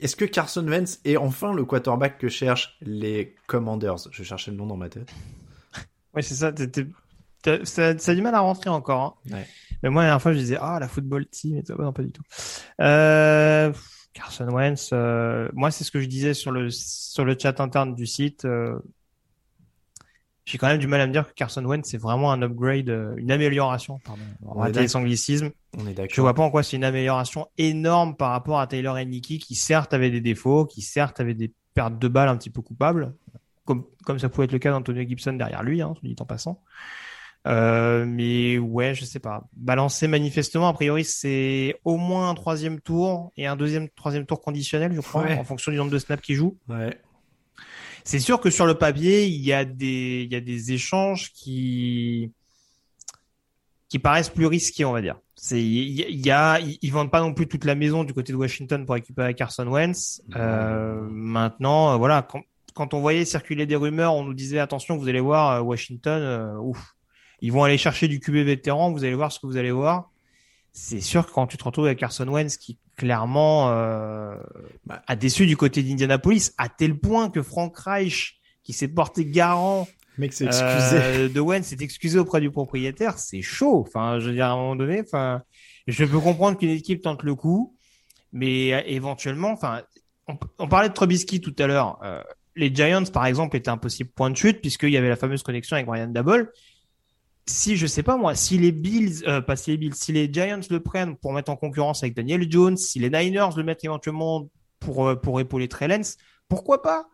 est-ce 0.00 0.16
que 0.16 0.26
Carson 0.26 0.66
Wentz 0.68 1.00
est 1.06 1.16
enfin 1.16 1.54
le 1.54 1.64
quarterback 1.64 2.18
que 2.18 2.28
cherchent 2.28 2.76
les 2.82 3.34
Commanders? 3.46 4.08
Je 4.10 4.22
cherchais 4.22 4.50
le 4.50 4.58
nom 4.58 4.66
dans 4.66 4.76
ma 4.76 4.90
tête. 4.90 5.10
Oui, 6.14 6.22
c'est 6.22 6.34
ça. 6.34 6.52
T'es, 6.52 6.86
ça. 7.64 7.98
Ça 7.98 8.12
a 8.12 8.14
du 8.14 8.22
mal 8.22 8.34
à 8.34 8.40
rentrer 8.40 8.70
encore. 8.70 9.18
Hein. 9.26 9.34
Ouais. 9.36 9.46
Mais 9.82 9.90
moi, 9.90 10.02
la 10.02 10.08
dernière 10.08 10.22
fois, 10.22 10.32
je 10.32 10.38
disais, 10.38 10.58
ah, 10.60 10.78
la 10.80 10.88
football 10.88 11.26
team 11.26 11.56
et 11.56 11.62
tout. 11.62 11.74
Non, 11.80 11.92
pas 11.92 12.02
du 12.02 12.12
tout. 12.12 12.22
Euh, 12.80 13.72
Carson 14.12 14.48
Wentz, 14.48 14.90
euh, 14.92 15.48
moi, 15.52 15.70
c'est 15.70 15.84
ce 15.84 15.90
que 15.90 16.00
je 16.00 16.06
disais 16.06 16.34
sur 16.34 16.50
le, 16.50 16.70
sur 16.70 17.24
le 17.24 17.36
chat 17.38 17.60
interne 17.60 17.94
du 17.94 18.06
site. 18.06 18.44
Euh, 18.44 18.78
j'ai 20.44 20.56
quand 20.56 20.66
même 20.66 20.78
du 20.78 20.86
mal 20.86 21.00
à 21.02 21.06
me 21.06 21.12
dire 21.12 21.28
que 21.28 21.34
Carson 21.34 21.64
Wentz, 21.64 21.86
c'est 21.86 21.98
vraiment 21.98 22.32
un 22.32 22.40
upgrade, 22.40 22.88
une 23.18 23.30
amélioration, 23.30 24.00
pardon. 24.02 24.22
On 24.42 24.58
va 24.58 24.70
les 24.70 24.96
anglicismes. 24.96 25.50
On 25.76 25.86
est 25.86 25.92
d'accord. 25.92 26.14
Je 26.14 26.20
vois 26.22 26.32
pas 26.32 26.42
en 26.42 26.50
quoi 26.50 26.62
c'est 26.62 26.76
une 26.76 26.84
amélioration 26.84 27.48
énorme 27.58 28.16
par 28.16 28.30
rapport 28.30 28.58
à 28.58 28.66
Taylor 28.66 28.96
Henneke, 28.96 29.38
qui 29.38 29.54
certes 29.54 29.92
avait 29.92 30.10
des 30.10 30.22
défauts, 30.22 30.64
qui 30.64 30.80
certes 30.80 31.20
avait 31.20 31.34
des 31.34 31.52
pertes 31.74 31.98
de 31.98 32.08
balles 32.08 32.30
un 32.30 32.36
petit 32.38 32.48
peu 32.48 32.62
coupables 32.62 33.14
comme, 33.68 33.84
comme 34.02 34.18
ça 34.18 34.30
pouvait 34.30 34.46
être 34.46 34.52
le 34.52 34.58
cas 34.58 34.70
d'Antonio 34.70 35.06
Gibson 35.06 35.34
derrière 35.34 35.62
lui, 35.62 35.82
hein, 35.82 35.92
dit 36.02 36.16
en 36.18 36.24
passant. 36.24 36.62
Euh, 37.46 38.06
mais 38.06 38.56
ouais, 38.56 38.94
je 38.94 39.04
sais 39.04 39.18
pas. 39.18 39.44
Balancer 39.54 40.08
manifestement, 40.08 40.68
a 40.68 40.72
priori, 40.72 41.04
c'est 41.04 41.78
au 41.84 41.98
moins 41.98 42.30
un 42.30 42.34
troisième 42.34 42.80
tour 42.80 43.30
et 43.36 43.46
un 43.46 43.56
deuxième, 43.56 43.90
troisième 43.90 44.24
tour 44.24 44.40
conditionnel, 44.40 44.94
je 44.94 45.02
crois, 45.02 45.24
ouais. 45.24 45.38
en 45.38 45.44
fonction 45.44 45.70
du 45.70 45.76
nombre 45.76 45.90
de 45.90 45.98
snaps 45.98 46.22
qu'il 46.22 46.34
joue. 46.34 46.56
Ouais. 46.66 46.98
C'est 48.04 48.20
sûr 48.20 48.40
que 48.40 48.48
sur 48.48 48.64
le 48.64 48.72
papier, 48.74 49.26
il 49.26 49.44
y 49.44 49.52
a 49.52 49.66
des, 49.66 50.22
il 50.24 50.32
y 50.32 50.36
a 50.36 50.40
des 50.40 50.72
échanges 50.72 51.30
qui, 51.34 52.32
qui 53.90 53.98
paraissent 53.98 54.30
plus 54.30 54.46
risqués, 54.46 54.86
on 54.86 54.92
va 54.92 55.02
dire. 55.02 55.20
C'est, 55.34 55.62
il 55.62 56.00
y, 56.00 56.26
y, 56.26 56.30
a, 56.30 56.58
ils 56.58 56.90
vendent 56.90 57.10
pas 57.10 57.20
non 57.20 57.34
plus 57.34 57.46
toute 57.46 57.66
la 57.66 57.74
maison 57.74 58.02
du 58.02 58.14
côté 58.14 58.32
de 58.32 58.38
Washington 58.38 58.86
pour 58.86 58.94
récupérer 58.94 59.34
Carson 59.34 59.66
Wentz. 59.66 60.22
Euh, 60.36 61.06
maintenant, 61.10 61.98
voilà, 61.98 62.22
quand, 62.22 62.40
quand 62.74 62.94
on 62.94 63.00
voyait 63.00 63.24
circuler 63.24 63.66
des 63.66 63.76
rumeurs, 63.76 64.14
on 64.14 64.24
nous 64.24 64.34
disait 64.34 64.58
attention, 64.58 64.96
vous 64.96 65.08
allez 65.08 65.20
voir 65.20 65.52
euh, 65.52 65.60
Washington, 65.60 66.22
euh, 66.22 66.56
ouf, 66.58 66.94
ils 67.40 67.52
vont 67.52 67.64
aller 67.64 67.78
chercher 67.78 68.08
du 68.08 68.20
QB 68.20 68.36
vétéran, 68.36 68.92
vous 68.92 69.04
allez 69.04 69.14
voir 69.14 69.32
ce 69.32 69.38
que 69.40 69.46
vous 69.46 69.56
allez 69.56 69.72
voir. 69.72 70.10
C'est 70.72 71.00
sûr 71.00 71.26
que 71.26 71.32
quand 71.32 71.46
tu 71.46 71.56
te 71.56 71.64
retrouves 71.64 71.86
avec 71.86 71.98
Carson 71.98 72.28
Wentz 72.28 72.56
qui 72.56 72.78
clairement 72.96 73.70
euh, 73.70 74.36
bah, 74.84 75.02
a 75.06 75.16
déçu 75.16 75.46
du 75.46 75.56
côté 75.56 75.82
d'Indianapolis, 75.82 76.52
à 76.58 76.68
tel 76.68 76.98
point 76.98 77.30
que 77.30 77.42
Frank 77.42 77.76
Reich, 77.76 78.40
qui 78.62 78.72
s'est 78.72 78.88
porté 78.88 79.24
garant 79.24 79.88
Mec, 80.18 80.32
c'est 80.32 80.46
excusé. 80.46 80.66
Euh, 80.66 81.28
de 81.28 81.40
Wentz 81.40 81.66
s'est 81.66 81.76
excusé 81.80 82.18
auprès 82.18 82.40
du 82.40 82.50
propriétaire, 82.50 83.18
c'est 83.18 83.40
chaud. 83.40 83.84
Enfin, 83.86 84.18
je 84.18 84.26
veux 84.26 84.32
dire 84.32 84.46
à 84.46 84.50
un 84.50 84.56
moment 84.56 84.76
donné, 84.76 85.00
enfin, 85.00 85.42
je 85.86 86.04
peux 86.04 86.18
comprendre 86.18 86.58
qu'une 86.58 86.70
équipe 86.70 87.02
tente 87.02 87.22
le 87.22 87.34
coup. 87.34 87.76
Mais 88.32 88.74
euh, 88.74 88.82
éventuellement, 88.84 89.52
enfin, 89.52 89.82
on, 90.58 90.68
parlait 90.68 90.88
de 90.88 90.94
Trubisky 90.94 91.40
tout 91.40 91.54
à 91.58 91.66
l'heure. 91.66 91.98
Euh, 92.02 92.22
les 92.58 92.74
Giants, 92.74 93.04
par 93.04 93.24
exemple, 93.26 93.56
étaient 93.56 93.70
un 93.70 93.78
possible 93.78 94.10
point 94.10 94.30
de 94.30 94.36
chute 94.36 94.60
puisqu'il 94.60 94.90
y 94.90 94.96
avait 94.96 95.08
la 95.08 95.16
fameuse 95.16 95.42
connexion 95.42 95.76
avec 95.76 95.86
Brian 95.86 96.08
Dabble. 96.08 96.52
Si, 97.46 97.76
je 97.76 97.86
sais 97.86 98.02
pas 98.02 98.16
moi, 98.16 98.34
si 98.34 98.58
les 98.58 98.72
Bills, 98.72 99.22
euh, 99.26 99.40
pas 99.40 99.56
si 99.56 99.70
les 99.70 99.76
Bills, 99.78 99.94
si 99.94 100.12
les 100.12 100.30
Giants 100.30 100.60
le 100.68 100.80
prennent 100.80 101.16
pour 101.16 101.32
mettre 101.32 101.50
en 101.50 101.56
concurrence 101.56 102.02
avec 102.02 102.14
Daniel 102.14 102.50
Jones, 102.50 102.76
si 102.76 102.98
les 102.98 103.08
Niners 103.08 103.56
le 103.56 103.62
mettent 103.62 103.84
éventuellement 103.84 104.50
pour, 104.80 105.08
euh, 105.08 105.14
pour 105.14 105.40
épauler 105.40 105.68
Trellens, 105.68 106.16
pourquoi 106.48 106.82
pas? 106.82 107.08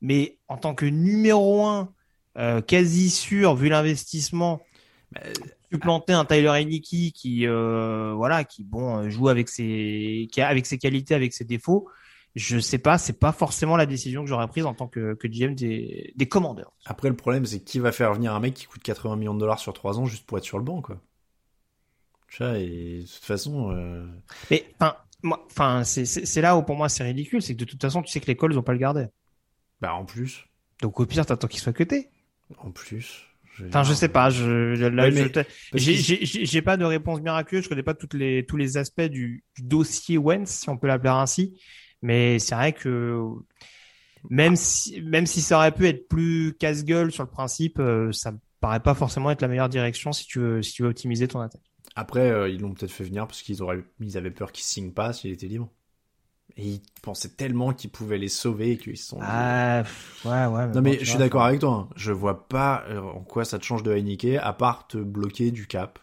Mais 0.00 0.38
en 0.48 0.58
tant 0.58 0.74
que 0.74 0.86
numéro 0.86 1.66
un, 1.66 1.92
euh, 2.38 2.60
quasi 2.60 3.10
sûr, 3.10 3.56
vu 3.56 3.68
l'investissement, 3.68 4.60
bah, 5.12 5.22
supplanter 5.72 6.12
un 6.12 6.24
Tyler 6.24 6.48
Heineke 6.48 7.12
qui, 7.12 7.46
voilà, 7.46 8.44
qui 8.44 8.64
bon, 8.64 9.08
joue 9.08 9.28
avec 9.28 9.48
ses, 9.48 10.28
avec 10.36 10.66
ses 10.66 10.78
qualités, 10.78 11.14
avec 11.14 11.32
ses 11.32 11.44
défauts, 11.44 11.88
je 12.36 12.58
sais 12.58 12.78
pas, 12.78 12.98
c'est 12.98 13.18
pas 13.18 13.32
forcément 13.32 13.76
la 13.76 13.86
décision 13.86 14.22
que 14.22 14.28
j'aurais 14.28 14.46
prise 14.46 14.64
en 14.64 14.74
tant 14.74 14.86
que, 14.86 15.14
que 15.14 15.26
GM 15.26 15.54
des, 15.54 16.12
des 16.14 16.28
commandeurs. 16.28 16.72
Après, 16.84 17.08
le 17.08 17.16
problème, 17.16 17.44
c'est 17.44 17.60
qui 17.60 17.78
va 17.80 17.92
faire 17.92 18.14
venir 18.14 18.34
un 18.34 18.40
mec 18.40 18.54
qui 18.54 18.66
coûte 18.66 18.82
80 18.82 19.16
millions 19.16 19.34
de 19.34 19.40
dollars 19.40 19.58
sur 19.58 19.72
3 19.72 19.98
ans 19.98 20.06
juste 20.06 20.26
pour 20.26 20.38
être 20.38 20.44
sur 20.44 20.58
le 20.58 20.64
banc, 20.64 20.80
quoi. 20.80 20.96
et 22.56 23.00
de 23.00 23.06
toute 23.06 23.24
façon. 23.24 23.72
Euh... 23.72 24.06
Mais, 24.50 24.64
enfin, 24.78 24.96
moi, 25.22 25.44
enfin, 25.46 25.82
c'est 25.84 26.40
là 26.40 26.56
où 26.56 26.62
pour 26.62 26.76
moi 26.76 26.88
c'est 26.88 27.02
ridicule, 27.02 27.42
c'est 27.42 27.54
que 27.54 27.60
de 27.60 27.64
toute 27.64 27.82
façon, 27.82 28.02
tu 28.02 28.10
sais 28.10 28.20
que 28.20 28.26
les 28.26 28.36
Colts 28.36 28.54
vont 28.54 28.62
pas 28.62 28.72
le 28.72 28.78
garder. 28.78 29.06
Bah, 29.80 29.94
en 29.94 30.04
plus. 30.04 30.46
Donc, 30.82 31.00
au 31.00 31.06
pire, 31.06 31.26
t'attends 31.26 31.48
qu'il 31.48 31.60
soit 31.60 31.72
cuté. 31.72 32.10
En 32.58 32.70
plus. 32.70 33.26
Enfin, 33.66 33.82
je 33.82 33.92
sais 33.92 34.08
pas. 34.08 34.30
Je, 34.30 34.74
j'ai 35.74 36.62
pas 36.62 36.76
de 36.76 36.84
réponse 36.84 37.20
miraculeuse. 37.20 37.64
Je 37.64 37.68
connais 37.68 37.82
pas 37.82 37.94
toutes 37.94 38.14
les 38.14 38.46
tous 38.46 38.56
les 38.56 38.76
aspects 38.76 39.02
du, 39.02 39.44
du 39.56 39.62
dossier 39.62 40.16
Wentz, 40.16 40.48
si 40.48 40.68
on 40.70 40.78
peut 40.78 40.86
l'appeler 40.86 41.10
ainsi. 41.10 41.60
Mais 42.02 42.38
c'est 42.38 42.54
vrai 42.54 42.72
que 42.72 43.22
même 44.28 44.56
si, 44.56 45.00
même 45.02 45.26
si 45.26 45.40
ça 45.40 45.56
aurait 45.56 45.72
pu 45.72 45.86
être 45.86 46.08
plus 46.08 46.54
casse-gueule 46.58 47.12
sur 47.12 47.22
le 47.22 47.30
principe, 47.30 47.78
euh, 47.78 48.12
ça 48.12 48.32
me 48.32 48.38
paraît 48.60 48.80
pas 48.80 48.94
forcément 48.94 49.30
être 49.30 49.42
la 49.42 49.48
meilleure 49.48 49.68
direction 49.68 50.12
si 50.12 50.26
tu 50.26 50.38
veux, 50.38 50.62
si 50.62 50.72
tu 50.72 50.82
veux 50.82 50.90
optimiser 50.90 51.28
ton 51.28 51.40
attaque. 51.40 51.62
Après, 51.96 52.30
euh, 52.30 52.48
ils 52.48 52.60
l'ont 52.60 52.72
peut-être 52.72 52.92
fait 52.92 53.04
venir 53.04 53.26
parce 53.26 53.42
qu'ils 53.42 53.62
auraient, 53.62 53.82
ils 54.00 54.16
avaient 54.16 54.30
peur 54.30 54.52
qu'il 54.52 54.64
signe 54.64 54.92
pas 54.92 55.12
s'il 55.12 55.32
était 55.32 55.46
libre. 55.46 55.68
Et 56.56 56.66
ils 56.66 56.82
pensaient 57.02 57.30
tellement 57.30 57.72
qu'ils 57.72 57.90
pouvaient 57.90 58.18
les 58.18 58.28
sauver 58.28 58.76
qu'ils 58.76 58.96
sont. 58.96 59.18
Ah, 59.22 59.84
ouais, 60.24 60.46
ouais. 60.46 60.66
non, 60.68 60.82
mais 60.82 60.98
je 60.98 61.04
suis 61.04 61.18
d'accord 61.18 61.44
avec 61.44 61.60
toi. 61.60 61.88
Hein. 61.88 61.94
Je 61.96 62.12
vois 62.12 62.48
pas 62.48 62.84
euh, 62.88 63.00
en 63.00 63.20
quoi 63.20 63.44
ça 63.44 63.58
te 63.58 63.64
change 63.64 63.82
de 63.82 63.92
Heineken 63.92 64.38
à 64.38 64.52
part 64.52 64.88
te 64.88 64.98
bloquer 64.98 65.52
du 65.52 65.66
cap. 65.66 65.98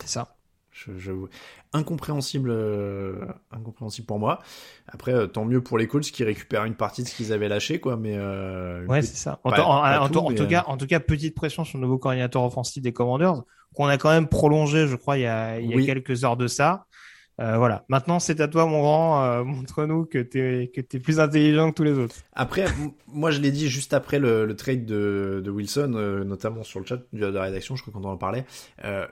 C'est 0.00 0.08
ça. 0.08 0.33
Je, 0.74 1.12
incompréhensible, 1.72 2.50
euh, 2.50 3.26
incompréhensible 3.52 4.06
pour 4.06 4.18
moi. 4.18 4.40
Après, 4.88 5.14
euh, 5.14 5.26
tant 5.28 5.44
mieux 5.44 5.62
pour 5.62 5.78
les 5.78 5.86
Colts 5.86 6.04
qui 6.04 6.24
récupèrent 6.24 6.64
une 6.64 6.74
partie 6.74 7.04
de 7.04 7.08
ce 7.08 7.14
qu'ils 7.14 7.32
avaient 7.32 7.48
lâché, 7.48 7.78
quoi. 7.78 7.96
Mais 7.96 8.16
euh, 8.16 8.84
ouais, 8.86 9.02
c'est 9.02 9.16
ça. 9.16 9.38
En, 9.44 9.50
tout, 10.08 10.46
cas, 10.48 10.64
en 10.66 10.76
tout 10.76 10.86
cas, 10.88 10.98
petite 10.98 11.36
pression 11.36 11.64
sur 11.64 11.78
le 11.78 11.84
nouveau 11.84 11.98
coordinateur 11.98 12.42
offensif 12.42 12.82
des 12.82 12.92
Commanders 12.92 13.42
qu'on 13.74 13.86
a 13.86 13.98
quand 13.98 14.10
même 14.10 14.28
prolongé, 14.28 14.86
je 14.86 14.96
crois, 14.96 15.18
il 15.18 15.22
y 15.22 15.26
a, 15.26 15.58
il 15.58 15.68
y 15.68 15.82
a 15.82 15.84
quelques 15.84 16.24
heures 16.24 16.36
de 16.36 16.46
ça. 16.46 16.86
Euh, 17.40 17.56
voilà. 17.58 17.84
Maintenant, 17.88 18.20
c'est 18.20 18.40
à 18.40 18.48
toi, 18.48 18.66
mon 18.66 18.80
grand. 18.80 19.24
Euh, 19.24 19.44
montre-nous 19.44 20.04
que 20.04 20.18
t'es 20.18 20.70
que 20.74 20.80
t'es 20.80 20.98
plus 20.98 21.20
intelligent 21.20 21.70
que 21.70 21.76
tous 21.76 21.84
les 21.84 21.98
autres. 21.98 22.16
Après, 22.32 22.66
moi, 23.08 23.30
je 23.30 23.40
l'ai 23.40 23.50
dit 23.50 23.68
juste 23.68 23.92
après 23.92 24.18
le, 24.18 24.46
le 24.46 24.56
trade 24.56 24.84
de, 24.84 25.42
de 25.44 25.50
Wilson, 25.50 25.94
euh, 25.96 26.24
notamment 26.24 26.62
sur 26.62 26.80
le 26.80 26.86
chat 26.86 26.98
de 27.12 27.26
la 27.26 27.42
rédaction, 27.42 27.76
je 27.76 27.82
crois 27.82 27.92
qu'on 27.92 28.08
en 28.08 28.16
parlait. 28.16 28.44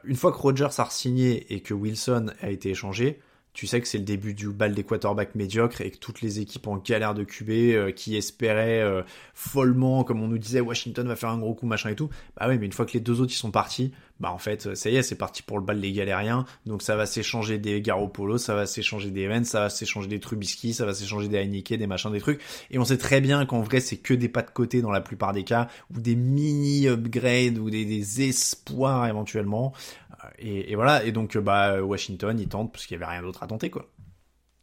une 0.05 0.16
fois 0.16 0.33
que 0.33 0.39
Rogers 0.39 0.79
a 0.79 0.87
signé 0.91 1.53
et 1.53 1.61
que 1.61 1.75
Wilson 1.75 2.27
a 2.41 2.51
été 2.51 2.70
échangé, 2.70 3.20
tu 3.53 3.66
sais 3.66 3.80
que 3.80 3.88
c'est 3.88 3.98
le 3.98 4.05
début 4.05 4.32
du 4.32 4.48
bal 4.48 4.74
des 4.74 4.82
quarterbacks 4.82 5.34
médiocres 5.34 5.82
et 5.82 5.90
que 5.90 5.98
toutes 5.98 6.22
les 6.22 6.40
équipes 6.40 6.66
en 6.68 6.78
galère 6.78 7.14
de 7.14 7.22
QB 7.22 7.50
euh, 7.50 7.92
qui 7.92 8.16
espéraient 8.16 8.80
euh, 8.80 9.03
follement, 9.34 10.05
comme 10.05 10.22
on 10.22 10.28
nous 10.28 10.38
disait, 10.38 10.61
Washington 10.61 11.07
va 11.07 11.16
faire 11.16 11.28
un 11.28 11.38
gros 11.38 11.55
coup, 11.55 11.66
machin 11.66 11.90
et 11.90 11.96
tout. 11.96 12.09
Bah 12.36 12.46
oui, 12.48 12.57
mais 12.59 12.66
une 12.66 12.72
fois 12.72 12.86
que 12.86 12.92
les 12.92 13.00
deux 13.00 13.20
autres 13.20 13.32
ils 13.32 13.36
sont 13.36 13.50
partis, 13.50 13.92
bah 14.20 14.30
en 14.30 14.38
fait, 14.38 14.74
ça 14.74 14.88
y 14.88 14.96
est, 14.96 15.03
c'est 15.03 15.16
parti 15.16 15.42
pour 15.42 15.59
le 15.59 15.64
bal 15.64 15.80
des 15.80 15.92
galériens. 15.92 16.46
Donc 16.64 16.80
ça 16.80 16.96
va 16.96 17.07
s'échanger 17.07 17.59
des 17.59 17.82
Garoppolo, 17.82 18.38
ça 18.38 18.55
va 18.55 18.66
s'échanger 18.66 19.11
des 19.11 19.22
Evans, 19.22 19.44
ça 19.44 19.61
va 19.61 19.68
s'échanger 19.68 20.09
des 20.09 20.20
Trubisky, 20.20 20.72
ça 20.72 20.86
va 20.86 20.94
s'échanger 20.94 21.28
des 21.28 21.38
Heineke, 21.38 21.74
des 21.74 21.86
machins, 21.86 22.12
des 22.12 22.20
trucs. 22.20 22.40
Et 22.70 22.78
on 22.78 22.84
sait 22.84 22.98
très 22.98 23.20
bien 23.20 23.44
qu'en 23.46 23.61
vrai, 23.61 23.80
c'est 23.80 23.96
que 23.96 24.14
des 24.14 24.28
pas 24.28 24.42
de 24.42 24.50
côté 24.50 24.80
dans 24.80 24.92
la 24.92 25.00
plupart 25.00 25.32
des 25.32 25.44
cas, 25.44 25.68
ou 25.94 26.00
des 26.00 26.14
mini 26.14 26.86
upgrades, 26.86 27.59
ou 27.59 27.68
des, 27.68 27.84
des 27.84 28.22
espoirs 28.22 29.07
éventuellement. 29.09 29.72
Et, 30.39 30.74
voilà, 30.74 31.05
et 31.05 31.12
donc 31.12 31.37
bah 31.39 31.83
Washington, 31.83 32.39
ils 32.39 32.49
tentent 32.49 32.72
parce 32.72 32.87
qu'il 32.87 32.99
y 32.99 33.03
avait 33.03 33.11
rien 33.11 33.22
d'autre 33.22 33.43
à 33.43 33.47
tenter 33.47 33.70
quoi. 33.70 33.87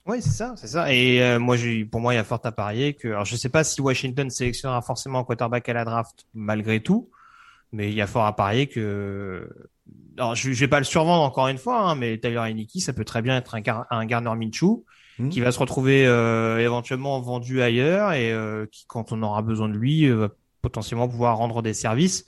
Oui, 0.09 0.21
c'est 0.21 0.31
ça, 0.31 0.55
c'est 0.55 0.67
ça. 0.67 0.91
Et 0.91 1.21
euh, 1.21 1.37
moi, 1.37 1.55
pour 1.91 2.01
moi, 2.01 2.13
il 2.13 2.17
y 2.17 2.19
a 2.19 2.23
fort 2.23 2.41
à 2.43 2.51
parier 2.51 2.95
que, 2.95 3.09
alors 3.09 3.25
je 3.25 3.35
sais 3.35 3.49
pas 3.49 3.63
si 3.63 3.79
Washington 3.79 4.27
sélectionnera 4.29 4.81
forcément 4.81 5.19
un 5.19 5.23
quarterback 5.23 5.69
à 5.69 5.73
la 5.73 5.85
draft 5.85 6.25
malgré 6.33 6.81
tout, 6.81 7.11
mais 7.71 7.89
il 7.89 7.95
y 7.95 8.01
a 8.01 8.07
fort 8.07 8.25
à 8.25 8.35
parier 8.35 8.65
que, 8.65 9.47
alors 10.17 10.33
je, 10.33 10.51
je 10.51 10.59
vais 10.59 10.67
pas 10.67 10.79
le 10.79 10.85
survendre 10.85 11.21
encore 11.21 11.47
une 11.47 11.59
fois, 11.59 11.81
hein, 11.81 11.95
mais 11.95 12.17
Tyler 12.17 12.37
Heineke, 12.37 12.81
ça 12.81 12.93
peut 12.93 13.05
très 13.05 13.21
bien 13.21 13.37
être 13.37 13.53
un, 13.53 13.61
un 13.91 14.05
Garner 14.07 14.33
Minshew 14.35 14.83
hmm. 15.19 15.29
qui 15.29 15.41
va 15.41 15.51
se 15.51 15.59
retrouver 15.59 16.07
euh, 16.07 16.57
éventuellement 16.57 17.19
vendu 17.21 17.61
ailleurs 17.61 18.13
et 18.13 18.31
euh, 18.33 18.65
qui, 18.71 18.85
quand 18.87 19.11
on 19.11 19.21
aura 19.21 19.43
besoin 19.43 19.69
de 19.69 19.77
lui, 19.77 20.09
va 20.09 20.29
potentiellement 20.63 21.07
pouvoir 21.07 21.37
rendre 21.37 21.61
des 21.61 21.75
services. 21.75 22.25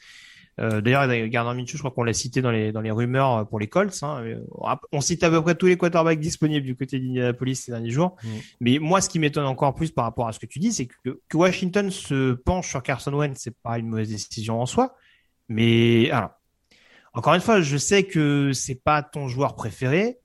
Euh, 0.61 0.81
D'ailleurs, 0.81 1.07
Gardner 1.27 1.59
Minshew, 1.59 1.75
je 1.75 1.79
crois 1.79 1.91
qu'on 1.91 2.03
l'a 2.03 2.13
cité 2.13 2.41
dans 2.41 2.51
les 2.51 2.71
dans 2.71 2.81
les 2.81 2.91
rumeurs 2.91 3.37
euh, 3.37 3.43
pour 3.43 3.59
les 3.59 3.67
Colts. 3.67 3.97
Hein. 4.03 4.23
Euh, 4.23 4.45
on 4.91 5.01
cite 5.01 5.23
à 5.23 5.29
peu 5.29 5.41
près 5.41 5.55
tous 5.55 5.65
les 5.65 5.77
quarterbacks 5.77 6.19
disponibles 6.19 6.65
du 6.65 6.75
côté 6.75 6.99
d'Indianapolis 6.99 7.55
ces 7.55 7.71
derniers 7.71 7.89
jours. 7.89 8.15
Mm. 8.23 8.27
Mais 8.59 8.79
moi, 8.79 9.01
ce 9.01 9.09
qui 9.09 9.19
m'étonne 9.19 9.45
encore 9.45 9.73
plus 9.73 9.91
par 9.91 10.05
rapport 10.05 10.27
à 10.27 10.31
ce 10.31 10.39
que 10.39 10.45
tu 10.45 10.59
dis, 10.59 10.71
c'est 10.71 10.87
que, 10.87 11.19
que 11.27 11.37
Washington 11.37 11.89
se 11.89 12.33
penche 12.33 12.69
sur 12.69 12.83
Carson 12.83 13.13
Wentz, 13.13 13.37
c'est 13.39 13.55
pas 13.61 13.79
une 13.79 13.87
mauvaise 13.87 14.09
décision 14.09 14.61
en 14.61 14.65
soi. 14.65 14.95
Mais 15.49 16.09
alors, 16.11 16.31
encore 17.13 17.33
une 17.33 17.41
fois, 17.41 17.61
je 17.61 17.77
sais 17.77 18.03
que 18.03 18.53
c'est 18.53 18.81
pas 18.81 19.01
ton 19.03 19.27
joueur 19.27 19.55
préféré, 19.55 20.19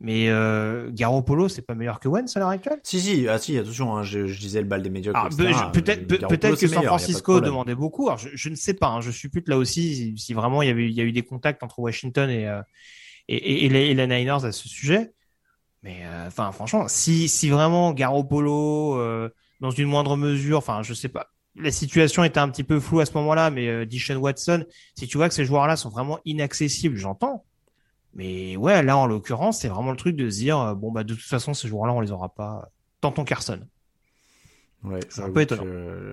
mais 0.00 0.28
euh, 0.28 0.90
Garoppolo, 0.92 1.48
c'est 1.48 1.62
pas 1.62 1.74
meilleur 1.74 2.00
que 2.00 2.08
Wentz 2.08 2.36
à 2.36 2.40
l'heure 2.40 2.48
actuelle? 2.48 2.80
Si, 2.82 3.00
si, 3.00 3.28
ah, 3.28 3.38
si 3.38 3.56
attention, 3.56 3.96
hein, 3.96 4.02
je, 4.02 4.26
je, 4.26 4.38
disais 4.40 4.60
le 4.60 4.66
bal 4.66 4.82
des 4.82 4.90
médiocres. 4.90 5.18
Ah, 5.22 5.28
peut-être 5.72 6.06
peut-être 6.06 6.58
que 6.58 6.66
San 6.66 6.82
Francisco 6.82 7.40
demandait 7.40 7.74
beaucoup. 7.74 8.08
Alors, 8.08 8.18
je, 8.18 8.28
je, 8.34 8.48
ne 8.48 8.56
sais 8.56 8.74
pas, 8.74 8.88
hein, 8.88 9.00
je 9.00 9.10
suppute 9.10 9.48
là 9.48 9.56
aussi 9.56 10.14
si, 10.16 10.34
vraiment 10.34 10.62
il 10.62 10.68
y, 10.68 10.70
avait, 10.70 10.86
il 10.86 10.94
y 10.94 11.00
a 11.00 11.04
eu 11.04 11.12
des 11.12 11.22
contacts 11.22 11.62
entre 11.62 11.78
Washington 11.78 12.28
et, 12.28 12.46
euh, 12.46 12.60
et, 13.28 13.66
et, 13.66 13.68
les, 13.68 13.86
et, 13.86 13.94
les, 13.94 14.06
Niners 14.06 14.44
à 14.44 14.52
ce 14.52 14.68
sujet. 14.68 15.12
Mais 15.84 16.00
euh, 16.04 16.26
enfin, 16.28 16.50
franchement, 16.50 16.88
si, 16.88 17.28
si 17.28 17.50
vraiment 17.50 17.92
Garoppolo, 17.92 18.98
euh, 18.98 19.28
dans 19.60 19.70
une 19.70 19.86
moindre 19.86 20.16
mesure, 20.16 20.58
enfin, 20.58 20.82
je 20.82 20.94
sais 20.94 21.10
pas, 21.10 21.28
la 21.56 21.70
situation 21.70 22.24
était 22.24 22.40
un 22.40 22.48
petit 22.48 22.64
peu 22.64 22.80
floue 22.80 23.00
à 23.00 23.06
ce 23.06 23.12
moment-là, 23.14 23.50
mais 23.50 23.68
euh, 23.68 23.84
Dishon 23.84 24.16
Watson, 24.16 24.64
si 24.96 25.06
tu 25.06 25.18
vois 25.18 25.28
que 25.28 25.34
ces 25.34 25.44
joueurs-là 25.44 25.76
sont 25.76 25.90
vraiment 25.90 26.18
inaccessibles, 26.24 26.96
j'entends. 26.96 27.44
Mais 28.14 28.56
ouais, 28.56 28.82
là, 28.82 28.96
en 28.96 29.06
l'occurrence, 29.06 29.60
c'est 29.60 29.68
vraiment 29.68 29.90
le 29.90 29.96
truc 29.96 30.16
de 30.16 30.30
se 30.30 30.38
dire, 30.38 30.58
euh, 30.60 30.74
bon, 30.74 30.92
bah, 30.92 31.04
de 31.04 31.14
toute 31.14 31.22
façon, 31.22 31.52
ces 31.52 31.68
joueurs-là, 31.68 31.92
on 31.92 32.00
les 32.00 32.12
aura 32.12 32.28
pas 32.28 32.70
ton 33.10 33.24
Carson. 33.24 33.60
Ouais, 34.82 35.00
c'est 35.08 35.22
un 35.22 35.30
peu 35.30 35.40
étonnant. 35.40 35.64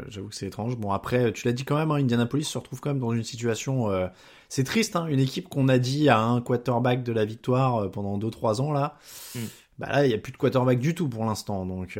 J'avoue 0.07 0.29
que 0.29 0.35
c'est 0.35 0.47
étrange. 0.47 0.77
Bon, 0.77 0.91
après, 0.91 1.33
tu 1.33 1.45
l'as 1.45 1.53
dit 1.53 1.65
quand 1.65 1.75
même, 1.75 1.91
hein, 1.91 1.95
Indianapolis 1.95 2.45
se 2.45 2.57
retrouve 2.57 2.79
quand 2.79 2.89
même 2.89 2.99
dans 2.99 3.11
une 3.11 3.23
situation. 3.23 3.89
Euh, 3.89 4.07
c'est 4.47 4.63
triste, 4.63 4.95
hein, 4.95 5.07
une 5.07 5.19
équipe 5.19 5.49
qu'on 5.49 5.67
a 5.67 5.77
dit 5.77 6.09
à 6.09 6.19
un 6.19 6.41
quarterback 6.41 7.03
de 7.03 7.11
la 7.11 7.25
victoire 7.25 7.83
euh, 7.83 7.89
pendant 7.89 8.17
2-3 8.17 8.61
ans 8.61 8.71
là. 8.71 8.97
Hmm. 9.35 9.39
Bah 9.77 9.89
là, 9.91 10.05
il 10.05 10.09
n'y 10.09 10.13
a 10.13 10.17
plus 10.17 10.31
de 10.31 10.37
quarterback 10.37 10.79
du 10.79 10.95
tout 10.95 11.09
pour 11.09 11.25
l'instant, 11.25 11.65
donc 11.65 11.97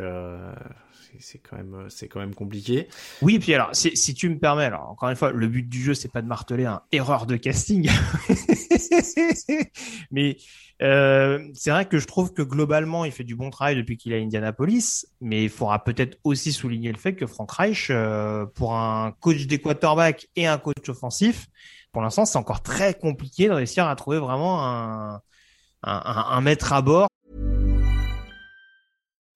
c'est 1.20 1.40
quand 1.40 1.58
même 1.58 1.74
euh, 1.74 1.90
c'est 1.90 2.08
quand 2.08 2.20
même 2.20 2.36
compliqué. 2.36 2.88
Oui, 3.22 3.36
et 3.36 3.40
puis 3.40 3.54
alors 3.54 3.70
si, 3.74 4.14
tu 4.14 4.30
me 4.30 4.38
permets, 4.40 4.66
alors 4.66 4.90
encore 4.90 5.10
une 5.10 5.16
fois, 5.16 5.32
le 5.32 5.48
but 5.48 5.68
du 5.68 5.82
jeu 5.82 5.94
c'est 5.94 6.12
pas 6.12 6.22
de 6.22 6.28
marteler 6.28 6.66
un 6.66 6.82
erreur 6.92 7.26
de 7.26 7.36
casting, 7.36 7.90
mais 10.12 10.38
euh, 10.82 11.48
c'est 11.54 11.72
vrai 11.72 11.86
que 11.86 12.00
je 12.00 12.08
trouve 12.08 12.34
que 12.34 12.42
globalement 12.42 13.06
il 13.06 13.12
fait 13.12 13.24
du 13.24 13.36
bon 13.36 13.50
travail 13.50 13.76
depuis 13.76 13.98
qu'il 13.98 14.14
est 14.14 14.20
à 14.20 14.22
Indianapolis, 14.22 15.06
mais 15.20 15.44
il 15.44 15.50
faudra 15.50 15.84
peut-être 15.84 16.18
aussi 16.24 16.52
souligner 16.52 16.92
le 16.92 16.98
fait 16.98 17.16
que 17.16 17.28
Frank 17.28 17.52
Reich, 17.52 17.88
euh, 17.90 18.46
pour 18.46 18.76
un 18.76 19.12
coach 19.20 19.48
des 19.48 19.60
quarterbacks 19.60 20.28
et 20.36 20.48
un 20.48 20.58
coach 20.58 20.88
offensif, 20.88 21.48
pour 21.92 22.02
l'instant 22.02 22.26
c'est 22.26 22.38
encore 22.38 22.62
très 22.62 22.94
compliqué 22.94 23.48
de 23.48 23.54
réussir 23.54 23.88
à 23.88 23.96
trouver 23.96 24.20
vraiment 24.20 24.66
un, 24.66 25.22
un, 25.84 26.26
un 26.30 26.42
maître 26.42 26.74
à 26.74 26.82
bord 26.82 27.08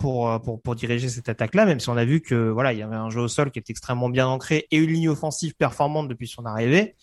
Pour, 0.00 0.30
euh, 0.30 0.38
pour, 0.38 0.60
pour 0.60 0.74
diriger 0.74 1.08
cette 1.08 1.28
attaque-là, 1.28 1.66
même 1.66 1.80
si 1.80 1.88
on 1.88 1.96
a 1.96 2.04
vu 2.04 2.20
que 2.20 2.50
voilà, 2.50 2.72
il 2.72 2.78
y 2.78 2.82
avait 2.82 2.96
un 2.96 3.10
jeu 3.10 3.22
au 3.22 3.28
sol 3.28 3.50
qui 3.50 3.58
est 3.58 3.70
extrêmement 3.70 4.08
bien 4.08 4.26
ancré 4.26 4.66
et 4.70 4.76
une 4.76 4.90
ligne 4.90 5.08
offensive 5.08 5.54
performante 5.54 6.08
depuis 6.08 6.28
son 6.28 6.44
arrivée. 6.44 6.94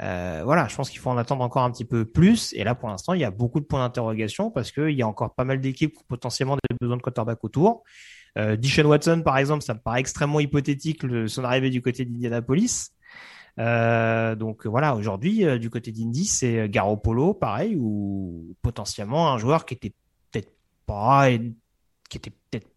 Euh, 0.00 0.42
voilà, 0.44 0.68
je 0.68 0.76
pense 0.76 0.88
qu'il 0.88 1.00
faut 1.00 1.10
en 1.10 1.18
attendre 1.18 1.42
encore 1.42 1.62
un 1.62 1.70
petit 1.70 1.84
peu 1.84 2.04
plus. 2.04 2.52
Et 2.54 2.64
là, 2.64 2.74
pour 2.74 2.88
l'instant, 2.88 3.12
il 3.12 3.20
y 3.20 3.24
a 3.24 3.30
beaucoup 3.30 3.60
de 3.60 3.64
points 3.64 3.80
d'interrogation 3.80 4.50
parce 4.50 4.72
qu'il 4.72 4.90
y 4.90 5.02
a 5.02 5.08
encore 5.08 5.34
pas 5.34 5.44
mal 5.44 5.60
d'équipes 5.60 5.92
qui 5.92 5.98
ont 5.98 6.06
potentiellement 6.08 6.56
des 6.56 6.76
besoins 6.80 6.96
de 6.96 7.02
quarterback 7.02 7.42
autour. 7.44 7.82
Euh, 8.38 8.56
Dishon 8.56 8.84
Watson, 8.84 9.22
par 9.24 9.36
exemple, 9.36 9.62
ça 9.62 9.74
me 9.74 9.80
paraît 9.80 10.00
extrêmement 10.00 10.40
hypothétique 10.40 11.02
le, 11.02 11.28
son 11.28 11.44
arrivée 11.44 11.70
du 11.70 11.82
côté 11.82 12.04
d'Indianapolis. 12.04 12.90
Euh, 13.58 14.34
donc 14.34 14.66
voilà, 14.66 14.96
aujourd'hui, 14.96 15.44
euh, 15.44 15.58
du 15.58 15.68
côté 15.68 15.92
d'Indy, 15.92 16.24
c'est 16.24 16.68
Garoppolo, 16.70 17.34
pareil, 17.34 17.76
ou 17.78 18.56
potentiellement 18.62 19.30
un 19.32 19.38
joueur 19.38 19.66
qui 19.66 19.74
était 19.74 19.92
peut-être 20.30 20.52
pas 20.86 21.28
qui 22.12 22.18
était 22.18 22.32
peut-être 22.50 22.68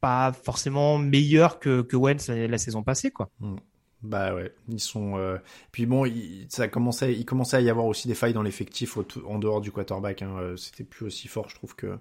pas 0.00 0.32
forcément 0.32 0.98
meilleur 0.98 1.60
que, 1.60 1.82
que 1.82 1.96
Wentz 1.96 2.28
la, 2.28 2.58
saison 2.58 2.82
passée, 2.82 3.12
quoi. 3.12 3.30
Hmm. 3.38 3.56
Bah 4.02 4.32
ouais, 4.32 4.52
ils 4.68 4.80
sont. 4.80 5.16
Euh... 5.16 5.38
Puis 5.72 5.86
bon, 5.86 6.04
il, 6.04 6.46
ça 6.50 6.68
commençait, 6.68 7.12
il 7.14 7.24
commençait 7.24 7.56
à 7.56 7.60
y 7.60 7.70
avoir 7.70 7.86
aussi 7.86 8.06
des 8.06 8.14
failles 8.14 8.32
dans 8.32 8.42
l'effectif 8.42 8.96
en 9.26 9.38
dehors 9.38 9.60
du 9.60 9.72
quarterback. 9.72 10.22
Hein. 10.22 10.36
Euh, 10.38 10.56
c'était 10.56 10.84
plus 10.84 11.06
aussi 11.06 11.26
fort, 11.26 11.48
je 11.48 11.56
trouve 11.56 11.74
que. 11.74 11.86
Mm. 11.86 12.00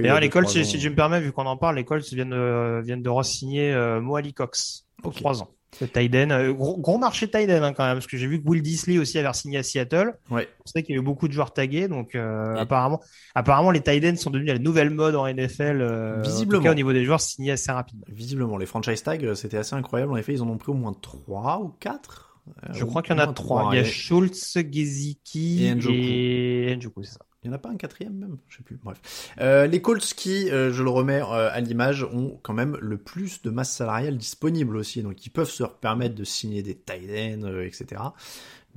D'ailleurs, 0.00 0.20
l'école, 0.20 0.48
si, 0.48 0.64
si, 0.66 0.78
je 0.78 0.88
me 0.90 0.94
permets, 0.94 1.20
vu 1.20 1.32
qu'on 1.32 1.46
en 1.46 1.56
parle, 1.56 1.76
l'école 1.76 2.00
viennent 2.00 2.30
de, 2.30 2.80
viennent 2.82 3.02
de 3.02 3.08
re-signer 3.08 3.72
euh, 3.72 4.02
Moali 4.02 4.34
Cox 4.34 4.86
pour 5.02 5.14
trois 5.14 5.42
ans. 5.42 5.50
Tiden, 5.92 6.32
euh, 6.32 6.52
gros, 6.52 6.76
gros, 6.78 6.98
marché 6.98 7.28
Tiden 7.28 7.62
hein, 7.62 7.72
quand 7.72 7.84
même, 7.84 7.94
parce 7.94 8.06
que 8.06 8.16
j'ai 8.16 8.26
vu 8.26 8.42
que 8.42 8.48
Will 8.48 8.62
Disley 8.62 8.98
aussi 8.98 9.18
avait 9.18 9.32
signé 9.32 9.58
à 9.58 9.62
Seattle. 9.62 10.14
Ouais. 10.30 10.48
On 10.64 10.66
sait 10.66 10.82
qu'il 10.82 10.94
y 10.94 10.98
a 10.98 11.00
eu 11.00 11.04
beaucoup 11.04 11.28
de 11.28 11.32
joueurs 11.32 11.52
tagués, 11.52 11.88
donc 11.88 12.14
euh, 12.14 12.56
apparemment, 12.56 13.00
apparemment 13.34 13.70
les 13.70 13.80
Tiden 13.80 14.16
sont 14.16 14.30
devenus 14.30 14.52
la 14.52 14.58
nouvelle 14.58 14.90
mode 14.90 15.14
en 15.14 15.26
NFL. 15.26 15.80
Euh, 15.80 16.20
Visiblement. 16.22 16.58
En 16.58 16.60
tout 16.60 16.64
cas, 16.64 16.72
au 16.72 16.74
niveau 16.74 16.92
des 16.92 17.04
joueurs 17.04 17.20
signés 17.20 17.52
assez 17.52 17.72
rapidement. 17.72 18.04
Visiblement, 18.08 18.58
les 18.58 18.66
franchise 18.66 19.02
tags, 19.02 19.16
euh, 19.22 19.34
c'était 19.34 19.58
assez 19.58 19.74
incroyable. 19.74 20.12
En 20.12 20.16
effet, 20.16 20.32
ils 20.32 20.42
en 20.42 20.48
ont 20.48 20.58
pris 20.58 20.72
au 20.72 20.76
moins 20.76 20.94
trois 21.00 21.60
ou 21.60 21.68
quatre. 21.68 22.26
Je 22.72 22.84
crois 22.84 23.02
qu'il 23.02 23.14
y 23.14 23.16
en 23.16 23.22
a 23.22 23.32
trois. 23.32 23.70
Il 23.72 23.76
y 23.76 23.80
a 23.80 23.84
Schultz, 23.84 24.58
Geziki 24.58 25.66
et 25.66 25.74
Njoku, 25.74 27.04
c'est 27.04 27.12
ça. 27.12 27.20
Il 27.42 27.48
n'y 27.48 27.54
en 27.54 27.56
a 27.56 27.58
pas 27.58 27.70
un 27.70 27.76
quatrième 27.76 28.12
même? 28.12 28.36
Je 28.48 28.58
sais 28.58 28.62
plus. 28.62 28.78
Bref. 28.82 29.32
Euh, 29.40 29.66
les 29.66 29.80
Colts 29.80 30.12
qui, 30.14 30.50
euh, 30.50 30.72
je 30.72 30.82
le 30.82 30.90
remets 30.90 31.22
euh, 31.22 31.50
à 31.50 31.60
l'image, 31.60 32.04
ont 32.04 32.38
quand 32.42 32.52
même 32.52 32.76
le 32.82 32.98
plus 32.98 33.40
de 33.40 33.48
masse 33.48 33.74
salariale 33.74 34.18
disponible 34.18 34.76
aussi. 34.76 35.02
Donc 35.02 35.24
ils 35.24 35.30
peuvent 35.30 35.48
se 35.48 35.64
permettre 35.64 36.14
de 36.14 36.24
signer 36.24 36.62
des 36.62 36.74
tight 36.76 37.08
ends, 37.10 37.60
etc. 37.62 38.02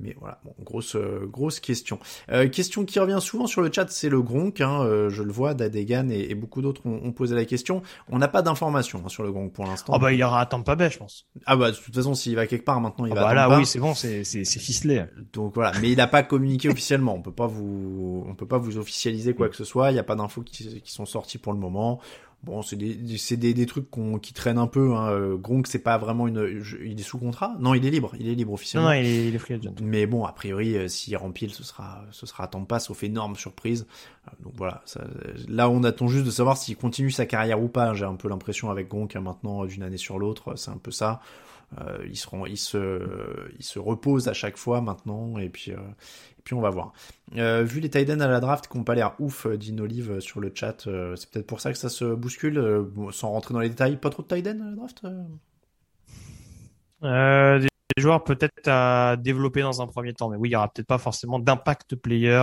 Mais 0.00 0.16
voilà, 0.18 0.40
bon, 0.44 0.54
grosse 0.60 0.96
euh, 0.96 1.26
grosse 1.30 1.60
question. 1.60 1.98
Euh, 2.30 2.48
question 2.48 2.84
qui 2.84 2.98
revient 2.98 3.18
souvent 3.20 3.46
sur 3.46 3.62
le 3.62 3.70
chat, 3.72 3.88
c'est 3.90 4.08
le 4.08 4.20
Gronk. 4.22 4.60
Hein, 4.60 4.82
euh, 4.82 5.08
je 5.08 5.22
le 5.22 5.32
vois, 5.32 5.54
Dadegan 5.54 6.10
et, 6.10 6.30
et 6.30 6.34
beaucoup 6.34 6.62
d'autres 6.62 6.84
ont, 6.84 7.00
ont, 7.04 7.12
posé 7.12 7.34
la 7.34 7.44
question. 7.44 7.82
On 8.08 8.18
n'a 8.18 8.26
pas 8.26 8.42
d'informations 8.42 9.02
hein, 9.04 9.08
sur 9.08 9.22
le 9.22 9.30
Gronk 9.30 9.52
pour 9.52 9.66
l'instant. 9.66 9.92
Ah 9.94 9.98
bah 9.98 10.12
il 10.12 10.18
ira 10.18 10.40
à 10.40 10.46
Tampa 10.46 10.74
Bay, 10.74 10.90
je 10.90 10.98
pense. 10.98 11.26
Ah 11.46 11.56
bah 11.56 11.70
de 11.70 11.76
toute 11.76 11.94
façon, 11.94 12.14
s'il 12.14 12.34
va 12.34 12.46
quelque 12.46 12.64
part 12.64 12.80
maintenant, 12.80 13.06
il 13.06 13.12
ah 13.12 13.16
va. 13.16 13.20
Bah 13.22 13.28
à 13.28 13.34
là, 13.34 13.58
oui, 13.58 13.66
c'est 13.66 13.78
bon, 13.78 13.94
c'est 13.94 14.24
c'est 14.24 14.44
ficelé. 14.44 15.04
Donc 15.32 15.54
voilà, 15.54 15.72
mais 15.80 15.90
il 15.90 15.96
n'a 15.96 16.08
pas 16.08 16.24
communiqué 16.24 16.68
officiellement. 16.70 17.14
On 17.14 17.22
peut 17.22 17.32
pas 17.32 17.46
vous 17.46 18.24
on 18.26 18.34
peut 18.34 18.48
pas 18.48 18.58
vous 18.58 18.78
officialiser 18.78 19.34
quoi 19.34 19.48
que 19.48 19.56
ce 19.56 19.64
soit. 19.64 19.90
Il 19.90 19.94
n'y 19.94 20.00
a 20.00 20.04
pas 20.04 20.16
d'infos 20.16 20.42
qui, 20.42 20.80
qui 20.80 20.92
sont 20.92 21.06
sorties 21.06 21.38
pour 21.38 21.52
le 21.52 21.58
moment. 21.58 22.00
Bon, 22.44 22.62
c'est 22.62 22.76
des, 22.76 23.16
c'est 23.16 23.36
des, 23.36 23.54
des 23.54 23.66
trucs 23.66 23.86
qui 24.20 24.32
traînent 24.34 24.58
un 24.58 24.66
peu. 24.66 24.94
Hein. 24.94 25.10
Euh, 25.10 25.36
Gronk, 25.36 25.66
c'est 25.66 25.78
pas 25.78 25.96
vraiment 25.98 26.28
une. 26.28 26.62
il 26.84 27.00
est 27.00 27.02
sous 27.02 27.18
contrat? 27.18 27.56
Non, 27.58 27.74
il 27.74 27.86
est 27.86 27.90
libre. 27.90 28.12
Il 28.20 28.28
est 28.28 28.34
libre 28.34 28.52
officiellement. 28.52 28.90
Non, 28.90 28.94
non 28.94 29.00
il, 29.00 29.06
est, 29.06 29.28
il 29.28 29.34
est 29.34 29.38
free 29.38 29.54
agent. 29.54 29.70
Mais 29.82 30.06
bon, 30.06 30.24
a 30.24 30.32
priori, 30.32 30.76
euh, 30.76 30.88
s'il 30.88 31.16
remplit, 31.16 31.48
ce 31.50 31.64
sera, 31.64 32.04
ce 32.10 32.26
sera 32.26 32.44
à 32.44 32.46
temps 32.48 32.64
pas, 32.64 32.80
sauf 32.80 33.02
énorme 33.02 33.36
surprise. 33.36 33.86
Euh, 34.28 34.30
donc 34.42 34.52
voilà. 34.56 34.82
Ça, 34.84 35.04
là, 35.48 35.70
on 35.70 35.82
attend 35.84 36.08
juste 36.08 36.26
de 36.26 36.30
savoir 36.30 36.56
s'il 36.56 36.76
continue 36.76 37.10
sa 37.10 37.26
carrière 37.26 37.62
ou 37.62 37.68
pas. 37.68 37.94
J'ai 37.94 38.04
un 38.04 38.16
peu 38.16 38.28
l'impression 38.28 38.70
avec 38.70 38.88
Gronk 38.88 39.16
hein, 39.16 39.20
maintenant 39.20 39.64
d'une 39.64 39.82
année 39.82 39.96
sur 39.96 40.18
l'autre, 40.18 40.54
c'est 40.56 40.70
un 40.70 40.78
peu 40.78 40.90
ça. 40.90 41.20
Euh, 41.80 41.98
ils 42.08 42.16
seront, 42.16 42.46
ils 42.46 42.58
se, 42.58 43.00
ils 43.58 43.64
se 43.64 43.78
reposent 43.78 44.28
à 44.28 44.32
chaque 44.32 44.56
fois 44.56 44.80
maintenant, 44.80 45.38
et 45.38 45.48
puis, 45.48 45.72
euh, 45.72 45.78
puis 46.44 46.54
on 46.54 46.60
va 46.60 46.70
voir. 46.70 46.92
Euh, 47.36 47.62
vu 47.62 47.80
les 47.80 47.90
Tiden 47.90 48.20
à 48.22 48.28
la 48.28 48.40
draft 48.40 48.68
qui 48.68 48.76
n'ont 48.78 48.84
pas 48.84 48.94
l'air 48.94 49.14
ouf, 49.18 49.46
dit 49.46 49.74
Olive 49.80 50.20
sur 50.20 50.40
le 50.40 50.52
chat, 50.54 50.86
c'est 51.16 51.30
peut-être 51.30 51.46
pour 51.46 51.60
ça 51.60 51.72
que 51.72 51.78
ça 51.78 51.88
se 51.88 52.04
bouscule. 52.14 52.86
Sans 53.10 53.30
rentrer 53.30 53.54
dans 53.54 53.60
les 53.60 53.70
détails, 53.70 53.96
pas 53.96 54.10
trop 54.10 54.22
de 54.22 54.28
Tiden 54.28 54.60
à 54.60 54.70
la 54.70 54.76
draft. 54.76 55.06
des 57.96 58.02
joueurs 58.02 58.24
peut-être 58.24 58.68
à 58.68 59.16
développer 59.16 59.62
dans 59.62 59.82
un 59.82 59.86
premier 59.86 60.12
temps, 60.12 60.28
mais 60.28 60.36
oui, 60.36 60.50
il 60.50 60.52
y 60.52 60.56
aura 60.56 60.68
peut-être 60.68 60.86
pas 60.86 60.98
forcément 60.98 61.38
d'impact 61.38 61.96
player 61.96 62.40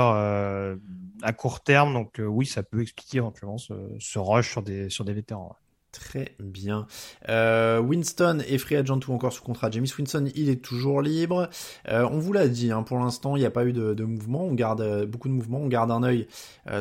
à 1.24 1.34
court 1.34 1.62
terme, 1.62 1.94
donc 1.94 2.20
oui, 2.20 2.46
ça 2.46 2.64
peut 2.64 2.82
expliquer 2.82 3.18
éventuellement 3.18 3.58
ce, 3.58 4.20
rush 4.20 4.52
sur 4.90 5.04
des 5.04 5.14
vétérans. 5.14 5.56
Très 5.92 6.36
bien. 6.40 6.88
Euh, 7.28 7.80
Winston 7.80 8.42
est 8.48 8.58
free 8.58 8.78
agent 8.78 9.00
ou 9.08 9.14
encore 9.14 9.34
sous 9.34 9.44
contrat. 9.44 9.70
James 9.72 9.88
Winston, 9.98 10.30
il 10.36 10.50
est 10.50 10.62
toujours 10.62 11.02
libre. 11.02 11.50
Euh, 11.90 12.08
on 12.10 12.18
vous 12.18 12.32
l'a 12.32 12.48
dit, 12.48 12.72
hein, 12.72 12.84
pour 12.84 12.98
l'instant, 12.98 13.36
il 13.36 13.40
n'y 13.40 13.46
a 13.46 13.52
pas 13.52 13.66
eu 13.66 13.74
de, 13.74 14.04
mouvement. 14.06 14.46
On 14.46 14.54
garde 14.54 14.82
euh, 14.82 15.06
beaucoup 15.06 15.28
de 15.28 15.34
mouvements. 15.34 15.60
On 15.60 15.68
garde 15.68 15.92
un 15.92 16.04
œil 16.04 16.28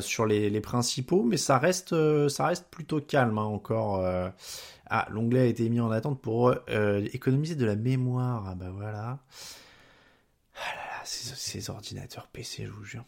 sur 0.01 0.27
les, 0.27 0.61
principaux, 0.61 1.25
mais 1.25 1.37
ça 1.37 1.59
reste, 1.59 1.95
plutôt 2.71 3.01
calme 3.01 3.39
hein, 3.39 3.43
encore. 3.43 4.05
Ah, 4.93 5.07
l'onglet 5.11 5.41
a 5.41 5.45
été 5.47 5.69
mis 5.69 5.81
en 5.81 5.91
attente 5.91 6.21
pour 6.21 6.55
économiser 7.13 7.57
de 7.57 7.65
la 7.65 7.77
mémoire. 7.77 8.45
Ah 8.49 8.55
bah 8.55 8.71
voilà. 8.73 9.19
Ah 10.55 10.90
là, 11.01 11.07
ces, 11.07 11.35
ces 11.35 11.71
ordinateurs 11.71 12.29
PC, 12.33 12.65
je 12.67 12.71
vous 12.71 12.85
jure. 12.85 13.05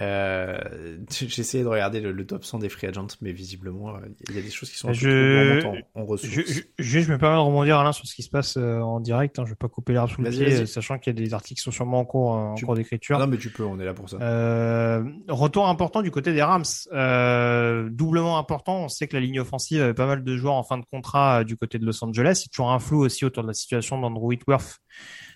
Euh, 0.00 0.98
essayé 1.20 1.64
de 1.64 1.68
regarder 1.68 2.00
le, 2.00 2.12
le, 2.12 2.26
top 2.26 2.44
100 2.44 2.58
des 2.58 2.68
free 2.68 2.86
agents, 2.86 3.06
mais 3.20 3.32
visiblement, 3.32 3.94
il 4.28 4.34
y 4.34 4.38
a 4.38 4.42
des 4.42 4.50
choses 4.50 4.70
qui 4.70 4.78
sont 4.78 4.88
un 4.88 4.92
je... 4.92 5.60
peu 5.60 5.66
en, 5.94 6.02
en 6.02 6.04
ressources. 6.04 6.32
Je, 6.32 6.42
je, 6.78 7.00
je, 7.00 7.10
me 7.10 7.18
permets 7.18 7.36
de 7.36 7.40
rebondir 7.40 7.78
Alain 7.78 7.92
sur 7.92 8.06
ce 8.06 8.14
qui 8.14 8.22
se 8.22 8.30
passe 8.30 8.56
euh, 8.56 8.80
en 8.80 9.00
direct. 9.00 9.38
Hein, 9.38 9.44
je 9.44 9.50
vais 9.50 9.56
pas 9.56 9.68
couper 9.68 9.92
l'herbe 9.92 10.10
sous 10.10 10.22
le 10.22 10.30
pied, 10.30 10.66
sachant 10.66 10.98
qu'il 10.98 11.16
y 11.16 11.22
a 11.22 11.24
des 11.24 11.34
articles 11.34 11.58
qui 11.58 11.64
sont 11.64 11.70
sûrement 11.70 12.00
en 12.00 12.04
cours, 12.04 12.30
en 12.30 12.54
cours 12.54 12.74
d'écriture. 12.74 13.18
Non, 13.18 13.26
mais 13.26 13.38
tu 13.38 13.50
peux, 13.50 13.64
on 13.64 13.78
est 13.78 13.84
là 13.84 13.94
pour 13.94 14.08
ça. 14.08 14.16
Euh, 14.20 15.04
retour 15.28 15.68
important 15.68 16.02
du 16.02 16.10
côté 16.10 16.32
des 16.32 16.42
Rams, 16.42 16.64
euh, 16.92 17.88
doublement 17.90 18.38
important. 18.38 18.84
On 18.84 18.88
sait 18.88 19.08
que 19.08 19.16
la 19.16 19.20
ligne 19.20 19.40
offensive 19.40 19.82
avait 19.82 19.94
pas 19.94 20.06
mal 20.06 20.24
de 20.24 20.36
joueurs 20.36 20.54
en 20.54 20.62
fin 20.62 20.78
de 20.78 20.84
contrat 20.84 21.40
euh, 21.40 21.44
du 21.44 21.56
côté 21.56 21.78
de 21.78 21.86
Los 21.86 22.02
Angeles. 22.04 22.42
Il 22.42 22.46
y 22.46 22.48
a 22.48 22.50
toujours 22.50 22.70
un 22.70 22.78
flou 22.78 23.04
aussi 23.04 23.24
autour 23.24 23.42
de 23.42 23.48
la 23.48 23.54
situation 23.54 24.00
d'Andrew 24.00 24.26
Whitworth, 24.26 24.78
euh, 24.78 25.33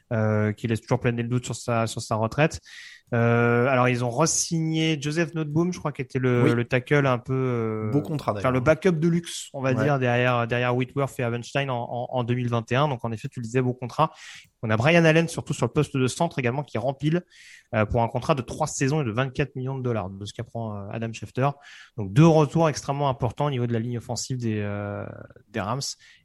qui 0.56 0.66
laisse 0.66 0.80
toujours 0.80 1.00
planer 1.00 1.22
le 1.22 1.28
doute 1.28 1.44
sur 1.44 1.54
sa 1.54 1.86
sur 1.86 2.00
sa 2.02 2.16
retraite. 2.16 2.60
Euh, 3.14 3.66
alors 3.66 3.88
ils 3.88 4.04
ont 4.04 4.10
re-signé 4.10 5.00
Joseph 5.00 5.34
Noteboom, 5.34 5.72
je 5.72 5.78
crois, 5.78 5.92
qui 5.92 6.02
était 6.02 6.18
le, 6.18 6.42
oui. 6.44 6.54
le 6.54 6.64
tackle 6.64 7.06
un 7.06 7.18
peu 7.18 7.32
euh, 7.32 7.90
beau 7.90 8.02
contrat 8.02 8.34
enfin 8.36 8.50
le 8.50 8.60
backup 8.60 8.92
de 8.92 9.08
luxe, 9.08 9.48
on 9.54 9.62
va 9.62 9.72
ouais. 9.72 9.82
dire 9.82 9.98
derrière 9.98 10.46
derrière 10.46 10.76
Whitworth 10.76 11.18
et 11.18 11.22
Avenstein 11.22 11.70
en, 11.70 11.82
en, 11.90 12.08
en, 12.10 12.24
2021. 12.24 12.88
Donc 12.88 13.04
en 13.04 13.12
effet, 13.12 13.28
tu 13.28 13.40
le 13.40 13.44
disais 13.44 13.62
beau 13.62 13.72
contrat. 13.72 14.12
On 14.62 14.70
a 14.70 14.76
Brian 14.76 15.04
Allen 15.04 15.28
surtout 15.28 15.54
sur 15.54 15.66
le 15.66 15.72
poste 15.72 15.96
de 15.96 16.06
centre 16.06 16.38
également 16.38 16.64
qui 16.64 16.78
rempile 16.78 17.22
euh, 17.74 17.84
pour 17.86 18.02
un 18.02 18.08
contrat 18.08 18.34
de 18.34 18.42
trois 18.42 18.66
saisons 18.66 19.02
et 19.02 19.04
de 19.04 19.10
24 19.10 19.54
millions 19.56 19.78
de 19.78 19.82
dollars 19.82 20.10
de 20.10 20.24
ce 20.24 20.32
qu'apprend 20.32 20.74
euh, 20.74 20.88
Adam 20.90 21.12
Schefter. 21.12 21.50
Donc 21.96 22.12
deux 22.12 22.26
retours 22.26 22.68
extrêmement 22.68 23.08
importants 23.08 23.46
au 23.46 23.50
niveau 23.50 23.66
de 23.66 23.72
la 23.72 23.78
ligne 23.78 23.98
offensive 23.98 24.38
des 24.38 24.60
euh, 24.60 25.06
des 25.48 25.60
Rams 25.60 25.80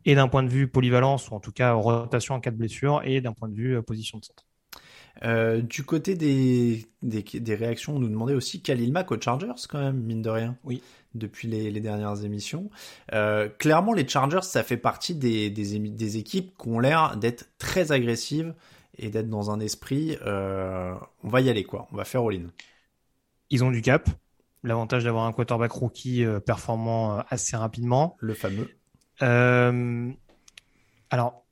et 0.06 0.16
d'un 0.16 0.28
point 0.28 0.42
de 0.42 0.50
vue 0.50 0.68
polyvalence 0.68 1.30
ou 1.30 1.36
en 1.36 1.40
tout 1.40 1.52
cas 1.52 1.74
rotation 1.74 2.36
en 2.36 2.40
cas 2.40 2.52
de 2.52 2.58
blessure 2.58 3.02
et 3.04 3.22
d'un 3.22 3.34
point 3.34 3.50
de 3.50 3.56
vue 3.56 3.82
position 3.84 4.18
de 4.18 4.26
centre. 4.26 4.46
Euh, 5.24 5.62
du 5.62 5.84
côté 5.84 6.16
des, 6.16 6.88
des, 7.02 7.22
des, 7.22 7.56
réactions, 7.56 7.96
on 7.96 8.00
nous 8.00 8.10
demandait 8.10 8.34
aussi 8.34 8.62
Khalil 8.62 8.92
Mack 8.92 9.12
aux 9.12 9.22
Chargers, 9.22 9.54
quand 9.70 9.80
même, 9.80 10.02
mine 10.02 10.22
de 10.22 10.30
rien. 10.30 10.58
Oui. 10.64 10.82
Depuis 11.14 11.48
les, 11.48 11.70
les 11.70 11.80
dernières 11.80 12.26
émissions. 12.26 12.72
Euh, 13.14 13.48
clairement, 13.48 13.94
les 13.94 14.08
Chargers, 14.08 14.42
ça 14.42 14.64
fait 14.64 14.78
partie 14.78 15.14
des, 15.14 15.52
des, 15.52 15.78
des 15.78 16.18
équipes 16.18 16.58
qui 16.58 16.68
ont 16.68 16.80
l'air 16.80 17.18
d'être 17.18 17.46
très 17.60 17.92
agressives 17.92 18.56
et 18.98 19.10
d'être 19.10 19.30
dans 19.30 19.52
un 19.52 19.60
esprit, 19.60 20.18
on 20.26 21.30
va 21.30 21.42
y 21.42 21.50
aller 21.50 21.64
quoi, 21.64 21.88
on 21.92 21.98
va 21.98 22.06
faire 22.06 22.22
all-in. 22.22 22.50
Ils 23.50 23.64
ont 23.64 23.72
du 23.72 23.82
cap, 23.82 24.10
l'avantage 24.64 25.04
d'avoir 25.04 25.26
un 25.26 25.32
quarterback 25.34 25.72
rookie 25.72 26.26
performant 26.46 27.24
assez 27.30 27.56
rapidement. 27.56 28.18
Le 28.20 28.34
fameux. 28.34 28.70
alors, 31.10 31.43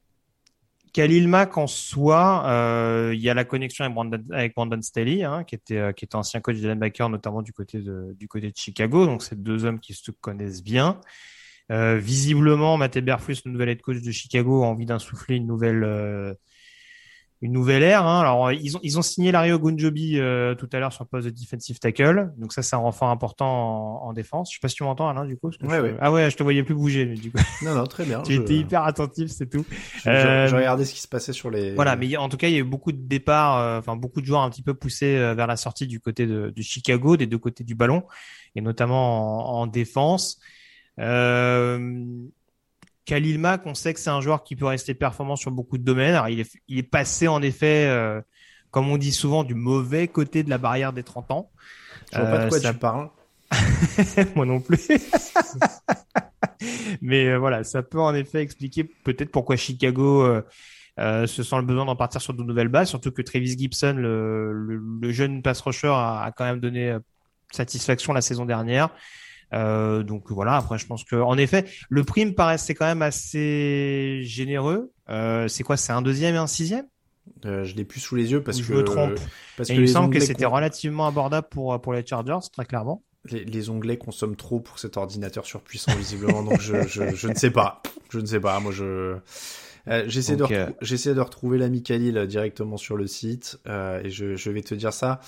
Khalil 0.94 1.28
Mack 1.28 1.58
en 1.58 1.68
soi, 1.68 2.44
euh, 2.48 3.12
il 3.14 3.22
y 3.22 3.30
a 3.30 3.34
la 3.34 3.46
connexion 3.46 3.86
avec 3.86 3.96
Brandon, 3.96 4.24
avec 4.32 4.84
Staley, 4.84 5.24
hein, 5.24 5.44
qui 5.44 5.56
était 5.56 5.78
euh, 5.78 5.92
qui 5.94 6.06
était 6.06 6.16
ancien 6.16 6.42
coach 6.42 6.58
de 6.58 6.68
linebacker, 6.68 7.10
notamment 7.10 7.42
du 7.42 7.54
côté 7.54 7.80
de 7.80 8.14
du 8.18 8.28
côté 8.28 8.52
de 8.52 8.58
Chicago. 8.58 9.06
Donc 9.06 9.24
c'est 9.24 9.42
deux 9.42 9.66
hommes 9.66 9.80
qui 9.80 9.94
se 9.94 10.12
connaissent 10.12 10.64
bien. 10.64 11.00
Euh, 11.72 11.98
visiblement, 11.98 12.76
Matt 12.78 12.98
Eberflus, 12.98 13.38
le 13.46 13.52
nouvel 13.52 13.70
head 13.70 13.82
coach 13.82 14.02
de 14.02 14.12
Chicago, 14.12 14.64
a 14.64 14.68
envie 14.68 14.86
d'insuffler 14.86 15.38
une 15.38 15.48
nouvelle 15.48 15.84
euh, 15.84 16.34
une 17.42 17.52
nouvelle 17.52 17.84
ère. 17.84 18.06
Hein. 18.06 18.22
Alors 18.22 18.52
ils 18.52 18.78
ont 18.78 18.80
ils 18.84 19.00
ont 19.00 19.02
signé 19.02 19.32
Lario 19.32 19.58
Gunjobi 19.60 20.20
euh, 20.20 20.56
tout 20.56 20.70
à 20.72 20.80
l'heure 20.80 20.94
sur 20.94 21.04
le 21.04 21.10
poste 21.10 21.26
de 21.26 21.32
defensive 21.32 21.80
tackle, 21.80 22.32
donc 22.38 22.54
ça 22.54 22.62
c'est 22.62 22.76
un 22.76 22.80
renfort 22.80 23.10
important 23.10 24.04
en, 24.04 24.14
défense. 24.14 24.52
Je 24.52 24.58
sais 24.58 24.60
pas 24.62 24.68
si 24.68 24.76
tu 24.76 24.84
m'entends 24.84 25.10
Alain 25.10 25.26
du 25.26 25.38
coup. 25.38 25.50
Ah 26.00 26.12
ouais, 26.12 26.30
je 26.30 26.38
te 26.38 26.44
voyais 26.44 26.64
plus 26.64 26.76
bouger 26.76 27.06
du 27.06 27.32
coup. 27.32 27.40
Non 27.64 27.76
non 27.76 27.86
très 27.86 28.06
bien. 28.06 28.22
tu 28.26 28.34
étais 28.34 28.56
hyper 28.56 28.84
attentif, 28.84 29.30
c'est 29.30 29.50
tout. 29.50 29.66
Je, 30.04 30.10
euh, 30.10 30.48
regardais 30.48 30.86
ce 30.86 30.94
qui 30.94 31.02
se 31.02 31.08
passait 31.08 31.34
sur 31.34 31.50
les. 31.50 31.74
Voilà, 31.74 31.96
mais 31.96 32.16
en 32.18 32.30
tout 32.30 32.38
cas 32.38 32.48
il 32.48 32.54
y 32.54 32.58
a 32.58 32.60
eu 32.60 32.64
beaucoup 32.64 32.92
de 32.92 33.02
départs, 33.02 33.58
euh, 33.58 33.80
enfin 33.80 33.96
beaucoup 33.96 34.22
de 34.22 34.26
joueurs 34.26 34.42
un 34.42 34.50
petit 34.50 34.64
peu 34.64 34.74
poussés 34.74 35.16
euh, 35.18 35.34
vers 35.34 35.48
la 35.48 35.58
sortie 35.58 35.88
du 35.88 36.00
côté 36.00 36.28
de, 36.28 36.54
Chicago, 36.62 37.18
des 37.18 37.28
deux 37.28 37.38
côtés 37.38 37.64
du 37.64 37.76
ballon, 37.76 38.04
et 38.56 38.62
notamment 38.62 39.60
en, 39.60 39.62
en 39.62 39.68
défense. 39.68 40.40
Euh, 41.00 42.28
Khalil 43.06 43.40
Mack, 43.40 43.66
on 43.66 43.74
sait 43.74 43.94
que 43.94 44.00
c'est 44.00 44.10
un 44.10 44.22
joueur 44.22 44.44
qui 44.44 44.56
peut 44.56 44.66
rester 44.66 44.94
performant 44.94 45.36
sur 45.36 45.52
beaucoup 45.52 45.78
de 45.78 45.84
domaines. 45.84 46.14
Alors, 46.14 46.30
il, 46.30 46.40
est, 46.40 46.58
il 46.68 46.78
est 46.78 46.84
passé 46.84 47.28
en 47.28 47.42
effet, 47.42 47.88
euh, 47.88 48.22
comme 48.70 48.90
on 48.90 48.98
dit 48.98 49.12
souvent, 49.12 49.44
du 49.44 49.56
mauvais 49.56 50.08
côté 50.08 50.44
de 50.44 50.50
la 50.50 50.58
barrière 50.58 50.94
des 50.94 51.04
30 51.04 51.32
ans. 51.32 51.52
Je 52.14 52.20
vois 52.20 52.30
pas 52.30 52.46
de 52.46 52.50
quoi 52.50 52.66
euh, 52.66 52.72
tu 52.72 52.78
parles. 52.78 53.10
Moi 54.36 54.46
non 54.46 54.60
plus. 54.60 54.88
Mais 57.02 57.28
euh, 57.28 57.38
voilà, 57.38 57.64
ça 57.64 57.82
peut 57.82 58.00
en 58.00 58.14
effet 58.14 58.42
expliquer 58.42 58.84
peut-être 58.84 59.32
pourquoi 59.32 59.56
Chicago 59.56 60.42
euh, 61.00 61.28
se 61.28 61.44
sent 61.44 61.56
le 61.56 61.64
besoin 61.64 61.86
d'en 61.86 61.96
partir 61.96 62.22
sur 62.22 62.34
de 62.34 62.44
nouvelles 62.44 62.68
bases, 62.68 62.90
surtout 62.90 63.12
que 63.12 63.22
Travis 63.22 63.58
Gibson, 63.58 63.96
le, 63.98 64.80
le, 65.02 65.12
jeune 65.12 65.42
pass 65.42 65.62
rusher, 65.62 65.88
a, 65.88 66.24
a, 66.24 66.32
quand 66.32 66.46
même 66.46 66.60
donné 66.60 66.96
satisfaction 67.52 68.14
la 68.14 68.22
saison 68.22 68.46
dernière. 68.46 68.90
Euh, 69.54 70.04
donc 70.04 70.32
voilà, 70.32 70.56
après 70.56 70.78
je 70.78 70.86
pense 70.86 71.04
que 71.04 71.16
en 71.16 71.38
effet, 71.38 71.66
le 71.90 72.04
prix 72.04 72.26
me 72.26 72.34
paraissait 72.34 72.74
quand 72.74 72.86
même 72.86 73.02
assez 73.02 74.22
généreux. 74.24 74.92
Euh, 75.10 75.48
c'est 75.48 75.64
quoi 75.64 75.78
C'est 75.78 75.92
un 75.92 76.02
deuxième 76.02 76.36
et 76.36 76.40
un 76.40 76.48
sixième? 76.48 76.86
Euh, 77.46 77.64
Je 77.66 77.76
l'ai 77.76 77.86
plus 77.86 78.00
sous 78.00 78.16
les 78.16 78.32
yeux 78.32 78.44
parce 78.44 78.58
que 78.58 78.64
je 78.64 78.74
me 78.74 78.84
trompe. 78.84 79.20
Parce 79.58 79.70
que 79.70 79.74
il 79.74 79.82
me 79.82 79.88
semble 79.88 80.14
que 80.14 80.20
c'était 80.20 80.46
relativement 80.46 81.08
abordable 81.08 81.48
pour 81.50 81.80
pour 81.82 81.94
les 81.94 82.06
Chargers, 82.06 82.40
très 82.52 82.66
clairement. 82.66 83.04
Les, 83.26 83.46
les, 83.46 83.70
onglets 83.70 84.00
consomment 84.00 84.36
trop 84.36 84.60
pour 84.60 84.80
cet 84.80 84.98
ordinateur 84.98 85.46
surpuissant 85.46 85.96
visiblement, 85.96 86.42
donc 86.42 86.60
je, 86.60 86.88
je, 86.88 87.14
je 87.14 87.28
ne 87.28 87.36
sais 87.36 87.52
pas. 87.52 87.84
Je 88.10 88.20
ne 88.20 88.26
sais 88.26 88.40
pas. 88.40 88.60
Moi 88.60 88.72
je 88.72 89.18
euh, 89.88 90.04
j'essaie 90.08 90.36
de, 90.36 90.44
euh, 90.44 91.24
retrouver 91.24 91.58
l'ami 91.58 91.82
Khalil 91.82 92.18
euh, 92.18 92.26
directement 92.28 92.78
sur 92.78 92.96
le 92.96 93.08
site 93.08 93.60
euh, 93.68 94.02
et 94.04 94.10
je, 94.10 94.36
je, 94.36 94.52
vais 94.52 94.62
te 94.62 94.76
dire 94.76 94.94
ça. 94.94 95.20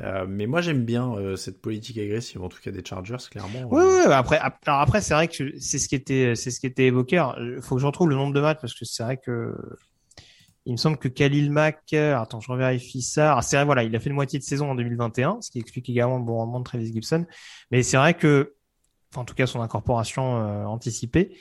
Euh, 0.00 0.26
mais 0.28 0.46
moi 0.46 0.60
j'aime 0.60 0.84
bien 0.84 1.14
cette 1.36 1.60
politique 1.60 1.98
agressive, 1.98 2.42
en 2.42 2.48
tout 2.48 2.58
cas 2.62 2.70
des 2.70 2.84
Chargers, 2.84 3.16
clairement. 3.30 3.68
Oui, 3.70 3.82
oui. 3.82 4.12
Après, 4.12 4.38
alors 4.38 4.80
après 4.80 5.00
c'est 5.00 5.14
vrai 5.14 5.28
que 5.28 5.58
c'est 5.58 5.78
ce 5.78 5.88
qui 5.88 5.94
était, 5.94 6.34
c'est 6.34 6.50
ce 6.50 6.60
qui 6.60 6.66
était 6.66 6.86
évoqué. 6.86 7.24
Il 7.38 7.62
faut 7.62 7.76
que 7.76 7.80
je 7.80 7.86
retrouve 7.86 8.10
le 8.10 8.16
nombre 8.16 8.34
de 8.34 8.40
matchs 8.40 8.60
parce 8.60 8.74
que 8.74 8.84
c'est 8.84 9.02
vrai 9.02 9.16
que 9.16 9.54
il 10.64 10.72
me 10.72 10.76
semble 10.76 10.96
que 10.96 11.08
Khalil 11.08 11.50
Mack, 11.50 11.92
attends, 11.92 12.40
je 12.40 12.50
revérifie 12.50 13.02
ça. 13.02 13.36
C'est 13.42 13.56
vrai, 13.56 13.64
voilà, 13.64 13.82
il 13.82 13.96
a 13.96 13.98
fait 13.98 14.10
une 14.10 14.14
moitié 14.14 14.38
de 14.38 14.44
saison 14.44 14.70
en 14.70 14.74
2021, 14.76 15.40
ce 15.40 15.50
qui 15.50 15.58
explique 15.58 15.88
également 15.88 16.18
le 16.18 16.24
bon 16.24 16.36
rendement 16.36 16.60
de 16.60 16.64
Travis 16.64 16.92
Gibson. 16.92 17.26
Mais 17.72 17.82
c'est 17.82 17.96
vrai 17.96 18.14
que, 18.14 18.54
en 19.16 19.24
tout 19.24 19.34
cas, 19.34 19.48
son 19.48 19.60
incorporation 19.60 20.22
anticipée. 20.68 21.36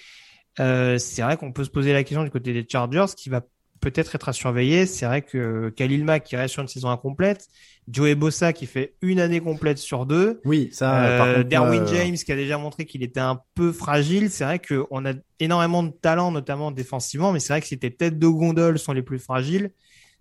Euh, 0.59 0.97
c'est 0.97 1.21
vrai 1.21 1.37
qu'on 1.37 1.51
peut 1.51 1.63
se 1.63 1.69
poser 1.69 1.93
la 1.93 2.03
question 2.03 2.23
du 2.23 2.29
côté 2.29 2.53
des 2.53 2.65
Chargers, 2.67 3.13
qui 3.15 3.29
va 3.29 3.41
peut-être 3.79 4.13
être 4.15 4.29
à 4.29 4.33
surveiller. 4.33 4.85
C'est 4.85 5.05
vrai 5.05 5.21
que 5.21 5.69
Khalil 5.69 6.03
Mack 6.03 6.23
qui 6.23 6.35
reste 6.35 6.53
sur 6.53 6.61
une 6.61 6.67
saison 6.67 6.89
incomplète, 6.89 7.47
Joey 7.87 8.15
Bossa 8.15 8.53
qui 8.53 8.67
fait 8.67 8.95
une 9.01 9.19
année 9.19 9.39
complète 9.39 9.79
sur 9.79 10.05
deux. 10.05 10.39
Oui, 10.45 10.69
ça. 10.71 11.03
Euh, 11.05 11.43
Derwin 11.43 11.81
euh, 11.81 11.87
James 11.87 12.15
qui 12.15 12.31
a 12.31 12.35
déjà 12.35 12.57
montré 12.57 12.85
qu'il 12.85 13.01
était 13.03 13.19
un 13.19 13.41
peu 13.55 13.71
fragile. 13.71 14.29
C'est 14.29 14.43
vrai 14.43 14.59
qu'on 14.59 15.05
a 15.05 15.13
énormément 15.39 15.83
de 15.83 15.89
talent, 15.91 16.31
notamment 16.31 16.71
défensivement, 16.71 17.31
mais 17.31 17.39
c'est 17.39 17.53
vrai 17.53 17.61
que 17.61 17.67
si 17.67 17.79
tes 17.79 17.91
têtes 17.91 18.19
de 18.19 18.27
gondole 18.27 18.77
sont 18.77 18.93
les 18.93 19.01
plus 19.01 19.19
fragiles, 19.19 19.71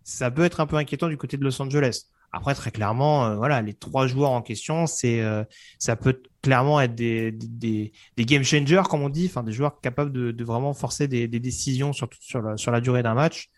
ça 0.03 0.31
peut 0.31 0.45
être 0.45 0.61
un 0.61 0.67
peu 0.67 0.77
inquiétant 0.77 1.09
du 1.09 1.17
côté 1.17 1.37
de 1.37 1.45
Los 1.45 1.61
Angeles. 1.61 2.07
Après, 2.33 2.55
très 2.55 2.71
clairement, 2.71 3.27
euh, 3.27 3.37
voilà, 3.37 3.61
les 3.61 3.75
trois 3.75 4.07
joueurs 4.07 4.31
en 4.31 4.43
question, 4.43 4.87
c'est, 4.87 5.21
euh, 5.21 5.43
ça 5.79 5.97
peut 5.97 6.23
clairement 6.43 6.81
être 6.81 6.95
des, 6.95 7.33
des, 7.33 7.93
game 8.19 8.43
changers, 8.43 8.83
comme 8.89 9.03
on 9.03 9.09
dit, 9.09 9.27
enfin 9.27 9.43
des 9.43 9.53
joueurs 9.53 9.81
capables 9.81 10.13
de, 10.13 10.45
vraiment 10.45 10.73
forcer 10.75 11.09
des, 11.09 11.29
décisions 11.29 11.93
sur, 11.93 12.09
sur, 12.21 12.43
la, 12.43 12.57
sur 12.57 12.73
la 12.73 12.81
durée 12.81 13.03
d'un 13.03 13.15
match. 13.15 13.51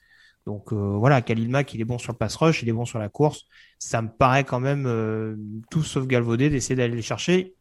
Donc 0.47 0.72
euh, 0.72 0.97
voilà, 0.99 1.22
Khalil 1.22 1.49
Mack, 1.49 1.72
il 1.74 1.80
est 1.80 1.85
bon 1.85 1.99
sur 1.99 2.12
le 2.12 2.18
pass 2.18 2.35
rush, 2.37 2.62
il 2.62 2.68
est 2.68 2.72
bon 2.72 2.85
sur 2.85 2.99
la 2.99 3.09
course. 3.09 3.47
Ça 3.78 4.03
me 4.03 4.09
paraît 4.09 4.45
quand 4.45 4.61
même 4.61 4.85
tout 5.70 5.83
sauf 5.83 6.07
galvaudé 6.07 6.51
d'essayer 6.51 6.76
d'aller 6.76 6.97
les 6.97 7.03
chercher 7.03 7.55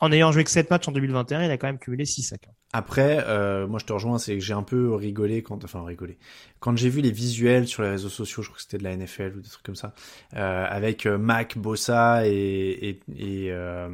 en 0.00 0.12
ayant 0.12 0.32
joué 0.32 0.44
que 0.44 0.50
7 0.50 0.70
matchs 0.70 0.88
en 0.88 0.92
2021, 0.92 1.44
il 1.44 1.50
a 1.50 1.58
quand 1.58 1.66
même 1.66 1.78
cumulé 1.78 2.04
6 2.04 2.22
sacs. 2.22 2.48
Après, 2.72 3.24
euh, 3.26 3.66
moi 3.66 3.78
je 3.78 3.86
te 3.86 3.92
rejoins, 3.92 4.18
c'est 4.18 4.34
que 4.34 4.40
j'ai 4.40 4.52
un 4.52 4.62
peu 4.62 4.94
rigolé 4.94 5.42
quand, 5.42 5.64
enfin 5.64 5.84
rigolé, 5.84 6.18
quand 6.60 6.76
j'ai 6.76 6.88
vu 6.88 7.00
les 7.00 7.10
visuels 7.10 7.66
sur 7.66 7.82
les 7.82 7.90
réseaux 7.90 8.08
sociaux, 8.08 8.42
je 8.42 8.48
crois 8.48 8.56
que 8.56 8.62
c'était 8.62 8.78
de 8.78 8.84
la 8.84 8.96
NFL 8.96 9.36
ou 9.36 9.40
des 9.40 9.48
trucs 9.48 9.64
comme 9.64 9.76
ça, 9.76 9.94
euh, 10.34 10.66
avec 10.68 11.06
euh, 11.06 11.16
Mac, 11.16 11.56
Bossa 11.56 12.26
et 12.26 12.32
et 12.36 13.00
et, 13.16 13.52
euh, 13.52 13.88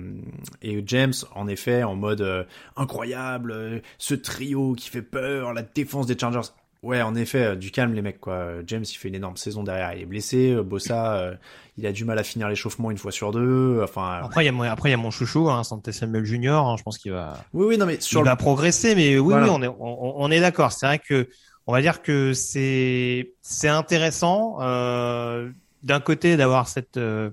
et 0.62 0.82
James, 0.86 1.12
en 1.34 1.48
effet, 1.48 1.82
en 1.82 1.94
mode 1.94 2.22
euh, 2.22 2.44
incroyable, 2.76 3.82
ce 3.98 4.14
trio 4.14 4.74
qui 4.74 4.88
fait 4.88 5.02
peur, 5.02 5.52
la 5.52 5.62
défense 5.62 6.06
des 6.06 6.18
Chargers. 6.18 6.50
Ouais, 6.82 7.00
en 7.00 7.14
effet, 7.14 7.56
du 7.56 7.70
calme 7.70 7.94
les 7.94 8.02
mecs 8.02 8.20
quoi. 8.20 8.54
James 8.66 8.84
il 8.88 8.94
fait 8.94 9.08
une 9.08 9.14
énorme 9.14 9.36
saison 9.36 9.62
derrière, 9.62 9.94
il 9.94 10.02
est 10.02 10.06
blessé. 10.06 10.56
Bossa, 10.64 11.32
il 11.78 11.86
a 11.86 11.92
du 11.92 12.04
mal 12.04 12.18
à 12.18 12.24
finir 12.24 12.48
l'échauffement 12.48 12.90
une 12.90 12.98
fois 12.98 13.12
sur 13.12 13.30
deux. 13.30 13.80
Enfin. 13.82 14.20
Après, 14.24 14.42
il 14.42 14.46
y 14.46 14.48
a 14.48 14.52
mon, 14.52 14.64
après 14.64 14.88
il 14.88 14.92
y 14.92 14.94
a 14.94 14.98
mon 14.98 15.10
chouchou, 15.10 15.48
hein, 15.48 15.62
Santé 15.64 15.92
Samuel 15.92 16.24
Junior. 16.24 16.68
Hein, 16.68 16.76
je 16.76 16.82
pense 16.82 16.98
qu'il 16.98 17.12
va. 17.12 17.34
Oui, 17.52 17.66
oui, 17.66 17.78
non 17.78 17.86
mais 17.86 18.00
sur 18.00 18.20
il 18.20 18.24
va 18.24 18.36
progresser, 18.36 18.94
mais 18.94 19.18
oui, 19.18 19.34
oui, 19.34 19.48
on 19.48 19.62
est, 19.62 19.70
on, 19.78 20.30
est 20.30 20.40
d'accord. 20.40 20.72
C'est 20.72 20.86
vrai 20.86 20.98
que 20.98 21.28
on 21.66 21.72
va 21.72 21.80
dire 21.80 22.02
que 22.02 22.32
c'est, 22.34 23.34
c'est 23.40 23.68
intéressant 23.68 24.56
euh, 24.60 25.50
d'un 25.82 26.00
côté 26.00 26.36
d'avoir 26.36 26.68
cette 26.68 26.96
euh, 26.96 27.30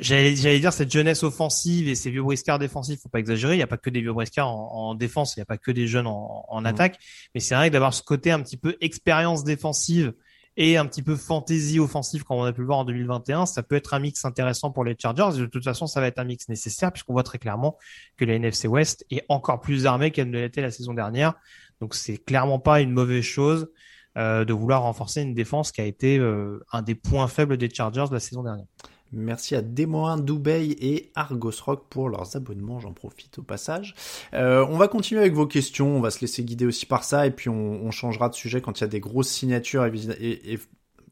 J'allais, 0.00 0.32
dire 0.32 0.72
cette 0.72 0.90
jeunesse 0.90 1.22
offensive 1.22 1.88
et 1.88 1.94
ces 1.94 2.10
vieux 2.10 2.22
briscards 2.22 2.58
défensifs, 2.58 3.00
faut 3.02 3.10
pas 3.10 3.18
exagérer. 3.18 3.54
Il 3.54 3.58
n'y 3.58 3.62
a 3.62 3.66
pas 3.66 3.76
que 3.76 3.90
des 3.90 4.00
vieux 4.00 4.14
briscards 4.14 4.48
en, 4.48 4.90
en 4.90 4.94
défense, 4.94 5.36
il 5.36 5.40
n'y 5.40 5.42
a 5.42 5.46
pas 5.46 5.58
que 5.58 5.70
des 5.70 5.86
jeunes 5.86 6.06
en, 6.06 6.46
en 6.48 6.62
mmh. 6.62 6.66
attaque. 6.66 6.98
Mais 7.34 7.40
c'est 7.40 7.54
vrai 7.54 7.68
que 7.68 7.74
d'avoir 7.74 7.92
ce 7.92 8.02
côté 8.02 8.30
un 8.30 8.40
petit 8.40 8.56
peu 8.56 8.76
expérience 8.80 9.44
défensive 9.44 10.14
et 10.56 10.76
un 10.76 10.86
petit 10.86 11.02
peu 11.02 11.16
fantaisie 11.16 11.80
offensive 11.80 12.24
comme 12.24 12.38
on 12.38 12.44
a 12.44 12.52
pu 12.52 12.60
le 12.60 12.66
voir 12.66 12.78
en 12.78 12.84
2021, 12.84 13.46
ça 13.46 13.62
peut 13.62 13.74
être 13.74 13.92
un 13.92 13.98
mix 13.98 14.24
intéressant 14.24 14.70
pour 14.70 14.84
les 14.84 14.96
Chargers. 14.98 15.38
de 15.38 15.46
toute 15.46 15.64
façon, 15.64 15.86
ça 15.86 16.00
va 16.00 16.06
être 16.06 16.18
un 16.18 16.24
mix 16.24 16.48
nécessaire 16.48 16.92
puisqu'on 16.92 17.12
voit 17.12 17.24
très 17.24 17.38
clairement 17.38 17.76
que 18.16 18.24
la 18.24 18.34
NFC 18.34 18.68
West 18.68 19.04
est 19.10 19.24
encore 19.28 19.60
plus 19.60 19.86
armée 19.86 20.12
qu'elle 20.12 20.30
ne 20.30 20.38
l'était 20.38 20.62
la 20.62 20.70
saison 20.70 20.94
dernière. 20.94 21.34
Donc 21.80 21.94
c'est 21.94 22.18
clairement 22.18 22.60
pas 22.60 22.80
une 22.80 22.92
mauvaise 22.92 23.24
chose 23.24 23.68
euh, 24.16 24.44
de 24.44 24.52
vouloir 24.52 24.82
renforcer 24.82 25.22
une 25.22 25.34
défense 25.34 25.72
qui 25.72 25.80
a 25.80 25.84
été 25.84 26.18
euh, 26.18 26.64
un 26.72 26.82
des 26.82 26.94
points 26.94 27.26
faibles 27.26 27.56
des 27.56 27.68
Chargers 27.68 28.06
de 28.08 28.14
la 28.14 28.20
saison 28.20 28.44
dernière. 28.44 28.66
Merci 29.14 29.54
à 29.54 29.62
Demoin, 29.62 30.18
Dubaï 30.18 30.76
et 30.80 31.10
Argos 31.14 31.52
Rock 31.64 31.84
pour 31.88 32.08
leurs 32.08 32.36
abonnements, 32.36 32.80
j'en 32.80 32.92
profite 32.92 33.38
au 33.38 33.42
passage. 33.42 33.94
Euh, 34.34 34.66
on 34.68 34.76
va 34.76 34.88
continuer 34.88 35.20
avec 35.20 35.34
vos 35.34 35.46
questions, 35.46 35.96
on 35.96 36.00
va 36.00 36.10
se 36.10 36.20
laisser 36.20 36.44
guider 36.44 36.66
aussi 36.66 36.86
par 36.86 37.04
ça, 37.04 37.26
et 37.26 37.30
puis 37.30 37.48
on, 37.48 37.90
changera 37.90 38.28
de 38.28 38.34
sujet 38.34 38.60
quand 38.60 38.80
il 38.80 38.80
y 38.80 38.84
a 38.84 38.88
des 38.88 38.98
grosses 38.98 39.30
signatures 39.30 39.84
et, 39.84 40.58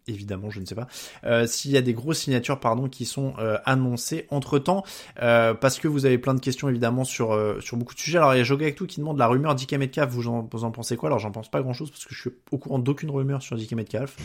évidemment, 0.06 0.50
je 0.50 0.60
ne 0.60 0.66
sais 0.66 0.74
pas, 0.74 0.88
euh, 1.24 1.46
s'il 1.46 1.70
y 1.70 1.76
a 1.76 1.82
des 1.82 1.94
grosses 1.94 2.20
signatures 2.20 2.58
pardon 2.58 2.88
qui 2.88 3.04
sont 3.04 3.34
euh, 3.38 3.58
annoncées 3.64 4.26
entre 4.30 4.58
temps, 4.58 4.82
euh, 5.22 5.54
parce 5.54 5.78
que 5.78 5.88
vous 5.88 6.06
avez 6.06 6.18
plein 6.18 6.34
de 6.34 6.40
questions 6.40 6.68
évidemment 6.68 7.04
sur 7.04 7.32
euh, 7.32 7.60
sur 7.60 7.76
beaucoup 7.76 7.94
de 7.94 8.00
sujets. 8.00 8.18
Alors 8.18 8.34
il 8.34 8.38
y 8.38 8.40
a 8.40 8.44
Joga 8.44 8.64
avec 8.64 8.74
tout 8.74 8.86
qui 8.86 9.00
demande 9.00 9.18
la 9.18 9.26
rumeur 9.26 9.54
DK 9.54 9.74
Metcalf, 9.74 10.10
vous 10.10 10.28
en, 10.28 10.48
vous 10.50 10.64
en 10.64 10.70
pensez 10.70 10.96
quoi? 10.96 11.08
Alors 11.08 11.18
j'en 11.18 11.30
pense 11.30 11.50
pas 11.50 11.62
grand 11.62 11.72
chose 11.72 11.90
parce 11.90 12.04
que 12.04 12.14
je 12.14 12.20
suis 12.20 12.30
au 12.50 12.58
courant 12.58 12.78
d'aucune 12.78 13.10
rumeur 13.10 13.42
sur 13.42 13.56
DK 13.56 13.72
Metcalf. 13.72 14.16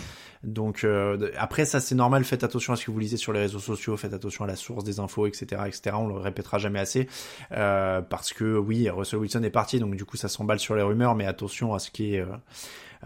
Donc 0.44 0.84
euh, 0.84 1.32
après 1.38 1.66
ça 1.66 1.80
c'est 1.80 1.95
normal, 1.95 2.24
faites 2.24 2.44
attention 2.44 2.74
à 2.74 2.76
ce 2.76 2.86
que 2.86 2.91
vous 2.91 2.99
lisez 2.99 3.18
sur 3.18 3.34
les 3.34 3.40
réseaux 3.40 3.60
sociaux, 3.60 3.95
faites 3.98 4.14
attention 4.14 4.44
à 4.45 4.48
la 4.48 4.56
source 4.56 4.84
des 4.84 4.99
infos, 4.99 5.28
etc., 5.28 5.62
etc. 5.68 5.95
On 5.99 6.08
le 6.08 6.16
répétera 6.16 6.58
jamais 6.58 6.80
assez 6.80 7.08
parce 7.49 8.34
que 8.34 8.58
oui, 8.58 8.90
Russell 8.90 9.20
Wilson 9.20 9.44
est 9.44 9.49
parti, 9.49 9.80
donc 9.80 9.95
du 9.95 10.06
coup 10.06 10.18
ça 10.18 10.28
s'emballe 10.28 10.60
sur 10.60 10.76
les 10.76 10.82
rumeurs, 10.82 11.16
mais 11.16 11.26
attention 11.26 11.74
à 11.74 11.80
ce 11.80 11.91
qui 11.91 12.16
est 12.16 12.26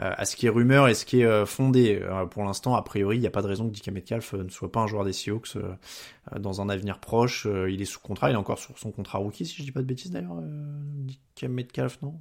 à 0.01 0.25
ce 0.25 0.35
qui 0.35 0.47
est 0.47 0.49
rumeur 0.49 0.87
et 0.87 0.93
ce 0.93 1.05
qui 1.05 1.21
est 1.21 1.25
euh, 1.25 1.45
fondé. 1.45 1.99
Euh, 2.01 2.25
pour 2.25 2.43
l'instant, 2.43 2.75
a 2.75 2.81
priori, 2.81 3.17
il 3.17 3.19
n'y 3.21 3.27
a 3.27 3.31
pas 3.31 3.41
de 3.41 3.47
raison 3.47 3.69
que 3.69 3.75
DK 3.75 3.89
Metcalf 3.89 4.33
ne 4.33 4.49
soit 4.49 4.71
pas 4.71 4.81
un 4.81 4.87
joueur 4.87 5.05
des 5.05 5.13
Seahawks 5.13 5.57
dans 6.39 6.61
un 6.61 6.69
avenir 6.69 6.99
proche. 6.99 7.47
il 7.69 7.81
est 7.81 7.85
sous 7.85 7.99
contrat, 7.99 8.29
il 8.29 8.33
est 8.33 8.37
encore 8.37 8.59
sur 8.59 8.77
son 8.77 8.91
contrat 8.91 9.19
rookie, 9.19 9.45
si 9.45 9.55
je 9.57 9.63
dis 9.63 9.71
pas 9.71 9.81
de 9.81 9.85
bêtises 9.85 10.11
d'ailleurs, 10.11 10.41
DK 10.41 11.43
Metcalf, 11.49 12.01
non? 12.01 12.19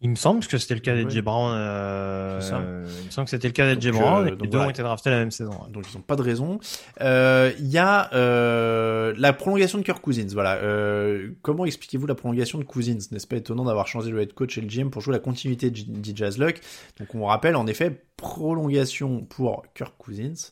Il 0.00 0.10
me 0.10 0.16
semble 0.16 0.44
que 0.46 0.58
c'était 0.58 0.74
le 0.74 0.80
cas 0.80 0.94
d'Edge 0.94 1.14
Ouais. 1.14 1.22
Brown. 1.22 1.54
euh, 1.56 2.38
euh, 2.52 2.86
il 3.00 3.06
me 3.06 3.10
semble 3.10 3.24
que 3.24 3.30
c'était 3.30 3.48
le 3.48 3.52
cas 3.54 3.66
d'Edge 3.74 3.90
Donc, 3.90 4.00
Brown. 4.02 4.26
euh, 4.26 4.30
les 4.32 4.36
deux 4.36 4.48
voilà. 4.50 4.66
ont 4.66 4.70
été 4.70 4.82
draftés 4.82 5.08
la 5.08 5.18
même 5.18 5.30
saison. 5.30 5.52
ouais. 5.52 5.70
donc 5.70 5.86
ils 5.90 5.96
n'ont 5.96 6.02
pas 6.02 6.16
de 6.16 6.22
raison. 6.22 6.58
Euh, 7.00 7.52
Il 7.58 7.68
y 7.68 7.78
a 7.78 8.12
euh, 8.14 9.14
la 9.16 9.32
prolongation 9.32 9.78
de 9.78 9.82
Kirk 9.82 10.02
Cousins. 10.02 10.26
Voilà. 10.32 10.56
Euh, 10.56 11.30
comment 11.40 11.64
expliquez-vous 11.64 12.06
la 12.06 12.14
prolongation 12.14 12.58
de 12.58 12.64
Cousins? 12.64 12.98
N'est-ce 13.12 13.26
pas 13.26 13.36
étonnant 13.36 13.64
d'avoir 13.64 13.86
changé 13.86 14.10
le 14.10 14.20
head 14.20 14.34
coach 14.34 14.58
et 14.58 14.60
le 14.60 14.66
GM 14.66 14.90
pour 14.90 15.00
jouer 15.00 15.12
la 15.14 15.20
continuité 15.20 15.70
de 15.70 15.76
DJ 15.78 16.36
Luck 16.38 16.60
Donc 16.98 17.14
on 17.14 17.24
rappelle 17.24 17.56
en 17.56 17.66
effet 17.66 18.04
prolongation 18.18 19.22
pour 19.24 19.64
Kirk 19.74 19.94
Cousins. 19.96 20.50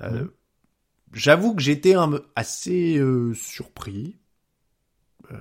Euh, 0.00 0.10
Mhm. 0.22 0.30
J'avoue 1.12 1.54
que 1.54 1.62
j'étais 1.62 1.94
un- 1.94 2.20
assez 2.34 2.96
euh, 2.96 3.34
surpris. 3.34 4.16
Euh, 5.30 5.36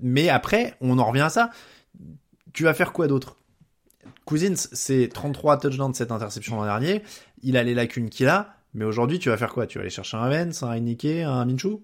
mais 0.00 0.28
après, 0.28 0.74
on 0.80 0.98
en 1.00 1.04
revient 1.06 1.22
à 1.22 1.30
ça. 1.30 1.50
Tu 2.54 2.64
vas 2.64 2.72
faire 2.72 2.94
quoi 2.94 3.06
d'autre? 3.06 3.36
Cousins, 4.24 4.54
c'est 4.72 5.08
33 5.08 5.58
touchdowns 5.58 5.90
de 5.90 5.96
cette 5.96 6.12
interception 6.12 6.56
l'an 6.56 6.64
dernier. 6.64 7.02
Il 7.42 7.58
a 7.58 7.62
les 7.62 7.74
lacunes 7.74 8.08
qu'il 8.08 8.28
a. 8.28 8.56
Mais 8.72 8.84
aujourd'hui, 8.84 9.18
tu 9.18 9.28
vas 9.28 9.36
faire 9.36 9.52
quoi? 9.52 9.66
Tu 9.66 9.78
vas 9.78 9.82
aller 9.82 9.90
chercher 9.90 10.16
un 10.16 10.28
Vance, 10.28 10.62
un 10.62 10.70
Heineke, 10.70 11.04
un 11.04 11.44
Minshew? 11.44 11.82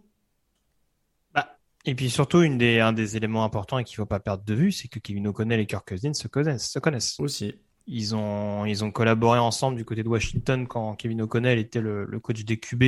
Et 1.86 1.94
puis 1.94 2.10
surtout, 2.10 2.42
une 2.42 2.58
des, 2.58 2.78
un 2.78 2.92
des 2.92 3.16
éléments 3.16 3.42
importants 3.42 3.78
et 3.78 3.84
qu'il 3.84 3.96
faut 3.96 4.06
pas 4.06 4.20
perdre 4.20 4.44
de 4.44 4.54
vue, 4.54 4.70
c'est 4.70 4.88
que 4.88 4.98
Kevin 4.98 5.28
O'Connell 5.28 5.60
et 5.60 5.66
Kirk 5.66 5.88
Cousins 5.88 6.12
se 6.12 6.28
connaissent. 6.28 6.70
Se 6.70 6.78
connaissent. 6.78 7.18
Aussi. 7.18 7.54
Ils 7.86 8.14
ont, 8.14 8.66
ils 8.66 8.84
ont 8.84 8.90
collaboré 8.90 9.38
ensemble 9.38 9.78
du 9.78 9.84
côté 9.84 10.02
de 10.02 10.08
Washington 10.08 10.66
quand 10.68 10.94
Kevin 10.94 11.22
O'Connell 11.22 11.58
était 11.58 11.80
le, 11.80 12.04
le 12.04 12.20
coach 12.20 12.44
des 12.44 12.58
QB 12.58 12.84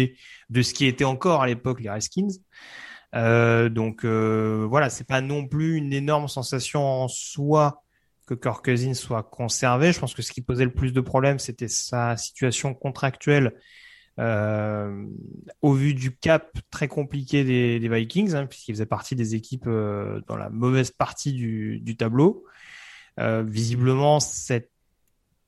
de 0.51 0.63
ce 0.63 0.75
qui 0.75 0.87
était 0.87 1.05
encore 1.05 1.43
à 1.43 1.47
l'époque 1.47 1.81
les 1.81 1.91
Redskins. 1.91 2.29
Euh, 3.15 3.69
donc 3.69 4.05
euh, 4.05 4.67
voilà, 4.69 4.91
c'est 4.91 5.07
pas 5.07 5.21
non 5.21 5.47
plus 5.47 5.77
une 5.77 5.93
énorme 5.93 6.29
sensation 6.29 6.85
en 6.85 7.09
soi 7.09 7.83
que 8.27 8.35
Kirk 8.35 8.69
soit 8.95 9.23
conservé. 9.23 9.93
Je 9.93 10.01
pense 10.01 10.15
que 10.15 10.23
ce 10.23 10.33
qui 10.33 10.41
posait 10.41 10.65
le 10.65 10.73
plus 10.73 10.93
de 10.93 11.01
problèmes, 11.01 11.39
c'était 11.39 11.69
sa 11.69 12.17
situation 12.17 12.75
contractuelle 12.75 13.53
euh, 14.19 15.07
au 15.63 15.73
vu 15.73 15.95
du 15.95 16.15
cap 16.15 16.57
très 16.71 16.89
compliqué 16.89 17.45
des, 17.45 17.81
des 17.81 17.89
Vikings, 17.89 18.35
hein, 18.35 18.47
puisqu'il 18.47 18.75
faisait 18.75 18.87
partie 18.87 19.17
des 19.17 19.35
équipes 19.35 19.67
euh, 19.67 20.21
dans 20.29 20.37
la 20.37 20.51
mauvaise 20.51 20.91
partie 20.91 21.33
du, 21.33 21.81
du 21.81 21.97
tableau. 21.97 22.45
Euh, 23.21 23.43
visiblement, 23.43 24.21
cette, 24.21 24.71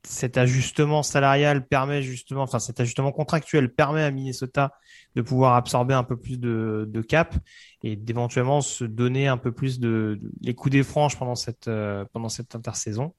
cet 0.05 0.37
ajustement 0.37 1.03
salarial 1.03 1.67
permet 1.67 2.01
justement, 2.01 2.43
enfin 2.43 2.59
cet 2.59 2.79
ajustement 2.79 3.11
contractuel 3.11 3.73
permet 3.73 4.03
à 4.03 4.11
Minnesota 4.11 4.71
de 5.15 5.21
pouvoir 5.21 5.55
absorber 5.55 5.93
un 5.93 6.03
peu 6.03 6.17
plus 6.17 6.39
de, 6.39 6.85
de 6.87 7.01
cap 7.01 7.35
et 7.83 7.95
d'éventuellement 7.95 8.61
se 8.61 8.83
donner 8.85 9.27
un 9.27 9.37
peu 9.37 9.51
plus 9.51 9.79
de, 9.79 10.19
de- 10.21 10.31
les 10.41 10.53
coups 10.53 10.71
des 10.73 10.83
franges 10.83 11.17
pendant 11.17 11.35
cette 11.35 11.67
euh, 11.67 12.05
pendant 12.13 12.29
cette 12.29 12.55
intersaison. 12.55 13.13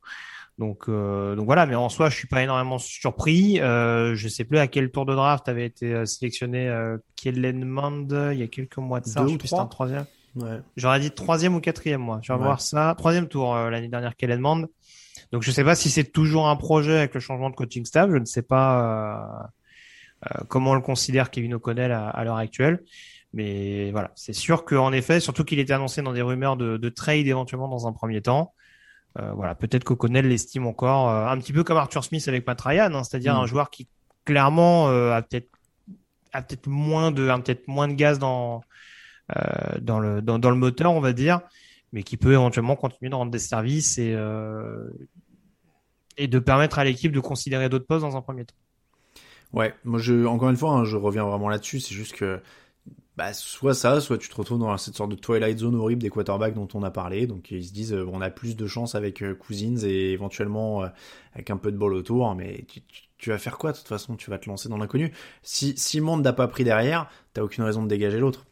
Donc 0.58 0.88
euh, 0.88 1.36
donc 1.36 1.44
voilà, 1.44 1.66
mais 1.66 1.74
en 1.74 1.88
soi, 1.90 2.08
je 2.08 2.16
suis 2.16 2.28
pas 2.28 2.42
énormément 2.42 2.78
surpris. 2.78 3.60
Euh, 3.60 4.14
je 4.14 4.28
sais 4.28 4.44
plus 4.44 4.58
à 4.58 4.66
quel 4.66 4.90
tour 4.90 5.04
de 5.04 5.14
draft 5.14 5.48
avait 5.48 5.66
été 5.66 5.92
euh, 5.92 6.06
sélectionné 6.06 6.68
euh, 6.68 6.96
Kellen 7.14 7.64
Mond 7.64 8.08
il 8.32 8.38
y 8.38 8.42
a 8.42 8.46
quelques 8.48 8.78
mois 8.78 9.00
de 9.00 9.06
ça. 9.06 9.20
Deux 9.20 9.28
je 9.28 9.34
ou 9.34 9.38
trois 9.38 9.60
un 9.62 9.66
troisième. 9.66 10.06
Ouais. 10.36 10.60
J'aurais 10.76 11.00
dit 11.00 11.10
troisième 11.10 11.54
ou 11.54 11.60
quatrième, 11.60 12.00
moi. 12.00 12.20
Je 12.22 12.32
vais 12.32 12.38
Ouais. 12.38 12.44
voir 12.44 12.60
ça. 12.60 12.94
Troisième 12.96 13.26
tour 13.28 13.54
euh, 13.56 13.70
l'année 13.70 13.88
dernière, 13.88 14.16
Kellen 14.16 14.40
Mond. 14.40 14.68
Donc 15.32 15.42
je 15.42 15.50
sais 15.50 15.64
pas 15.64 15.74
si 15.74 15.90
c'est 15.90 16.04
toujours 16.04 16.48
un 16.48 16.56
projet 16.56 16.96
avec 16.98 17.14
le 17.14 17.20
changement 17.20 17.50
de 17.50 17.54
coaching 17.56 17.84
staff. 17.84 18.10
Je 18.10 18.16
ne 18.18 18.24
sais 18.26 18.42
pas 18.42 19.46
euh, 20.22 20.28
euh, 20.30 20.44
comment 20.48 20.72
on 20.72 20.74
le 20.74 20.80
considère 20.82 21.30
Kevin 21.30 21.54
O'Connell 21.54 21.90
à, 21.92 22.08
à 22.08 22.24
l'heure 22.24 22.36
actuelle. 22.36 22.82
Mais 23.32 23.90
voilà, 23.90 24.12
c'est 24.14 24.32
sûr 24.32 24.64
qu'en 24.64 24.92
effet, 24.92 25.20
surtout 25.20 25.44
qu'il 25.44 25.58
était 25.58 25.72
annoncé 25.72 26.00
dans 26.02 26.12
des 26.12 26.22
rumeurs 26.22 26.56
de, 26.56 26.76
de 26.76 26.88
trade 26.88 27.26
éventuellement 27.26 27.68
dans 27.68 27.86
un 27.86 27.92
premier 27.92 28.22
temps. 28.22 28.52
Euh, 29.18 29.32
voilà, 29.32 29.54
peut-être 29.54 29.84
qu'O'Connell 29.84 30.28
l'estime 30.28 30.66
encore 30.66 31.08
euh, 31.10 31.26
un 31.26 31.38
petit 31.38 31.52
peu 31.52 31.64
comme 31.64 31.76
Arthur 31.78 32.04
Smith 32.04 32.26
avec 32.28 32.46
Matt 32.46 32.60
Ryan, 32.60 32.92
hein, 32.94 33.02
c'est-à-dire 33.04 33.34
Mm. 33.34 33.38
un 33.40 33.46
joueur 33.46 33.70
qui 33.70 33.88
clairement 34.24 34.88
euh, 34.88 35.12
a 35.12 35.22
peut-être 35.22 35.48
a 36.32 36.42
peut-être 36.42 36.66
moins 36.66 37.10
de 37.12 37.28
a 37.28 37.38
peut-être 37.38 37.66
moins 37.66 37.88
de 37.88 37.94
gaz 37.94 38.18
dans 38.18 38.62
dans 39.80 39.98
le 40.00 40.22
dans, 40.22 40.50
le 40.50 40.56
moteur, 40.56 40.92
on 40.92 41.00
va 41.00 41.12
dire, 41.12 41.40
mais 41.92 42.02
qui 42.02 42.16
peut 42.16 42.32
éventuellement 42.32 42.76
continuer 42.76 43.10
de 43.10 43.14
rendre 43.14 43.30
des 43.30 43.38
services 43.38 43.98
et 43.98 44.12
euh, 44.14 44.88
de 46.18 46.38
permettre 46.38 46.78
à 46.78 46.84
l'équipe 46.84 47.12
de 47.12 47.20
considérer 47.20 47.68
d'autres 47.68 47.86
postes 47.86 48.02
dans 48.04 48.16
un 48.16 48.22
premier 48.22 48.44
temps. 48.44 48.54
Ouais, 49.52 49.74
moi 49.84 50.00
encore 50.26 50.50
une 50.50 50.56
fois, 50.56 50.72
hein, 50.72 50.84
je 50.84 50.96
reviens 50.96 51.24
vraiment 51.24 51.48
là-dessus, 51.48 51.80
c'est 51.80 51.94
juste 51.94 52.14
que 52.14 52.40
bah 53.16 53.32
soit 53.34 53.74
ça, 53.74 54.00
soit 54.00 54.18
tu 54.18 54.28
te 54.28 54.34
retrouves 54.36 54.60
dans 54.60 54.76
cette 54.78 54.96
sorte 54.96 55.10
de 55.10 55.16
twilight 55.16 55.58
zone 55.58 55.76
horrible 55.76 56.02
des 56.02 56.10
quarterbacks 56.10 56.54
dont 56.54 56.68
on 56.74 56.82
a 56.82 56.90
parlé, 56.90 57.26
donc 57.26 57.50
ils 57.50 57.64
se 57.66 57.72
disent 57.72 57.94
euh, 57.94 58.06
on 58.12 58.20
a 58.20 58.30
plus 58.30 58.56
de 58.56 58.66
chance 58.66 58.94
avec 58.94 59.22
euh, 59.22 59.34
Cousins 59.34 59.78
et 59.84 60.12
éventuellement 60.12 60.84
euh, 60.84 60.88
avec 61.34 61.50
un 61.50 61.56
peu 61.58 61.72
de 61.72 61.78
bol 61.78 61.94
autour, 61.94 62.34
mais 62.34 62.64
tu, 62.68 62.82
tu- 62.82 63.02
tu 63.18 63.30
vas 63.30 63.38
faire 63.38 63.58
quoi 63.58 63.72
de 63.72 63.78
toute 63.78 63.88
façon? 63.88 64.16
Tu 64.16 64.30
vas 64.30 64.38
te 64.38 64.48
lancer 64.48 64.68
dans 64.68 64.78
l'inconnu? 64.78 65.12
Si 65.42 65.74
si 65.78 66.00
Monde 66.00 66.22
n'a 66.24 66.32
pas 66.34 66.48
pris 66.48 66.64
derrière, 66.64 67.08
t'as 67.34 67.42
aucune 67.42 67.64
raison 67.64 67.82
de 67.82 67.88
dégager 67.88 68.18
l'autre. 68.20 68.46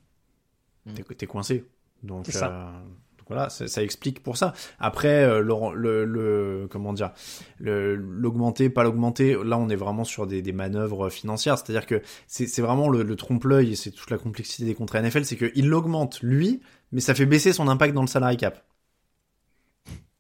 Mm. 0.87 0.95
T'es 1.17 1.27
coincé. 1.27 1.65
Donc, 2.03 2.27
ça. 2.27 2.49
euh, 2.51 2.73
donc 3.19 3.27
voilà, 3.29 3.49
ça, 3.49 3.67
ça 3.67 3.83
explique 3.83 4.23
pour 4.23 4.37
ça. 4.37 4.53
Après, 4.79 5.25
euh, 5.25 5.41
le, 5.41 5.75
le, 5.75 6.05
le- 6.05 6.69
comment 6.71 6.93
dire, 6.93 7.13
l'augmenter, 7.59 8.69
pas 8.71 8.83
l'augmenter. 8.85 9.35
Là, 9.43 9.57
on 9.59 9.69
est 9.71 9.77
vraiment 9.77 10.05
sur 10.05 10.27
des, 10.27 10.43
des 10.43 10.53
manœuvres 10.53 11.09
financières. 11.09 11.57
C'est-à-dire 11.59 11.87
que 11.87 12.03
c'est 12.27 12.47
c'est 12.47 12.63
vraiment 12.63 12.89
le, 12.89 13.03
le 13.03 13.17
trompe-l'œil 13.17 13.73
et 13.73 13.77
c'est 13.77 13.91
toute 13.93 14.11
la 14.11 14.19
complexité 14.19 14.65
des 14.67 14.75
contrats 14.75 15.01
NFL, 15.01 15.25
c'est 15.25 15.37
qu'il 15.37 15.69
l'augmente 15.69 16.21
lui, 16.23 16.61
mais 16.93 17.01
ça 17.01 17.15
fait 17.15 17.27
baisser 17.27 17.53
son 17.55 17.69
impact 17.69 17.95
dans 17.95 18.03
le 18.03 18.07
salary 18.09 18.37
cap. 18.37 18.63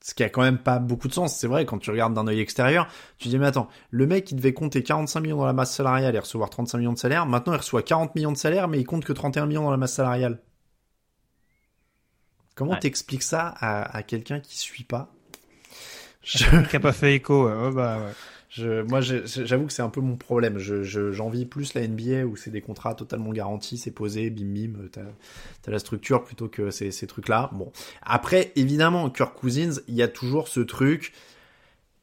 Ce 0.03 0.13
qui 0.15 0.23
a 0.23 0.29
quand 0.29 0.43
même 0.43 0.59
pas 0.59 0.79
beaucoup 0.79 1.09
de 1.09 1.15
sens. 1.15 1.35
C'est 1.35 1.47
vrai, 1.47 1.65
quand 1.65 1.79
tu 1.79 1.91
regardes 1.91 2.13
d'un 2.13 2.27
œil 2.27 2.41
extérieur, 2.41 2.89
tu 3.19 3.29
dis, 3.29 3.39
mais 3.39 3.47
attends, 3.47 3.69
le 3.91 4.07
mec, 4.07 4.31
il 4.31 4.37
devait 4.37 4.53
compter 4.53 4.83
45 4.83 5.21
millions 5.21 5.39
dans 5.39 5.47
la 5.47 5.55
masse 5.55 5.75
salariale 5.75 6.15
et 6.15 6.19
recevoir 6.19 6.51
35 6.51 6.79
millions 6.79 6.93
de 6.93 6.99
salaire. 6.99 7.25
Maintenant, 7.27 7.55
il 7.55 7.57
reçoit 7.59 7.83
40 7.83 8.15
millions 8.15 8.33
de 8.33 8.37
salaire, 8.37 8.69
mais 8.69 8.79
il 8.79 8.85
compte 8.85 9.05
que 9.05 9.15
31 9.15 9.47
millions 9.47 9.63
dans 9.63 9.71
la 9.71 9.79
masse 9.79 9.95
salariale. 9.95 10.43
Comment 12.55 12.73
Ouais. 12.73 12.79
t'expliques 12.79 13.23
ça 13.23 13.49
à, 13.59 13.97
à 13.97 14.03
quelqu'un 14.03 14.41
qui 14.41 14.57
suit 14.59 14.85
pas 14.85 15.13
Je- 16.23 16.69
Qui 16.69 16.77
a 16.77 16.81
pas 16.81 16.93
fait 16.93 17.15
écho. 17.17 17.47
ouais. 17.49 17.53
Ouais, 17.55 17.73
bah, 17.73 17.99
ouais. 17.99 18.13
je, 18.49 18.83
moi, 18.83 19.01
j'avoue 19.01 19.67
que 19.67 19.73
c'est 19.73 19.83
un 19.83 19.91
peu 19.91 20.01
mon 20.01 20.17
problème. 20.17 20.59
Je, 20.59 20.83
je- 20.83 21.13
j'envie 21.13 21.45
plus 21.45 21.75
la 21.75 21.83
NBA 21.87 22.25
où 22.25 22.37
c'est 22.37 22.51
des 22.51 22.61
contrats 22.63 22.95
totalement 22.95 23.31
garantis, 23.33 23.77
c'est 23.77 23.91
posé, 23.91 24.31
bim 24.31 24.47
bim, 24.55 24.89
t'as, 24.93 25.03
t'as 25.63 25.71
la 25.73 25.79
structure 25.79 26.25
plutôt 26.25 26.49
que 26.49 26.71
ces, 26.71 26.91
ces 26.93 27.07
trucs-là. 27.07 27.51
Bon, 27.53 27.73
après, 28.03 28.53
évidemment, 28.57 29.11
Kirk 29.11 29.35
Cousins, 29.37 29.81
il 29.89 29.95
y 29.95 30.03
a 30.03 30.09
toujours 30.09 30.49
ce 30.49 30.61
truc, 30.61 31.13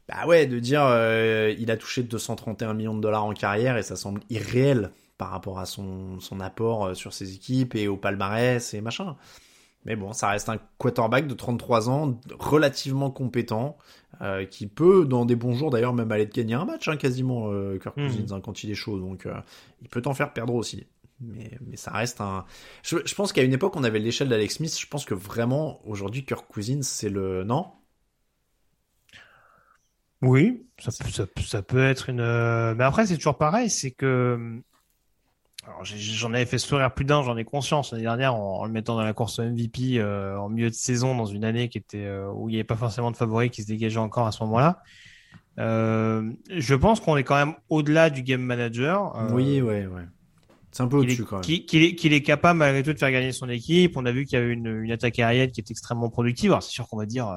bah 0.09 0.27
ouais, 0.27 0.45
de 0.45 0.59
dire, 0.59 0.83
euh, 0.83 1.55
il 1.57 1.71
a 1.71 1.77
touché 1.77 2.03
231 2.03 2.73
millions 2.73 2.95
de 2.95 3.01
dollars 3.01 3.23
en 3.25 3.33
carrière 3.33 3.77
et 3.77 3.83
ça 3.83 3.95
semble 3.95 4.21
irréel 4.29 4.91
par 5.17 5.29
rapport 5.29 5.59
à 5.59 5.65
son, 5.65 6.19
son 6.19 6.39
apport 6.41 6.87
euh, 6.87 6.93
sur 6.95 7.13
ses 7.13 7.33
équipes 7.33 7.75
et 7.75 7.87
au 7.87 7.95
palmarès 7.97 8.73
et 8.73 8.81
machin. 8.81 9.15
Mais 9.85 9.95
bon, 9.95 10.13
ça 10.13 10.29
reste 10.29 10.47
un 10.49 10.59
quarterback 10.77 11.27
de 11.27 11.33
33 11.33 11.89
ans, 11.89 12.19
relativement 12.39 13.09
compétent, 13.09 13.77
euh, 14.21 14.45
qui 14.45 14.67
peut, 14.67 15.05
dans 15.05 15.25
des 15.25 15.35
bons 15.35 15.53
jours 15.53 15.71
d'ailleurs, 15.71 15.93
même 15.93 16.11
aller 16.11 16.29
te 16.29 16.35
gagner 16.35 16.53
un 16.53 16.65
match, 16.65 16.87
hein, 16.87 16.97
quasiment, 16.97 17.51
euh, 17.51 17.77
Kirk. 17.79 17.97
Cousins, 17.99 18.25
hein, 18.31 18.41
quand 18.41 18.63
il 18.63 18.69
est 18.71 18.75
chaud. 18.75 18.99
Donc, 18.99 19.25
euh, 19.25 19.33
il 19.81 19.89
peut 19.89 20.01
t'en 20.01 20.13
faire 20.13 20.33
perdre 20.33 20.53
aussi. 20.53 20.85
Mais, 21.19 21.57
mais 21.67 21.77
ça 21.77 21.91
reste 21.91 22.21
un. 22.21 22.45
Je, 22.83 22.97
je 23.05 23.15
pense 23.15 23.31
qu'à 23.33 23.43
une 23.43 23.53
époque, 23.53 23.75
on 23.75 23.83
avait 23.83 23.99
l'échelle 23.99 24.29
d'Alex 24.29 24.55
Smith. 24.55 24.77
Je 24.79 24.87
pense 24.87 25.05
que 25.05 25.13
vraiment, 25.13 25.79
aujourd'hui, 25.87 26.25
Kirk 26.25 26.47
Cousins, 26.51 26.81
c'est 26.83 27.09
le. 27.09 27.43
Non? 27.43 27.67
Oui, 30.21 30.67
ça, 30.79 30.91
ça 30.91 31.61
peut 31.63 31.83
être 31.83 32.09
une. 32.09 32.19
euh, 32.19 32.75
Mais 32.75 32.83
après, 32.83 33.07
c'est 33.07 33.15
toujours 33.17 33.37
pareil, 33.37 33.69
c'est 33.69 33.91
que. 33.91 34.61
J'en 35.83 36.33
avais 36.33 36.45
fait 36.45 36.57
sourire 36.57 36.93
plus 36.93 37.05
d'un, 37.05 37.23
j'en 37.23 37.35
ai 37.37 37.43
conscience 37.43 37.91
l'année 37.91 38.03
dernière 38.03 38.35
en, 38.35 38.59
en 38.59 38.65
le 38.65 38.71
mettant 38.71 38.95
dans 38.95 39.03
la 39.03 39.13
course 39.13 39.39
MVP 39.39 39.97
euh, 39.99 40.37
en 40.39 40.49
milieu 40.49 40.69
de 40.69 40.75
saison 40.75 41.15
dans 41.15 41.25
une 41.25 41.43
année 41.43 41.69
qui 41.69 41.77
était 41.77 42.05
euh, 42.05 42.31
où 42.33 42.49
il 42.49 42.53
n'y 42.53 42.57
avait 42.57 42.63
pas 42.63 42.75
forcément 42.75 43.11
de 43.11 43.17
favoris 43.17 43.49
qui 43.51 43.63
se 43.63 43.67
dégageaient 43.67 43.97
encore 43.97 44.27
à 44.27 44.31
ce 44.31 44.43
moment-là. 44.43 44.79
Euh, 45.59 46.31
je 46.49 46.75
pense 46.75 46.99
qu'on 46.99 47.17
est 47.17 47.23
quand 47.23 47.35
même 47.35 47.55
au-delà 47.69 48.09
du 48.09 48.23
game 48.23 48.41
manager. 48.41 49.15
Oui, 49.33 49.61
ouais, 49.61 49.85
ouais. 49.85 50.03
C'est 50.71 50.83
un 50.83 50.87
peu 50.87 50.97
au-dessus 50.97 51.25
quand 51.25 51.35
même. 51.37 51.43
qu'il- 51.65 51.83
est, 51.83 51.95
qu'il 51.95 52.13
est 52.13 52.21
capable 52.21 52.59
malgré 52.59 52.81
tout 52.83 52.93
de 52.93 52.97
faire 52.97 53.11
gagner 53.11 53.33
son 53.33 53.49
équipe. 53.49 53.97
On 53.97 54.05
a 54.05 54.11
vu 54.11 54.23
qu'il 54.25 54.39
y 54.39 54.41
avait 54.41 54.53
une, 54.53 54.83
une 54.83 54.91
attaque 54.91 55.19
aérienne 55.19 55.51
qui 55.51 55.59
est 55.59 55.69
extrêmement 55.69 56.09
productive. 56.09 56.51
Alors 56.51 56.63
c'est 56.63 56.71
sûr 56.71 56.87
qu'on 56.87 56.97
va 56.97 57.05
dire 57.05 57.27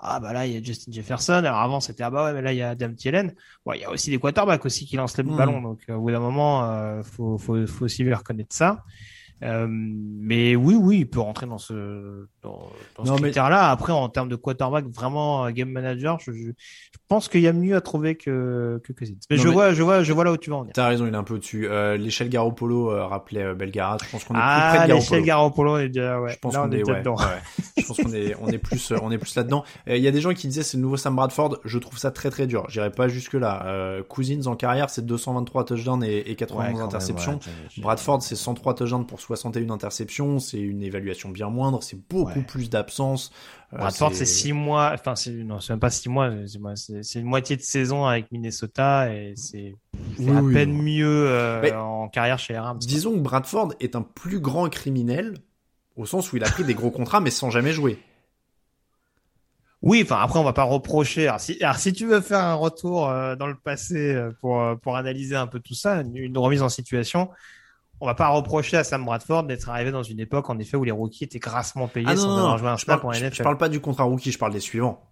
ah 0.00 0.20
bah 0.20 0.32
là 0.32 0.46
il 0.46 0.52
y 0.52 0.56
a 0.56 0.62
Justin 0.62 0.92
Jefferson. 0.92 1.32
Alors 1.32 1.56
avant 1.58 1.80
c'était 1.80 2.02
ah 2.04 2.10
bah 2.10 2.24
ouais 2.24 2.32
mais 2.32 2.42
là 2.42 2.52
il 2.52 2.56
y 2.58 2.62
a 2.62 2.70
Adam 2.70 2.92
Thielen. 2.94 3.34
Bon 3.66 3.72
il 3.72 3.80
y 3.80 3.84
a 3.84 3.90
aussi 3.90 4.10
des 4.10 4.18
quarterbacks 4.18 4.64
aussi 4.64 4.86
qui 4.86 4.96
lancent 4.96 5.16
les 5.18 5.24
Mm. 5.24 5.36
ballons. 5.36 5.60
Donc 5.62 5.80
euh, 5.88 5.94
au 5.94 6.00
bout 6.02 6.10
d'un 6.10 6.20
moment 6.20 6.64
euh, 6.64 7.02
faut, 7.02 7.36
faut 7.38 7.66
faut 7.66 7.84
aussi 7.86 8.02
lui 8.04 8.14
reconnaître 8.14 8.54
ça. 8.54 8.84
Euh, 9.44 9.68
mais 9.70 10.56
oui 10.56 10.74
oui 10.74 10.98
il 11.00 11.06
peut 11.08 11.20
rentrer 11.20 11.46
dans 11.46 11.58
ce 11.58 12.26
dans, 12.42 12.68
dans 12.96 13.04
Non, 13.04 13.16
ce 13.16 13.22
mais- 13.22 13.28
critère-là. 13.28 13.70
Après 13.70 13.92
en 13.92 14.08
termes 14.08 14.28
de 14.28 14.34
quarterback 14.34 14.86
vraiment 14.86 15.44
euh, 15.46 15.50
game 15.50 15.70
manager, 15.70 16.18
je, 16.18 16.32
je 16.32 16.50
pense 17.08 17.28
qu'il 17.28 17.40
y 17.40 17.48
a 17.48 17.52
mieux 17.52 17.74
à 17.74 17.80
trouver 17.80 18.14
que 18.16 18.80
que 18.84 18.92
Cousins. 18.92 19.14
Mais 19.30 19.36
Non, 19.36 19.42
je 19.42 19.48
mais- 19.48 19.54
vois 19.54 19.72
je 19.72 19.82
vois 19.82 20.02
je 20.02 20.12
vois 20.12 20.24
là 20.24 20.32
où 20.32 20.36
tu 20.36 20.50
vas 20.50 20.56
en 20.56 20.60
venir. 20.60 20.72
T'as 20.74 20.88
raison, 20.88 21.06
il 21.06 21.12
est 21.14 21.16
un 21.16 21.24
peu 21.24 21.34
au-dessus. 21.34 21.66
Euh, 21.68 21.96
l'échelle 21.96 22.28
Garoppolo 22.28 22.90
euh, 22.90 23.04
rappelait 23.06 23.42
euh, 23.44 23.54
Belgara. 23.54 23.96
Je 24.04 24.10
pense 24.10 24.24
qu'on 24.24 24.34
est 24.34 24.38
plus 24.38 24.42
près 24.42 24.78
Ah 24.80 24.86
de 24.88 24.92
l'échelle 24.94 25.22
Garoppolo. 25.24 25.70
Garoppolo 25.70 25.72
on 25.72 25.78
est 25.78 25.88
déjà 25.88 26.20
ouais. 26.20 26.32
Je 26.32 26.38
pense 26.38 26.54
là 26.54 26.60
qu'on 26.60 26.68
on 26.68 26.72
est 26.72 26.88
ouais, 26.88 26.98
dedans. 27.00 27.16
ouais. 27.16 27.24
Je 27.78 27.86
pense 27.86 27.96
qu'on 27.96 28.12
est, 28.12 28.34
on 28.40 28.48
est 28.48 28.58
plus, 28.58 28.92
on 29.02 29.10
est 29.10 29.18
plus 29.18 29.34
là-dedans. 29.36 29.64
Il 29.86 29.96
y 29.98 30.08
a 30.08 30.10
des 30.10 30.20
gens 30.20 30.34
qui 30.34 30.48
disaient 30.48 30.62
c'est 30.62 30.76
le 30.76 30.82
nouveau 30.82 30.96
Sam 30.96 31.16
Bradford. 31.16 31.58
Je 31.64 31.78
trouve 31.78 31.98
ça 31.98 32.10
très 32.10 32.30
très 32.30 32.46
dur. 32.46 32.66
J'irai 32.68 32.90
pas 32.90 33.08
jusque 33.08 33.34
là. 33.34 33.64
Euh, 33.66 34.02
Cousins 34.02 34.46
en 34.46 34.56
carrière, 34.56 34.90
c'est 34.90 35.04
223 35.06 35.64
touchdowns 35.64 36.04
et, 36.04 36.30
et 36.30 36.34
91 36.36 36.80
interceptions. 36.80 37.38
Bradford, 37.78 38.22
c'est 38.22 38.36
103 38.36 38.74
touchdowns 38.74 39.06
pour 39.06 39.20
61 39.20 39.70
interceptions. 39.70 40.38
C'est 40.38 40.58
une 40.60 40.82
évaluation 40.82 41.28
bien 41.30 41.48
moindre. 41.48 41.82
C'est 41.82 41.98
beaucoup 42.08 42.42
plus 42.42 42.70
d'absence. 42.70 43.30
Euh, 43.72 43.78
Bradford, 43.78 44.14
c'est 44.14 44.24
6 44.24 44.52
mois. 44.52 44.92
Enfin, 44.94 45.14
c'est 45.14 45.30
non, 45.30 45.60
c'est 45.60 45.72
même 45.72 45.80
pas 45.80 45.90
6 45.90 46.08
mois. 46.08 46.30
C'est 46.76 47.20
une 47.20 47.26
moitié 47.26 47.56
de 47.56 47.62
saison 47.62 48.06
avec 48.06 48.30
Minnesota 48.32 49.12
et 49.12 49.34
c'est 49.36 49.74
à 50.20 50.42
peine 50.52 50.72
mieux 50.72 51.28
euh, 51.28 51.78
en 51.78 52.08
carrière 52.08 52.38
chez 52.38 52.54
les 52.54 52.58
Rams. 52.58 52.78
Disons 52.78 53.12
que 53.12 53.18
Bradford 53.18 53.74
est 53.80 53.96
un 53.96 54.02
plus 54.02 54.40
grand 54.40 54.68
criminel 54.68 55.34
au 55.96 56.06
sens 56.06 56.32
où 56.32 56.36
il 56.36 56.44
a 56.44 56.48
pris 56.48 56.64
des 56.64 56.74
gros 56.74 56.90
contrats 56.90 57.20
mais 57.20 57.30
sans 57.30 57.50
jamais 57.50 57.72
jouer. 57.72 57.98
Oui, 59.80 60.00
enfin 60.02 60.20
après 60.20 60.38
on 60.38 60.44
va 60.44 60.52
pas 60.52 60.64
reprocher. 60.64 61.28
Alors 61.28 61.40
si, 61.40 61.62
alors, 61.62 61.76
si 61.76 61.92
tu 61.92 62.06
veux 62.06 62.20
faire 62.20 62.40
un 62.40 62.54
retour 62.54 63.08
euh, 63.08 63.36
dans 63.36 63.46
le 63.46 63.54
passé 63.54 64.14
euh, 64.14 64.32
pour 64.40 64.60
euh, 64.60 64.74
pour 64.74 64.96
analyser 64.96 65.36
un 65.36 65.46
peu 65.46 65.60
tout 65.60 65.74
ça, 65.74 66.00
une, 66.00 66.36
remise 66.36 66.62
en 66.62 66.68
situation, 66.68 67.30
on 68.00 68.06
va 68.06 68.14
pas 68.14 68.28
reprocher 68.28 68.76
à 68.76 68.84
Sam 68.84 69.04
Bradford 69.04 69.44
d'être 69.44 69.68
arrivé 69.68 69.90
dans 69.90 70.02
une 70.02 70.20
époque 70.20 70.50
en 70.50 70.58
effet 70.58 70.76
où 70.76 70.84
les 70.84 70.92
rookies 70.92 71.24
étaient 71.24 71.38
grassement 71.38 71.88
payés 71.88 72.06
ah 72.08 72.16
sans 72.16 72.36
avoir 72.36 72.58
joué 72.58 72.68
un 72.68 72.76
snap 72.76 73.04
en 73.04 73.10
NFL. 73.10 73.34
Je 73.34 73.42
parle 73.42 73.58
pas 73.58 73.68
du 73.68 73.80
contrat 73.80 74.04
rookie, 74.04 74.30
je 74.30 74.38
parle 74.38 74.52
des 74.52 74.60
suivants. 74.60 75.10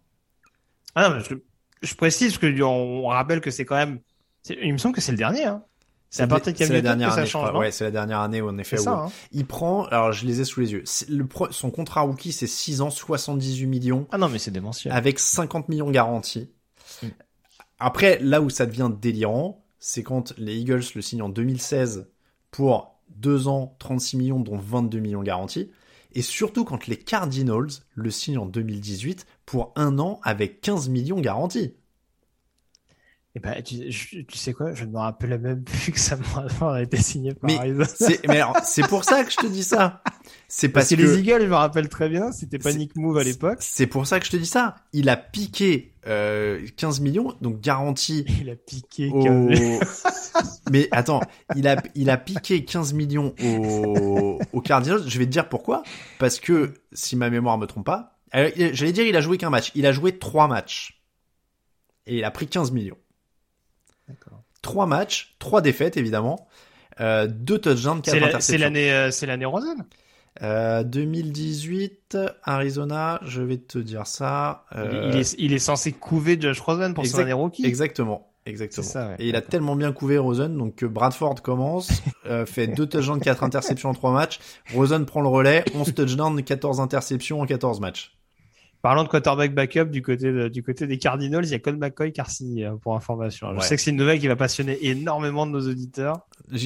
Ah 0.94 1.08
non, 1.08 1.16
mais 1.16 1.22
je, 1.24 1.34
je 1.82 1.94
précise 1.94 2.38
que 2.38 2.62
on 2.62 3.06
rappelle 3.06 3.40
que 3.40 3.50
c'est 3.50 3.64
quand 3.64 3.76
même, 3.76 4.00
il 4.48 4.72
me 4.72 4.78
semble 4.78 4.94
que 4.94 5.00
c'est 5.00 5.12
le 5.12 5.18
dernier. 5.18 5.44
Hein. 5.44 5.62
C'est 6.08 6.22
à 6.22 6.26
partir 6.28 6.52
de 6.52 6.72
la 6.72 6.80
dernière 6.80 7.12
année, 7.12 7.26
change, 7.26 7.54
Ouais, 7.54 7.70
c'est 7.70 7.84
la 7.84 7.90
dernière 7.90 8.20
année 8.20 8.40
où 8.40 8.48
en 8.48 8.56
effet. 8.58 8.76
Ça, 8.76 8.92
hein. 8.92 9.12
Il 9.32 9.44
prend, 9.44 9.84
alors 9.86 10.12
je 10.12 10.24
les 10.24 10.40
ai 10.40 10.44
sous 10.44 10.60
les 10.60 10.72
yeux. 10.72 10.84
Le 11.08 11.26
son 11.50 11.70
contrat 11.70 12.02
rookie 12.02 12.32
c'est 12.32 12.46
6 12.46 12.80
ans, 12.80 12.90
78 12.90 13.66
millions. 13.66 14.06
Ah 14.12 14.18
non, 14.18 14.28
mais 14.28 14.38
c'est 14.38 14.52
démentiel. 14.52 14.94
Avec 14.94 15.18
50 15.18 15.68
millions 15.68 15.90
garantis. 15.90 16.50
Mm. 17.02 17.08
Après, 17.78 18.18
là 18.20 18.40
où 18.40 18.48
ça 18.48 18.64
devient 18.66 18.90
délirant, 18.98 19.64
c'est 19.78 20.02
quand 20.02 20.32
les 20.38 20.56
Eagles 20.56 20.84
le 20.94 21.02
signent 21.02 21.22
en 21.22 21.28
2016 21.28 22.08
pour 22.56 22.98
2 23.10 23.48
ans, 23.48 23.76
36 23.80 24.16
millions, 24.16 24.40
dont 24.40 24.56
22 24.56 24.98
millions 24.98 25.22
garantis. 25.22 25.70
Et 26.14 26.22
surtout 26.22 26.64
quand 26.64 26.86
les 26.86 26.96
Cardinals 26.96 27.68
le 27.94 28.10
signent 28.10 28.38
en 28.38 28.46
2018 28.46 29.26
pour 29.44 29.74
un 29.76 29.98
an 29.98 30.20
avec 30.22 30.62
15 30.62 30.88
millions 30.88 31.20
garantis. 31.20 31.74
Eh 33.34 33.40
ben, 33.40 33.62
tu, 33.62 33.90
tu, 34.24 34.38
sais 34.38 34.54
quoi, 34.54 34.72
je 34.72 34.86
ne 34.86 34.92
me 34.92 34.96
rappelle 34.96 35.38
même 35.38 35.64
plus 35.64 35.92
que 35.92 36.00
ça 36.00 36.16
a 36.62 36.80
été 36.82 36.96
signé 36.96 37.34
par 37.34 37.50
mais 37.50 37.74
Mais 38.26 38.40
c'est 38.64 38.88
pour 38.88 39.04
ça 39.04 39.22
que 39.22 39.30
je 39.30 39.36
te 39.36 39.46
dis 39.46 39.62
ça. 39.62 40.02
C'est 40.48 40.70
parce, 40.70 40.88
que, 40.88 40.94
les 40.94 41.18
Eagles, 41.18 41.42
je 41.42 41.46
me 41.48 41.54
rappelle 41.54 41.90
très 41.90 42.08
bien, 42.08 42.32
c'était 42.32 42.58
pas 42.58 42.72
Nick 42.72 42.96
Move 42.96 43.18
à 43.18 43.22
l'époque. 43.22 43.58
C'est 43.60 43.86
pour 43.86 44.06
ça 44.06 44.18
que 44.18 44.24
je 44.24 44.30
te 44.30 44.38
dis 44.38 44.46
ça. 44.46 44.76
Il 44.94 45.10
a 45.10 45.18
piqué 45.18 45.92
euh, 46.06 46.66
15 46.76 47.00
millions, 47.00 47.34
donc 47.40 47.60
garanti. 47.60 48.24
Il 48.40 48.50
a 48.50 48.56
piqué. 48.56 49.10
Au... 49.12 49.48
mais 50.70 50.88
attends, 50.90 51.20
il 51.54 51.66
a 51.68 51.82
il 51.94 52.10
a 52.10 52.16
piqué 52.16 52.64
15 52.64 52.92
millions 52.92 53.34
au, 53.42 54.38
au 54.52 54.60
Cardinals. 54.60 55.02
Je 55.06 55.18
vais 55.18 55.26
te 55.26 55.30
dire 55.30 55.48
pourquoi. 55.48 55.82
Parce 56.18 56.40
que 56.40 56.74
si 56.92 57.16
ma 57.16 57.30
mémoire 57.30 57.58
me 57.58 57.66
trompe 57.66 57.86
pas, 57.86 58.18
euh, 58.34 58.50
j'allais 58.72 58.92
dire 58.92 59.06
il 59.06 59.16
a 59.16 59.20
joué 59.20 59.38
qu'un 59.38 59.50
match. 59.50 59.72
Il 59.74 59.86
a 59.86 59.92
joué 59.92 60.18
trois 60.18 60.48
matchs 60.48 61.00
et 62.06 62.18
il 62.18 62.24
a 62.24 62.30
pris 62.30 62.46
15 62.46 62.72
millions. 62.72 62.98
Trois 64.62 64.86
matchs, 64.86 65.36
trois 65.38 65.60
défaites 65.60 65.96
évidemment, 65.96 66.48
euh, 67.00 67.28
deux 67.28 67.58
touchdowns, 67.58 68.02
quatre 68.02 68.16
interceptions. 68.16 68.52
C'est 68.52 68.58
l'année, 68.58 68.92
euh, 68.92 69.10
c'est 69.10 69.26
l'année 69.26 69.44
Rosen. 69.44 69.86
Euh, 70.42 70.82
2018, 70.84 72.18
Arizona, 72.42 73.20
je 73.24 73.42
vais 73.42 73.58
te 73.58 73.78
dire 73.78 74.06
ça. 74.06 74.64
Euh... 74.74 75.10
Il, 75.12 75.20
est, 75.20 75.34
il 75.38 75.52
est 75.52 75.58
censé 75.58 75.92
couver 75.92 76.38
Josh 76.40 76.60
Rosen 76.60 76.94
pour 76.94 77.06
son 77.06 77.18
année 77.18 77.32
rookie. 77.32 77.64
Exactement. 77.64 78.32
Exactement. 78.44 78.86
Ça, 78.86 79.08
ouais. 79.08 79.16
Et 79.18 79.28
il 79.28 79.36
a 79.36 79.40
tellement 79.40 79.74
bien 79.74 79.92
couvé 79.92 80.18
Rosen, 80.18 80.56
donc 80.56 80.76
que 80.76 80.86
Bradford 80.86 81.42
commence, 81.42 81.90
euh, 82.26 82.46
fait 82.46 82.68
deux 82.68 82.86
touchdowns, 82.86 83.20
quatre 83.20 83.42
interceptions 83.42 83.90
en 83.90 83.94
trois 83.94 84.12
matchs. 84.12 84.38
Rosen 84.72 85.04
prend 85.04 85.20
le 85.20 85.28
relais, 85.28 85.64
11 85.74 85.94
touchdowns, 85.94 86.42
14 86.42 86.80
interceptions 86.80 87.40
en 87.40 87.46
14 87.46 87.80
matchs. 87.80 88.16
Parlant 88.82 89.02
de 89.02 89.08
quarterback 89.08 89.52
backup 89.52 89.86
du 89.86 90.00
côté 90.00 90.48
du 90.48 90.62
côté 90.62 90.86
des 90.86 90.98
Cardinals, 90.98 91.44
il 91.44 91.50
y 91.50 91.54
a 91.54 91.58
Colt 91.58 91.76
McCoy 91.76 92.12
signé 92.28 92.70
pour 92.82 92.94
information. 92.94 93.48
Je 93.58 93.64
sais 93.64 93.74
que 93.74 93.82
c'est 93.82 93.90
une 93.90 93.96
nouvelle 93.96 94.20
qui 94.20 94.28
va 94.28 94.36
passionner 94.36 94.78
énormément 94.86 95.44
de 95.44 95.50
nos 95.50 95.68
auditeurs. 95.68 96.20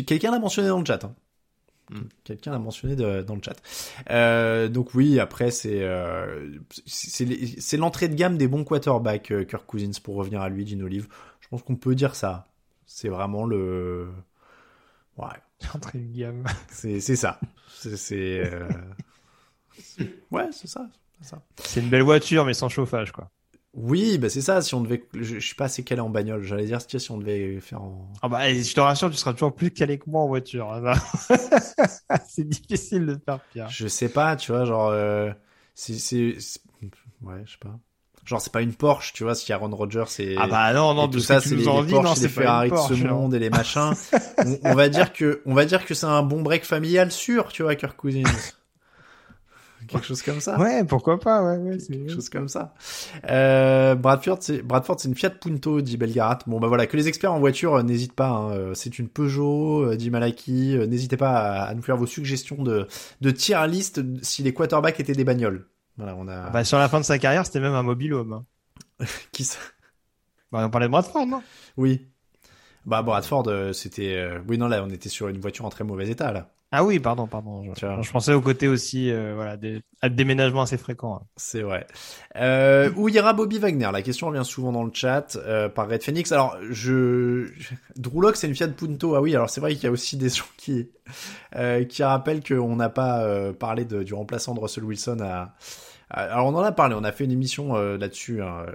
Quelqu'un 0.07 0.31
l'a 0.31 0.39
mentionné 0.39 0.69
dans 0.69 0.81
le 0.81 0.85
chat. 0.85 1.03
Hein. 1.03 1.15
Quelqu'un 2.25 2.53
l'a 2.53 2.59
mentionné 2.59 2.95
dans 2.97 3.35
le 3.35 3.43
chat. 3.43 3.57
Euh, 4.11 4.69
donc 4.69 4.95
oui, 4.95 5.19
après 5.19 5.51
c'est 5.51 5.83
euh, 5.83 6.57
c'est 6.87 7.77
l'entrée 7.77 8.09
de 8.09 8.15
gamme 8.15 8.37
des 8.37 8.49
bons 8.49 8.65
quarterbacks, 8.65 9.31
euh, 9.33 9.45
Kirk 9.45 9.67
Cousins 9.67 9.99
pour 10.03 10.15
revenir 10.17 10.41
à 10.41 10.49
lui, 10.49 10.67
Gino 10.67 10.87
Olive. 10.87 11.09
Je 11.41 11.49
pense 11.49 11.63
qu'on 11.63 11.77
peut 11.77 11.95
dire 11.95 12.15
ça. 12.15 12.47
C'est 12.87 13.09
vraiment 13.09 13.45
le 13.45 14.09
ouais. 15.17 15.27
L'entrée 15.75 15.99
de 15.99 16.17
gamme. 16.17 16.45
C'est 16.69 17.01
c'est 17.01 17.17
ça. 17.17 17.41
C'est 17.69 18.45
euh... 18.45 18.69
ouais, 20.31 20.49
c'est 20.53 20.69
ça. 20.69 20.89
C'est 21.57 21.81
une 21.81 21.91
belle 21.91 22.03
voiture, 22.03 22.45
mais 22.45 22.55
sans 22.55 22.69
chauffage, 22.69 23.13
quoi. 23.13 23.31
Oui, 23.75 24.19
bah 24.19 24.29
c'est 24.29 24.41
ça. 24.41 24.63
Si 24.63 24.75
on 24.75 24.81
devait, 24.81 25.05
je, 25.15 25.23
je 25.23 25.39
suis 25.39 25.55
pas 25.55 25.67
assez 25.67 25.85
calé 25.85 26.01
en 26.01 26.11
bagnole. 26.11 26.43
J'allais 26.43 26.67
dire 26.67 26.81
si 26.81 27.11
on 27.11 27.19
devait 27.19 27.61
faire 27.61 27.83
en. 27.83 28.13
Ah 28.21 28.29
bah, 28.29 28.53
je 28.53 28.75
te 28.75 28.81
rassure, 28.81 29.11
tu 29.11 29.17
seras 29.17 29.33
toujours 29.33 29.55
plus 29.55 29.71
calé 29.71 29.99
que 29.99 30.11
moi 30.11 30.23
en 30.23 30.27
voiture. 30.27 30.73
Hein, 30.73 30.95
c'est 32.29 32.49
difficile 32.49 33.07
de 33.07 33.19
faire 33.25 33.39
pire. 33.53 33.69
Je 33.69 33.87
sais 33.87 34.09
pas, 34.09 34.35
tu 34.35 34.51
vois, 34.51 34.65
genre, 34.65 34.89
euh, 34.89 35.31
c'est, 35.75 35.95
ouais, 37.23 37.43
je 37.45 37.53
sais 37.53 37.59
pas. 37.61 37.79
Genre 38.25 38.41
c'est 38.41 38.53
pas 38.53 38.61
une 38.61 38.75
Porsche, 38.75 39.13
tu 39.13 39.25
vois, 39.25 39.35
si 39.35 39.53
Aaron 39.53 39.75
Rodgers 39.75 40.05
c'est 40.09 40.37
ah 40.37 40.47
bah 40.47 40.73
non 40.75 40.93
non 40.95 41.09
tout 41.09 41.21
ça 41.21 41.41
c'est 41.41 41.57
les, 41.57 41.65
Porsche, 41.65 41.91
non, 41.91 42.15
les 42.21 42.29
Ferrari 42.29 42.71
de 42.71 42.77
ce 42.77 43.07
monde 43.07 43.35
et 43.35 43.39
les 43.39 43.49
machins. 43.49 43.93
on, 44.39 44.59
on, 44.63 44.75
va 44.75 44.91
dire 44.91 45.13
que 45.15 45.41
on 45.47 45.55
va 45.55 45.65
dire 45.65 45.87
que 45.87 45.95
c'est 45.95 46.07
un 46.07 46.23
bon 46.23 46.43
break 46.43 46.65
familial 46.65 47.11
sûr, 47.11 47.49
tu 47.49 47.63
vois, 47.63 47.75
Kirk 47.77 47.97
Cousins 47.97 48.23
quelque 49.91 50.07
chose 50.07 50.23
comme 50.23 50.41
ça. 50.41 50.59
Ouais, 50.59 50.85
pourquoi 50.85 51.19
pas, 51.19 51.43
ouais, 51.43 51.57
ouais 51.57 51.79
c'est 51.79 51.93
quelque 51.93 52.13
chose 52.13 52.29
comme 52.29 52.49
ça. 52.49 52.75
Euh, 53.29 53.95
Bradford, 53.95 54.39
c'est 54.41 54.63
Bradford, 54.63 55.01
c'est 55.01 55.09
une 55.09 55.15
Fiat 55.15 55.31
Punto, 55.31 55.81
dit 55.81 55.97
Belgarat. 55.97 56.41
Bon 56.47 56.59
bah 56.61 56.69
voilà, 56.69 56.87
que 56.87 56.97
les 56.97 57.09
experts 57.09 57.33
en 57.33 57.41
voiture 57.41 57.75
euh, 57.75 57.83
n'hésitent 57.83 58.15
pas. 58.15 58.29
Hein, 58.29 58.53
euh, 58.53 58.75
c'est 58.75 58.99
une 58.99 59.09
Peugeot, 59.09 59.85
euh, 59.85 59.97
dit 59.97 60.11
Malaki. 60.11 60.77
n'hésitez 60.89 61.17
pas 61.17 61.65
à, 61.65 61.75
nous 61.75 61.83
faire 61.83 61.97
vos 61.97 62.07
suggestions 62.07 62.63
de 62.63 62.87
de 63.21 63.31
tier 63.31 63.67
list 63.69 64.01
si 64.23 64.43
les 64.43 64.55
quarterbacks 64.55 65.01
étaient 65.01 65.13
des 65.13 65.25
bagnoles. 65.25 65.67
Voilà, 65.97 66.17
on 66.17 66.29
a. 66.29 66.51
Bah 66.51 66.65
sur 66.65 66.79
la 66.79 66.89
fin 66.89 67.01
de 67.01 67.05
sa 67.05 67.19
carrière, 67.19 67.45
c'était 67.45 67.61
même 67.61 67.75
un 67.75 67.83
mobile 67.83 68.15
home. 68.15 68.33
Hein. 69.01 69.05
Qui 69.33 69.45
ça? 69.45 69.59
Bah 70.53 70.63
on 70.65 70.71
parlait 70.71 70.87
de 70.87 70.93
Bradford, 70.93 71.27
non? 71.27 71.43
Oui. 71.77 72.07
Bah 72.87 73.03
Bradford, 73.03 73.75
c'était. 73.75 74.29
Oui 74.49 74.59
non 74.59 74.69
là, 74.69 74.83
on 74.85 74.91
était 74.91 75.09
sur 75.09 75.29
une 75.29 75.41
voiture 75.41 75.65
en 75.65 75.71
très 75.71 75.85
mauvais 75.85 76.09
état 76.09 76.33
là. 76.33 76.51
Ah 76.73 76.85
oui, 76.85 77.01
pardon, 77.01 77.27
pardon. 77.27 77.65
Je, 77.75 78.03
je 78.03 78.11
pensais 78.13 78.33
au 78.33 78.41
côté 78.41 78.69
aussi, 78.69 79.11
euh, 79.11 79.33
voilà, 79.35 79.57
des, 79.57 79.83
à 80.03 80.09
déménagements 80.09 80.63
assez 80.63 80.79
fréquents. 80.79 81.17
Hein. 81.17 81.27
C'est 81.37 81.63
vrai. 81.63 81.85
Euh, 82.37 82.91
où 82.95 83.09
ira 83.09 83.33
Bobby 83.33 83.59
Wagner? 83.59 83.89
La 83.93 84.03
question 84.03 84.29
revient 84.29 84.45
souvent 84.45 84.71
dans 84.71 84.85
le 84.85 84.93
chat 84.95 85.37
euh, 85.37 85.69
par 85.69 85.89
Red 85.89 86.05
Phoenix. 86.05 86.31
Alors, 86.31 86.57
je, 86.71 87.49
Drewlock, 87.97 88.37
c'est 88.37 88.47
une 88.47 88.55
Fiat 88.55 88.69
Punto. 88.69 89.17
Ah 89.17 89.21
oui, 89.21 89.35
alors 89.35 89.51
c'est 89.51 89.61
vrai 89.61 89.75
qu'il 89.75 89.83
y 89.83 89.89
a 89.89 89.91
aussi 89.91 90.17
des 90.17 90.29
gens 90.29 90.45
qui 90.57 90.89
euh, 91.57 91.85
qui 91.85 92.05
rappellent 92.05 92.43
qu'on 92.43 92.77
n'a 92.77 92.89
pas 92.89 93.23
euh, 93.25 93.53
parlé 93.53 93.85
de, 93.85 94.05
du 94.05 94.15
remplaçant 94.15 94.55
de 94.55 94.61
Russell 94.61 94.85
Wilson 94.85 95.19
à, 95.21 95.55
alors 96.09 96.47
on 96.47 96.55
en 96.57 96.63
a 96.63 96.73
parlé, 96.73 96.97
on 96.99 97.05
a 97.05 97.13
fait 97.13 97.25
une 97.25 97.31
émission 97.31 97.75
là-dessus 97.75 98.43
hein, 98.43 98.67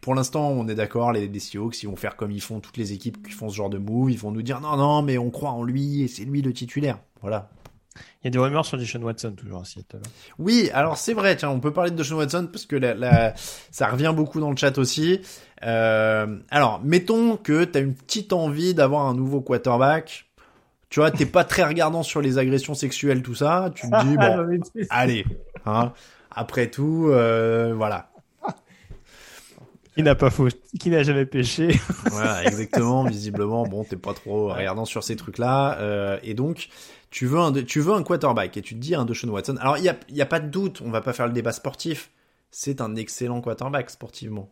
pour 0.00 0.14
l'instant, 0.14 0.48
on 0.50 0.68
est 0.68 0.74
d'accord, 0.74 1.12
les, 1.12 1.28
les 1.28 1.40
Seahawks, 1.40 1.82
ils 1.82 1.86
vont 1.86 1.96
faire 1.96 2.16
comme 2.16 2.30
ils 2.30 2.40
font 2.40 2.60
toutes 2.60 2.76
les 2.76 2.92
équipes 2.92 3.26
qui 3.26 3.32
font 3.32 3.48
ce 3.48 3.56
genre 3.56 3.70
de 3.70 3.78
move. 3.78 4.10
Ils 4.10 4.18
vont 4.18 4.30
nous 4.30 4.42
dire 4.42 4.60
non, 4.60 4.76
non, 4.76 5.02
mais 5.02 5.18
on 5.18 5.30
croit 5.30 5.50
en 5.50 5.62
lui 5.62 6.02
et 6.02 6.08
c'est 6.08 6.24
lui 6.24 6.42
le 6.42 6.52
titulaire. 6.52 6.98
Voilà. 7.20 7.50
Il 8.22 8.26
y 8.26 8.28
a 8.28 8.30
des 8.30 8.38
rumeurs 8.38 8.66
sur 8.66 8.76
Deshaun 8.76 9.02
Watson 9.02 9.32
toujours 9.32 9.62
aussi. 9.62 9.84
Oui, 10.38 10.70
alors 10.74 10.98
c'est 10.98 11.14
vrai. 11.14 11.36
Tiens, 11.36 11.50
on 11.50 11.60
peut 11.60 11.72
parler 11.72 11.90
de 11.90 11.96
Deshaun 11.96 12.18
Watson 12.18 12.48
parce 12.50 12.66
que 12.66 12.76
la, 12.76 13.34
ça 13.70 13.88
revient 13.88 14.12
beaucoup 14.14 14.40
dans 14.40 14.50
le 14.50 14.56
chat 14.56 14.76
aussi. 14.78 15.20
Euh, 15.64 16.38
alors, 16.50 16.80
mettons 16.84 17.36
que 17.36 17.64
tu 17.64 17.78
as 17.78 17.80
une 17.80 17.94
petite 17.94 18.32
envie 18.32 18.74
d'avoir 18.74 19.06
un 19.06 19.14
nouveau 19.14 19.40
quarterback. 19.40 20.26
Tu 20.90 21.00
vois, 21.00 21.10
t'es 21.10 21.26
pas 21.26 21.44
très 21.44 21.64
regardant 21.64 22.02
sur 22.02 22.20
les 22.20 22.38
agressions 22.38 22.74
sexuelles, 22.74 23.22
tout 23.22 23.34
ça. 23.34 23.70
Tu 23.74 23.88
te 23.88 24.02
dis 24.04 24.16
bon, 24.16 24.60
allez. 24.90 25.24
Hein, 25.64 25.92
après 26.30 26.70
tout, 26.70 27.08
euh, 27.08 27.74
voilà 27.74 28.10
qui 29.96 30.02
n'a 30.02 30.14
pas 30.14 30.30
faux, 30.30 30.48
qui 30.78 30.90
n'a 30.90 31.02
jamais 31.02 31.26
péché. 31.26 31.80
voilà, 32.04 32.44
exactement. 32.44 33.04
Visiblement, 33.08 33.66
bon, 33.66 33.84
t'es 33.84 33.96
pas 33.96 34.14
trop 34.14 34.48
regardant 34.52 34.84
sur 34.84 35.02
ces 35.02 35.16
trucs-là, 35.16 35.78
euh, 35.80 36.18
et 36.22 36.34
donc 36.34 36.68
tu 37.10 37.26
veux 37.26 37.38
un, 37.38 37.52
tu 37.52 37.80
veux 37.80 37.94
un 37.94 38.02
quarterback 38.02 38.56
et 38.56 38.62
tu 38.62 38.74
te 38.74 38.80
dis 38.80 38.94
un 38.94 39.04
Deshaun 39.04 39.30
Watson. 39.30 39.56
Alors 39.60 39.78
il 39.78 39.84
y 39.84 39.88
a, 39.88 39.96
y 40.10 40.20
a 40.20 40.26
pas 40.26 40.40
de 40.40 40.48
doute, 40.48 40.82
on 40.84 40.90
va 40.90 41.00
pas 41.00 41.12
faire 41.12 41.26
le 41.26 41.32
débat 41.32 41.52
sportif. 41.52 42.10
C'est 42.50 42.80
un 42.80 42.94
excellent 42.96 43.40
quarterback 43.40 43.90
sportivement. 43.90 44.50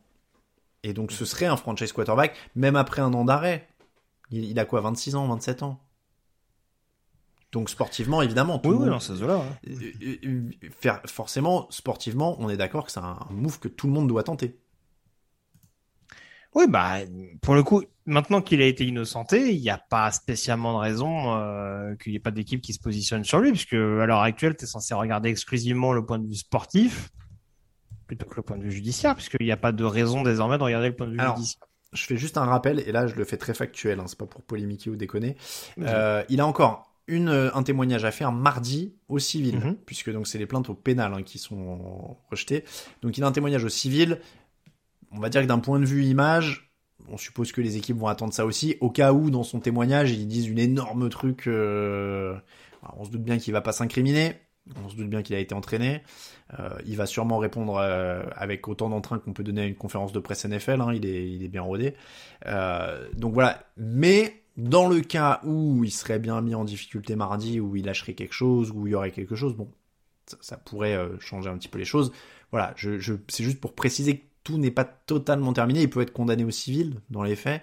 Et 0.84 0.92
donc 0.94 1.12
ce 1.12 1.24
serait 1.24 1.46
un 1.46 1.56
franchise 1.56 1.92
quarterback, 1.92 2.36
même 2.56 2.76
après 2.76 3.02
un 3.02 3.14
an 3.14 3.24
d'arrêt. 3.24 3.68
Il, 4.30 4.44
il, 4.44 4.58
a 4.60 4.64
quoi, 4.66 4.80
26 4.82 5.16
ans, 5.16 5.28
27 5.28 5.62
ans? 5.62 5.80
Donc 7.52 7.70
sportivement, 7.70 8.20
évidemment, 8.22 8.58
tout 8.58 8.70
Oui, 8.70 8.74
le 8.74 8.80
oui, 8.80 8.90
monde- 8.90 9.00
dans 9.20 9.26
là 9.26 9.42
Euh, 9.68 10.18
euh, 10.24 10.50
faire 10.80 11.00
forcément 11.06 11.68
sportivement, 11.70 12.36
on 12.40 12.48
est 12.48 12.56
d'accord 12.56 12.84
que 12.86 12.90
c'est 12.92 13.00
un 13.00 13.18
move 13.30 13.60
que 13.60 13.68
tout 13.68 13.86
le 13.86 13.92
monde 13.92 14.08
doit 14.08 14.24
tenter. 14.24 14.58
Oui, 16.54 16.66
bah, 16.68 16.98
pour 17.42 17.54
le 17.54 17.62
coup, 17.62 17.82
maintenant 18.06 18.40
qu'il 18.40 18.62
a 18.62 18.66
été 18.66 18.86
innocenté, 18.86 19.52
il 19.54 19.60
n'y 19.60 19.70
a 19.70 19.78
pas 19.78 20.10
spécialement 20.12 20.74
de 20.74 20.78
raison 20.78 21.34
euh, 21.34 21.94
qu'il 21.96 22.12
n'y 22.12 22.16
ait 22.16 22.20
pas 22.20 22.30
d'équipe 22.30 22.60
qui 22.60 22.72
se 22.72 22.80
positionne 22.80 23.24
sur 23.24 23.40
lui, 23.40 23.50
puisque 23.50 23.74
à 23.74 24.06
l'heure 24.06 24.20
actuelle, 24.22 24.56
tu 24.56 24.64
es 24.64 24.66
censé 24.66 24.94
regarder 24.94 25.28
exclusivement 25.30 25.92
le 25.92 26.04
point 26.04 26.18
de 26.18 26.26
vue 26.26 26.36
sportif 26.36 27.10
plutôt 28.06 28.26
que 28.26 28.36
le 28.36 28.42
point 28.42 28.58
de 28.58 28.62
vue 28.62 28.70
judiciaire, 28.72 29.14
puisqu'il 29.14 29.44
n'y 29.46 29.52
a 29.52 29.56
pas 29.56 29.72
de 29.72 29.82
raison 29.84 30.22
désormais 30.22 30.58
de 30.58 30.62
regarder 30.62 30.88
le 30.88 30.94
point 30.96 31.06
de 31.06 31.12
vue 31.12 31.20
Alors, 31.20 31.36
judiciaire. 31.36 31.66
Je 31.94 32.04
fais 32.04 32.16
juste 32.16 32.36
un 32.36 32.44
rappel, 32.44 32.80
et 32.80 32.92
là 32.92 33.06
je 33.06 33.14
le 33.14 33.24
fais 33.24 33.36
très 33.36 33.54
factuel, 33.54 33.98
hein, 34.00 34.04
c'est 34.06 34.18
pas 34.18 34.26
pour 34.26 34.42
polémiquer 34.42 34.90
ou 34.90 34.96
déconner. 34.96 35.36
Euh, 35.80 36.22
il 36.28 36.40
a 36.40 36.46
encore 36.46 36.92
une, 37.06 37.28
euh, 37.28 37.50
un 37.54 37.62
témoignage 37.62 38.04
à 38.04 38.10
faire 38.10 38.32
mardi 38.32 38.94
au 39.08 39.18
civil, 39.18 39.56
Mhm. 39.58 39.76
puisque 39.86 40.10
donc 40.12 40.26
c'est 40.26 40.38
les 40.38 40.46
plaintes 40.46 40.68
au 40.70 40.74
pénal 40.74 41.14
hein, 41.14 41.22
qui 41.22 41.38
sont 41.38 42.16
rejetées. 42.30 42.64
Donc 43.02 43.16
il 43.16 43.24
a 43.24 43.26
un 43.26 43.32
témoignage 43.32 43.64
au 43.64 43.68
civil. 43.68 44.20
On 45.14 45.20
va 45.20 45.28
dire 45.28 45.42
que 45.42 45.46
d'un 45.46 45.60
point 45.60 45.78
de 45.78 45.84
vue 45.84 46.04
image, 46.04 46.70
on 47.08 47.16
suppose 47.16 47.52
que 47.52 47.60
les 47.60 47.76
équipes 47.76 47.96
vont 47.96 48.08
attendre 48.08 48.32
ça 48.32 48.44
aussi, 48.44 48.76
au 48.80 48.90
cas 48.90 49.12
où 49.12 49.30
dans 49.30 49.44
son 49.44 49.60
témoignage 49.60 50.10
ils 50.10 50.26
disent 50.26 50.48
une 50.48 50.58
énorme 50.58 51.08
truc. 51.08 51.46
euh, 51.46 52.34
alors, 52.82 52.96
on 52.98 53.04
se 53.04 53.10
doute 53.10 53.22
bien 53.22 53.38
qu'il 53.38 53.52
va 53.52 53.60
pas 53.60 53.72
s'incriminer. 53.72 54.34
On 54.82 54.88
se 54.88 54.96
doute 54.96 55.08
bien 55.10 55.22
qu'il 55.22 55.36
a 55.36 55.38
été 55.38 55.54
entraîné. 55.54 56.02
Euh, 56.58 56.70
il 56.86 56.96
va 56.96 57.06
sûrement 57.06 57.38
répondre 57.38 57.76
euh, 57.76 58.22
avec 58.34 58.66
autant 58.66 58.88
d'entrain 58.88 59.18
qu'on 59.18 59.34
peut 59.34 59.44
donner 59.44 59.60
à 59.62 59.66
une 59.66 59.74
conférence 59.74 60.12
de 60.12 60.18
presse 60.20 60.46
NFL. 60.46 60.80
hein, 60.80 60.92
il, 60.94 61.04
est, 61.04 61.30
il 61.30 61.44
est 61.44 61.48
bien 61.48 61.62
rodé. 61.62 61.94
Donc 63.14 63.34
voilà. 63.34 63.62
Mais 63.76 64.42
dans 64.56 64.88
le 64.88 65.00
cas 65.00 65.40
où 65.44 65.84
il 65.84 65.90
serait 65.90 66.18
bien 66.18 66.40
mis 66.40 66.54
en 66.54 66.64
difficulté 66.64 67.14
mardi, 67.14 67.60
où 67.60 67.76
il 67.76 67.84
lâcherait 67.84 68.14
quelque 68.14 68.32
chose, 68.32 68.72
où 68.74 68.86
il 68.86 68.92
y 68.92 68.94
aurait 68.94 69.10
quelque 69.10 69.36
chose, 69.36 69.54
bon, 69.54 69.70
ça, 70.40 70.56
pourrait 70.56 70.98
changer 71.20 71.50
un 71.50 71.58
petit 71.58 71.68
peu 71.68 71.78
les 71.78 71.84
choses. 71.84 72.10
Voilà, 72.50 72.72
je, 72.76 73.16
c'est 73.28 73.44
juste 73.44 73.60
pour 73.60 73.74
préciser 73.74 74.24
tout 74.44 74.58
n'est 74.58 74.70
pas 74.70 74.84
totalement 74.84 75.52
terminé. 75.54 75.80
Il 75.82 75.90
peut 75.90 76.02
être 76.02 76.12
condamné 76.12 76.44
au 76.44 76.50
civil 76.50 77.00
dans 77.10 77.22
les 77.22 77.34
faits, 77.34 77.62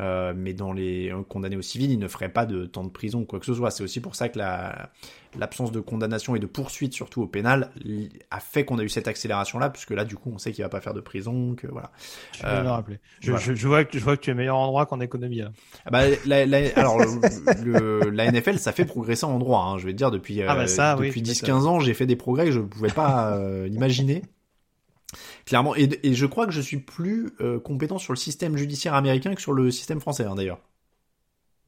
euh, 0.00 0.32
mais 0.34 0.54
dans 0.54 0.72
les 0.72 1.12
condamnés 1.28 1.56
au 1.56 1.62
civil, 1.62 1.90
il 1.92 1.98
ne 1.98 2.08
ferait 2.08 2.30
pas 2.30 2.46
de 2.46 2.64
temps 2.64 2.84
de 2.84 2.88
prison 2.90 3.20
ou 3.20 3.24
quoi 3.26 3.38
que 3.38 3.44
ce 3.46 3.54
soit. 3.54 3.70
C'est 3.70 3.84
aussi 3.84 4.00
pour 4.00 4.14
ça 4.16 4.30
que 4.30 4.38
la, 4.38 4.90
l'absence 5.38 5.72
de 5.72 5.80
condamnation 5.80 6.34
et 6.34 6.38
de 6.38 6.46
poursuite, 6.46 6.94
surtout 6.94 7.20
au 7.22 7.26
pénal, 7.26 7.70
a 8.30 8.40
fait 8.40 8.64
qu'on 8.64 8.78
a 8.78 8.82
eu 8.82 8.88
cette 8.88 9.08
accélération-là, 9.08 9.68
puisque 9.68 9.90
là, 9.90 10.04
du 10.06 10.16
coup, 10.16 10.32
on 10.34 10.38
sait 10.38 10.52
qu'il 10.52 10.64
va 10.64 10.70
pas 10.70 10.80
faire 10.80 10.94
de 10.94 11.00
prison, 11.02 11.54
que 11.54 11.66
voilà. 11.66 11.90
Je 12.40 12.46
euh, 12.46 12.62
le 12.62 12.68
rappeler. 12.70 12.98
Je, 13.20 13.30
voilà. 13.32 13.44
je, 13.44 13.54
je 13.54 13.68
vois 13.68 13.84
que, 13.84 13.98
je 13.98 14.02
vois 14.02 14.16
que 14.16 14.22
tu 14.22 14.30
es 14.30 14.34
meilleur 14.34 14.56
en 14.56 14.66
droit 14.68 14.86
qu'en 14.86 15.00
économie. 15.00 15.40
Là. 15.40 15.52
Ah 15.84 15.90
bah, 15.90 16.04
la, 16.24 16.46
la- 16.46 16.68
alors, 16.76 16.98
le, 16.98 17.62
le- 17.62 18.10
la 18.10 18.30
NFL, 18.32 18.58
ça 18.58 18.72
fait 18.72 18.86
progresser 18.86 19.26
en 19.26 19.38
droit, 19.38 19.60
hein, 19.64 19.76
je 19.78 19.84
vais 19.84 19.92
te 19.92 19.98
dire, 19.98 20.10
depuis, 20.10 20.40
Ah 20.42 20.54
bah 20.54 20.62
euh, 20.62 20.66
ça, 20.66 20.96
oui, 20.98 21.08
depuis 21.08 21.22
tu 21.22 21.32
10-15 21.32 21.52
ans, 21.66 21.78
j'ai 21.80 21.92
fait 21.94 22.06
des 22.06 22.16
progrès 22.16 22.46
que 22.46 22.52
je 22.52 22.60
ne 22.60 22.64
pouvais 22.66 22.88
pas 22.90 23.34
euh, 23.36 23.68
imaginer. 23.70 24.22
Clairement, 25.46 25.74
et, 25.76 25.88
et 26.02 26.14
je 26.14 26.26
crois 26.26 26.46
que 26.46 26.52
je 26.52 26.60
suis 26.60 26.78
plus 26.78 27.30
euh, 27.40 27.58
compétent 27.60 27.98
sur 27.98 28.12
le 28.12 28.18
système 28.18 28.56
judiciaire 28.56 28.94
américain 28.94 29.34
que 29.34 29.40
sur 29.40 29.52
le 29.52 29.70
système 29.70 30.00
français, 30.00 30.24
hein, 30.24 30.34
d'ailleurs. 30.34 30.60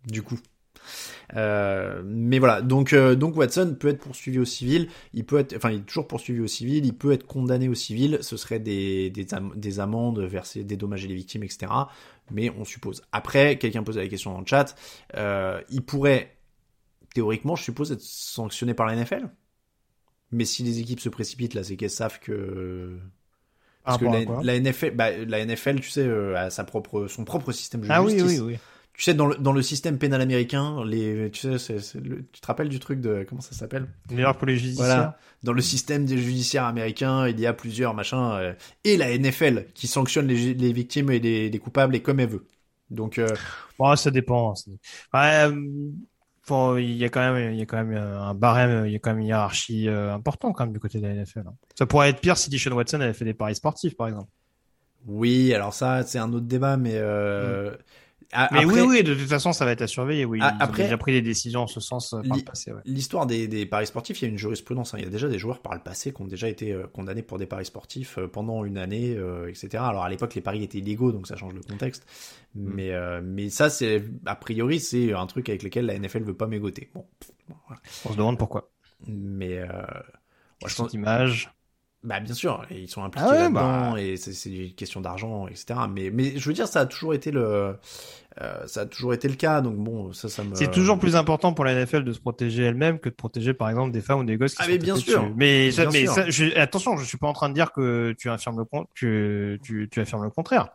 Du 0.07 0.23
coup. 0.23 0.39
Euh, 1.35 2.03
mais 2.05 2.39
voilà, 2.39 2.61
donc 2.63 2.93
euh, 2.93 3.15
donc 3.15 3.37
Watson 3.37 3.77
peut 3.79 3.89
être 3.89 4.01
poursuivi 4.01 4.39
au 4.39 4.45
civil, 4.45 4.89
il 5.15 5.25
peut 5.25 5.39
être, 5.39 5.57
enfin 5.57 5.71
il 5.71 5.79
est 5.81 5.85
toujours 5.85 6.07
poursuivi 6.07 6.41
au 6.41 6.47
civil, 6.47 6.85
il 6.85 6.95
peut 6.95 7.13
être 7.13 7.27
condamné 7.27 7.69
au 7.69 7.75
civil, 7.75 8.19
ce 8.21 8.37
serait 8.37 8.61
des 8.61 9.11
des, 9.11 9.27
des 9.57 9.81
amendes 9.81 10.21
versées, 10.21 10.65
dédommager 10.65 11.09
les 11.09 11.15
victimes, 11.15 11.43
etc. 11.43 11.73
Mais 12.31 12.51
on 12.51 12.65
suppose. 12.65 13.03
Après, 13.13 13.59
quelqu'un 13.59 13.83
pose 13.83 13.97
la 13.97 14.07
question 14.09 14.33
dans 14.33 14.41
le 14.41 14.47
chat, 14.47 14.77
euh, 15.17 15.61
il 15.71 15.83
pourrait 15.83 16.37
théoriquement, 17.15 17.57
je 17.57 17.65
suppose, 17.65 17.93
être 17.93 18.03
sanctionné 18.03 18.75
par 18.75 18.87
la 18.87 18.97
NFL. 18.97 19.31
Mais 20.33 20.45
si 20.45 20.63
les 20.65 20.81
équipes 20.81 21.01
se 21.01 21.09
précipitent 21.09 21.55
là, 21.55 21.63
c'est 21.65 21.77
qu'elles 21.77 21.91
savent 21.91 22.19
que 22.21 22.99
parce 23.85 23.99
que 23.99 24.05
la, 24.43 24.55
NFL, 24.57 24.91
bah, 24.93 25.11
la 25.13 25.39
NFL, 25.41 25.81
tu 25.81 25.91
sais, 25.91 26.07
euh, 26.07 26.37
a 26.37 26.51
sa 26.51 26.65
propre, 26.65 27.07
son 27.07 27.25
propre 27.25 27.53
système 27.53 27.83
de 27.83 27.91
Ah 27.91 28.03
oui, 28.03 28.13
justice. 28.15 28.41
oui, 28.41 28.53
oui. 28.55 28.59
Tu 28.95 29.03
sais, 29.03 29.15
dans 29.15 29.27
le, 29.27 29.35
dans 29.37 29.53
le 29.53 29.61
système 29.61 29.99
pénal 29.99 30.21
américain, 30.21 30.85
les, 30.85 31.29
tu 31.33 31.41
sais, 31.59 31.59
c'est 31.81 31.95
le- 32.01 32.25
tu 32.33 32.41
te 32.41 32.47
rappelles 32.47 32.69
du 32.69 32.79
truc 32.79 33.01
de, 33.01 33.27
comment 33.29 33.41
ça 33.41 33.53
s'appelle? 33.53 33.89
Meilleur 34.11 34.37
pour 34.37 34.47
les 34.47 34.57
judiciaires. 34.57 34.87
Voilà. 34.87 35.19
Dans 35.43 35.53
le 35.53 35.61
système 35.63 36.05
des 36.05 36.17
judiciaires 36.17 36.65
américains, 36.65 37.27
il 37.27 37.41
y 37.41 37.47
a 37.47 37.53
plusieurs 37.53 37.93
machins, 37.93 38.31
euh, 38.35 38.53
et 38.85 38.97
la 38.97 39.11
NFL 39.11 39.67
qui 39.75 39.89
sanctionne 39.89 40.29
les, 40.29 40.55
les 40.55 40.73
victimes 40.73 41.11
et 41.11 41.19
les, 41.19 41.51
les 41.51 41.59
coupables 41.59 41.97
et 41.97 42.03
comme 42.03 42.21
elle 42.21 42.29
veut. 42.29 42.47
Donc, 42.91 43.19
euh, 43.19 43.37
Bon, 43.79 43.97
ça 43.97 44.11
dépend. 44.13 44.55
ça- 44.55 44.71
Ouais, 45.13 45.51
euh, 45.51 45.91
il 46.79 46.97
y 46.97 47.05
a 47.05 47.09
quand 47.09 47.33
même, 47.33 47.53
il 47.53 47.59
y 47.59 47.63
a 47.63 47.67
quand 47.67 47.83
même 47.83 47.97
un 47.97 48.35
barème, 48.35 48.87
il 48.87 48.93
y 48.93 48.97
a 48.97 48.99
quand 48.99 49.11
même 49.11 49.21
une 49.21 49.27
hiérarchie 49.27 49.89
euh, 49.89 50.13
importante 50.15 50.55
quand 50.55 50.65
même 50.65 50.73
du 50.73 50.81
côté 50.81 50.99
de 51.01 51.07
la 51.07 51.15
NFL. 51.15 51.41
hein. 51.47 51.55
Ça 51.79 51.87
pourrait 51.87 52.11
être 52.11 52.21
pire 52.21 52.37
si 52.37 52.51
Deshaun 52.51 52.73
Watson 52.75 53.01
avait 53.01 53.13
fait 53.13 53.25
des 53.25 53.35
paris 53.35 53.55
sportifs, 53.55 53.97
par 53.97 54.09
exemple. 54.09 54.29
oui, 55.07 55.53
alors 55.55 55.75
ça, 55.75 56.03
c'est 56.03 56.19
un 56.19 56.33
autre 56.33 56.47
débat, 56.47 56.77
mais, 56.77 56.95
euh, 56.95 57.75
a- 58.33 58.49
Mais 58.53 58.61
après- 58.65 58.81
oui, 58.81 58.87
oui, 58.89 59.03
de 59.05 59.15
toute 59.15 59.29
façon, 59.29 59.53
ça 59.53 59.65
va 59.65 59.73
être 59.73 59.83
à 59.83 59.87
surveiller. 59.87 60.25
Oui, 60.25 60.39
ils 60.39 60.43
après- 60.45 60.83
ont 60.83 60.85
déjà 60.85 60.99
pris 60.99 61.13
des 61.13 61.23
décisions 61.23 61.63
en 61.63 61.67
ce 61.67 61.81
sens 61.81 62.13
euh, 62.13 62.23
par 62.23 62.37
le 62.37 62.43
passé. 62.43 62.73
Ouais. 62.73 62.81
L'histoire 62.85 63.27
des, 63.27 63.49
des 63.49 63.67
paris 63.67 63.87
sportifs, 63.87 64.21
il 64.23 64.25
y 64.25 64.29
a 64.29 64.31
une 64.31 64.39
jurisprudence. 64.39 64.95
hein. 64.95 64.99
Il 64.99 65.05
y 65.05 65.07
a 65.07 65.11
déjà 65.11 65.29
des 65.29 65.39
joueurs 65.39 65.61
par 65.61 65.75
le 65.75 65.81
passé 65.81 66.13
qui 66.13 66.23
ont 66.23 66.27
déjà 66.27 66.49
été 66.49 66.73
euh, 66.73 66.87
condamnés 66.87 67.23
pour 67.23 67.39
des 67.39 67.47
paris 67.47 67.65
sportifs 67.65 68.19
euh, 68.19 68.27
pendant 68.29 68.65
une 68.65 68.79
année, 68.79 69.15
euh, 69.17 69.49
etc. 69.49 69.69
Alors 69.87 70.05
à 70.05 70.09
l'époque, 70.09 70.35
les 70.35 70.41
paris 70.41 70.63
étaient 70.63 70.79
illégaux, 70.79 71.13
donc 71.13 71.27
ça 71.27 71.37
change 71.37 71.55
le 71.55 71.61
contexte. 71.63 72.05
Mais, 72.55 72.93
euh, 72.93 73.21
mais 73.25 73.51
ça, 73.51 73.69
c'est 73.71 74.05
a 74.27 74.37
priori, 74.37 74.79
c'est 74.81 75.13
un 75.13 75.27
truc 75.27 75.49
avec 75.49 75.63
lequel 75.65 75.87
la 75.87 75.95
NFL 75.99 76.23
veut 76.23 76.35
pas 76.37 76.47
mégoter. 76.47 76.89
Bon, 76.95 77.05
pff, 77.19 77.31
bon, 77.49 77.57
voilà. 77.67 77.83
On 78.05 78.13
se 78.13 78.17
demande 78.17 78.39
pourquoi. 78.39 78.71
Mais 79.07 79.59
euh, 79.59 79.67
moi, 79.69 80.69
je 80.69 80.75
pense, 80.77 80.93
image. 80.95 81.51
Bah 82.05 82.21
bien 82.21 82.35
sûr, 82.35 82.65
ils 82.71 82.89
sont 82.89 83.03
impliqués 83.03 83.27
Ah 83.29 83.33
ouais, 83.33 83.39
là-dedans 83.39 83.93
bah. 83.95 84.01
et 84.01 84.17
c'est 84.17 84.33
c'est 84.33 84.51
une 84.53 84.73
question 84.75 85.01
d'argent, 85.01 85.49
etc. 85.49 85.75
Mais 85.91 86.11
mais 86.13 86.39
je 86.39 86.47
veux 86.49 86.53
dire, 86.55 86.69
ça 86.69 86.81
a 86.81 86.87
toujours 86.87 87.15
été 87.15 87.31
le 87.31 87.77
euh, 88.41 88.67
ça 88.67 88.83
a 88.83 88.87
toujours 88.87 89.15
été 89.15 89.29
le 89.29 89.35
cas. 89.37 89.61
Donc 89.61 89.77
bon, 89.77 90.13
ça 90.13 90.29
ça 90.29 90.43
me 90.45 90.55
C'est 90.55 90.71
toujours 90.71 90.99
plus 90.99 91.17
important 91.17 91.53
pour 91.55 91.65
la 91.65 91.73
NFL 91.75 92.05
de 92.05 92.13
se 92.13 92.21
protéger 92.21 92.65
elle-même 92.65 92.99
que 92.99 93.09
de 93.09 93.15
protéger, 93.15 93.55
par 93.55 93.71
exemple, 93.71 93.93
des 93.93 94.01
femmes 94.01 94.21
ou 94.21 94.25
des 94.25 94.37
gosses 94.37 94.55
qui 94.55 94.63
Ah, 94.63 94.65
sont 94.67 94.71
mais 94.73 94.79
bien 94.79 94.97
sûr. 94.97 95.23
dessus. 95.23 95.35
Mais, 95.37 95.71
ça, 95.71 95.83
Bien 95.83 95.91
mais 95.93 96.01
sûr. 96.07 96.13
ça, 96.15 96.31
je- 96.31 96.57
attention, 96.59 96.97
je 96.97 97.05
suis 97.05 97.19
pas 97.19 97.29
en 97.29 97.33
train 97.33 97.49
de 97.49 97.55
dire 97.55 97.73
que 97.73 98.15
tu 98.19 98.29
affirmes 98.31 98.59
le 98.59 98.65
con, 98.65 98.87
que 98.95 99.59
tu, 99.63 99.89
tu 99.91 100.01
affirmes 100.01 100.25
le 100.25 100.31
contraire. 100.31 100.69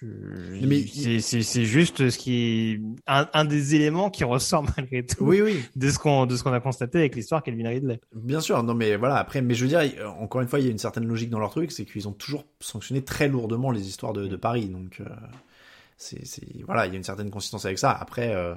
C'est- 0.00 1.64
juste 1.64 2.10
ce 2.10 2.18
qui 2.18 2.34
est 2.72 2.80
un, 3.06 3.28
un 3.32 3.44
des 3.44 3.74
éléments 3.74 4.10
qui 4.10 4.24
ressort 4.24 4.64
malgré 4.76 5.04
tout 5.04 5.24
Oui 5.24 5.40
oui. 5.40 5.62
de 5.76 5.90
ce 5.90 5.98
qu'on 5.98 6.26
de 6.26 6.36
ce 6.36 6.42
qu'on 6.42 6.52
a 6.52 6.60
constaté 6.60 6.98
avec 6.98 7.14
l'histoire 7.16 7.42
Calvin 7.42 7.68
Ridley. 7.68 8.00
Bien 8.14 8.40
sûr, 8.40 8.62
non 8.62 8.74
mais 8.74 8.96
voilà, 8.96 9.16
après, 9.16 9.40
mais 9.42 9.54
je 9.54 9.64
veux 9.64 9.68
dire, 9.68 9.80
encore 10.18 10.40
une 10.40 10.48
fois, 10.48 10.58
il 10.60 10.66
y 10.66 10.68
a 10.68 10.72
une 10.72 10.78
certaine 10.78 11.06
logique 11.06 11.30
dans 11.30 11.38
leur 11.38 11.50
truc, 11.50 11.72
c'est 11.72 11.84
qu'ils 11.84 12.08
ont 12.08 12.12
toujours 12.12 12.44
sanctionné 12.60 13.02
très 13.02 13.28
lourdement 13.28 13.70
les 13.70 13.86
histoires 13.88 14.12
de, 14.12 14.26
de 14.26 14.36
Paris, 14.36 14.68
donc 14.68 15.00
euh, 15.00 15.04
c'est, 15.96 16.26
c'est, 16.26 16.46
voilà, 16.66 16.86
il 16.86 16.90
y 16.92 16.94
a 16.94 16.96
une 16.96 17.04
certaine 17.04 17.30
consistance 17.30 17.64
avec 17.64 17.78
ça. 17.78 17.90
Après, 17.92 18.34
euh, 18.34 18.54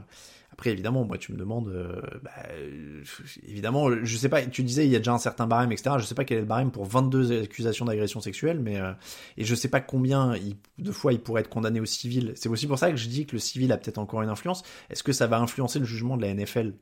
après 0.58 0.72
évidemment, 0.72 1.06
moi 1.06 1.20
tu 1.20 1.32
me 1.34 1.38
demandes, 1.38 1.70
euh, 1.70 2.02
bah, 2.24 2.32
euh, 2.50 3.04
évidemment, 3.48 3.92
je 4.04 4.18
sais 4.18 4.28
pas, 4.28 4.44
tu 4.44 4.64
disais 4.64 4.88
il 4.88 4.92
y 4.92 4.96
a 4.96 4.98
déjà 4.98 5.14
un 5.14 5.20
certain 5.20 5.46
barème, 5.46 5.72
etc. 5.72 5.98
Je 6.00 6.06
sais 6.06 6.16
pas 6.16 6.26
quel 6.26 6.40
est 6.40 6.42
le 6.42 6.48
barème 6.48 6.72
pour 6.72 6.86
22 6.86 7.44
accusations 7.44 7.86
d'agression 7.86 8.22
sexuelle, 8.22 8.60
mais 8.60 8.78
euh, 8.78 8.92
et 9.38 9.46
je 9.46 9.54
sais 9.54 9.68
pas 9.70 9.82
combien 9.82 10.34
de 10.80 10.92
fois 10.92 11.14
il 11.14 11.20
pourrait 11.22 11.42
être 11.42 11.50
condamné 11.50 11.80
au 11.80 11.86
civil. 11.86 12.34
C'est 12.36 12.50
aussi 12.50 12.66
pour 12.66 12.80
ça 12.80 12.90
que 12.90 12.98
je 12.98 13.08
dis 13.08 13.28
que 13.28 13.34
le 13.34 13.40
civil 13.40 13.72
a 13.72 13.78
peut-être 13.78 14.00
encore 14.00 14.24
une 14.24 14.30
influence. 14.30 14.64
Est-ce 14.90 15.04
que 15.04 15.14
ça 15.14 15.28
va 15.28 15.38
influencer 15.40 15.78
le 15.78 15.86
jugement 15.86 16.18
de 16.18 16.24
la 16.24 16.30
NFL 16.34 16.74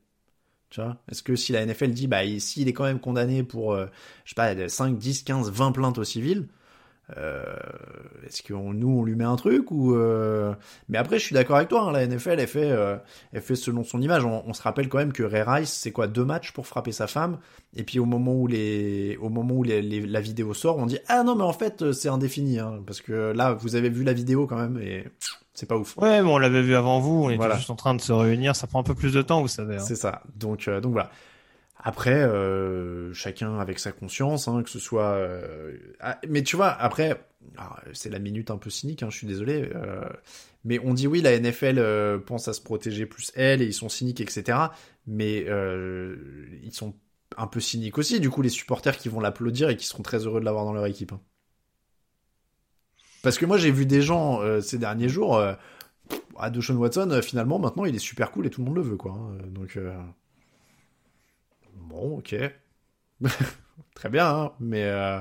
tu 0.70 0.82
Est-ce 1.12 1.24
que 1.24 1.36
si 1.36 1.52
la 1.52 1.62
NFL 1.66 1.92
dit, 1.92 2.08
bah, 2.08 2.24
il- 2.26 2.42
s'il 2.42 2.68
est 2.70 2.74
quand 2.74 2.86
même 2.86 3.00
condamné 3.00 3.44
pour, 3.44 3.76
je 3.78 3.88
sais 4.26 4.36
pas, 4.36 4.70
5, 4.70 4.98
10, 4.98 5.24
15, 5.24 5.52
20 5.52 5.72
plaintes 5.74 5.98
au 5.98 6.04
civil, 6.04 6.48
euh, 7.18 7.44
est-ce 8.26 8.42
que 8.42 8.54
on- 8.54 8.74
nous, 8.74 8.90
on 8.90 9.04
lui 9.04 9.16
met 9.16 9.24
un 9.24 9.36
truc 9.36 9.70
ou 9.72 9.96
euh, 9.96 10.54
Mais 10.90 10.98
après, 10.98 11.20
je 11.20 11.26
suis 11.26 11.34
d'accord 11.34 11.58
avec 11.58 11.70
toi, 11.70 11.84
hein, 11.84 11.92
la 11.92 12.06
NFL, 12.08 12.40
elle 12.40 12.48
fait, 12.48 12.72
euh, 12.72 12.98
elle 13.34 13.42
fait 13.42 13.56
selon 13.56 13.84
son 13.84 14.02
image. 14.02 14.26
On, 14.26 14.44
on 14.48 14.54
se 14.54 14.62
rappelle 14.62 14.90
quand 14.90 14.98
même 14.98 15.14
que 15.14 15.24
Ray 15.24 15.44
Rice, 15.44 15.72
c'est 15.72 15.92
quoi, 15.92 16.08
deux 16.08 16.26
matchs 16.26 16.52
pour 16.52 16.66
frapper 16.68 16.92
sa 16.92 17.08
femme, 17.08 17.38
et 17.76 17.84
puis 17.84 18.00
au 18.00 18.06
moment 18.06 18.34
où 18.34 18.48
les, 18.48 19.18
au 19.22 19.30
moment 19.30 19.54
où 19.56 19.64
les, 19.64 19.82
les- 19.82 20.06
la 20.06 20.22
vidéo 20.22 20.54
sort, 20.54 20.78
on 20.78 20.86
dit, 20.88 21.00
ah 21.08 21.24
non, 21.24 21.36
mais 21.36 21.44
en 21.44 21.54
fait, 21.54 21.92
c'est 21.92 22.10
indéfini, 22.10 22.58
hein, 22.60 22.82
parce 22.86 23.02
que 23.02 23.34
là, 23.36 23.54
vous 23.54 23.76
avez 23.76 23.90
vu 23.90 24.04
la 24.04 24.14
vidéo 24.14 24.48
quand 24.48 24.58
même, 24.58 24.80
et 24.82 25.06
c'est 25.54 25.68
pas 25.68 25.78
ouf. 25.78 25.96
Ouais, 25.98 26.22
mais 26.22 26.30
on 26.30 26.38
l'avait 26.38 26.62
vu 26.64 26.76
avant 26.76 27.00
vous, 27.00 27.26
on 27.26 27.30
était 27.30 27.38
Voilà. 27.38 27.56
juste 27.58 27.70
en 27.70 27.76
train 27.76 27.94
de 27.94 28.02
se 28.02 28.12
réunir, 28.12 28.56
ça 28.56 28.68
prend 28.68 28.80
un 28.80 28.84
peu 28.84 28.96
plus 28.96 29.14
de 29.14 29.22
temps, 29.22 29.42
vous 29.42 29.48
savez. 29.48 29.76
hein. 29.76 29.80
C'est 29.80 29.96
ça. 29.96 30.22
Donc, 30.36 30.68
euh, 30.68 30.82
donc 30.82 30.94
voilà. 30.94 31.12
Après, 31.88 32.16
euh, 32.24 33.14
chacun 33.14 33.60
avec 33.60 33.78
sa 33.80 33.92
conscience, 33.92 34.48
hein, 34.48 34.64
que 34.64 34.70
ce 34.72 34.80
soit. 34.80 35.12
euh, 35.14 35.78
ah, 36.00 36.20
mais 36.28 36.42
tu 36.44 36.56
vois, 36.56 36.70
après, 36.72 37.24
ah, 37.58 37.80
c'est 37.94 38.10
la 38.10 38.18
minute 38.20 38.50
un 38.50 38.58
peu 38.58 38.72
cynique. 38.72 39.04
Hein, 39.04 39.10
je 39.12 39.18
suis 39.18 39.28
désolé, 39.28 39.70
euh, 39.76 40.02
mais 40.64 40.80
on 40.80 40.96
dit 40.96 41.06
oui, 41.08 41.22
la 41.22 41.40
NFL 41.40 41.78
euh, 41.80 42.18
pense 42.18 42.48
à 42.48 42.54
se 42.54 42.62
protéger 42.62 43.06
plus 43.06 43.32
elle 43.36 43.62
et 43.62 43.66
ils 43.68 43.74
sont 43.74 43.90
cyniques, 43.90 44.20
etc. 44.22 44.74
Mais 45.06 45.46
euh, 45.48 46.16
ils 46.64 46.74
sont 46.74 46.96
un 47.38 47.48
peu 47.48 47.60
cyniques 47.60 48.00
aussi. 48.00 48.20
Du 48.20 48.32
coup, 48.32 48.42
les 48.42 48.50
supporters 48.50 48.98
qui 48.98 49.10
vont 49.10 49.20
l'applaudir 49.20 49.70
et 49.70 49.78
qui 49.78 49.86
seront 49.86 50.04
très 50.04 50.26
heureux 50.26 50.40
de 50.40 50.46
l'avoir 50.46 50.66
dans 50.66 50.74
leur 50.74 50.88
équipe. 50.88 51.14
hein. 51.14 51.22
Parce 53.22 53.38
que 53.38 53.46
moi, 53.46 53.58
j'ai 53.58 53.72
vu 53.72 53.86
des 53.86 54.02
gens 54.02 54.42
euh, 54.42 54.62
ces 54.62 54.78
derniers 54.78 55.10
jours. 55.10 55.42
À 56.38 56.50
Deshaun 56.50 56.78
Watson, 56.78 57.20
finalement, 57.24 57.60
maintenant, 57.60 57.86
il 57.86 57.96
est 57.96 58.00
super 58.00 58.32
cool 58.32 58.48
et 58.48 58.50
tout 58.50 58.62
le 58.62 58.66
monde 58.68 58.76
le 58.78 58.82
veut, 58.84 58.98
quoi. 58.98 59.12
hein. 59.14 59.38
Donc. 59.52 59.78
Euh, 61.86 61.90
Bon, 61.90 62.18
ok. 62.18 62.36
Très 63.96 64.10
bien, 64.10 64.28
hein, 64.28 64.52
mais 64.60 64.84
euh, 64.84 65.20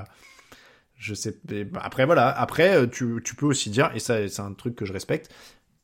je 0.95 1.13
sais. 1.13 1.37
Bah, 1.45 1.81
après, 1.83 2.05
voilà. 2.05 2.29
Après, 2.29 2.89
tu, 2.89 3.21
tu 3.23 3.35
peux 3.35 3.45
aussi 3.45 3.69
dire, 3.69 3.91
et 3.95 3.99
ça, 3.99 4.27
c'est 4.27 4.41
un 4.41 4.53
truc 4.53 4.75
que 4.75 4.85
je 4.85 4.93
respecte, 4.93 5.31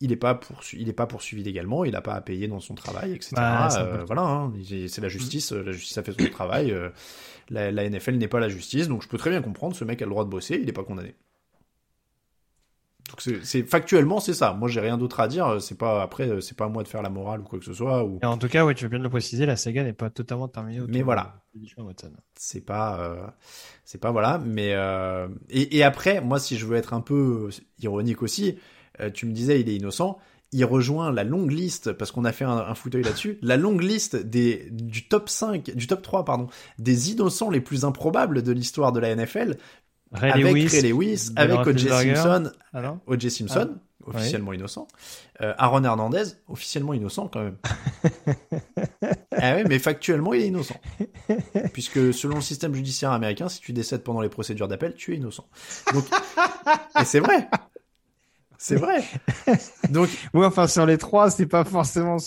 il 0.01 0.09
n'est 0.09 0.15
pas, 0.15 0.35
poursu 0.35 0.77
il 0.79 0.89
est 0.89 0.93
pas 0.93 1.05
poursuivi 1.05 1.43
légalement, 1.43 1.85
il 1.85 1.91
n'a 1.91 2.01
pas 2.01 2.15
à 2.15 2.21
payer 2.21 2.47
dans 2.47 2.59
son 2.59 2.73
travail, 2.73 3.13
etc. 3.13 3.33
Bah, 3.35 3.69
euh, 3.77 4.03
voilà, 4.05 4.23
hein, 4.23 4.53
c'est 4.87 4.99
la 4.99 5.09
justice, 5.09 5.51
la 5.51 5.71
justice 5.71 5.97
a 5.97 6.03
fait 6.03 6.11
son 6.11 6.29
travail. 6.29 6.71
Euh, 6.71 6.89
la, 7.49 7.71
la, 7.71 7.87
NFL 7.87 8.15
n'est 8.15 8.27
pas 8.27 8.39
la 8.39 8.49
justice, 8.49 8.87
donc 8.87 9.03
je 9.03 9.07
peux 9.07 9.17
très 9.17 9.29
bien 9.29 9.41
comprendre, 9.41 9.75
ce 9.75 9.85
mec 9.85 10.01
a 10.01 10.05
le 10.05 10.11
droit 10.11 10.25
de 10.25 10.29
bosser, 10.29 10.55
il 10.55 10.65
n'est 10.65 10.73
pas 10.73 10.83
condamné. 10.83 11.13
Donc 13.11 13.39
c'est 13.43 13.63
factuellement 13.63 14.19
c'est 14.19 14.33
ça. 14.33 14.53
Moi 14.53 14.69
j'ai 14.69 14.79
rien 14.79 14.97
d'autre 14.97 15.19
à 15.19 15.27
dire. 15.27 15.61
C'est 15.61 15.77
pas 15.77 16.01
après 16.01 16.41
c'est 16.41 16.57
pas 16.57 16.65
à 16.65 16.69
moi 16.69 16.83
de 16.83 16.87
faire 16.87 17.01
la 17.01 17.09
morale 17.09 17.41
ou 17.41 17.43
quoi 17.43 17.59
que 17.59 17.65
ce 17.65 17.73
soit. 17.73 18.03
Ou... 18.05 18.19
Et 18.21 18.25
en 18.25 18.37
tout 18.37 18.47
cas 18.47 18.65
ouais 18.65 18.73
tu 18.73 18.85
veux 18.85 18.89
bien 18.89 18.99
le 18.99 19.09
préciser, 19.09 19.45
la 19.45 19.57
saga 19.57 19.83
n'est 19.83 19.93
pas 19.93 20.09
totalement 20.09 20.47
terminée. 20.47 20.81
Mais 20.87 21.01
voilà. 21.01 21.41
C'est 22.35 22.65
pas 22.65 22.99
euh, 23.01 23.27
c'est 23.83 23.99
pas 23.99 24.11
voilà. 24.11 24.39
Mais 24.45 24.73
euh... 24.73 25.27
et, 25.49 25.77
et, 25.77 25.83
après 25.83 26.21
moi 26.21 26.39
si 26.39 26.57
je 26.57 26.65
veux 26.65 26.77
être 26.77 26.93
un 26.93 27.01
peu 27.01 27.49
ironique 27.79 28.21
aussi, 28.21 28.57
euh, 28.99 29.09
tu 29.09 29.25
me 29.25 29.33
disais 29.33 29.59
il 29.59 29.69
est 29.69 29.75
innocent. 29.75 30.17
Il 30.53 30.65
rejoint 30.65 31.13
la 31.13 31.23
longue 31.23 31.51
liste 31.51 31.93
parce 31.93 32.11
qu'on 32.11 32.25
a 32.25 32.33
fait 32.33 32.43
un, 32.43 32.57
un 32.57 32.75
fauteuil 32.75 33.03
là-dessus. 33.03 33.37
La 33.41 33.55
longue 33.55 33.81
liste 33.81 34.17
des 34.17 34.67
du 34.69 35.07
top 35.07 35.29
5, 35.29 35.71
du 35.75 35.87
top 35.87 36.01
3 36.01 36.25
pardon, 36.25 36.47
des 36.77 37.11
innocents 37.11 37.49
les 37.49 37.61
plus 37.61 37.85
improbables 37.85 38.43
de 38.43 38.51
l'histoire 38.51 38.91
de 38.91 38.99
la 38.99 39.15
NFL 39.15 39.55
Ray 40.11 40.31
avec 40.31 40.45
Lewis, 40.45 40.67
Ray 40.67 40.91
Lewis, 40.91 41.29
avec 41.35 41.67
O.J. 41.67 41.87
Simpson, 41.87 42.51
ah 42.73 42.95
O.J. 43.07 43.31
Simpson, 43.31 43.75
ah, 43.75 44.09
officiellement 44.09 44.51
oui. 44.51 44.57
innocent, 44.57 44.87
euh, 45.41 45.53
Aaron 45.57 45.83
Hernandez, 45.83 46.23
officiellement 46.49 46.93
innocent 46.93 47.29
quand 47.29 47.43
même. 47.43 47.57
ah 49.37 49.55
oui, 49.55 49.63
mais 49.67 49.79
factuellement 49.79 50.33
il 50.33 50.41
est 50.41 50.47
innocent, 50.47 50.79
puisque 51.73 52.13
selon 52.13 52.35
le 52.35 52.41
système 52.41 52.73
judiciaire 52.73 53.11
américain, 53.11 53.47
si 53.47 53.61
tu 53.61 53.71
décèdes 53.73 54.03
pendant 54.03 54.21
les 54.21 54.29
procédures 54.29 54.67
d'appel, 54.67 54.95
tu 54.95 55.13
es 55.13 55.17
innocent. 55.17 55.47
Donc, 55.93 56.05
et 56.99 57.05
c'est 57.05 57.19
vrai. 57.19 57.47
C'est 58.63 58.75
vrai. 58.75 59.03
Donc, 59.89 60.07
oui, 60.35 60.45
enfin 60.45 60.67
sur 60.67 60.85
les 60.85 60.99
trois, 60.99 61.31
c'est 61.31 61.47
pas 61.47 61.63
forcément. 61.63 62.17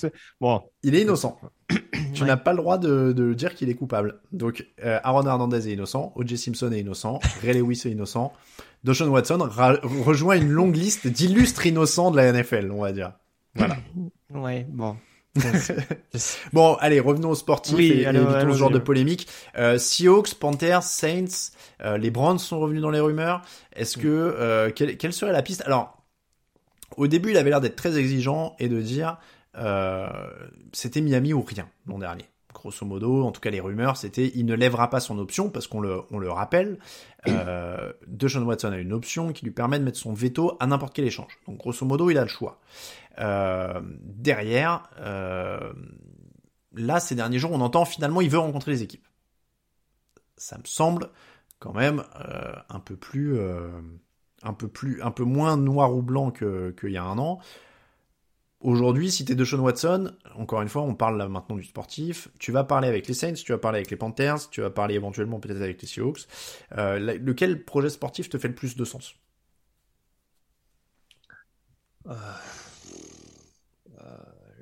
Bon, 0.41 0.63
il 0.83 0.97
est 0.97 1.03
innocent. 1.03 1.39
tu 1.71 2.23
ouais. 2.23 2.27
n'as 2.27 2.37
pas 2.37 2.51
le 2.51 2.57
droit 2.57 2.77
de, 2.77 3.13
de 3.13 3.35
dire 3.35 3.55
qu'il 3.55 3.71
est 3.71 3.77
coupable. 3.77 4.21
Donc, 4.33 4.67
euh, 4.85 4.99
Aaron 5.05 5.25
Hernandez 5.29 5.69
est 5.69 5.73
innocent, 5.75 6.13
O.J. 6.17 6.37
Simpson 6.37 6.73
est 6.73 6.81
innocent, 6.81 7.21
Ray 7.41 7.55
Lewis 7.55 7.83
est 7.85 7.91
innocent, 7.91 8.33
Deshaun 8.83 9.11
Watson 9.11 9.49
rejoint 9.49 10.37
une 10.37 10.51
longue 10.51 10.75
liste 10.75 11.07
d'illustres 11.07 11.67
innocents 11.67 12.11
de 12.11 12.17
la 12.17 12.33
NFL, 12.33 12.73
on 12.73 12.83
va 12.83 12.93
dire. 12.93 13.13
Voilà. 13.55 13.77
Ouais, 14.35 14.67
bon. 14.69 14.97
bon, 16.53 16.75
allez, 16.81 16.99
revenons 16.99 17.31
aux 17.31 17.35
sportifs 17.37 17.77
oui, 17.77 18.01
et, 18.01 18.07
alors, 18.07 18.35
évitons 18.35 18.53
ce 18.53 18.59
genre 18.59 18.71
de 18.71 18.81
polémique. 18.81 19.29
Euh, 19.57 19.79
Seahawks, 19.79 20.35
Panthers, 20.35 20.83
Saints, 20.83 21.53
euh, 21.83 21.99
les 21.99 22.11
Browns 22.11 22.41
sont 22.41 22.59
revenus 22.59 22.83
dans 22.83 22.91
les 22.91 22.99
rumeurs. 22.99 23.43
Est-ce 23.77 23.97
que 23.97 24.09
euh, 24.09 24.73
quelle, 24.75 24.97
quelle 24.97 25.13
serait 25.13 25.31
la 25.31 25.43
piste? 25.43 25.63
Alors, 25.67 26.04
au 26.97 27.07
début, 27.07 27.31
il 27.31 27.37
avait 27.37 27.51
l'air 27.51 27.61
d'être 27.61 27.77
très 27.77 27.99
exigeant 27.99 28.55
et 28.59 28.69
de 28.69 28.81
dire 28.81 29.19
euh, 29.57 30.09
c'était 30.73 31.01
Miami 31.01 31.33
ou 31.33 31.43
rien 31.43 31.69
l'an 31.87 31.99
dernier. 31.99 32.25
Grosso 32.53 32.87
modo, 32.87 33.25
en 33.25 33.33
tout 33.33 33.41
cas 33.41 33.51
les 33.51 33.61
rumeurs, 33.61 33.97
c'était 33.97 34.33
il 34.35 34.47
ne 34.47 34.55
lèvera 34.55 34.89
pas 34.89 35.01
son 35.01 35.19
option 35.19 35.51
parce 35.51 35.67
qu'on 35.67 35.81
le, 35.81 36.03
on 36.11 36.19
le 36.19 36.31
rappelle. 36.31 36.79
Euh, 37.29 37.93
Deshaun 38.07 38.43
Watson 38.45 38.73
a 38.73 38.79
une 38.79 38.93
option 38.93 39.33
qui 39.33 39.45
lui 39.45 39.53
permet 39.53 39.79
de 39.79 39.85
mettre 39.85 39.99
son 39.99 40.13
veto 40.13 40.57
à 40.61 40.67
n'importe 40.67 40.95
quel 40.95 41.05
échange. 41.05 41.39
Donc 41.47 41.59
grosso 41.59 41.85
modo, 41.85 42.11
il 42.11 42.19
a 42.19 42.23
le 42.23 42.29
choix. 42.29 42.61
Euh, 43.19 43.81
derrière, 44.01 44.89
euh, 45.01 45.73
là 46.75 47.01
ces 47.01 47.15
derniers 47.15 47.39
jours, 47.39 47.53
on 47.53 47.61
entend 47.61 47.85
finalement 47.85 48.21
il 48.21 48.31
veut 48.31 48.39
rencontrer 48.39 48.71
les 48.71 48.83
équipes. 48.83 49.07
Ça 50.37 50.57
me 50.57 50.65
semble 50.65 51.11
quand 51.59 51.73
même 51.73 52.03
un 52.69 52.81
peu 52.81 52.97
plus, 52.97 53.39
un 54.45 54.53
peu 54.53 54.69
plus, 54.69 55.03
un 55.03 55.11
peu 55.11 55.25
moins 55.25 55.57
noir 55.57 55.95
ou 55.95 56.03
blanc 56.03 56.31
que 56.31 56.75
qu'il 56.79 56.91
y 56.91 56.97
a 56.97 57.05
un 57.05 57.19
an. 57.19 57.41
Aujourd'hui, 58.61 59.11
si 59.11 59.25
t'es 59.25 59.35
de 59.35 59.45
Sean 59.45 59.59
Watson, 59.59 60.13
encore 60.37 60.63
une 60.63 60.69
fois, 60.69 60.83
on 60.83 60.95
parle 60.95 61.19
là 61.19 61.29
maintenant 61.29 61.57
du 61.57 61.65
sportif, 61.65 62.29
tu 62.39 62.51
vas 62.51 62.65
parler 62.65 62.89
avec 62.89 63.07
les 63.09 63.15
Saints, 63.15 63.35
tu 63.35 63.53
vas 63.53 63.59
parler 63.59 63.79
avec 63.79 63.91
les 63.91 63.97
Panthers, 63.97 64.49
tu 64.51 64.63
vas 64.63 64.71
parler 64.71 64.95
éventuellement 64.95 65.39
peut-être 65.41 65.61
avec 65.61 65.83
les 65.83 65.89
Seahawks. 65.89 66.27
Euh, 66.79 66.99
lequel 67.19 67.65
projet 67.65 67.91
sportif 67.91 68.29
te 68.31 68.39
fait 68.39 68.49
le 68.49 68.55
plus 68.55 68.77
de 68.77 68.85
sens? 68.85 69.17
Euh... 72.07 72.15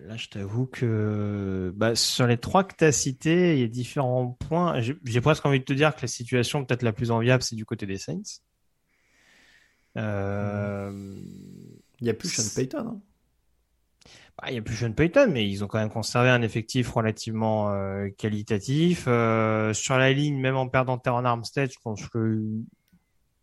Là, 0.05 0.17
je 0.17 0.29
t'avoue 0.29 0.67
que 0.67 1.73
bah, 1.77 1.95
sur 1.95 2.27
les 2.27 2.37
trois 2.37 2.65
que 2.65 2.75
tu 2.77 2.85
as 2.85 2.93
cités, 2.93 3.55
il 3.55 3.61
y 3.61 3.65
a 3.65 3.69
différents 3.69 4.37
points. 4.49 4.81
J'ai 4.81 5.21
presque 5.21 5.47
envie 5.47 5.61
de 5.61 5.65
te 5.65 5.73
dire 5.73 5.95
que 5.95 6.03
la 6.03 6.09
situation 6.09 6.65
peut-être 6.65 6.83
la 6.83 6.93
plus 6.93 7.13
enviable, 7.13 7.43
c'est 7.43 7.55
du 7.57 7.65
côté 7.65 7.87
des 7.87 7.99
Saints. 7.99 8.43
Euh... 9.97 10.91
Il 12.01 12.05
n'y 12.05 12.11
a 12.11 12.15
plus 12.15 12.29
Sean 12.29 12.53
Payton. 12.55 12.79
Hein 12.79 13.01
bah, 14.39 14.49
il 14.49 14.55
y 14.55 14.59
a 14.59 14.63
plus 14.63 14.75
Sean 14.75 14.93
Payton, 14.93 15.31
mais 15.31 15.49
ils 15.49 15.63
ont 15.63 15.69
quand 15.69 15.79
même 15.79 15.91
conservé 15.91 16.31
un 16.31 16.43
effectif 16.43 16.91
relativement 16.91 17.71
euh, 17.73 18.09
qualitatif. 18.17 19.05
Euh, 19.07 19.73
sur 19.73 19.97
la 19.99 20.13
ligne, 20.13 20.41
même 20.41 20.57
en 20.57 20.69
perdant 20.69 20.99
Terran 20.99 21.25
Armstead, 21.25 21.71
je 21.71 21.79
pense 21.83 22.09
que 22.09 22.43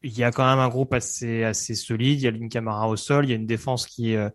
il 0.01 0.17
y 0.17 0.23
a 0.23 0.31
quand 0.31 0.49
même 0.49 0.59
un 0.59 0.69
groupe 0.69 0.93
assez 0.93 1.43
assez 1.43 1.75
solide. 1.75 2.19
Il 2.19 2.23
y 2.23 2.27
a 2.27 2.31
une 2.31 2.49
Camara 2.49 2.89
au 2.89 2.95
sol, 2.95 3.25
il 3.25 3.29
y 3.29 3.33
a 3.33 3.35
une 3.35 3.45
défense 3.45 3.85
qui, 3.85 4.15
euh, 4.15 4.29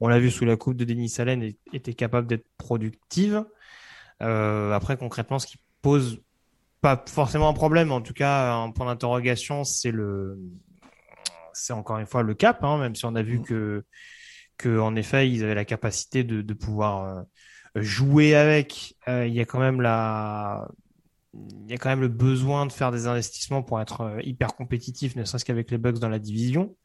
on 0.00 0.08
l'a 0.08 0.18
vu 0.18 0.30
sous 0.30 0.44
la 0.44 0.56
coupe 0.56 0.76
de 0.76 0.84
Denis 0.84 1.14
Allen, 1.18 1.52
était 1.72 1.94
capable 1.94 2.26
d'être 2.26 2.46
productive. 2.58 3.44
Après, 4.20 4.96
concrètement, 4.96 5.38
ce 5.38 5.46
qui 5.46 5.58
pose 5.82 6.20
pas 6.80 7.02
forcément 7.06 7.48
un 7.48 7.52
problème, 7.52 7.92
en 7.92 8.00
tout 8.00 8.14
cas 8.14 8.54
un 8.54 8.70
point 8.70 8.86
d'interrogation, 8.86 9.64
c'est 9.64 9.90
le, 9.90 10.38
c'est 11.54 11.72
encore 11.72 11.98
une 11.98 12.06
fois 12.06 12.22
le 12.22 12.34
cap, 12.34 12.62
hein, 12.64 12.78
même 12.78 12.94
si 12.94 13.04
on 13.04 13.14
a 13.14 13.22
vu 13.22 13.42
que 13.42 13.84
que 14.56 14.78
en 14.78 14.94
effet 14.94 15.28
ils 15.28 15.42
avaient 15.42 15.54
la 15.54 15.64
capacité 15.64 16.22
de, 16.22 16.40
de 16.42 16.54
pouvoir 16.54 17.04
euh, 17.04 17.82
jouer 17.82 18.34
avec. 18.34 18.96
Euh, 19.08 19.26
il 19.26 19.34
y 19.34 19.40
a 19.40 19.44
quand 19.44 19.58
même 19.58 19.80
la 19.80 20.68
il 21.34 21.70
y 21.70 21.74
a 21.74 21.78
quand 21.78 21.88
même 21.88 22.00
le 22.00 22.08
besoin 22.08 22.64
de 22.66 22.72
faire 22.72 22.92
des 22.92 23.06
investissements 23.08 23.62
pour 23.62 23.80
être 23.80 24.02
euh, 24.02 24.20
hyper 24.22 24.54
compétitif, 24.54 25.16
ne 25.16 25.24
serait-ce 25.24 25.44
qu'avec 25.44 25.70
les 25.70 25.78
bugs 25.78 25.92
dans 25.92 26.08
la 26.08 26.20
division. 26.20 26.76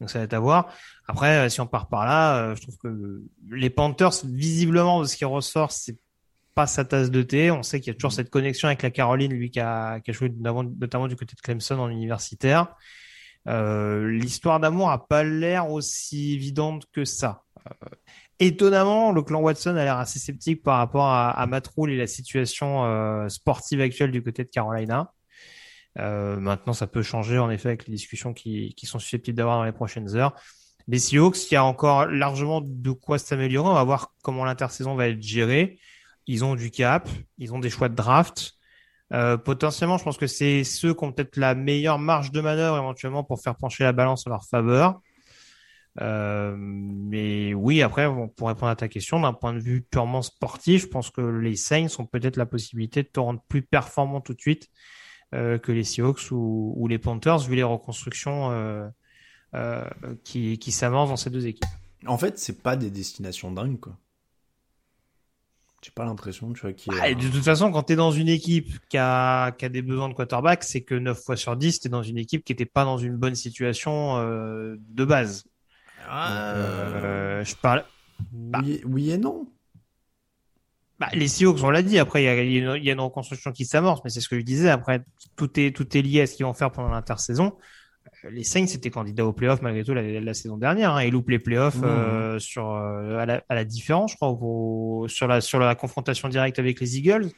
Donc 0.00 0.10
ça 0.10 0.18
va 0.18 0.24
être 0.24 0.34
à 0.34 0.38
voir. 0.38 0.72
Après, 1.08 1.50
si 1.50 1.60
on 1.60 1.66
part 1.66 1.88
par 1.88 2.06
là, 2.06 2.54
je 2.54 2.62
trouve 2.62 2.76
que 2.78 3.22
les 3.50 3.68
Panthers, 3.68 4.24
visiblement, 4.24 5.00
de 5.00 5.06
ce 5.06 5.16
qui 5.16 5.24
ressort, 5.24 5.72
c'est 5.72 5.96
pas 6.58 6.66
sa 6.66 6.84
tasse 6.84 7.12
de 7.12 7.22
thé. 7.22 7.52
On 7.52 7.62
sait 7.62 7.80
qu'il 7.80 7.92
y 7.92 7.94
a 7.94 7.94
toujours 7.94 8.12
cette 8.12 8.30
connexion 8.30 8.66
avec 8.66 8.82
la 8.82 8.90
Caroline, 8.90 9.32
lui 9.32 9.48
qui 9.48 9.60
a, 9.60 10.00
qui 10.00 10.10
a 10.10 10.12
joué 10.12 10.28
notamment 10.28 11.06
du 11.06 11.14
côté 11.14 11.36
de 11.36 11.40
Clemson 11.40 11.78
en 11.78 11.88
universitaire. 11.88 12.74
Euh, 13.48 14.10
l'histoire 14.10 14.60
d'amour 14.60 14.90
a 14.90 15.06
pas 15.06 15.24
l'air 15.24 15.70
aussi 15.70 16.34
évidente 16.34 16.84
que 16.92 17.04
ça. 17.04 17.44
Euh, 17.66 17.86
étonnamment, 18.38 19.12
le 19.12 19.22
clan 19.22 19.40
Watson 19.40 19.76
a 19.76 19.84
l'air 19.84 19.96
assez 19.96 20.18
sceptique 20.18 20.62
par 20.62 20.78
rapport 20.78 21.06
à, 21.06 21.48
Rule 21.76 21.90
et 21.90 21.96
la 21.96 22.06
situation 22.06 22.84
euh, 22.84 23.28
sportive 23.28 23.80
actuelle 23.80 24.10
du 24.10 24.22
côté 24.22 24.44
de 24.44 24.50
Carolina. 24.50 25.12
Maintenant, 25.96 26.74
ça 26.74 26.86
peut 26.86 27.02
changer 27.02 27.38
en 27.38 27.50
effet 27.50 27.70
avec 27.70 27.88
les 27.88 27.94
discussions 27.94 28.32
qui, 28.32 28.72
qui 28.76 28.86
sont 28.86 29.00
susceptibles 29.00 29.36
d'avoir 29.36 29.58
dans 29.58 29.64
les 29.64 29.72
prochaines 29.72 30.14
heures. 30.14 30.32
Les 30.86 31.00
Seahawks, 31.00 31.50
il 31.50 31.54
y 31.54 31.56
a 31.56 31.64
encore 31.64 32.06
largement 32.06 32.60
de 32.64 32.92
quoi 32.92 33.18
s'améliorer. 33.18 33.68
On 33.68 33.74
va 33.74 33.82
voir 33.82 34.14
comment 34.22 34.44
l'intersaison 34.44 34.94
va 34.94 35.08
être 35.08 35.20
gérée. 35.20 35.80
Ils 36.28 36.44
ont 36.44 36.54
du 36.54 36.70
cap, 36.70 37.08
ils 37.38 37.52
ont 37.52 37.58
des 37.58 37.68
choix 37.68 37.88
de 37.88 37.96
draft. 37.96 38.57
Euh, 39.12 39.36
potentiellement, 39.36 39.98
je 39.98 40.04
pense 40.04 40.18
que 40.18 40.26
c'est 40.26 40.64
ceux 40.64 40.94
qui 40.94 41.04
ont 41.04 41.12
peut-être 41.12 41.36
la 41.36 41.54
meilleure 41.54 41.98
marge 41.98 42.30
de 42.30 42.40
manœuvre 42.40 42.76
éventuellement 42.76 43.24
pour 43.24 43.40
faire 43.40 43.56
pencher 43.56 43.84
la 43.84 43.92
balance 43.92 44.26
en 44.26 44.30
leur 44.30 44.44
faveur. 44.44 45.00
Euh, 46.00 46.54
mais 46.56 47.54
oui, 47.54 47.82
après, 47.82 48.06
pour 48.36 48.48
répondre 48.48 48.70
à 48.70 48.76
ta 48.76 48.88
question, 48.88 49.20
d'un 49.20 49.32
point 49.32 49.54
de 49.54 49.60
vue 49.60 49.82
purement 49.82 50.22
sportif, 50.22 50.82
je 50.82 50.86
pense 50.86 51.10
que 51.10 51.20
les 51.20 51.56
Saints 51.56 51.88
ont 51.98 52.06
peut-être 52.06 52.36
la 52.36 52.46
possibilité 52.46 53.02
de 53.02 53.08
te 53.08 53.18
rendre 53.18 53.42
plus 53.48 53.62
performant 53.62 54.20
tout 54.20 54.34
de 54.34 54.40
suite 54.40 54.68
euh, 55.34 55.58
que 55.58 55.72
les 55.72 55.84
Seahawks 55.84 56.30
ou, 56.30 56.74
ou, 56.76 56.88
les 56.88 56.98
Panthers, 56.98 57.40
vu 57.40 57.56
les 57.56 57.62
reconstructions 57.62 58.50
euh, 58.50 58.88
euh, 59.54 59.84
qui, 60.24 60.58
qui 60.58 60.72
s'avancent 60.72 61.10
dans 61.10 61.16
ces 61.16 61.30
deux 61.30 61.46
équipes. 61.46 61.68
En 62.06 62.16
fait, 62.16 62.38
c'est 62.38 62.62
pas 62.62 62.76
des 62.76 62.90
destinations 62.90 63.50
dingues, 63.52 63.80
quoi. 63.80 63.96
J'ai 65.82 65.92
pas 65.92 66.04
l'impression, 66.04 66.52
tu 66.52 66.60
vois, 66.60 66.72
qu'il 66.72 66.92
ah, 67.00 67.14
De 67.14 67.28
toute 67.28 67.44
façon, 67.44 67.70
quand 67.70 67.84
tu 67.84 67.92
es 67.92 67.96
dans 67.96 68.10
une 68.10 68.28
équipe 68.28 68.80
qui 68.88 68.98
a, 68.98 69.52
qui 69.52 69.64
a 69.64 69.68
des 69.68 69.82
besoins 69.82 70.08
de 70.08 70.14
quarterback, 70.14 70.64
c'est 70.64 70.80
que 70.82 70.94
9 70.94 71.22
fois 71.22 71.36
sur 71.36 71.56
10, 71.56 71.80
tu 71.80 71.86
es 71.86 71.90
dans 71.90 72.02
une 72.02 72.18
équipe 72.18 72.44
qui 72.44 72.52
était 72.52 72.66
pas 72.66 72.84
dans 72.84 72.98
une 72.98 73.16
bonne 73.16 73.36
situation 73.36 74.16
euh, 74.16 74.76
de 74.88 75.04
base. 75.04 75.44
Ah, 76.08 76.54
euh, 76.54 77.44
je 77.44 77.54
parle. 77.54 77.84
Bah, 78.32 78.60
oui, 78.64 78.80
oui, 78.84 79.10
et 79.12 79.18
non. 79.18 79.46
Bah, 80.98 81.08
les 81.12 81.28
Seahawks, 81.28 81.62
on 81.62 81.70
l'a 81.70 81.82
dit. 81.82 82.00
Après, 82.00 82.22
il 82.22 82.26
y 82.26 82.28
a, 82.28 82.42
y, 82.42 82.84
y 82.84 82.90
a, 82.90 82.92
une 82.92 83.00
reconstruction 83.00 83.52
qui 83.52 83.64
s'amorce, 83.64 84.00
mais 84.02 84.10
c'est 84.10 84.20
ce 84.20 84.28
que 84.28 84.38
je 84.38 84.44
disais. 84.44 84.70
Après, 84.70 85.04
tout 85.36 85.60
est, 85.60 85.74
tout 85.74 85.96
est 85.96 86.02
lié 86.02 86.22
à 86.22 86.26
ce 86.26 86.34
qu'ils 86.34 86.46
vont 86.46 86.54
faire 86.54 86.72
pendant 86.72 86.88
l'intersaison. 86.88 87.56
Les 88.30 88.44
Saints 88.44 88.66
étaient 88.66 88.90
candidats 88.90 89.24
aux 89.26 89.32
playoffs 89.32 89.62
malgré 89.62 89.84
tout 89.84 89.94
la, 89.94 90.02
la 90.20 90.34
saison 90.34 90.56
dernière. 90.56 90.94
Hein. 90.94 91.02
Ils 91.04 91.12
loupent 91.12 91.30
les 91.30 91.38
playoffs 91.38 91.76
Mmh. 91.76 91.84
euh, 91.84 92.38
sur 92.38 92.70
euh, 92.74 93.18
à, 93.18 93.26
la, 93.26 93.42
à 93.48 93.54
la 93.54 93.64
différence, 93.64 94.12
je 94.12 94.16
crois, 94.16 94.28
au- 94.30 95.06
sur 95.08 95.26
la 95.26 95.40
sur 95.40 95.58
la 95.58 95.74
confrontation 95.74 96.28
directe 96.28 96.58
avec 96.58 96.80
les 96.80 96.98
Eagles. 96.98 97.28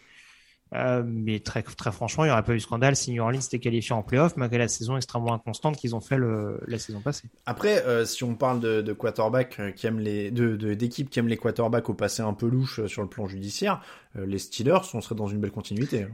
Euh, 0.73 1.03
mais 1.05 1.41
très 1.41 1.63
très 1.65 1.91
franchement, 1.91 2.23
il 2.25 2.29
n'y 2.29 2.33
aurait 2.33 2.45
pas 2.45 2.55
eu 2.55 2.61
scandale 2.61 2.95
si 2.95 3.11
New 3.11 3.21
Orleans 3.21 3.41
s'était 3.41 3.59
qualifié 3.59 3.93
en 3.93 4.05
playoffs 4.05 4.37
malgré 4.37 4.57
la 4.59 4.69
saison 4.69 4.97
extrêmement 4.97 5.35
inconstante 5.35 5.77
qu'ils 5.77 5.97
ont 5.97 6.01
fait 6.01 6.17
le, 6.17 6.61
la 6.69 6.79
saison 6.79 7.01
passée. 7.01 7.29
Après, 7.45 7.83
si 8.07 8.23
on 8.23 8.37
parle 8.37 8.61
de, 8.61 8.81
de 8.81 8.93
quarterback 8.93 9.61
qui 9.75 9.89
aiment 9.89 9.99
les, 9.99 10.31
de, 10.31 10.55
d'équipes 10.75 11.11
qui 11.11 11.19
aiment 11.19 11.27
les 11.27 11.37
quarterbacks 11.37 11.91
au 11.91 11.95
passé 11.95 12.23
un 12.23 12.35
peu 12.35 12.47
louche 12.47 12.87
sur 12.87 13.03
le 13.03 13.09
plan 13.09 13.27
judiciaire, 13.27 13.81
les 14.15 14.39
Steelers, 14.39 14.79
on 14.95 15.01
serait 15.01 15.17
dans 15.17 15.27
une 15.27 15.39
belle 15.41 15.51
continuité. 15.51 16.05
hein. 16.05 16.11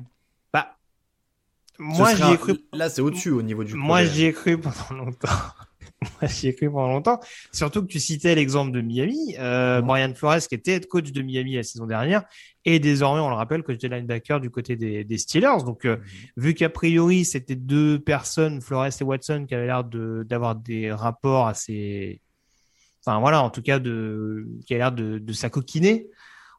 Moi 1.79 2.15
j'y 2.15 2.33
ai 2.33 2.37
cru. 2.37 2.55
Là, 2.73 2.89
c'est 2.89 3.03
au-dessus 3.03 3.31
au 3.31 3.43
niveau 3.43 3.65
du. 3.65 3.75
Moi, 3.75 4.05
j'y 4.05 4.25
ai 4.25 4.33
cru 4.33 4.59
pendant 4.59 5.05
longtemps. 5.05 5.29
Moi, 6.21 6.29
j'y 6.29 6.49
ai 6.49 6.55
cru 6.55 6.71
pendant 6.71 6.89
longtemps. 6.89 7.21
Surtout 7.53 7.81
que 7.83 7.87
tu 7.87 7.99
citais 8.01 8.35
l'exemple 8.35 8.71
de 8.71 8.81
Miami. 8.81 9.35
Euh, 9.39 9.81
Mhm. 9.81 9.87
Brian 9.87 10.15
Flores, 10.15 10.41
qui 10.49 10.55
était 10.55 10.73
head 10.73 10.87
coach 10.87 11.11
de 11.13 11.23
Miami 11.23 11.55
la 11.55 11.63
saison 11.63 11.87
dernière, 11.87 12.25
et 12.65 12.79
désormais, 12.79 13.21
on 13.21 13.29
le 13.31 13.35
rappelle, 13.35 13.63
coach 13.63 13.79
de 13.79 13.89
linebacker 13.89 14.41
du 14.41 14.51
côté 14.51 14.77
des, 14.77 15.05
des 15.05 15.19
Steelers. 15.19 15.65
Donc, 15.65 15.85
euh, 15.85 15.97
vu 16.37 16.55
qu'a 16.55 16.69
priori, 16.69 17.25
c'était 17.25 17.57
deux 17.57 17.99
personnes, 17.99 18.61
Flores 18.61 18.87
et 19.01 19.05
Watson, 19.05 19.47
qui 19.49 19.55
avaient 19.55 19.67
l'air 19.67 19.85
de 19.85 20.25
d'avoir 20.29 20.55
des 20.55 20.93
rapports 20.93 21.47
assez, 21.47 22.21
enfin 23.05 23.19
voilà, 23.21 23.43
en 23.43 23.51
tout 23.51 23.63
cas, 23.63 23.79
de 23.79 24.47
qui 24.67 24.75
a 24.75 24.79
l'air 24.79 24.93
de, 24.93 25.19
de 25.19 25.33
s'acoquiner 25.33 26.09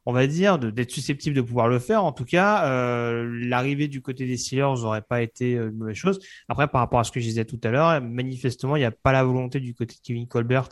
on 0.10 0.14
va 0.14 0.26
dire, 0.26 0.58
d'être 0.58 0.90
susceptible 0.90 1.36
de 1.36 1.42
pouvoir 1.42 1.68
le 1.68 1.80
faire. 1.80 2.06
En 2.06 2.14
tout 2.14 2.24
cas, 2.24 2.66
euh, 2.66 3.30
l'arrivée 3.42 3.90
du 3.90 4.02
côté 4.02 4.26
des 4.26 4.38
Steelers 4.38 4.82
n'aurait 4.82 5.02
pas 5.02 5.22
été 5.22 5.56
euh, 5.56 5.70
une 5.70 5.76
mauvaise 5.76 5.98
chose. 5.98 6.18
Après, 6.48 6.70
par 6.70 6.80
rapport 6.80 7.02
à 7.02 7.04
ce 7.04 7.12
que 7.12 7.20
je 7.20 7.26
disais 7.26 7.44
tout 7.44 7.60
à 7.62 7.72
l'heure, 7.72 8.02
manifestement, 8.02 8.78
il 8.78 8.80
n'y 8.80 8.86
a 8.86 8.92
pas 8.92 9.12
la 9.12 9.26
volonté 9.26 9.60
du 9.60 9.76
côté 9.76 9.96
de 9.96 10.00
Kevin 10.02 10.26
Colbert 10.26 10.70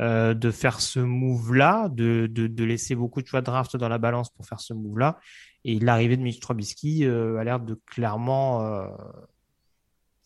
euh, 0.00 0.34
de 0.34 0.52
faire 0.52 0.80
ce 0.80 1.00
move-là, 1.00 1.88
de, 1.88 2.28
de, 2.30 2.46
de 2.46 2.64
laisser 2.64 2.94
beaucoup 2.94 3.20
de 3.20 3.26
choix 3.26 3.40
de 3.40 3.46
draft 3.46 3.76
dans 3.76 3.88
la 3.88 3.98
balance 3.98 4.30
pour 4.30 4.46
faire 4.46 4.60
ce 4.60 4.72
move-là. 4.72 5.18
Et 5.64 5.80
l'arrivée 5.80 6.16
de 6.16 6.22
Mitch 6.22 6.38
Trubisky 6.38 7.04
euh, 7.04 7.38
a 7.38 7.44
l'air 7.44 7.58
de 7.58 7.74
clairement, 7.86 8.62
euh, 8.62 8.86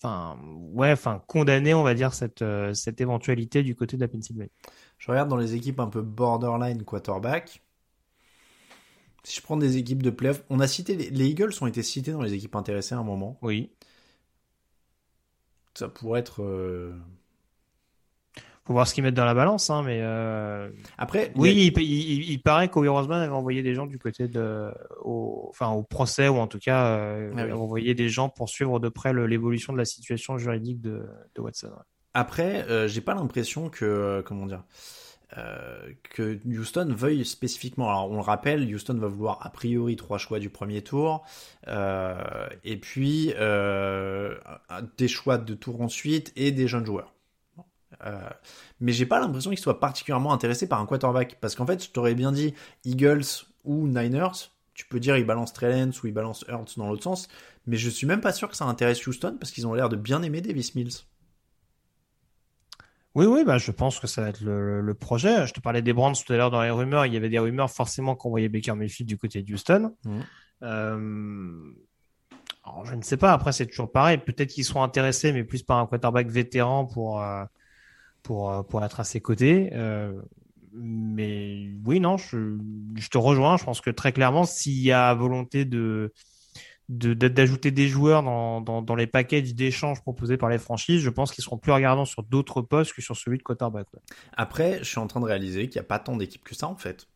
enfin, 0.03 0.39
ouais, 0.75 0.93
enfin, 0.93 1.23
condamner, 1.27 1.73
on 1.73 1.83
va 1.83 1.95
dire, 1.95 2.13
cette, 2.13 2.43
euh, 2.43 2.75
cette 2.75 3.01
éventualité 3.01 3.63
du 3.63 3.75
côté 3.75 3.97
de 3.97 4.03
la 4.03 4.09
Pennsylvanie. 4.09 4.53
Je 4.99 5.11
regarde 5.11 5.31
dans 5.31 5.39
les 5.39 5.55
équipes 5.55 5.81
un 5.81 5.89
peu 5.89 6.03
borderline 6.03 6.83
quarterback. 6.83 7.64
Si 9.25 9.37
je 9.37 9.43
prends 9.43 9.57
des 9.57 9.77
équipes 9.79 10.03
de 10.03 10.11
playoff, 10.11 10.43
on 10.51 10.61
a 10.61 10.67
cité 10.67 10.95
les, 10.97 11.11
les 11.11 11.27
Eagles 11.27 11.53
ont 11.63 11.67
été 11.67 11.83
cités 11.83 12.13
dans 12.13 12.23
les 12.23 12.35
équipes 12.35 12.57
intéressées 12.57 12.95
à 12.95 12.99
un 12.99 13.05
moment. 13.05 13.39
Oui. 13.43 13.71
Ça 15.75 15.89
pourrait 15.89 16.21
être. 16.21 16.43
euh, 16.43 16.95
Faut 18.67 18.73
voir 18.75 18.87
ce 18.87 18.95
qu'ils 18.95 19.03
mettent 19.03 19.15
dans 19.15 19.25
la 19.25 19.35
balance, 19.35 19.71
hein, 19.71 19.83
mais 19.83 19.99
euh, 20.03 20.71
Après, 20.99 21.33
Oui, 21.37 21.51
il 21.51 21.83
il, 21.83 21.93
il- 21.93 22.31
il 22.33 22.43
paraît 22.43 22.69
Roseman 22.89 23.21
avait 23.21 23.33
envoyé 23.33 23.63
des 23.63 23.75
gens 23.75 23.87
du 23.87 23.99
côté 23.99 24.29
de, 24.29 24.71
au, 25.03 25.47
enfin, 25.51 25.71
au 25.71 25.83
procès 25.83 26.29
ou 26.29 26.37
en 26.37 26.47
tout 26.47 26.59
cas, 26.59 26.87
euh, 26.99 27.33
Ah 27.37 27.45
oui. 27.47 27.53
envoyé 27.53 27.95
des 27.95 28.09
gens 28.09 28.29
pour 28.29 28.49
suivre 28.49 28.79
de 28.79 28.89
près 28.89 29.13
l'évolution 29.13 29.73
de 29.73 29.79
la 29.79 29.85
situation 29.85 30.39
juridique 30.39 30.81
de, 30.81 31.07
de 31.35 31.41
Watson. 31.41 31.69
ouais. 31.69 31.83
après, 32.15 32.65
euh, 32.71 32.87
j'ai 32.89 33.01
pas 33.01 33.15
l'impression 33.15 33.69
que 33.71 33.85
euh, 33.85 34.23
comment 34.23 34.47
dire. 34.47 34.63
Euh, 35.37 35.93
que 36.11 36.39
Houston 36.47 36.95
veuille 36.97 37.25
spécifiquement. 37.25 37.89
Alors, 37.89 38.11
on 38.11 38.17
le 38.17 38.21
rappelle, 38.21 38.73
Houston 38.73 38.95
va 38.95 39.09
vouloir 39.09 39.45
a 39.45 39.51
priori 39.51 39.97
trois 39.97 40.19
choix 40.19 40.39
du 40.39 40.49
premier 40.49 40.83
tour, 40.83 41.25
euh, 41.67 42.49
et 42.63 42.77
puis 42.77 43.33
euh, 43.37 44.37
des 44.97 45.09
choix 45.09 45.39
de 45.39 45.55
tour 45.55 45.81
ensuite 45.81 46.33
et 46.37 46.53
des 46.53 46.69
jeunes 46.69 46.87
joueurs. 46.87 47.13
Mais 48.81 48.93
j'ai 48.93 49.07
pas 49.07 49.19
l'impression 49.19 49.51
qu'ils 49.51 49.59
soient 49.59 49.81
particulièrement 49.81 50.35
intéressés 50.35 50.69
par 50.69 50.79
un 50.79 50.85
quarterback. 50.85 51.39
Parce 51.41 51.55
qu'en 51.55 51.65
fait, 51.65 51.83
je 51.83 51.91
t'aurais 51.91 52.15
bien 52.15 52.33
dit 52.33 52.53
Eagles 52.85 53.25
ou 53.65 53.87
Niners. 53.87 54.51
Tu 54.75 54.85
peux 54.85 55.01
dire 55.01 55.17
ils 55.17 55.25
balancent 55.25 55.55
Trellens 55.55 55.93
ou 56.03 56.07
ils 56.09 56.13
balancent 56.13 56.45
Hurts 56.49 56.77
dans 56.77 56.89
l'autre 56.89 57.05
sens. 57.05 57.29
Mais 57.67 57.79
je 57.79 57.89
suis 57.89 58.07
même 58.07 58.21
pas 58.21 58.33
sûr 58.33 58.51
que 58.51 58.57
ça 58.57 58.67
intéresse 58.67 59.07
Houston 59.07 59.37
parce 59.41 59.53
qu'ils 59.53 59.67
ont 59.67 59.73
l'air 59.73 59.89
de 59.89 59.97
bien 59.97 60.23
aimer 60.23 60.43
Davis 60.43 60.75
Mills. 60.75 61.07
Oui, 63.15 63.27
oui, 63.27 63.45
bah, 63.45 63.59
je 63.59 63.71
pense 63.71 64.01
que 64.01 64.07
ça 64.07 64.23
va 64.23 64.29
être 64.29 64.41
le, 64.41 64.81
le 64.81 64.95
projet. 64.95 65.47
Je 65.47 65.53
te 65.53 65.61
parlais 65.61 65.83
des 65.83 65.93
Browns 65.93 66.15
tout 66.15 66.33
à 66.33 66.37
l'heure 66.37 66.51
dans 66.51 66.63
les 66.63 66.71
rumeurs. 66.71 67.07
Il 67.07 67.15
y 67.15 67.17
avait 67.17 67.29
des 67.29 67.39
rumeurs 67.39 67.71
forcément 67.71 68.17
qu'on 68.17 68.31
voyait 68.31 68.49
Baker 68.49 68.75
Mayfield 68.75 69.09
du 69.09 69.17
côté 69.17 69.43
de 69.43 69.53
Houston. 69.53 69.95
Mhm. 70.05 70.23
Euh, 70.63 71.73
alors, 72.65 72.85
je 72.87 72.95
ne 72.95 73.03
sais 73.03 73.17
pas. 73.17 73.33
Après, 73.33 73.53
c'est 73.53 73.67
toujours 73.67 73.93
pareil. 73.93 74.19
Peut-être 74.19 74.51
qu'ils 74.51 74.65
seront 74.65 74.83
intéressés, 74.83 75.33
mais 75.33 75.45
plus 75.45 75.63
par 75.63 75.79
un 75.79 75.87
quarterback 75.87 76.29
vétéran 76.29 76.87
pour, 76.87 77.23
euh, 77.23 77.45
pour, 78.23 78.51
euh, 78.51 78.63
pour 78.63 78.85
être 78.85 78.99
à 78.99 79.05
ses 79.05 79.21
côtés. 79.21 79.71
Euh, 79.75 80.21
mais 80.73 81.71
oui, 81.85 82.01
non, 82.01 82.17
je, 82.17 82.59
je 82.97 83.09
te 83.09 83.19
rejoins. 83.19 83.57
Je 83.59 83.65
pense 83.65 83.81
que 83.81 83.91
très 83.91 84.13
clairement, 84.13 84.45
s'il 84.45 84.81
y 84.81 84.91
a 84.91 85.15
volonté 85.15 85.65
de, 85.65 86.13
de- 86.89 87.15
d'ajouter 87.15 87.71
des 87.71 87.89
joueurs 87.89 88.23
dans, 88.23 88.61
dans, 88.61 88.83
dans 88.83 88.95
les 88.95 89.07
packages 89.07 89.55
d'échanges 89.55 90.01
proposés 90.03 90.37
par 90.37 90.49
les 90.51 90.59
franchises, 90.59 91.01
je 91.01 91.11
pense 91.11 91.33
qu'ils 91.33 91.45
seront 91.45 91.59
plus 91.59 91.73
regardants 91.73 92.05
sur 92.05 92.23
d'autres 92.23 92.61
postes 92.63 92.93
que 92.93 93.03
sur 93.03 93.17
celui 93.17 93.39
de 93.39 93.43
quarterback. 93.43 93.87
ouais. 93.95 94.01
Après, 94.37 94.79
je 94.81 94.85
suis 94.85 94.99
en 94.99 95.07
train 95.07 95.21
de 95.21 95.25
réaliser 95.27 95.69
qu'il 95.69 95.81
n'y 95.81 95.85
a 95.85 95.89
pas 95.89 95.99
tant 95.99 96.17
d'équipes 96.17 96.45
que 96.45 96.55
ça 96.55 96.69
en 96.69 96.77
fait. 96.77 97.07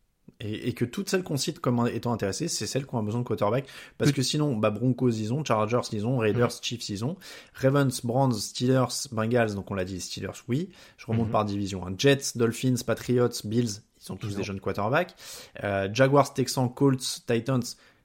Et, 0.41 0.69
et 0.69 0.73
que 0.73 0.85
toutes 0.85 1.09
celles 1.09 1.23
qu'on 1.23 1.37
cite 1.37 1.59
comme 1.59 1.89
étant 1.91 2.13
intéressées, 2.13 2.47
c'est 2.47 2.65
celles 2.67 2.85
qui 2.85 2.95
ont 2.95 3.03
besoin 3.03 3.21
de 3.21 3.25
quarterback. 3.25 3.65
Parce 3.97 4.11
que 4.11 4.21
sinon, 4.21 4.55
bah, 4.55 4.69
Broncos, 4.69 5.09
ils 5.09 5.33
ont, 5.33 5.43
Chargers, 5.43 5.81
ils 5.91 6.05
ont, 6.05 6.17
Raiders, 6.19 6.51
Chiefs, 6.61 6.87
ils 6.89 7.03
ont, 7.03 7.17
Ravens, 7.55 7.99
Browns, 8.05 8.33
Steelers, 8.33 9.07
Bengals, 9.11 9.55
donc 9.55 9.69
on 9.71 9.73
l'a 9.73 9.85
dit, 9.85 9.99
Steelers, 9.99 10.31
oui. 10.47 10.69
Je 10.97 11.07
remonte 11.07 11.25
Mhm. 11.27 11.31
par 11.31 11.45
division. 11.45 11.85
hein. 11.85 11.93
Jets, 11.97 12.35
Dolphins, 12.37 12.75
Patriots, 12.85 13.27
Bills, 13.43 13.81
ils 14.01 14.11
ont 14.11 14.15
tous 14.15 14.27
Ils 14.29 14.35
des 14.35 14.41
ont. 14.41 14.43
jeunes 14.43 14.59
quarterbacks. 14.61 15.13
Euh, 15.63 15.89
Jaguars, 15.91 16.33
Texans, 16.33 16.71
Colts, 16.73 17.23
Titans. 17.27 17.63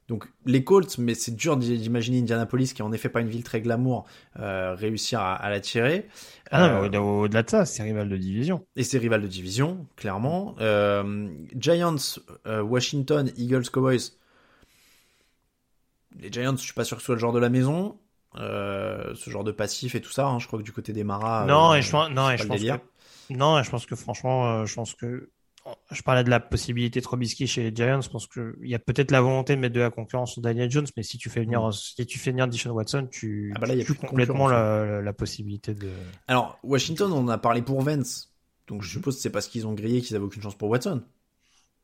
Donc 0.08 0.28
les 0.44 0.62
Colts, 0.64 0.98
mais 0.98 1.14
c'est 1.14 1.34
dur 1.34 1.56
d'imaginer 1.56 2.18
Indianapolis, 2.18 2.74
qui 2.74 2.82
est 2.82 2.84
en 2.84 2.92
effet 2.92 3.08
pas 3.08 3.22
une 3.22 3.28
ville 3.28 3.42
très 3.42 3.62
glamour, 3.62 4.04
euh, 4.38 4.74
réussir 4.74 5.20
à, 5.20 5.34
à 5.34 5.48
la 5.48 5.60
tirer. 5.60 6.06
Ah 6.50 6.68
non, 6.68 6.84
Euh, 6.92 6.98
au-delà 6.98 7.42
de 7.42 7.48
ça, 7.48 7.64
c'est 7.64 7.82
rival 7.82 8.08
de 8.10 8.16
division. 8.18 8.66
et 8.76 8.84
ses 8.84 8.98
rivales 8.98 9.22
de 9.22 9.26
division, 9.26 9.86
clairement. 9.96 10.56
Euh, 10.60 11.28
Giants, 11.58 11.96
euh, 12.46 12.60
Washington, 12.62 13.30
Eagles, 13.38 13.70
Cowboys. 13.72 14.12
Les 16.20 16.30
Giants, 16.30 16.56
je 16.56 16.62
suis 16.62 16.74
pas 16.74 16.84
sûr 16.84 16.96
que 16.98 17.02
ce 17.02 17.06
soit 17.06 17.14
le 17.16 17.20
genre 17.20 17.32
de 17.32 17.38
la 17.40 17.48
maison. 17.48 17.98
Ce 18.36 19.30
genre 19.30 19.44
de 19.44 19.52
passif 19.52 19.94
et 19.94 20.00
tout 20.00 20.10
ça. 20.10 20.26
hein. 20.26 20.38
Je 20.38 20.46
crois 20.46 20.58
que 20.58 20.64
du 20.64 20.72
côté 20.72 20.92
des 20.92 21.04
Maras. 21.04 21.46
non, 21.46 21.74
et 21.74 21.82
je 21.82 21.90
pense, 21.90 22.10
non, 22.10 22.28
c'est 22.28 22.34
et 22.34 22.38
je 22.38 22.46
pense 22.46 22.60
que, 22.60 23.34
non, 23.34 23.58
et 23.58 23.64
je 23.64 23.70
pense 23.70 23.86
que 23.86 23.96
franchement, 23.96 24.66
je 24.66 24.74
pense 24.74 24.94
que, 24.94 25.30
je 25.90 26.02
parlais 26.02 26.24
de 26.24 26.30
la 26.30 26.40
possibilité 26.40 27.00
de 27.00 27.04
Trubisky 27.04 27.46
chez 27.46 27.62
les 27.62 27.74
Giants. 27.74 28.00
Je 28.00 28.10
pense 28.10 28.26
que 28.26 28.56
il 28.62 28.68
y 28.68 28.74
a 28.74 28.78
peut-être 28.78 29.10
la 29.10 29.20
volonté 29.20 29.56
de 29.56 29.60
mettre 29.60 29.74
de 29.74 29.80
la 29.80 29.90
concurrence 29.90 30.32
sur 30.32 30.42
Daniel 30.42 30.70
Jones, 30.70 30.86
mais 30.96 31.02
si 31.02 31.16
tu 31.16 31.30
fais 31.30 31.40
venir, 31.40 31.72
si 31.72 32.04
tu 32.06 32.18
fais 32.18 32.30
venir 32.30 32.48
Dishon 32.48 32.70
Watson, 32.70 33.08
tu, 33.10 33.50
Mm. 33.50 33.52
Ah 33.56 33.60
bah 33.60 33.66
là, 33.66 33.74
il 33.74 33.78
y 33.78 33.82
a 33.82 33.84
tu 33.84 33.94
plus 33.94 34.06
complètement 34.06 34.44
concurrence, 34.44 34.88
la, 34.88 35.02
la 35.02 35.12
possibilité 35.12 35.74
de. 35.74 35.90
Alors, 36.28 36.58
Washington, 36.62 37.12
on 37.12 37.28
a 37.28 37.38
parlé 37.38 37.62
pour 37.62 37.80
Vance. 37.80 38.30
Donc 38.66 38.82
je 38.82 38.90
suppose 38.90 39.16
que 39.16 39.22
c'est 39.22 39.30
parce 39.30 39.46
qu'ils 39.46 39.66
ont 39.66 39.74
grillé 39.74 40.00
qu'ils 40.00 40.16
avaient 40.16 40.24
aucune 40.24 40.42
chance 40.42 40.56
pour 40.56 40.68
Watson. 40.70 41.02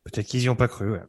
Peut-être 0.03 0.27
qu'ils 0.27 0.41
y 0.41 0.49
ont 0.49 0.55
pas 0.55 0.67
cru. 0.67 0.91
Ouais. 0.91 1.01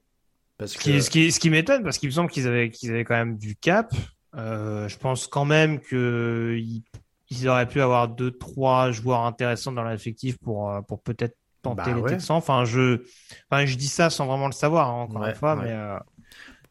Parce 0.59 0.73
Ce 0.73 0.78
que... 0.78 0.82
qui, 0.85 1.03
ce 1.03 1.11
qui, 1.11 1.32
ce 1.32 1.40
qui 1.40 1.51
m'étonne, 1.51 1.82
parce 1.82 1.99
qu'il 1.99 2.09
me 2.09 2.12
semble 2.12 2.31
qu'ils 2.31 2.47
avaient, 2.47 2.70
qu'ils 2.70 2.90
avaient 2.90 3.05
quand 3.05 3.16
même 3.16 3.36
du 3.39 3.57
cap. 3.57 3.94
Euh, 4.35 4.89
je 4.89 4.97
pense 4.97 5.27
quand 5.27 5.44
même 5.44 5.81
que 5.81 6.57
ils, 6.59 6.82
ils 7.31 7.49
auraient 7.49 7.69
pu 7.69 7.81
avoir 7.81 8.09
deux, 8.09 8.31
trois 8.31 8.90
joueurs 8.90 9.20
intéressants 9.20 9.73
dans 9.73 9.85
l'effectif 9.85 10.39
pour, 10.39 10.70
euh, 10.70 10.81
pour 10.82 11.03
peut-être 11.03 11.36
tenter 11.63 11.93
Bah 11.93 11.95
les 11.95 12.03
ouais. 12.03 12.11
Texans. 12.11 12.37
Enfin, 12.37 12.65
je, 12.65 13.03
enfin, 13.51 13.65
je 13.67 13.77
dis 13.77 13.89
ça 13.89 14.11
sans 14.11 14.27
vraiment 14.27 14.47
le 14.47 14.53
savoir, 14.53 14.91
hein, 14.91 15.03
encore 15.03 15.23
Ouais, 15.23 15.29
une 15.29 15.35
fois, 15.35 15.57
ouais. 15.57 15.65
mais, 15.65 15.73
euh, 15.73 15.99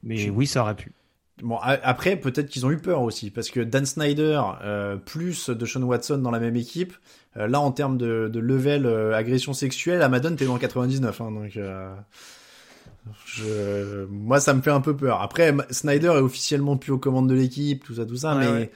mais 0.04 0.18
Je- 0.18 0.30
oui, 0.30 0.48
ça 0.48 0.62
aurait 0.62 0.76
pu. 0.76 0.94
Bon, 1.42 1.58
après, 1.58 2.18
peut-être 2.18 2.50
qu'ils 2.50 2.66
ont 2.68 2.72
eu 2.72 2.78
peur 2.78 3.02
aussi, 3.02 3.32
parce 3.32 3.50
que 3.50 3.60
Dan 3.62 3.86
Snyder, 3.86 4.42
euh, 4.64 4.96
plus 4.98 5.50
de 5.50 5.66
Sean 5.66 5.82
Watson 5.82 6.20
dans 6.20 6.30
la 6.30 6.40
même 6.40 6.56
équipe, 6.56 6.94
euh, 7.38 7.48
là, 7.48 7.60
en 7.60 7.72
termes 7.72 7.98
de, 7.98 8.30
de 8.32 8.40
level 8.40 8.86
agression 9.16 9.54
sexuelle, 9.54 10.04
Amadon, 10.04 10.36
t'es 10.36 10.46
dans 10.46 10.54
le 10.54 10.60
99, 10.60 11.20
hein, 11.22 11.32
donc... 11.32 11.58
je... 13.26 14.06
Moi, 14.06 14.40
ça 14.40 14.54
me 14.54 14.62
fait 14.62 14.72
un 14.72 14.82
peu 14.82 14.96
peur. 14.96 15.22
Après, 15.22 15.54
Snyder 15.70 16.08
est 16.08 16.22
officiellement 16.22 16.78
plus 16.78 16.92
aux 16.92 17.00
commandes 17.00 17.30
de 17.30 17.34
l'équipe, 17.36 17.84
tout 17.84 17.96
ça, 17.96 18.06
tout 18.06 18.18
ça, 18.18 18.36
mais... 18.36 18.72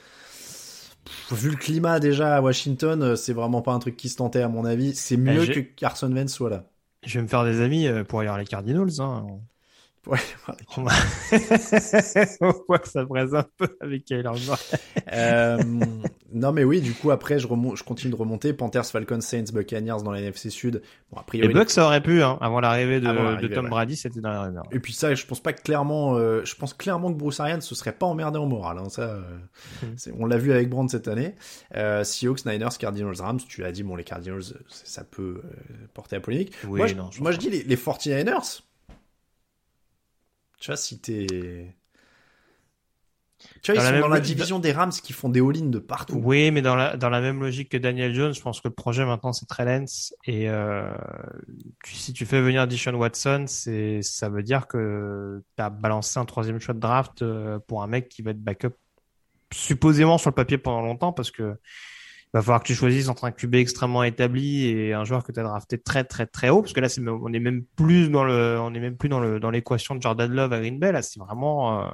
Vu 1.32 1.50
le 1.50 1.56
climat 1.56 2.00
déjà 2.00 2.36
à 2.36 2.40
Washington, 2.40 3.02
euh, 3.02 3.16
c'est 3.16 3.32
vraiment 3.32 3.62
pas 3.62 3.72
un 3.72 3.78
truc 3.78 3.96
qui 3.96 4.08
se 4.08 4.16
tentait 4.16 4.42
à 4.42 4.48
mon 4.48 4.64
avis. 4.64 4.94
C'est 4.94 5.16
mieux 5.16 5.44
j'ai- 5.44 5.52
que 5.52 5.60
Carson 5.60 6.10
Wentz 6.12 6.32
soit 6.32 6.50
là. 6.50 6.64
Je 7.04 7.18
vais 7.18 7.22
me 7.22 7.28
faire 7.28 7.44
des 7.44 7.60
amis 7.60 7.86
euh, 7.86 8.04
pour 8.04 8.20
aller 8.20 8.28
voir 8.28 8.38
les 8.38 8.44
Cardinals. 8.46 9.00
Hein. 9.00 9.26
Ouais, 10.06 10.18
On 12.40 12.52
voit 12.68 12.78
que 12.78 12.88
ça 12.88 13.04
presse 13.04 13.34
un 13.34 13.44
peu 13.56 13.76
avec 13.80 14.04
Kyler 14.04 14.30
euh, 15.12 15.58
non, 16.32 16.52
mais 16.52 16.64
oui, 16.64 16.80
du 16.80 16.92
coup, 16.92 17.10
après, 17.10 17.38
je, 17.38 17.46
remonte, 17.46 17.76
je 17.76 17.82
continue 17.82 18.12
de 18.12 18.16
remonter. 18.18 18.52
Panthers, 18.52 18.86
Falcons, 18.86 19.20
Saints, 19.20 19.46
Buccaneers 19.52 20.02
dans 20.04 20.10
la 20.10 20.20
NFC 20.20 20.50
Sud. 20.50 20.82
Bon, 21.10 21.18
a 21.18 21.22
priori, 21.22 21.48
les 21.48 21.54
Bucks, 21.54 21.70
ça 21.70 21.86
aurait 21.86 22.02
pu, 22.02 22.22
hein, 22.22 22.38
avant 22.40 22.60
l'arrivée 22.60 23.00
de, 23.00 23.40
de, 23.40 23.48
Tom 23.48 23.68
Brady, 23.68 23.96
c'était 23.96 24.20
dans 24.20 24.30
la 24.30 24.42
rumeur. 24.42 24.64
Et 24.70 24.78
puis 24.78 24.92
ça, 24.92 25.14
je 25.14 25.24
pense 25.24 25.40
pas 25.40 25.52
que 25.52 25.62
clairement, 25.62 26.16
euh, 26.16 26.44
je 26.44 26.54
pense 26.54 26.74
clairement 26.74 27.12
que 27.12 27.18
Bruce 27.18 27.40
Arians 27.40 27.60
se 27.60 27.74
serait 27.74 27.92
pas 27.92 28.06
emmerdé 28.06 28.38
en 28.38 28.46
moral. 28.46 28.78
Hein, 28.78 28.88
ça, 28.88 29.02
euh, 29.02 29.22
hmm. 29.82 30.12
on 30.18 30.26
l'a 30.26 30.36
vu 30.36 30.52
avec 30.52 30.68
Brand 30.68 30.90
cette 30.90 31.08
année. 31.08 31.34
Euh, 31.74 32.04
Seahawks, 32.04 32.44
Niners, 32.44 32.76
Cardinals, 32.78 33.20
Rams. 33.20 33.40
Tu 33.48 33.62
l'as 33.62 33.72
dit, 33.72 33.82
bon, 33.82 33.96
les 33.96 34.04
Cardinals, 34.04 34.42
ça 34.68 35.04
peut 35.04 35.40
euh, 35.42 35.86
porter 35.94 36.16
à 36.16 36.20
polémique. 36.20 36.52
Oui, 36.68 36.80
moi, 36.80 36.92
non, 36.92 37.10
je, 37.10 37.22
moi 37.22 37.32
je 37.32 37.38
dis 37.38 37.50
les, 37.50 37.62
les 37.62 37.76
49ers 37.76 38.62
tu 40.58 40.70
vois, 40.70 40.76
si 40.76 41.00
t'es. 41.00 41.26
Tu 43.62 43.72
vois, 43.72 43.82
ils 43.82 43.86
sont 43.86 44.00
dans 44.00 44.08
la 44.08 44.20
division 44.20 44.58
des 44.58 44.72
Rams 44.72 44.90
qui 44.90 45.12
font 45.12 45.28
des 45.28 45.40
all-in 45.40 45.66
de 45.66 45.78
partout. 45.78 46.20
Oui, 46.22 46.50
mais 46.50 46.62
dans 46.62 46.74
la, 46.74 46.96
dans 46.96 47.10
la 47.10 47.20
même 47.20 47.40
logique 47.40 47.68
que 47.70 47.76
Daniel 47.76 48.14
Jones, 48.14 48.34
je 48.34 48.40
pense 48.40 48.60
que 48.60 48.68
le 48.68 48.74
projet 48.74 49.04
maintenant 49.04 49.32
c'est 49.32 49.46
Trellens. 49.46 50.12
Et 50.24 50.48
euh, 50.48 50.90
si 51.84 52.12
tu 52.12 52.24
fais 52.24 52.40
venir 52.40 52.66
Dishon 52.66 52.94
Watson, 52.94 53.44
c'est 53.46 54.00
ça 54.02 54.30
veut 54.30 54.42
dire 54.42 54.66
que 54.66 55.42
tu 55.56 55.62
as 55.62 55.70
balancé 55.70 56.18
un 56.18 56.24
troisième 56.24 56.58
choix 56.60 56.74
de 56.74 56.80
draft 56.80 57.22
euh, 57.22 57.58
pour 57.66 57.82
un 57.82 57.86
mec 57.86 58.08
qui 58.08 58.22
va 58.22 58.30
être 58.30 58.42
backup 58.42 58.74
supposément 59.52 60.18
sur 60.18 60.30
le 60.30 60.34
papier 60.34 60.58
pendant 60.58 60.82
longtemps 60.82 61.12
parce 61.12 61.30
que 61.30 61.56
va 62.38 62.42
falloir 62.42 62.62
que 62.62 62.66
tu 62.66 62.74
choisisses 62.74 63.08
entre 63.08 63.24
un 63.24 63.32
QB 63.32 63.54
extrêmement 63.56 64.02
établi 64.02 64.66
et 64.66 64.92
un 64.92 65.04
joueur 65.04 65.24
que 65.24 65.32
tu 65.32 65.40
as 65.40 65.42
drafté 65.42 65.78
très 65.78 66.04
très 66.04 66.26
très 66.26 66.48
haut 66.48 66.62
parce 66.62 66.72
que 66.72 66.80
là 66.80 66.88
c'est 66.88 67.00
on 67.06 67.32
est 67.32 67.40
même 67.40 67.64
plus 67.76 68.10
dans 68.10 68.24
le 68.24 68.58
on 68.60 68.74
est 68.74 68.80
même 68.80 68.96
plus 68.96 69.08
dans 69.08 69.20
le 69.20 69.40
dans 69.40 69.50
l'équation 69.50 69.94
de 69.94 70.02
Jordan 70.02 70.30
Love 70.30 70.52
à 70.52 70.60
Green 70.60 70.78
Bay 70.78 70.92
là 70.92 71.02
c'est 71.02 71.20
vraiment 71.20 71.82
euh, 71.82 71.88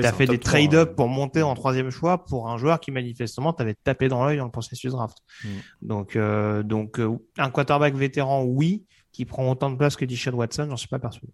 tu 0.00 0.04
as 0.04 0.12
fait 0.12 0.26
des 0.26 0.38
trade-up 0.38 0.90
hein. 0.90 0.94
pour 0.96 1.08
monter 1.08 1.42
en 1.42 1.54
troisième 1.54 1.90
choix 1.90 2.24
pour 2.24 2.48
un 2.48 2.56
joueur 2.56 2.80
qui 2.80 2.90
manifestement 2.90 3.52
t'avait 3.52 3.74
tapé 3.74 4.08
dans 4.08 4.24
l'œil 4.24 4.38
dans 4.38 4.46
le 4.46 4.50
processus 4.50 4.92
draft. 4.92 5.18
Mm. 5.44 5.48
Donc 5.82 6.16
euh, 6.16 6.62
donc 6.62 6.98
euh, 6.98 7.18
un 7.38 7.50
quarterback 7.50 7.94
vétéran 7.94 8.42
oui 8.42 8.84
qui 9.12 9.24
prend 9.24 9.50
autant 9.50 9.70
de 9.70 9.76
place 9.76 9.96
que 9.96 10.04
Deshaun 10.06 10.34
Watson, 10.34 10.66
j'en 10.70 10.76
suis 10.76 10.88
pas 10.88 10.98
persuadé. 10.98 11.32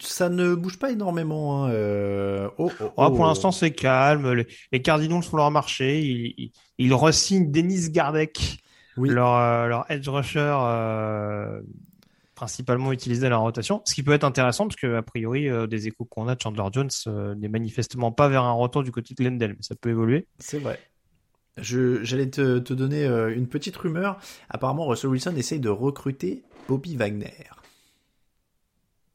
Ça 0.00 0.28
ne 0.28 0.54
bouge 0.54 0.78
pas 0.78 0.90
énormément. 0.90 1.64
Hein. 1.64 1.70
Euh... 1.70 2.48
Oh, 2.58 2.70
oh, 2.80 2.90
oh. 2.96 3.10
pour 3.10 3.26
l'instant, 3.26 3.52
c'est 3.52 3.70
calme. 3.70 4.44
Les, 4.72 4.82
Cardinals 4.82 5.22
font 5.22 5.36
leur 5.36 5.50
marché. 5.50 6.00
Ils, 6.00 6.34
ils, 6.38 6.52
ils 6.78 6.94
re-signent 6.94 7.50
Denis 7.50 7.90
Gardek, 7.90 8.58
oui. 8.96 9.10
leur, 9.10 9.34
euh, 9.34 9.66
leur 9.66 9.90
edge 9.90 10.08
rusher 10.08 10.56
euh, 10.58 11.60
principalement 12.34 12.92
utilisé 12.92 13.22
dans 13.22 13.30
la 13.30 13.36
rotation. 13.36 13.82
Ce 13.84 13.94
qui 13.94 14.02
peut 14.02 14.12
être 14.12 14.24
intéressant 14.24 14.66
parce 14.66 14.76
que, 14.76 14.96
a 14.96 15.02
priori, 15.02 15.48
euh, 15.48 15.66
des 15.66 15.86
échos 15.86 16.04
qu'on 16.04 16.28
a 16.28 16.34
de 16.34 16.40
Chandler 16.40 16.64
Jones 16.72 16.90
n'est 17.36 17.48
manifestement 17.48 18.10
pas 18.10 18.28
vers 18.28 18.42
un 18.42 18.52
retour 18.52 18.82
du 18.82 18.90
côté 18.90 19.14
de 19.14 19.22
Glendale, 19.22 19.50
mais 19.50 19.62
ça 19.62 19.74
peut 19.74 19.90
évoluer. 19.90 20.26
C'est 20.38 20.58
vrai. 20.58 20.80
J'allais 21.58 22.30
te, 22.30 22.58
te, 22.58 22.74
donner 22.74 23.06
une 23.06 23.46
petite 23.46 23.76
rumeur. 23.76 24.18
Apparemment, 24.48 24.86
Russell 24.86 25.10
Wilson 25.10 25.36
essaye 25.36 25.60
de 25.60 25.68
recruter 25.68 26.42
Bobby 26.66 26.96
Wagner. 26.96 27.30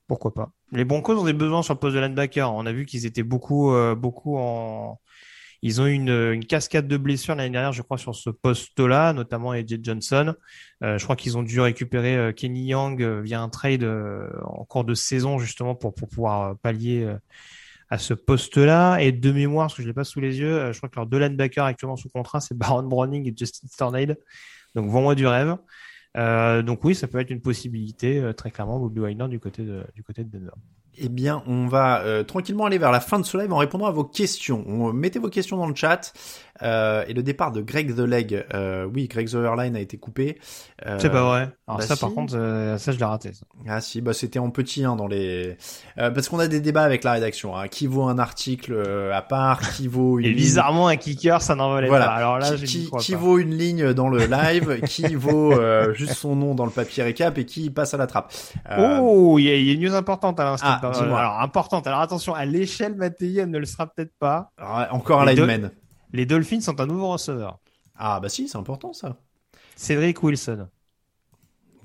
Pourquoi 0.08 0.34
pas? 0.34 0.52
Les 0.72 0.86
Broncos 0.86 1.18
ont 1.18 1.26
des 1.26 1.34
besoins 1.34 1.64
sur 1.64 1.74
le 1.74 1.80
poste 1.80 1.96
de 1.96 2.00
linebacker. 2.00 2.54
On 2.54 2.66
a 2.66 2.72
vu 2.72 2.86
qu'ils 2.86 3.06
étaient 3.06 3.24
beaucoup, 3.24 3.74
euh, 3.74 3.96
beaucoup 3.96 4.38
en. 4.38 5.00
Ils 5.62 5.82
ont 5.82 5.88
eu 5.88 5.92
une, 5.92 6.10
une 6.10 6.46
cascade 6.46 6.88
de 6.88 6.96
blessures 6.96 7.36
l'année 7.36 7.50
dernière, 7.50 7.74
je 7.74 7.82
crois, 7.82 7.98
sur 7.98 8.16
ce 8.16 8.30
poste-là, 8.30 9.12
notamment 9.12 9.52
AJ 9.52 9.80
Johnson. 9.84 10.34
Euh, 10.84 10.98
je 10.98 11.04
crois 11.04 11.18
qu'ils 11.18 11.38
ont 11.38 11.44
dû 11.44 11.60
récupérer 11.60 12.16
euh, 12.16 12.32
Kenny 12.32 12.68
Young 12.68 13.02
euh, 13.02 13.22
via 13.22 13.42
un 13.42 13.50
trade 13.50 13.84
euh, 13.84 14.30
en 14.46 14.64
cours 14.64 14.86
de 14.86 14.94
saison, 14.94 15.38
justement, 15.38 15.76
pour, 15.76 15.94
pour 15.94 16.08
pouvoir 16.08 16.58
pallier 16.60 17.14
à 17.90 17.98
ce 17.98 18.14
poste-là. 18.14 19.00
Et 19.00 19.12
de 19.12 19.32
mémoire, 19.32 19.68
parce 19.68 19.76
que 19.76 19.82
je 19.82 19.88
l'ai 19.88 19.94
pas 19.94 20.06
sous 20.06 20.22
les 20.22 20.40
yeux, 20.40 20.72
je 20.72 20.78
crois 20.78 20.88
que 20.88 20.96
leurs 20.96 21.08
deux 21.08 21.20
linebackers 21.20 21.66
actuellement 21.66 21.98
sous 21.98 22.10
contrat, 22.10 22.40
c'est 22.40 22.58
Baron 22.58 22.84
Browning 22.84 23.28
et 23.28 23.34
Justin 23.36 23.68
Stornade. 23.68 24.18
Donc, 24.76 24.90
vends-moi 24.90 25.16
du 25.16 25.28
rêve. 25.28 25.58
Euh, 26.18 26.62
donc 26.62 26.84
oui, 26.84 26.96
ça 26.96 27.08
peut 27.08 27.20
être 27.20 27.30
une 27.30 27.42
possibilité, 27.42 28.20
euh, 28.20 28.34
très 28.34 28.52
clairement, 28.52 28.80
Bobby 28.80 29.00
Wagner 29.00 29.28
du 29.28 29.40
côté 29.40 29.64
de, 29.64 29.84
du 29.96 30.04
côté 30.04 30.24
de 30.24 30.30
Denver. 30.30 30.52
Eh 30.98 31.08
bien, 31.08 31.44
on 31.48 31.68
va 31.68 32.02
euh, 32.02 32.24
tranquillement 32.24 32.66
aller 32.66 32.78
vers 32.78 32.92
la 32.92 33.00
fin 33.00 33.20
de 33.20 33.26
ce 33.26 33.38
live 33.38 33.54
en 33.54 33.58
répondant 33.58 33.86
à 33.86 33.92
vos 33.92 34.04
questions. 34.04 34.64
On, 34.68 34.92
mettez 34.92 35.20
vos 35.20 35.30
questions 35.30 35.56
dans 35.56 35.68
le 35.68 35.76
chat. 35.76 36.14
Euh, 36.62 37.04
et 37.08 37.14
le 37.14 37.24
départ 37.24 37.52
de 37.52 37.62
Greg 37.62 37.96
The 37.96 38.00
Leg, 38.00 38.46
euh, 38.54 38.86
oui, 38.94 39.08
Greg 39.08 39.30
The 39.30 39.36
Airline 39.36 39.76
a 39.76 39.80
été 39.80 39.98
coupé. 39.98 40.38
Euh, 40.86 40.98
c'est 41.00 41.10
pas 41.10 41.24
vrai. 41.24 41.50
Alors 41.68 41.80
bah 41.80 41.86
ça, 41.86 41.96
si. 41.96 42.02
par 42.02 42.14
contre, 42.14 42.36
euh, 42.36 42.78
ça 42.78 42.92
je 42.92 42.98
l'ai 42.98 43.06
raté. 43.06 43.34
Ça. 43.34 43.46
Ah 43.68 43.82
si, 43.82 44.02
bah 44.02 44.14
c'était 44.14 44.40
en 44.40 44.50
petit 44.50 44.84
hein, 44.84 44.96
dans 44.96 45.08
les. 45.08 45.58
Euh, 45.98 46.12
parce 46.12 46.30
qu'on 46.30 46.40
a 46.40 46.48
des 46.48 46.60
débats 46.60 46.84
avec 46.84 47.04
la 47.04 47.14
rédaction. 47.14 47.56
Hein. 47.56 47.68
Qui 47.68 47.88
vaut 47.88 48.04
un 48.04 48.20
article 48.20 48.76
à 49.14 49.22
part? 49.22 49.62
Qui 49.76 49.88
vaut 49.88 50.20
une 50.20 50.26
Et 50.26 50.34
bizarrement, 50.34 50.88
un 50.88 50.96
kicker, 50.98 51.42
ça 51.42 51.56
n'en 51.56 51.72
valait 51.72 51.88
voilà. 51.88 52.08
pas. 52.08 52.14
Alors 52.14 52.40
là, 52.40 52.52
qui, 52.56 52.66
qui, 52.66 52.90
qui 53.00 53.16
vaut 53.16 53.38
une 53.38 53.56
ligne 53.56 53.94
dans 53.94 54.10
le 54.10 54.26
live? 54.26 54.82
Qui 54.86 55.16
vaut 55.16 55.54
juste 55.94 56.14
son 56.14 56.36
nom 56.36 56.56
dans 56.56 56.66
le 56.66 56.72
papier 56.72 57.04
récap 57.04 57.38
et 57.38 57.46
qui 57.46 57.70
passe 57.70 57.94
à 57.94 57.98
la 57.98 58.08
trappe? 58.08 58.34
Oh, 58.78 59.38
il 59.40 59.46
y, 59.46 59.50
a, 59.50 59.56
y 59.56 59.70
a 59.70 59.74
une 59.74 59.82
news 59.82 59.96
importante 59.96 60.40
à 60.40 60.46
l'instant. 60.46 60.68
Ah, 60.70 60.92
alors 61.18 61.42
importante. 61.42 61.88
Alors 61.88 62.00
attention, 62.00 62.34
à 62.34 62.46
l'échelle 62.46 62.96
Mattei, 62.96 63.38
elle 63.38 63.50
ne 63.50 63.58
le 63.58 63.66
sera 63.66 63.88
peut-être 63.88 64.14
pas. 64.20 64.52
Alors, 64.58 64.88
encore 64.94 65.22
un 65.22 65.26
lineman. 65.26 65.72
Les 66.12 66.26
Dolphins 66.26 66.62
sont 66.62 66.80
un 66.82 66.88
nouveau 66.88 67.10
receveur. 67.10 67.60
Ah 67.96 68.20
bah 68.20 68.30
si, 68.30 68.48
c'est 68.48 68.58
important 68.58 68.94
ça. 68.94 69.18
Cédric 69.76 70.22
Wilson. 70.24 70.68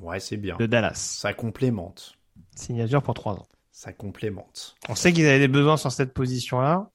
Ouais, 0.01 0.20
c'est 0.20 0.36
bien. 0.36 0.56
De 0.56 0.66
Dallas. 0.66 0.94
Ça 0.94 1.32
complémente. 1.32 2.14
Signature 2.55 3.02
pour 3.02 3.14
trois 3.14 3.34
ans. 3.34 3.46
Ça 3.72 3.92
complémente. 3.92 4.76
On 4.88 4.94
sait 4.94 5.12
qu'ils 5.12 5.26
avaient 5.26 5.40
des 5.40 5.48
besoins 5.48 5.76
sur 5.76 5.90
cette 5.92 6.12
position-là. 6.12 6.90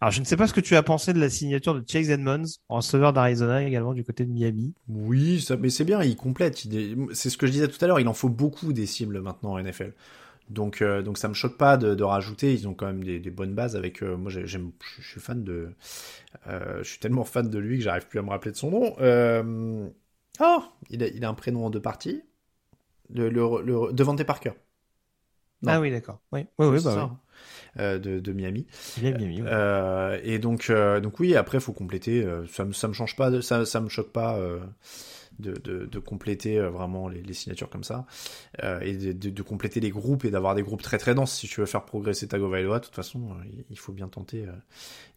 Alors, 0.00 0.10
je 0.10 0.20
ne 0.20 0.24
sais 0.24 0.36
pas 0.36 0.46
ce 0.46 0.52
que 0.52 0.60
tu 0.60 0.76
as 0.76 0.82
pensé 0.82 1.12
de 1.12 1.20
la 1.20 1.30
signature 1.30 1.74
de 1.74 1.84
Chase 1.86 2.10
Edmonds, 2.10 2.44
receveur 2.68 3.12
d'Arizona 3.12 3.62
également 3.62 3.94
du 3.94 4.04
côté 4.04 4.24
de 4.24 4.30
Miami. 4.30 4.74
Oui, 4.88 5.40
ça, 5.40 5.56
mais 5.56 5.70
c'est 5.70 5.84
bien, 5.84 6.02
il 6.02 6.16
complète. 6.16 6.66
C'est 7.12 7.30
ce 7.30 7.38
que 7.38 7.46
je 7.46 7.52
disais 7.52 7.68
tout 7.68 7.82
à 7.82 7.88
l'heure, 7.88 8.00
il 8.00 8.08
en 8.08 8.14
faut 8.14 8.28
beaucoup 8.28 8.72
des 8.72 8.86
cibles 8.86 9.20
maintenant 9.20 9.52
en 9.52 9.62
NFL. 9.62 9.92
Donc, 10.50 10.82
euh, 10.82 11.02
donc 11.02 11.18
ça 11.18 11.28
me 11.28 11.34
choque 11.34 11.56
pas 11.56 11.76
de, 11.76 11.94
de, 11.94 12.04
rajouter. 12.04 12.52
Ils 12.52 12.68
ont 12.68 12.74
quand 12.74 12.86
même 12.86 13.02
des, 13.02 13.18
des 13.18 13.30
bonnes 13.30 13.54
bases 13.54 13.76
avec. 13.76 14.02
Euh, 14.02 14.16
moi, 14.16 14.30
j'aime, 14.30 14.72
je 14.98 15.02
suis 15.02 15.20
fan 15.20 15.42
de. 15.42 15.70
Euh, 16.46 16.78
je 16.78 16.88
suis 16.88 16.98
tellement 16.98 17.24
fan 17.24 17.48
de 17.48 17.58
lui 17.58 17.78
que 17.78 17.84
j'arrive 17.84 18.06
plus 18.06 18.18
à 18.18 18.22
me 18.22 18.30
rappeler 18.30 18.52
de 18.52 18.56
son 18.56 18.70
nom. 18.70 19.92
Oh, 20.40 20.64
il 20.90 21.02
a, 21.02 21.06
il 21.06 21.24
a 21.24 21.28
un 21.28 21.34
prénom 21.34 21.66
en 21.66 21.70
deux 21.70 21.80
parties. 21.80 22.22
Le, 23.10 23.28
le, 23.28 23.62
le 23.62 23.92
Devante 23.92 24.24
Parker. 24.24 24.52
Non. 25.62 25.72
Ah 25.72 25.80
oui, 25.80 25.90
d'accord. 25.90 26.20
Oui, 26.32 26.46
oui, 26.58 26.66
oui, 26.66 26.80
bah. 26.82 27.10
Oui. 27.10 27.16
Euh, 27.80 27.98
de, 27.98 28.20
de, 28.20 28.32
Miami. 28.32 28.66
Miami. 29.00 29.42
Ouais. 29.42 29.48
Euh, 29.50 30.20
et 30.22 30.38
donc, 30.38 30.70
euh, 30.70 31.00
donc 31.00 31.18
oui, 31.18 31.34
après 31.34 31.58
faut 31.58 31.72
compléter. 31.72 32.26
ça 32.48 32.64
me, 32.64 32.72
ça 32.72 32.88
me 32.88 32.92
change 32.92 33.16
pas, 33.16 33.42
ça, 33.42 33.64
ça 33.64 33.80
me 33.80 33.88
choque 33.88 34.12
pas 34.12 34.38
de, 35.38 35.52
de, 35.52 35.86
de 35.86 35.98
compléter 35.98 36.58
euh, 36.58 36.70
vraiment 36.70 37.08
les, 37.08 37.22
les, 37.22 37.34
signatures 37.34 37.68
comme 37.68 37.84
ça 37.84 38.06
euh, 38.62 38.80
et 38.80 38.94
de, 38.94 39.12
de, 39.12 39.30
de, 39.30 39.42
compléter 39.42 39.80
les 39.80 39.90
groupes 39.90 40.24
et 40.24 40.30
d'avoir 40.30 40.54
des 40.54 40.62
groupes 40.62 40.82
très 40.82 40.98
très 40.98 41.14
denses 41.14 41.34
si 41.34 41.48
tu 41.48 41.60
veux 41.60 41.66
faire 41.66 41.84
progresser 41.84 42.28
Tagovailoa 42.28 42.78
de 42.78 42.84
toute 42.84 42.94
façon 42.94 43.20
euh, 43.30 43.62
il 43.70 43.78
faut 43.78 43.92
bien 43.92 44.08
tenter 44.08 44.46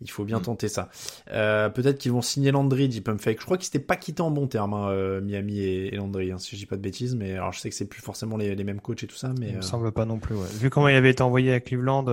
il 0.02 0.10
faut 0.10 0.26
bien 0.26 0.40
mmh. 0.40 0.44
tenter 0.44 0.68
ça 0.68 0.90
peut-être 1.28 2.00
qu'ils 2.00 2.12
vont 2.12 2.22
signer 2.22 2.52
Landry 2.52 2.88
dit 2.88 3.02
Pumpfake 3.02 3.40
je 3.40 3.46
crois 3.46 3.58
qu'ils 3.58 3.66
s'étaient 3.66 3.80
pas 3.80 3.96
quittés 3.96 4.22
en 4.22 4.32
bon 4.32 4.48
terme 4.48 4.74
hein, 4.74 5.22
Miami 5.22 5.60
et, 5.60 5.94
et, 5.94 5.98
Landry 5.98 6.32
hein, 6.32 6.38
si 6.38 6.56
je 6.56 6.62
dis 6.62 6.66
pas 6.66 6.78
de 6.78 6.82
bêtises 6.82 7.16
mais 7.16 7.34
alors 7.34 7.54
je 7.54 7.60
sais 7.60 7.70
que 7.70 7.76
c'est 7.76 7.86
plus 7.86 8.02
forcément 8.02 8.38
les, 8.38 8.56
les, 8.56 8.64
mêmes 8.64 8.82
coachs 8.82 9.04
et 9.04 9.08
tout 9.08 9.16
ça 9.16 9.34
mais 9.40 9.50
il 9.50 9.58
me 9.58 9.62
semble 9.62 9.92
pas 9.92 10.06
non 10.06 10.20
plus 10.20 10.36
ouais. 10.36 10.48
vu 10.60 10.70
comment 10.70 10.88
il 10.88 10.96
avait 10.96 11.12
été 11.12 11.22
envoyé 11.22 11.54
à 11.54 11.60
Cleveland 11.60 12.06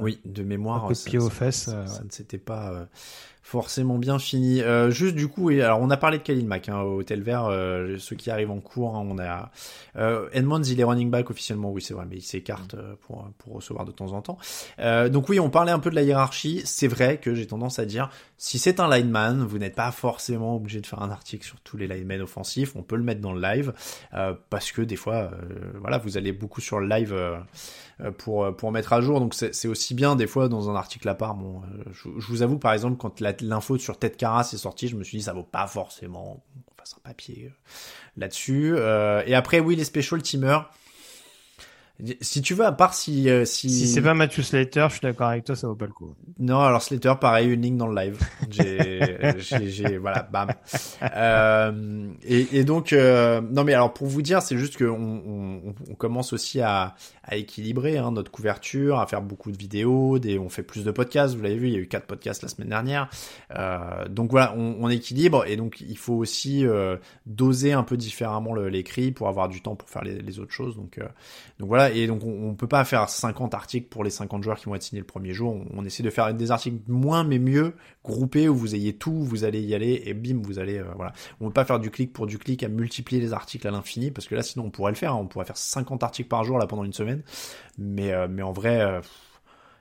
oui 0.00 0.20
de 0.24 0.42
mémoire 0.42 0.84
un 0.84 0.88
coup 0.88 0.94
de 0.94 0.98
pied 0.98 1.18
aux 1.18 1.30
fesses 1.30 1.64
ça, 1.64 1.86
ça, 1.86 1.94
ça 1.94 2.04
ne 2.04 2.10
s'était 2.10 2.38
pas 2.38 2.88
forcément 3.44 3.98
bien 3.98 4.18
fini. 4.18 4.62
Euh, 4.62 4.90
juste 4.90 5.14
du 5.14 5.28
coup, 5.28 5.50
et, 5.50 5.60
alors 5.60 5.78
on 5.82 5.90
a 5.90 5.98
parlé 5.98 6.16
de 6.16 6.22
Khalil 6.22 6.46
Mack 6.46 6.70
hein, 6.70 6.80
au 6.80 7.00
Hôtel 7.00 7.22
Vert, 7.22 7.44
euh, 7.44 7.98
ceux 7.98 8.16
qui 8.16 8.30
arrivent 8.30 8.50
en 8.50 8.58
cours, 8.58 8.96
hein, 8.96 9.06
on 9.06 9.18
a 9.18 9.50
euh, 9.96 10.28
Edmonds, 10.32 10.62
il 10.62 10.80
est 10.80 10.84
running 10.84 11.10
back 11.10 11.28
officiellement, 11.28 11.70
oui 11.70 11.82
c'est 11.82 11.92
vrai, 11.92 12.06
mais 12.08 12.16
il 12.16 12.22
s'écarte 12.22 12.72
euh, 12.72 12.94
pour 13.02 13.28
pour 13.36 13.52
recevoir 13.52 13.84
de 13.84 13.92
temps 13.92 14.12
en 14.12 14.22
temps. 14.22 14.38
Euh, 14.78 15.10
donc 15.10 15.28
oui, 15.28 15.38
on 15.38 15.50
parlait 15.50 15.72
un 15.72 15.78
peu 15.78 15.90
de 15.90 15.94
la 15.94 16.02
hiérarchie. 16.02 16.62
C'est 16.64 16.88
vrai 16.88 17.18
que 17.18 17.34
j'ai 17.34 17.46
tendance 17.46 17.78
à 17.78 17.84
dire, 17.84 18.08
si 18.44 18.58
c'est 18.58 18.78
un 18.78 18.88
lineman, 18.94 19.42
vous 19.42 19.58
n'êtes 19.58 19.74
pas 19.74 19.90
forcément 19.90 20.56
obligé 20.56 20.80
de 20.80 20.86
faire 20.86 21.00
un 21.00 21.10
article 21.10 21.46
sur 21.46 21.58
tous 21.60 21.78
les 21.78 21.86
linemen 21.86 22.20
offensifs. 22.20 22.76
On 22.76 22.82
peut 22.82 22.96
le 22.96 23.02
mettre 23.02 23.22
dans 23.22 23.32
le 23.32 23.40
live 23.40 23.72
euh, 24.12 24.34
parce 24.50 24.70
que 24.70 24.82
des 24.82 24.96
fois, 24.96 25.30
voilà, 25.80 25.96
vous 25.96 26.18
allez 26.18 26.32
beaucoup 26.32 26.60
sur 26.60 26.78
le 26.78 26.86
live 26.86 27.16
pour 28.18 28.54
pour 28.56 28.70
mettre 28.70 28.92
à 28.92 29.00
jour. 29.00 29.18
Donc 29.18 29.34
c'est 29.34 29.68
aussi 29.68 29.94
bien 29.94 30.14
des 30.14 30.26
fois 30.26 30.48
dans 30.50 30.68
un 30.68 30.74
article 30.74 31.08
à 31.08 31.14
part. 31.14 31.34
Bon, 31.34 31.62
je, 31.90 32.08
je 32.18 32.26
vous 32.26 32.42
avoue 32.42 32.58
par 32.58 32.74
exemple 32.74 32.98
quand 32.98 33.20
l'info 33.40 33.78
sur 33.78 33.98
Ted 33.98 34.16
Carras 34.16 34.50
est 34.52 34.58
sortie, 34.58 34.88
je 34.88 34.96
me 34.96 35.04
suis 35.04 35.18
dit 35.18 35.24
ça 35.24 35.32
vaut 35.32 35.42
pas 35.42 35.66
forcément 35.66 36.44
qu'on 36.66 36.74
fasse 36.76 36.94
un 36.98 37.08
papier 37.08 37.46
euh, 37.46 37.54
là-dessus. 38.16 38.74
Euh, 38.76 39.22
et 39.26 39.34
après 39.34 39.60
oui 39.60 39.74
les 39.76 39.84
special 39.84 40.20
teamers. 40.22 40.70
Si 42.20 42.42
tu 42.42 42.54
veux, 42.54 42.64
à 42.64 42.72
part 42.72 42.92
si 42.92 43.30
euh, 43.30 43.44
si, 43.44 43.70
si 43.70 43.86
c'est 43.86 44.02
pas 44.02 44.14
Matthew 44.14 44.40
Slater, 44.40 44.86
je 44.88 44.94
suis 44.94 45.00
d'accord 45.00 45.28
avec 45.28 45.44
toi, 45.44 45.54
ça 45.54 45.68
vaut 45.68 45.76
pas 45.76 45.86
le 45.86 45.92
coup. 45.92 46.12
Non, 46.40 46.58
alors 46.58 46.82
Slater, 46.82 47.12
pareil, 47.20 47.48
une 47.48 47.62
ligne 47.62 47.76
dans 47.76 47.86
le 47.86 47.94
live. 47.94 48.18
J'ai, 48.50 49.96
voilà, 49.98 50.24
bam. 50.24 50.48
Euh, 51.02 52.08
et, 52.24 52.58
et, 52.58 52.64
donc, 52.64 52.92
euh, 52.92 53.40
non 53.40 53.62
mais 53.62 53.74
alors 53.74 53.94
pour 53.94 54.08
vous 54.08 54.22
dire, 54.22 54.42
c'est 54.42 54.58
juste 54.58 54.76
que 54.76 54.84
on, 54.84 55.74
on, 55.88 55.94
commence 55.94 56.32
aussi 56.32 56.60
à, 56.60 56.96
à 57.22 57.36
équilibrer 57.36 57.96
hein, 57.96 58.10
notre 58.10 58.32
couverture, 58.32 58.98
à 58.98 59.06
faire 59.06 59.22
beaucoup 59.22 59.52
de 59.52 59.56
vidéos, 59.56 60.18
des, 60.18 60.38
on 60.38 60.48
fait 60.48 60.64
plus 60.64 60.84
de 60.84 60.90
podcasts. 60.90 61.36
Vous 61.36 61.42
l'avez 61.42 61.56
vu, 61.56 61.68
il 61.68 61.74
y 61.74 61.76
a 61.76 61.80
eu 61.80 61.86
quatre 61.86 62.06
podcasts 62.06 62.42
la 62.42 62.48
semaine 62.48 62.70
dernière. 62.70 63.08
Euh, 63.56 64.08
donc 64.08 64.32
voilà, 64.32 64.52
on, 64.56 64.76
on, 64.80 64.88
équilibre 64.88 65.44
et 65.46 65.56
donc 65.56 65.80
il 65.80 65.96
faut 65.96 66.14
aussi 66.14 66.66
euh, 66.66 66.96
doser 67.26 67.72
un 67.72 67.82
peu 67.84 67.96
différemment 67.96 68.54
l'écrit 68.54 69.12
pour 69.12 69.28
avoir 69.28 69.48
du 69.48 69.62
temps 69.62 69.76
pour 69.76 69.88
faire 69.88 70.02
les, 70.02 70.20
les 70.20 70.38
autres 70.40 70.52
choses. 70.52 70.76
Donc, 70.76 70.98
euh, 70.98 71.06
donc 71.58 71.68
voilà 71.68 71.83
et 71.92 72.06
donc 72.06 72.22
on, 72.24 72.50
on, 72.50 72.54
peut 72.54 72.66
pas 72.66 72.84
faire 72.84 73.08
50 73.08 73.54
articles 73.54 73.88
pour 73.88 74.04
les 74.04 74.10
50 74.10 74.42
joueurs 74.42 74.58
qui 74.58 74.66
vont 74.66 74.74
être 74.74 74.82
signés 74.82 75.00
le 75.00 75.06
premier 75.06 75.32
jour. 75.32 75.64
On, 75.72 75.84
essaie 75.84 76.02
de 76.02 76.10
faire 76.10 76.32
des 76.34 76.50
articles 76.50 76.78
moins 76.88 77.24
mais 77.24 77.38
mieux, 77.38 77.74
groupés 78.04 78.48
où 78.48 78.54
vous 78.54 78.74
ayez 78.74 78.96
tout, 78.96 79.22
vous 79.22 79.44
allez 79.44 79.60
y 79.60 79.74
aller 79.74 80.02
et 80.06 80.14
bim, 80.14 80.40
vous 80.42 80.58
allez 80.58 80.78
euh, 80.78 80.84
voilà. 80.96 81.12
On 81.40 81.46
peut 81.46 81.52
pas 81.52 81.64
faire 81.64 81.80
du 81.80 81.90
clic 81.90 82.12
pour 82.12 82.26
du 82.26 82.38
clic 82.38 82.62
à 82.62 82.68
multiplier 82.68 83.20
les 83.20 83.32
articles 83.32 83.66
à 83.66 83.70
l'infini 83.70 84.10
parce 84.10 84.26
que 84.26 84.34
là 84.34 84.42
sinon 84.42 84.66
on 84.66 84.70
pourrait 84.70 84.92
le 84.92 84.96
faire, 84.96 85.12
hein. 85.12 85.18
on 85.20 85.26
pourrait 85.26 85.44
faire 85.44 85.56
50 85.56 86.02
articles 86.02 86.28
par 86.28 86.44
jour 86.44 86.58
là 86.58 86.66
pendant 86.66 86.84
une 86.84 86.92
semaine. 86.92 87.22
Mais 87.78 88.12
euh, 88.12 88.28
mais 88.28 88.42
en 88.42 88.52
vrai 88.52 88.80
euh, 88.80 89.00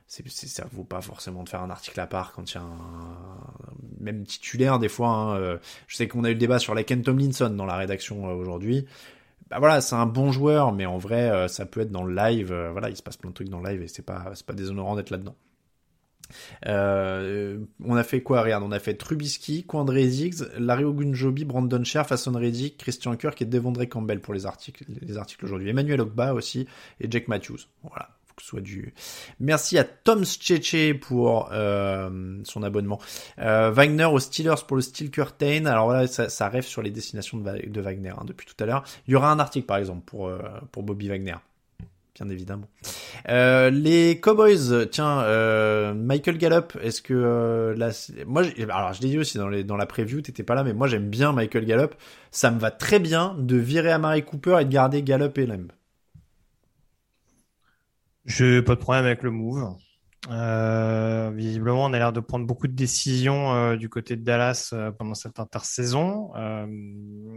c'est, 0.07 0.27
ça 0.29 0.65
vaut 0.71 0.83
pas 0.83 1.01
forcément 1.01 1.43
de 1.43 1.49
faire 1.49 1.61
un 1.61 1.69
article 1.69 1.99
à 1.99 2.07
part 2.07 2.33
quand 2.33 2.51
il 2.51 2.55
y 2.55 2.57
a 2.57 2.63
un 2.63 3.17
même 3.99 4.25
titulaire 4.25 4.79
des 4.79 4.89
fois. 4.89 5.09
Hein, 5.09 5.57
je 5.87 5.95
sais 5.95 6.07
qu'on 6.07 6.23
a 6.23 6.29
eu 6.29 6.33
le 6.33 6.39
débat 6.39 6.59
sur 6.59 6.75
la 6.75 6.83
Ken 6.83 7.01
Tomlinson 7.01 7.49
dans 7.49 7.65
la 7.65 7.77
rédaction 7.77 8.25
aujourd'hui 8.25 8.85
bah 9.53 9.59
voilà, 9.59 9.81
c'est 9.81 9.93
un 9.93 10.07
bon 10.07 10.31
joueur, 10.31 10.71
mais 10.71 10.87
en 10.87 10.97
vrai, 10.97 11.29
euh, 11.29 11.47
ça 11.47 11.67
peut 11.67 11.81
être 11.81 11.91
dans 11.91 12.03
le 12.03 12.15
live. 12.15 12.51
Euh, 12.51 12.71
voilà, 12.71 12.89
il 12.89 12.97
se 12.97 13.03
passe 13.03 13.17
plein 13.17 13.29
de 13.29 13.35
trucs 13.35 13.49
dans 13.49 13.59
le 13.59 13.69
live 13.69 13.83
et 13.83 13.87
c'est 13.87 14.01
pas, 14.01 14.33
pas 14.47 14.53
déshonorant 14.53 14.95
d'être 14.95 15.11
là-dedans. 15.11 15.35
Euh, 16.65 17.59
on 17.83 17.95
a 17.95 18.03
fait 18.03 18.23
quoi 18.23 18.41
Regarde, 18.41 18.63
on 18.63 18.71
a 18.71 18.79
fait 18.79 18.95
Trubisky, 18.95 19.63
Quandre 19.63 19.99
Ziggs, 19.99 20.43
Larry 20.57 20.85
Ogunjobi, 20.85 21.45
Brandon 21.45 21.83
Scher, 21.83 22.07
Fason 22.07 22.31
Reddick, 22.31 22.77
Christian 22.77 23.15
Kirk 23.15 23.39
et 23.43 23.45
Devondre 23.45 23.87
Campbell 23.87 24.21
pour 24.21 24.33
les 24.33 24.47
articles, 24.47 24.85
les 24.87 25.17
articles 25.17 25.45
aujourd'hui. 25.45 25.69
Emmanuel 25.69 26.01
Ogba 26.01 26.33
aussi 26.33 26.65
et 26.99 27.11
Jack 27.11 27.27
Matthews. 27.27 27.59
Voilà 27.83 28.09
que 28.35 28.41
ce 28.41 28.49
soit 28.49 28.61
du. 28.61 28.93
Merci 29.39 29.77
à 29.77 29.83
Tom 29.83 30.25
Tchéché 30.25 30.93
pour 30.93 31.49
euh, 31.51 32.39
son 32.43 32.63
abonnement. 32.63 32.99
Euh, 33.39 33.71
Wagner 33.71 34.05
aux 34.05 34.19
Steelers 34.19 34.63
pour 34.67 34.75
le 34.75 34.81
Steel 34.81 35.11
Curtain. 35.11 35.65
Alors 35.65 35.85
voilà, 35.85 36.07
ça, 36.07 36.29
ça 36.29 36.49
rêve 36.49 36.65
sur 36.65 36.81
les 36.81 36.91
destinations 36.91 37.37
de, 37.37 37.81
Wagner 37.81 38.09
hein, 38.09 38.23
depuis 38.25 38.45
tout 38.45 38.61
à 38.63 38.65
l'heure. 38.65 38.83
Il 39.07 39.11
y 39.11 39.15
aura 39.15 39.31
un 39.31 39.39
article 39.39 39.65
par 39.65 39.77
exemple 39.77 40.03
pour 40.05 40.27
euh, 40.27 40.39
pour 40.71 40.83
Bobby 40.83 41.07
Wagner. 41.07 41.35
Bien 42.15 42.29
évidemment. 42.29 42.67
Euh, 43.29 43.71
les 43.71 44.19
Cowboys, 44.19 44.87
tiens, 44.91 45.21
euh, 45.21 45.95
Michael 45.95 46.37
Gallup, 46.37 46.77
est-ce 46.83 47.01
que 47.01 47.13
euh, 47.15 47.91
moi, 48.27 48.43
alors 48.69 48.93
je 48.93 49.01
l'ai 49.01 49.09
dit 49.09 49.17
aussi 49.17 49.39
dans, 49.39 49.47
les, 49.47 49.63
dans 49.63 49.77
la 49.77 49.87
preview, 49.87 50.21
t'étais 50.21 50.43
pas 50.43 50.53
là, 50.53 50.63
mais 50.63 50.73
moi 50.73 50.87
j'aime 50.87 51.09
bien 51.09 51.33
Michael 51.33 51.65
Gallup. 51.65 51.95
Ça 52.29 52.51
me 52.51 52.59
va 52.59 52.69
très 52.69 52.99
bien 52.99 53.35
de 53.39 53.57
virer 53.57 53.91
à 53.91 53.97
Mary 53.97 54.23
Cooper 54.23 54.59
et 54.61 54.65
de 54.65 54.71
garder 54.71 55.01
Gallup 55.01 55.35
et 55.39 55.47
Lamb. 55.47 55.71
Je 58.25 58.61
pas 58.61 58.75
de 58.75 58.79
problème 58.79 59.05
avec 59.05 59.23
le 59.23 59.31
move. 59.31 59.75
Euh, 60.29 61.31
visiblement, 61.35 61.85
on 61.85 61.93
a 61.93 61.97
l'air 61.97 62.13
de 62.13 62.21
prendre 62.21 62.45
beaucoup 62.45 62.67
de 62.67 62.73
décisions 62.73 63.53
euh, 63.53 63.75
du 63.75 63.89
côté 63.89 64.15
de 64.15 64.23
Dallas 64.23 64.69
euh, 64.71 64.91
pendant 64.91 65.15
cette 65.15 65.39
intersaison. 65.39 66.31
Euh, 66.35 66.65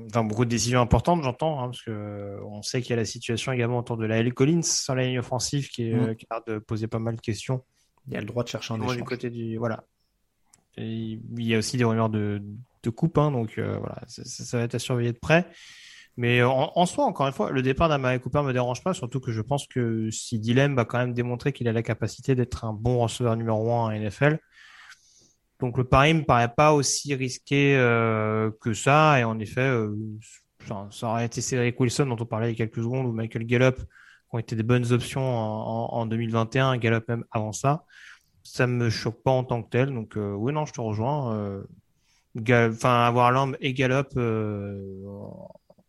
enfin, 0.09 0.23
beaucoup 0.23 0.45
de 0.45 0.51
décisions 0.51 0.81
importantes, 0.81 1.23
j'entends, 1.25 1.61
hein, 1.61 1.67
parce 1.67 1.83
que 1.83 2.39
on 2.45 2.63
sait 2.63 2.83
qu'il 2.83 2.91
y 2.91 2.93
a 2.93 2.97
la 2.97 3.05
situation 3.05 3.51
également 3.51 3.79
autour 3.79 3.97
de 3.97 4.07
la 4.07 4.19
L. 4.19 4.33
Collins 4.33 4.63
sur 4.63 4.95
la 4.95 5.05
ligne 5.05 5.19
offensive 5.19 5.69
qui, 5.69 5.91
est, 5.91 5.95
mm. 5.95 6.15
qui 6.15 6.27
a 6.31 6.37
l'air 6.37 6.43
de 6.47 6.59
poser 6.61 6.87
pas 6.87 7.01
mal 7.01 7.17
de 7.17 7.21
questions. 7.21 7.65
Il 8.07 8.15
y 8.15 8.17
a 8.17 8.21
le 8.21 8.27
droit 8.27 8.45
de 8.45 8.49
chercher 8.49 8.75
un 8.75 8.81
échange. 8.81 8.97
Du 8.97 9.03
côté 9.03 9.31
du 9.31 9.57
voilà. 9.57 9.83
Et 10.77 10.85
il 10.87 11.43
y 11.43 11.55
a 11.55 11.59
aussi 11.59 11.77
des 11.77 11.85
rumeurs 11.85 12.11
de, 12.11 12.41
de 12.83 12.91
coupe, 12.91 13.19
hein, 13.19 13.33
donc 13.33 13.59
voilà, 13.59 14.03
ça, 14.07 14.23
ça, 14.25 14.59
va 14.59 14.65
être 14.65 14.75
à 14.75 14.79
surveiller 14.79 15.13
de 15.13 15.19
près. 15.19 15.49
Mais 16.17 16.43
en, 16.43 16.73
en, 16.75 16.87
soi, 16.87 17.05
encore 17.05 17.27
une 17.27 17.33
fois, 17.33 17.51
le 17.51 17.61
départ 17.63 17.89
d'Amari 17.89 18.21
Cooper 18.21 18.43
me 18.43 18.53
dérange 18.53 18.83
pas, 18.83 18.95
surtout 18.95 19.21
que 19.21 19.33
je 19.33 19.43
pense 19.43 19.67
que 19.67 20.11
si 20.11 20.39
Dilem 20.39 20.75
va 20.75 20.87
quand 20.87 20.99
même 20.99 21.13
démontrer 21.13 21.53
qu'il 21.53 21.69
a 21.69 21.73
la 21.73 21.83
capacité 21.83 22.35
d'être 22.35 22.65
un 22.65 22.73
bon 22.73 22.99
receveur 22.99 23.37
numéro 23.37 23.71
1 23.71 23.75
en 23.75 23.91
NFL. 23.91 24.39
Donc 25.61 25.79
le 25.79 25.85
pari 25.85 26.15
me 26.15 26.23
paraît 26.23 26.53
pas 26.55 26.73
aussi 26.73 27.15
risqué 27.15 27.77
euh, 27.77 28.51
que 28.61 28.73
ça. 28.73 29.21
Et 29.21 29.25
en 29.25 29.39
effet, 29.39 29.61
euh, 29.61 29.95
ça, 30.91 31.09
aurait 31.09 31.27
été 31.27 31.41
Cédric 31.41 31.79
Wilson 31.79 32.07
dont 32.07 32.17
on 32.19 32.27
parlait 32.27 32.49
il 32.49 32.59
y 32.59 32.63
a 32.63 32.67
quelques 32.67 32.83
secondes 32.83 33.07
ou 33.07 33.13
Michael 33.13 33.45
Gallup 33.45 33.77
qui 33.77 34.35
ont 34.35 34.39
été 34.39 34.57
des 34.57 34.63
bonnes 34.63 34.93
options 34.93 35.23
en, 35.23 35.93
en, 35.93 36.01
en 36.01 36.07
2021, 36.07 36.79
Gallup 36.79 37.09
même 37.09 37.25
avant 37.31 37.53
ça. 37.53 37.85
Ça 38.43 38.67
me 38.67 38.91
choque 38.91 39.23
pas 39.23 39.31
en 39.31 39.45
tant 39.45 39.63
que 39.63 39.71
tel. 39.71 39.93
Donc 39.93 40.17
euh, 40.17 40.33
oui, 40.33 40.53
non, 40.53 40.67
je 40.67 40.73
te 40.73 40.81
rejoins. 40.81 41.35
Euh, 41.37 41.63
enfin, 42.71 43.05
avoir 43.05 43.31
Lamb 43.33 43.57
et 43.61 43.73
Gallup 43.73 44.09
euh, 44.17 44.81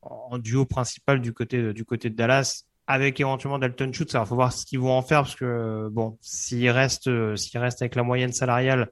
en 0.09 0.38
duo 0.38 0.65
principal 0.65 1.21
du 1.21 1.34
côté 1.34 1.73
du 1.73 1.85
côté 1.85 2.09
de 2.09 2.15
Dallas 2.15 2.63
avec 2.88 3.19
éventuellement 3.19 3.59
Dalton 3.59 3.93
Schultz. 3.93 4.15
Alors, 4.15 4.27
faut 4.27 4.35
voir 4.35 4.53
ce 4.53 4.65
qu'ils 4.65 4.79
vont 4.79 4.93
en 4.93 5.01
faire 5.01 5.23
parce 5.23 5.35
que 5.35 5.89
bon, 5.91 6.17
s'il 6.21 6.69
reste 6.69 7.35
s'il 7.35 7.59
reste 7.59 7.81
avec 7.81 7.95
la 7.95 8.03
moyenne 8.03 8.31
salariale 8.34 8.89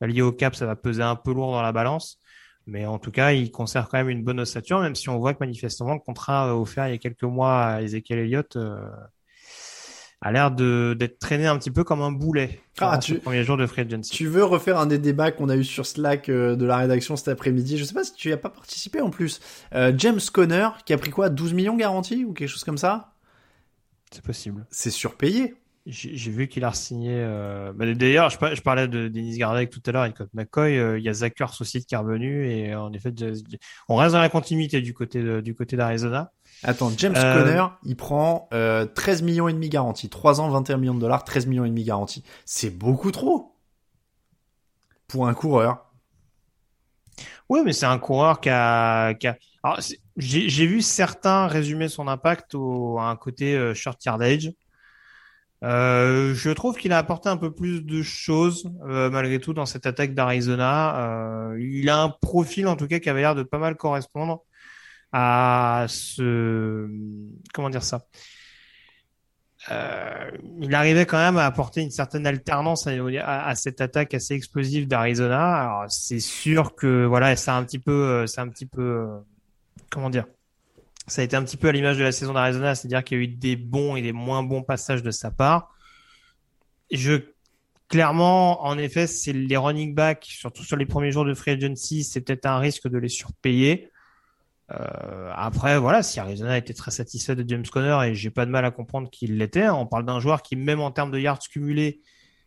liée 0.00 0.22
au 0.22 0.32
cap, 0.32 0.54
ça 0.54 0.66
va 0.66 0.76
peser 0.76 1.02
un 1.02 1.16
peu 1.16 1.32
lourd 1.32 1.52
dans 1.52 1.62
la 1.62 1.72
balance. 1.72 2.18
Mais 2.66 2.84
en 2.84 2.98
tout 2.98 3.12
cas, 3.12 3.32
il 3.32 3.50
conserve 3.52 3.86
quand 3.88 3.98
même 3.98 4.08
une 4.08 4.24
bonne 4.24 4.40
ossature, 4.40 4.80
même 4.80 4.96
si 4.96 5.08
on 5.08 5.18
voit 5.18 5.34
que 5.34 5.38
manifestement 5.40 5.94
le 5.94 6.00
contrat 6.00 6.56
offert 6.56 6.88
il 6.88 6.92
y 6.92 6.94
a 6.94 6.98
quelques 6.98 7.22
mois 7.22 7.64
à 7.64 7.82
Ezekiel 7.82 8.18
Elliott 8.20 8.56
euh, 8.56 8.90
a 10.22 10.32
l'air 10.32 10.50
de 10.50 10.96
d'être 10.98 11.18
traîné 11.18 11.46
un 11.46 11.58
petit 11.58 11.70
peu 11.70 11.84
comme 11.84 12.00
un 12.00 12.12
boulet. 12.12 12.60
Ah, 12.78 12.98
tu, 12.98 13.18
premier 13.18 13.44
jour 13.44 13.56
de 13.56 13.66
free 13.66 13.82
agency. 13.82 14.10
Tu 14.10 14.26
veux 14.26 14.44
refaire 14.44 14.78
un 14.78 14.86
des 14.86 14.98
débats 14.98 15.30
qu'on 15.30 15.48
a 15.48 15.56
eu 15.56 15.64
sur 15.64 15.86
Slack 15.86 16.28
euh, 16.28 16.56
de 16.56 16.66
la 16.66 16.78
rédaction 16.78 17.16
cet 17.16 17.28
après-midi? 17.28 17.78
Je 17.78 17.84
sais 17.84 17.94
pas 17.94 18.04
si 18.04 18.14
tu 18.14 18.28
y 18.28 18.32
as 18.32 18.36
pas 18.36 18.50
participé 18.50 19.00
en 19.00 19.10
plus. 19.10 19.40
Euh, 19.74 19.92
James 19.96 20.20
Conner 20.32 20.68
qui 20.84 20.92
a 20.92 20.98
pris 20.98 21.10
quoi? 21.10 21.28
12 21.30 21.54
millions 21.54 21.76
garantis 21.76 22.24
ou 22.24 22.32
quelque 22.32 22.48
chose 22.48 22.64
comme 22.64 22.78
ça? 22.78 23.12
C'est 24.10 24.24
possible. 24.24 24.66
C'est 24.70 24.90
surpayé. 24.90 25.54
J'ai 25.86 26.32
vu 26.32 26.48
qu'il 26.48 26.64
a 26.64 26.72
signé. 26.72 27.12
Euh... 27.12 27.72
Bah, 27.72 27.86
D'ailleurs, 27.94 28.28
je, 28.28 28.36
je, 28.54 28.60
parlais 28.60 28.88
de 28.88 29.06
Denis 29.06 29.38
Gardek 29.38 29.70
tout 29.70 29.82
à 29.86 29.92
l'heure 29.92 30.02
avec 30.02 30.16
McCoy. 30.34 30.78
Euh, 30.78 30.98
il 30.98 31.04
y 31.04 31.08
a 31.08 31.14
Zach 31.14 31.40
aussi 31.60 31.84
qui 31.84 31.94
est 31.94 31.98
revenu 31.98 32.50
et 32.50 32.74
en 32.74 32.92
effet, 32.92 33.12
on 33.88 33.94
reste 33.94 34.14
dans 34.14 34.20
la 34.20 34.28
continuité 34.28 34.80
du 34.80 34.94
côté 34.94 35.22
de, 35.22 35.40
du 35.40 35.54
côté 35.54 35.76
d'Arizona. 35.76 36.32
Attends, 36.62 36.90
James 36.96 37.14
euh... 37.16 37.44
Conner, 37.44 37.66
il 37.84 37.96
prend 37.96 38.48
euh, 38.52 38.86
13 38.86 39.22
millions 39.22 39.48
et 39.48 39.52
demi 39.52 39.68
garantis. 39.68 40.08
3 40.08 40.40
ans, 40.40 40.48
21 40.48 40.78
millions 40.78 40.94
de 40.94 41.00
dollars, 41.00 41.24
13 41.24 41.46
millions 41.46 41.64
et 41.64 41.68
demi 41.68 41.84
garantis. 41.84 42.24
C'est 42.44 42.70
beaucoup 42.70 43.10
trop 43.12 43.56
pour 45.06 45.28
un 45.28 45.34
coureur. 45.34 45.86
Oui, 47.48 47.60
mais 47.64 47.72
c'est 47.72 47.86
un 47.86 47.98
coureur 47.98 48.40
qui 48.40 48.50
a... 48.50 49.14
Qui 49.14 49.28
a... 49.28 49.36
J'ai 50.16 50.66
vu 50.66 50.82
certains 50.82 51.46
résumer 51.46 51.88
son 51.88 52.08
impact 52.08 52.54
au, 52.54 52.98
à 52.98 53.04
un 53.04 53.16
côté 53.16 53.54
euh, 53.56 53.74
short 53.74 54.02
yardage. 54.04 54.52
Euh, 55.62 56.34
je 56.34 56.50
trouve 56.50 56.76
qu'il 56.76 56.92
a 56.92 56.98
apporté 56.98 57.28
un 57.28 57.36
peu 57.36 57.52
plus 57.52 57.82
de 57.82 58.02
choses 58.02 58.70
euh, 58.88 59.10
malgré 59.10 59.40
tout 59.40 59.52
dans 59.52 59.66
cette 59.66 59.86
attaque 59.86 60.14
d'Arizona. 60.14 61.52
Il 61.58 61.88
a 61.90 62.02
un 62.02 62.08
profil 62.08 62.66
en 62.66 62.76
tout 62.76 62.86
cas 62.86 62.98
qui 62.98 63.10
avait 63.10 63.20
l'air 63.20 63.34
de 63.34 63.42
pas 63.42 63.58
mal 63.58 63.76
correspondre 63.76 64.42
à 65.18 65.86
ce 65.88 66.90
comment 67.54 67.70
dire 67.70 67.82
ça? 67.82 68.06
Euh, 69.70 70.30
il 70.60 70.74
arrivait 70.74 71.06
quand 71.06 71.16
même 71.16 71.38
à 71.38 71.46
apporter 71.46 71.80
une 71.80 71.90
certaine 71.90 72.26
alternance 72.26 72.86
à, 72.86 72.92
à, 73.46 73.54
cette 73.54 73.80
attaque 73.80 74.12
assez 74.12 74.34
explosive 74.34 74.86
d'Arizona. 74.86 75.62
Alors 75.62 75.90
c'est 75.90 76.20
sûr 76.20 76.74
que 76.74 77.06
voilà, 77.06 77.34
c'est 77.34 77.50
un 77.50 77.64
petit 77.64 77.78
peu, 77.78 77.92
euh, 77.92 78.26
c'est 78.26 78.42
un 78.42 78.48
petit 78.48 78.66
peu, 78.66 78.82
euh, 78.82 79.18
comment 79.90 80.10
dire, 80.10 80.26
ça 81.06 81.22
a 81.22 81.24
été 81.24 81.34
un 81.34 81.42
petit 81.42 81.56
peu 81.56 81.68
à 81.68 81.72
l'image 81.72 81.96
de 81.96 82.04
la 82.04 82.12
saison 82.12 82.34
d'Arizona, 82.34 82.74
c'est-à-dire 82.74 83.02
qu'il 83.02 83.16
y 83.16 83.20
a 83.22 83.24
eu 83.24 83.28
des 83.28 83.56
bons 83.56 83.96
et 83.96 84.02
des 84.02 84.12
moins 84.12 84.42
bons 84.42 84.62
passages 84.62 85.02
de 85.02 85.10
sa 85.10 85.30
part. 85.30 85.74
Je 86.92 87.22
clairement, 87.88 88.64
en 88.66 88.76
effet, 88.76 89.06
c'est 89.06 89.32
les 89.32 89.56
running 89.56 89.94
backs, 89.94 90.26
surtout 90.28 90.62
sur 90.62 90.76
les 90.76 90.86
premiers 90.86 91.10
jours 91.10 91.24
de 91.24 91.32
free 91.32 91.52
agency, 91.52 92.04
c'est 92.04 92.20
peut-être 92.20 92.44
un 92.44 92.58
risque 92.58 92.86
de 92.86 92.98
les 92.98 93.08
surpayer. 93.08 93.90
Euh, 94.72 95.30
après, 95.34 95.78
voilà, 95.78 96.02
si 96.02 96.18
Arizona 96.18 96.58
était 96.58 96.74
très 96.74 96.90
satisfait 96.90 97.36
de 97.36 97.44
James 97.48 97.64
Conner, 97.70 97.98
et 98.08 98.14
j'ai 98.14 98.30
pas 98.30 98.46
de 98.46 98.50
mal 98.50 98.64
à 98.64 98.70
comprendre 98.70 99.08
qu'il 99.10 99.38
l'était, 99.38 99.68
on 99.68 99.86
parle 99.86 100.04
d'un 100.04 100.20
joueur 100.20 100.42
qui, 100.42 100.56
même 100.56 100.80
en 100.80 100.90
termes 100.90 101.10
de 101.10 101.18
yards 101.18 101.38
cumulés, 101.38 102.00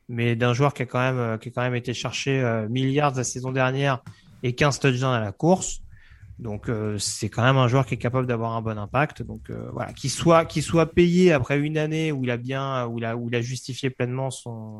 mais 0.10 0.36
d'un 0.36 0.54
joueur 0.54 0.74
qui 0.74 0.82
a 0.82 0.86
quand 0.86 1.00
même, 1.00 1.40
qui 1.40 1.50
a 1.50 1.52
quand 1.52 1.62
même 1.62 1.76
été 1.76 1.94
chercher 1.94 2.42
euh, 2.42 2.68
yards 2.70 3.16
la 3.16 3.24
saison 3.24 3.52
dernière 3.52 4.04
et 4.44 4.56
15 4.56 4.80
touchdowns 4.80 5.14
à 5.14 5.20
la 5.20 5.32
course. 5.32 5.82
Donc 6.40 6.70
euh, 6.70 6.98
c'est 6.98 7.30
quand 7.30 7.44
même 7.44 7.58
un 7.58 7.68
joueur 7.68 7.86
qui 7.86 7.96
est 7.96 7.98
capable 7.98 8.26
d'avoir 8.26 8.54
un 8.54 8.62
bon 8.62 8.78
impact. 8.78 9.24
Donc 9.24 9.50
euh, 9.50 9.70
voilà, 9.74 9.92
qu'il 9.92 10.10
soit 10.10 10.46
qu'il 10.46 10.64
soit 10.64 10.94
payé 10.94 11.34
après 11.34 11.60
une 11.60 11.78
année 11.78 12.14
où 12.14 12.24
il 12.24 12.32
a 12.32 12.38
bien 12.38 12.88
où 12.88 12.98
il 12.98 13.06
a 13.06 13.18
où 13.18 13.28
il 13.28 13.36
a 13.36 13.42
justifié 13.42 13.90
pleinement 13.90 14.32
son 14.32 14.80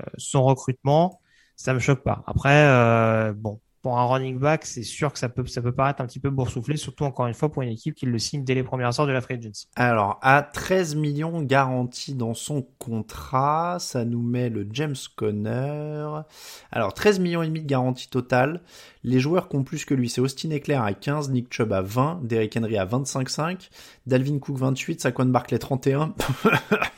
euh, 0.00 0.04
son 0.16 0.44
recrutement, 0.44 1.20
ça 1.56 1.74
me 1.74 1.80
choque 1.80 2.04
pas. 2.04 2.22
Après 2.26 3.32
bon, 3.34 3.60
pour 3.84 3.98
un 3.98 4.06
running 4.06 4.38
back, 4.38 4.64
c'est 4.64 4.82
sûr 4.82 5.12
que 5.12 5.18
ça 5.18 5.28
peut, 5.28 5.44
ça 5.44 5.60
peut 5.60 5.70
paraître 5.70 6.00
un 6.00 6.06
petit 6.06 6.18
peu 6.18 6.30
boursouflé, 6.30 6.78
surtout 6.78 7.04
encore 7.04 7.26
une 7.26 7.34
fois 7.34 7.52
pour 7.52 7.60
une 7.60 7.68
équipe 7.68 7.94
qui 7.94 8.06
le 8.06 8.18
signe 8.18 8.42
dès 8.42 8.54
les 8.54 8.62
premières 8.62 8.98
heures 8.98 9.06
de 9.06 9.12
la 9.12 9.20
free 9.20 9.34
agency. 9.34 9.68
Alors, 9.76 10.18
à 10.22 10.40
13 10.42 10.94
millions 10.94 11.42
garantis 11.42 12.14
dans 12.14 12.32
son 12.32 12.66
contrat, 12.78 13.76
ça 13.78 14.06
nous 14.06 14.22
met 14.22 14.48
le 14.48 14.66
James 14.72 14.94
Conner. 15.16 16.22
Alors, 16.72 16.94
13 16.94 17.20
millions 17.20 17.42
et 17.42 17.46
demi 17.46 17.60
de 17.60 17.66
garantie 17.66 18.08
totale. 18.08 18.62
Les 19.02 19.20
joueurs 19.20 19.50
qui 19.50 19.56
ont 19.56 19.64
plus 19.64 19.84
que 19.84 19.92
lui, 19.92 20.08
c'est 20.08 20.22
Austin 20.22 20.50
Eclair 20.50 20.82
à 20.82 20.94
15, 20.94 21.28
Nick 21.28 21.52
Chubb 21.52 21.70
à 21.74 21.82
20, 21.82 22.20
Derrick 22.22 22.56
Henry 22.56 22.78
à 22.78 22.86
25,5, 22.86 23.68
Dalvin 24.06 24.38
Cook 24.38 24.56
28, 24.56 25.02
Saquon 25.02 25.26
Barkley 25.26 25.58
31, 25.58 26.14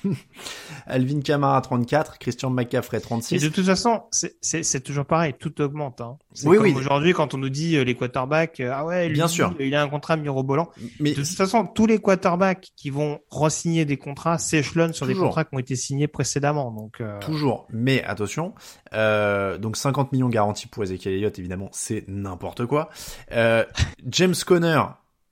Alvin 0.86 1.20
Kamara 1.20 1.60
34, 1.60 2.20
Christian 2.20 2.50
McCaffrey 2.50 3.00
36. 3.00 3.34
Et 3.34 3.48
de 3.48 3.52
toute 3.52 3.66
façon, 3.66 4.02
c'est 4.12 4.84
toujours 4.84 5.04
pareil, 5.04 5.34
tout 5.36 5.60
augmente. 5.60 6.00
Hein. 6.00 6.16
Oui, 6.44 6.58
oui. 6.58 6.74
Aujourd'hui, 6.76 7.12
quand 7.12 7.34
on 7.34 7.38
nous 7.38 7.48
dit 7.48 7.76
euh, 7.76 7.84
les 7.84 7.94
quarterbacks, 7.94 8.60
euh, 8.60 8.72
ah 8.74 8.84
ouais, 8.84 9.08
bien 9.08 9.28
sûr, 9.28 9.54
il 9.58 9.74
a 9.74 9.82
un 9.82 9.88
contrat 9.88 10.16
mirobolant. 10.16 10.68
Mais 11.00 11.10
de 11.10 11.16
toute 11.16 11.26
façon, 11.26 11.66
tous 11.66 11.86
les 11.86 11.98
quarterbacks 11.98 12.68
qui 12.76 12.90
vont 12.90 13.20
re-signer 13.30 13.84
des 13.84 13.96
contrats 13.96 14.38
s'échelonnent 14.38 14.92
sur 14.92 15.06
des 15.06 15.14
contrats 15.14 15.44
qui 15.44 15.54
ont 15.54 15.58
été 15.58 15.76
signés 15.76 16.08
précédemment. 16.08 16.70
Donc 16.70 17.00
euh... 17.00 17.18
toujours. 17.20 17.66
Mais 17.70 18.02
attention, 18.04 18.54
euh, 18.94 19.58
donc 19.58 19.76
50 19.76 20.12
millions 20.12 20.28
garantis 20.28 20.66
pour 20.66 20.82
Ezekiel 20.82 21.14
Elliott, 21.14 21.38
évidemment, 21.38 21.68
c'est 21.72 22.04
n'importe 22.08 22.66
quoi. 22.66 22.90
Euh, 23.32 23.64
James 24.06 24.34
Conner, 24.46 24.82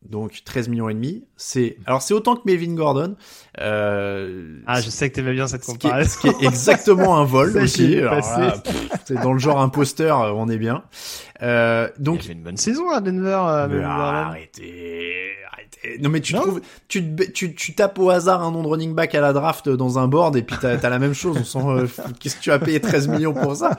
donc 0.09 0.43
13 0.44 0.68
millions 0.68 0.89
et 0.89 0.94
demi. 0.94 1.24
C'est 1.36 1.76
alors 1.86 2.02
c'est 2.02 2.14
autant 2.14 2.36
que 2.36 2.43
Melvin 2.44 2.74
Gordon. 2.74 3.16
Euh, 3.60 4.59
ah, 4.66 4.81
je 4.81 4.90
sais 4.90 5.09
que 5.10 5.14
t'aimais 5.14 5.32
bien 5.32 5.47
cette 5.47 5.64
comparaison. 5.64 6.10
Ce 6.10 6.18
qui 6.18 6.28
est, 6.28 6.47
exactement 6.47 7.18
un 7.18 7.24
vol 7.24 7.56
aussi. 7.62 8.01
C'est 9.05 9.20
dans 9.20 9.32
le 9.32 9.39
genre 9.39 9.60
imposteur, 9.60 10.36
on 10.36 10.48
est 10.48 10.59
bien. 10.59 10.85
Euh, 11.43 11.89
donc 11.98 12.26
il 12.26 12.32
une 12.32 12.43
bonne 12.43 12.56
saison 12.56 12.90
à 12.90 13.01
Denver. 13.01 13.40
Euh, 13.48 13.82
arrêtez, 13.85 15.32
non 16.01 16.11
mais 16.11 16.20
tu 16.20 16.35
trouves, 16.35 16.61
tu, 16.89 17.15
tu, 17.35 17.55
tu 17.55 17.74
tapes 17.74 17.98
au 17.98 18.11
hasard 18.11 18.43
un 18.43 18.51
nom 18.51 18.62
de 18.62 18.69
running 18.69 18.94
back 18.94 19.15
à 19.15 19.20
la 19.20 19.32
draft 19.32 19.69
dans 19.69 19.98
un 19.98 20.09
board 20.09 20.36
et 20.36 20.43
puis 20.43 20.56
t'as 20.61 20.78
as 20.78 20.89
la 20.89 20.98
même 20.98 21.15
chose. 21.15 21.36
On 21.40 21.44
sent, 21.44 21.66
euh, 21.66 21.86
qu'est-ce 22.20 22.36
que 22.36 22.40
tu 22.43 22.51
as 22.51 22.59
payé 22.59 22.81
13 22.81 23.09
millions 23.09 23.35
pour 23.35 23.56
ça? 23.56 23.78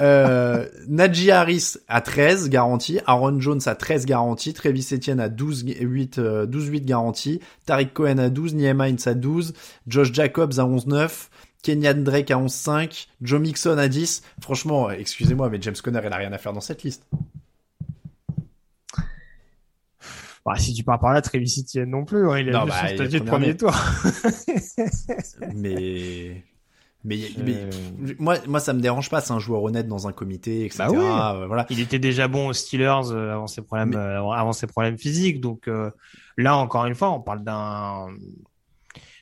Euh, 0.00 0.66
Najee 0.88 1.30
Harris 1.30 1.74
à 1.88 2.00
13 2.00 2.48
garantie, 2.48 2.98
Aaron 3.06 3.40
Jones 3.40 3.60
à 3.66 3.74
13 3.74 4.06
garantie, 4.06 4.52
Travis 4.52 4.86
Etienne 4.92 5.20
à 5.20 5.28
12 5.28 5.64
8 5.80 6.20
12 6.20 6.68
8 6.68 6.84
garantie, 6.84 7.40
Tariq 7.66 7.92
Cohen 7.92 8.18
à 8.18 8.28
12, 8.30 8.54
Niema 8.54 8.88
Hines 8.88 8.98
à 9.06 9.14
12, 9.14 9.54
Josh 9.86 10.12
Jacobs 10.12 10.58
à 10.58 10.64
11 10.64 10.86
9. 10.86 11.30
Kenyan 11.62 12.02
Drake 12.02 12.30
à 12.32 12.36
11-5, 12.36 13.06
Joe 13.22 13.40
Mixon 13.40 13.78
à 13.78 13.86
10. 13.86 14.22
Franchement, 14.40 14.90
excusez-moi, 14.90 15.48
mais 15.48 15.58
James 15.62 15.76
Conner, 15.82 16.00
il 16.04 16.12
a 16.12 16.16
rien 16.16 16.32
à 16.32 16.38
faire 16.38 16.52
dans 16.52 16.60
cette 16.60 16.82
liste. 16.82 17.06
Bah, 20.44 20.56
si 20.56 20.74
tu 20.74 20.82
pars 20.82 20.98
par 20.98 21.12
là, 21.12 21.22
Travis 21.22 21.60
Etienne 21.60 21.90
non 21.90 22.04
plus. 22.04 22.28
Hein, 22.28 22.38
il 22.40 22.48
a 22.48 22.52
non, 22.52 22.66
bah, 22.66 22.88
son 22.88 23.04
de 23.04 23.18
premier 23.20 23.56
tour. 23.56 23.72
mais... 25.54 26.44
Mais, 27.04 27.18
mais, 27.36 27.54
euh. 27.56 28.14
moi, 28.20 28.36
moi, 28.46 28.60
ça 28.60 28.72
me 28.72 28.80
dérange 28.80 29.10
pas. 29.10 29.20
C'est 29.20 29.32
un 29.32 29.40
joueur 29.40 29.62
honnête 29.64 29.88
dans 29.88 30.06
un 30.06 30.12
comité, 30.12 30.64
etc. 30.64 30.84
Bah 30.88 30.90
oui. 30.90 31.46
voilà. 31.48 31.66
Il 31.68 31.80
était 31.80 31.98
déjà 31.98 32.28
bon 32.28 32.48
aux 32.48 32.52
Steelers 32.52 33.10
euh, 33.10 33.34
avant 33.34 33.48
ses 33.48 33.62
problèmes, 33.62 33.94
euh, 33.96 34.30
avant 34.30 34.52
ses 34.52 34.68
problèmes 34.68 34.96
physiques. 34.96 35.40
Donc 35.40 35.68
là, 36.36 36.56
encore 36.56 36.86
une 36.86 36.94
fois, 36.94 37.10
on 37.10 37.20
parle 37.20 37.42
d'un. 37.42 38.06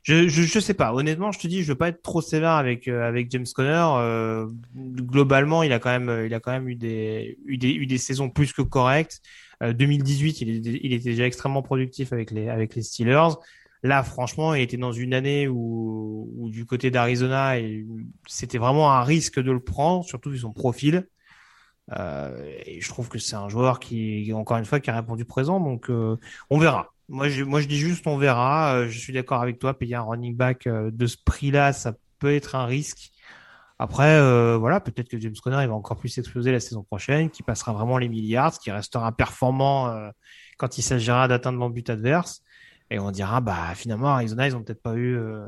Je, 0.03 0.29
je, 0.29 0.43
je 0.43 0.61
sais 0.61 0.75
pas. 0.75 0.93
Honnêtement, 0.93 1.33
je 1.33 1.39
te 1.39 1.47
dis, 1.47 1.63
je 1.63 1.69
veux 1.69 1.79
pas 1.79 1.89
être 1.89 2.03
trop 2.03 2.21
sévère 2.21 2.53
avec 2.53 2.87
avec 2.87 3.31
James 3.31 3.47
Conner. 3.55 4.45
globalement, 4.77 5.63
il 5.63 5.73
a 5.73 5.79
quand 5.79 5.99
même, 5.99 6.27
il 6.27 6.35
a 6.35 6.41
quand 6.41 6.53
même 6.53 6.69
eu 6.69 6.75
des 6.75 7.39
eu 7.47 7.57
des 7.57 7.71
eu 7.71 7.87
des 7.87 7.99
saisons 7.99 8.29
plus 8.29 8.53
que 8.53 8.61
correctes. 8.61 9.23
2018, 9.61 10.43
euh, 10.43 10.47
il, 10.47 10.67
il, 10.85 10.93
était 10.93 11.11
déjà 11.11 11.27
extrêmement 11.27 11.63
productif 11.63 12.13
avec 12.13 12.31
les, 12.31 12.49
avec 12.49 12.75
les 12.75 12.83
Steelers. 12.83 13.35
Là, 13.83 14.03
franchement, 14.03 14.55
il 14.55 14.63
était 14.63 14.77
dans 14.77 14.93
une 14.93 15.15
année 15.15 15.49
où, 15.49 16.31
où 16.37 16.51
du 16.51 16.67
côté 16.67 16.91
d'Arizona, 16.91 17.55
c'était 18.27 18.59
vraiment 18.59 18.93
un 18.93 19.03
risque 19.03 19.41
de 19.41 19.53
le 19.53 19.61
prendre, 19.61 20.05
surtout 20.05 20.31
vu 20.31 20.39
son 20.39 20.53
profil. 20.53 21.07
Euh, 21.99 22.55
et 22.67 22.81
je 22.81 22.89
trouve 22.89 23.09
que 23.09 23.19
c'est 23.19 23.37
un 23.37 23.49
joueur 23.49 23.81
qui, 23.81 24.33
encore 24.33 24.59
une 24.59 24.65
fois, 24.65 24.81
qui 24.81 24.91
a 24.91 24.95
répondu 24.95 25.25
présent. 25.25 25.61
Donc, 25.61 25.91
euh, 25.91 26.17
on 26.51 26.59
verra. 26.59 26.93
Moi 27.09 27.29
je, 27.29 27.43
moi, 27.43 27.61
je 27.61 27.67
dis 27.67 27.79
juste, 27.79 28.07
on 28.07 28.19
verra. 28.19 28.75
Euh, 28.77 28.89
je 28.89 28.99
suis 28.99 29.13
d'accord 29.13 29.41
avec 29.41 29.59
toi. 29.59 29.77
Payer 29.77 29.97
un 29.97 30.03
running 30.03 30.37
back 30.37 30.69
de 30.69 31.07
ce 31.07 31.17
prix-là, 31.25 31.73
ça 31.73 31.95
peut 32.19 32.35
être 32.35 32.55
un 32.55 32.67
risque. 32.67 33.11
Après, 33.83 34.19
euh, 34.21 34.59
voilà, 34.59 34.79
peut-être 34.79 35.09
que 35.09 35.19
James 35.19 35.35
Conner 35.43 35.63
il 35.63 35.69
va 35.69 35.73
encore 35.75 35.97
plus 35.97 36.19
exploser 36.19 36.53
la 36.53 36.61
saison 36.61 36.83
prochaine, 36.83 37.31
qui 37.31 37.43
passera 37.43 37.73
vraiment 37.73 37.97
les 37.97 38.11
milliards, 38.11 38.59
qui 38.59 38.71
restera 38.71 39.11
performant 39.11 39.89
euh, 39.89 40.11
quand 40.59 40.77
il 40.77 40.83
s'agira 40.83 41.27
d'atteindre 41.29 41.59
l'embut 41.59 41.89
adverse. 41.89 42.43
Et 42.91 42.99
on 42.99 43.11
dira, 43.11 43.41
bah 43.41 43.75
finalement, 43.75 44.09
Arizona, 44.09 44.47
ils 44.47 44.55
ont 44.55 44.63
peut-être 44.63 44.83
pas 44.83 44.97
eu 44.97 45.17
euh, 45.17 45.47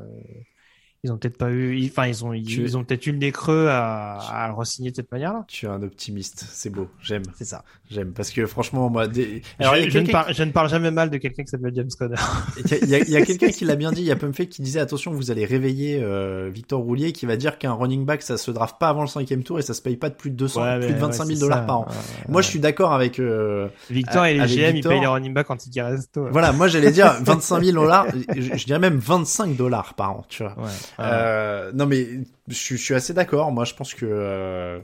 ils 1.04 1.10
ont 1.10 1.18
peut-être 1.18 1.36
pas 1.36 1.50
eu, 1.50 1.84
enfin 1.86 2.06
ils 2.06 2.24
ont 2.24 2.32
ils, 2.32 2.76
ont 2.76 2.84
peut-être 2.84 3.04
eu 3.08 3.10
le 3.10 3.18
nez 3.18 3.32
creux 3.32 3.66
à, 3.68 4.18
à 4.18 4.46
le 4.46 4.54
re-signer 4.54 4.92
de 4.92 4.96
cette 4.96 5.10
manière-là. 5.10 5.44
Tu 5.48 5.66
es 5.66 5.68
un 5.68 5.82
optimiste, 5.82 6.46
c'est 6.48 6.70
beau, 6.70 6.88
j'aime. 7.00 7.24
C'est 7.34 7.44
ça. 7.44 7.64
J'aime 7.90 8.12
parce 8.12 8.30
que 8.30 8.46
franchement 8.46 8.88
moi, 8.88 9.08
Alors, 9.58 9.74
je, 9.74 9.98
ne 9.98 10.06
parle, 10.06 10.32
je, 10.32 10.44
ne 10.44 10.52
parle, 10.52 10.68
jamais 10.68 10.92
mal 10.92 11.10
de 11.10 11.16
quelqu'un 11.16 11.42
qui 11.42 11.48
s'appelle 11.48 11.72
James 11.74 11.90
Conner. 11.98 12.14
Il 12.82 12.88
y 12.88 13.16
a, 13.16 13.24
quelqu'un 13.24 13.48
qui 13.48 13.64
l'a 13.64 13.74
bien 13.82 13.90
dit, 13.90 14.02
il 14.02 14.06
y 14.06 14.12
a 14.12 14.16
Pumpfake 14.16 14.48
qui 14.48 14.62
disait 14.62 14.78
attention 14.78 15.10
vous 15.10 15.32
allez 15.32 15.44
réveiller 15.44 16.00
euh, 16.00 16.50
Victor 16.54 16.80
Roulier 16.80 17.10
qui 17.10 17.26
va 17.26 17.36
dire 17.36 17.58
qu'un 17.58 17.72
running 17.72 18.04
back 18.04 18.22
ça 18.22 18.36
se 18.36 18.52
draft 18.52 18.76
pas 18.78 18.88
avant 18.88 19.02
le 19.02 19.08
cinquième 19.08 19.42
tour 19.42 19.58
et 19.58 19.62
ça 19.62 19.74
se 19.74 19.82
paye 19.82 19.96
pas 19.96 20.08
de 20.08 20.14
plus 20.14 20.30
de 20.30 20.36
200, 20.36 20.78
plus 20.78 20.94
de 20.94 20.98
25 20.98 21.24
000 21.24 21.40
dollars 21.40 21.66
par 21.66 21.80
an. 21.80 21.86
moi 22.28 22.42
je 22.42 22.48
suis 22.48 22.60
d'accord 22.60 22.92
avec 22.92 23.18
euh, 23.18 23.66
Victor 23.90 24.24
et 24.26 24.34
les 24.34 24.46
GM 24.46 24.76
ils 24.76 24.84
payent 24.84 25.00
les 25.00 25.06
running 25.08 25.34
backs 25.34 25.48
quand 25.48 25.66
ils 25.66 25.80
restent. 25.80 26.20
Voilà, 26.30 26.52
moi 26.52 26.68
j'allais 26.68 26.92
dire 26.92 27.16
25 27.22 27.64
000 27.64 27.74
dollars, 27.74 28.06
je, 28.36 28.56
je, 28.56 28.64
dirais 28.66 28.78
même 28.78 28.98
25 28.98 29.56
dollars 29.56 29.94
par 29.94 30.12
an, 30.12 30.24
tu 30.28 30.44
vois. 30.44 30.54
Euh, 31.00 31.72
non 31.72 31.86
mais 31.86 32.06
je, 32.48 32.76
suis 32.76 32.94
assez 32.94 33.14
d'accord. 33.14 33.52
Moi, 33.52 33.64
je 33.64 33.74
pense 33.74 33.94
que 33.94 34.06
euh, 34.06 34.80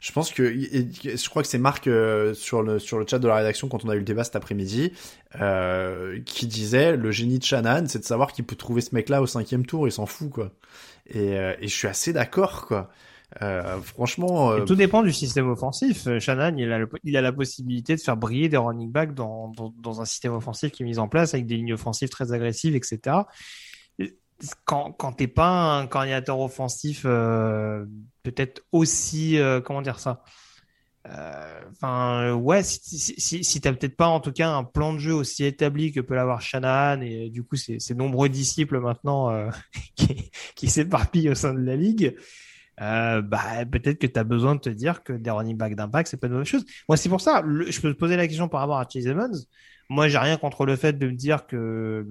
je 0.00 0.12
pense 0.12 0.32
que 0.32 0.52
je 0.52 1.28
crois 1.28 1.42
que 1.42 1.48
c'est 1.48 1.58
Marc 1.58 1.86
euh, 1.86 2.34
sur 2.34 2.62
le 2.62 2.78
sur 2.78 2.98
le 2.98 3.06
chat 3.06 3.18
de 3.18 3.28
la 3.28 3.36
rédaction 3.36 3.68
quand 3.68 3.84
on 3.84 3.88
a 3.88 3.94
eu 3.94 3.98
le 3.98 4.04
débat 4.04 4.24
cet 4.24 4.36
après-midi 4.36 4.92
euh, 5.40 6.20
qui 6.24 6.46
disait 6.46 6.96
le 6.96 7.10
génie 7.10 7.38
de 7.38 7.44
Shannon, 7.44 7.84
c'est 7.86 8.00
de 8.00 8.04
savoir 8.04 8.32
qu'il 8.32 8.44
peut 8.44 8.56
trouver 8.56 8.80
ce 8.80 8.94
mec-là 8.94 9.22
au 9.22 9.26
cinquième 9.26 9.64
tour, 9.64 9.88
il 9.88 9.92
s'en 9.92 10.06
fout 10.06 10.30
quoi. 10.30 10.50
Et, 11.06 11.32
et 11.32 11.68
je 11.68 11.74
suis 11.74 11.88
assez 11.88 12.12
d'accord 12.12 12.66
quoi. 12.66 12.90
franchement, 13.82 14.60
tout 14.64 14.74
dépend 14.74 15.02
du 15.02 15.12
système 15.12 15.48
offensif. 15.48 16.06
Shannon, 16.18 16.56
il 16.56 16.72
a, 16.72 16.80
il 17.04 17.16
a 17.16 17.20
la 17.20 17.32
possibilité 17.32 17.96
de 17.96 18.00
faire 18.00 18.16
briller 18.16 18.48
des 18.48 18.56
running 18.56 18.90
backs 18.90 19.14
dans, 19.14 19.48
dans, 19.48 19.74
dans, 19.78 20.00
un 20.00 20.04
système 20.04 20.32
offensif 20.32 20.70
qui 20.70 20.82
est 20.82 20.86
mis 20.86 20.98
en 20.98 21.08
place 21.08 21.34
avec 21.34 21.46
des 21.46 21.56
lignes 21.56 21.74
offensives 21.74 22.08
très 22.08 22.32
agressives, 22.32 22.74
etc 22.74 23.22
quand, 24.64 24.92
quand 24.92 25.12
t'es 25.12 25.28
pas 25.28 25.78
un 25.78 25.86
coordinateur 25.86 26.40
offensif, 26.40 27.02
euh, 27.04 27.84
peut-être 28.22 28.62
aussi, 28.72 29.38
euh, 29.38 29.60
comment 29.60 29.82
dire 29.82 29.98
ça 29.98 30.22
euh, 31.08 31.60
Enfin, 31.70 32.32
ouais, 32.34 32.62
si, 32.62 33.60
t'as 33.60 33.72
peut-être 33.72 33.96
pas 33.96 34.06
en 34.06 34.20
tout 34.20 34.32
cas 34.32 34.50
un 34.50 34.64
plan 34.64 34.92
de 34.92 34.98
jeu 34.98 35.12
aussi 35.12 35.44
établi 35.44 35.92
que 35.92 36.00
peut 36.00 36.14
l'avoir 36.14 36.40
Shanahan 36.40 37.00
et 37.02 37.30
du 37.30 37.42
coup 37.42 37.56
ces, 37.56 37.78
nombreux 37.94 38.28
disciples 38.28 38.80
maintenant 38.80 39.50
qui, 40.54 40.70
s'éparpillent 40.70 41.30
au 41.30 41.34
sein 41.34 41.52
de 41.52 41.60
la 41.60 41.76
ligue, 41.76 42.16
bah 42.78 43.64
peut-être 43.70 43.98
que 43.98 44.06
tu 44.06 44.18
as 44.18 44.24
besoin 44.24 44.54
de 44.54 44.60
te 44.60 44.70
dire 44.70 45.02
que 45.02 45.12
des 45.12 45.30
running 45.30 45.56
backs 45.56 45.74
d'impact 45.74 46.08
c'est 46.08 46.16
pas 46.16 46.28
une 46.28 46.34
bonne 46.34 46.44
chose. 46.44 46.64
Moi 46.88 46.96
c'est 46.96 47.08
pour 47.08 47.20
ça, 47.20 47.42
je 47.44 47.80
peux 47.80 47.92
te 47.92 47.98
poser 47.98 48.16
la 48.16 48.26
question 48.26 48.48
par 48.48 48.60
rapport 48.60 48.78
à 48.78 48.86
Chase 48.88 49.06
Evans. 49.06 49.34
Moi 49.90 50.08
j'ai 50.08 50.18
rien 50.18 50.38
contre 50.38 50.64
le 50.64 50.76
fait 50.76 50.94
de 50.94 51.06
me 51.06 51.14
dire 51.14 51.46
que 51.46 52.06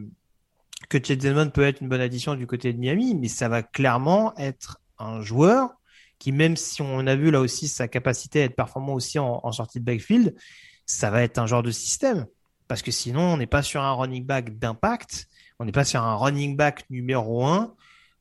que 0.89 0.97
Chet 1.03 1.17
peut 1.53 1.63
être 1.63 1.81
une 1.81 1.89
bonne 1.89 2.01
addition 2.01 2.35
du 2.35 2.47
côté 2.47 2.73
de 2.73 2.79
Miami, 2.79 3.15
mais 3.15 3.27
ça 3.27 3.49
va 3.49 3.63
clairement 3.63 4.33
être 4.37 4.79
un 4.99 5.21
joueur 5.21 5.69
qui, 6.19 6.31
même 6.31 6.55
si 6.55 6.81
on 6.81 7.05
a 7.07 7.15
vu 7.15 7.31
là 7.31 7.39
aussi 7.39 7.67
sa 7.67 7.87
capacité 7.87 8.41
à 8.41 8.45
être 8.45 8.55
performant 8.55 8.93
aussi 8.93 9.19
en, 9.19 9.51
sortie 9.51 9.79
de 9.79 9.85
backfield, 9.85 10.35
ça 10.85 11.09
va 11.09 11.23
être 11.23 11.37
un 11.37 11.47
genre 11.47 11.63
de 11.63 11.71
système. 11.71 12.27
Parce 12.67 12.81
que 12.81 12.91
sinon, 12.91 13.21
on 13.21 13.37
n'est 13.37 13.47
pas 13.47 13.61
sur 13.61 13.81
un 13.81 13.91
running 13.93 14.25
back 14.25 14.57
d'impact, 14.57 15.27
on 15.59 15.65
n'est 15.65 15.71
pas 15.71 15.83
sur 15.83 16.01
un 16.01 16.15
running 16.15 16.55
back 16.55 16.85
numéro 16.89 17.45
un 17.45 17.75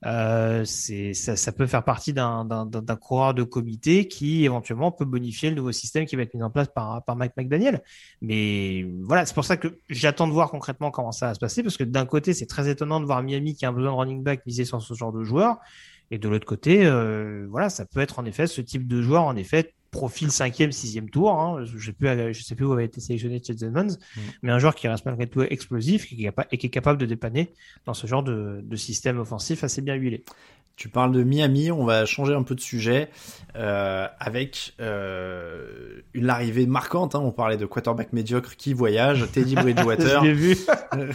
euh, 0.04 0.64
ça, 0.64 1.36
ça, 1.36 1.52
peut 1.52 1.66
faire 1.66 1.84
partie 1.84 2.12
d'un 2.12 2.68
coureur 3.00 3.34
de 3.34 3.42
comité 3.44 4.08
qui 4.08 4.44
éventuellement 4.44 4.90
peut 4.90 5.04
bonifier 5.04 5.50
le 5.50 5.56
nouveau 5.56 5.72
système 5.72 6.06
qui 6.06 6.16
va 6.16 6.22
être 6.22 6.34
mis 6.34 6.42
en 6.42 6.50
place 6.50 6.68
par, 6.74 7.04
par 7.04 7.14
Mike 7.14 7.36
McDaniel. 7.36 7.82
Mais 8.20 8.84
voilà, 9.02 9.26
c'est 9.26 9.34
pour 9.34 9.44
ça 9.44 9.56
que 9.56 9.78
j'attends 9.88 10.26
de 10.26 10.32
voir 10.32 10.50
concrètement 10.50 10.90
comment 10.90 11.12
ça 11.12 11.28
va 11.28 11.34
se 11.34 11.40
passer 11.40 11.62
parce 11.62 11.76
que 11.76 11.84
d'un 11.84 12.06
côté, 12.06 12.34
c'est 12.34 12.46
très 12.46 12.68
étonnant 12.68 13.00
de 13.00 13.06
voir 13.06 13.22
Miami 13.22 13.54
qui 13.54 13.64
a 13.64 13.68
un 13.68 13.72
besoin 13.72 13.92
de 13.92 13.96
running 13.96 14.22
back 14.22 14.44
misé 14.46 14.64
sur 14.64 14.82
ce 14.82 14.94
genre 14.94 15.12
de 15.12 15.22
joueur. 15.22 15.58
Et 16.10 16.18
de 16.18 16.28
l'autre 16.28 16.46
côté, 16.46 16.84
euh, 16.84 17.46
voilà, 17.48 17.70
ça 17.70 17.86
peut 17.86 18.00
être 18.00 18.18
en 18.18 18.24
effet 18.26 18.46
ce 18.46 18.60
type 18.60 18.86
de 18.86 19.00
joueur, 19.00 19.24
en 19.24 19.36
effet, 19.36 19.72
profil 19.92 20.32
cinquième, 20.32 20.72
sixième 20.72 21.08
tour. 21.08 21.38
Hein. 21.38 21.64
Je 21.64 21.86
sais 21.86 21.92
plus, 21.92 22.34
je 22.34 22.42
sais 22.42 22.56
plus 22.56 22.64
où 22.64 22.72
avait 22.72 22.86
été 22.86 23.00
sélectionné 23.00 23.40
Chet 23.44 23.64
Edmonds, 23.64 23.96
mm. 24.16 24.20
mais 24.42 24.50
un 24.50 24.58
joueur 24.58 24.74
qui 24.74 24.88
reste 24.88 25.04
malgré 25.04 25.28
tout 25.28 25.42
explosif 25.42 26.12
et 26.12 26.16
qui, 26.16 26.26
est, 26.26 26.56
qui 26.56 26.66
est 26.66 26.70
capable 26.70 26.98
de 26.98 27.06
dépanner 27.06 27.52
dans 27.84 27.94
ce 27.94 28.08
genre 28.08 28.24
de, 28.24 28.60
de 28.64 28.76
système 28.76 29.20
offensif 29.20 29.62
assez 29.62 29.82
bien 29.82 29.94
huilé. 29.94 30.24
Tu 30.76 30.88
parles 30.88 31.12
de 31.12 31.22
Miami, 31.22 31.70
on 31.70 31.84
va 31.84 32.06
changer 32.06 32.34
un 32.34 32.42
peu 32.42 32.54
de 32.54 32.60
sujet 32.60 33.10
euh, 33.56 34.06
avec 34.18 34.74
euh, 34.80 36.00
une 36.14 36.30
arrivée 36.30 36.66
marquante. 36.66 37.14
Hein, 37.14 37.20
on 37.22 37.30
parlait 37.30 37.58
de 37.58 37.66
quarterback 37.66 38.12
médiocre 38.12 38.56
qui 38.56 38.72
voyage. 38.72 39.26
Teddy 39.32 39.54
Bridgewater. 39.56 40.22
vu. 40.24 40.56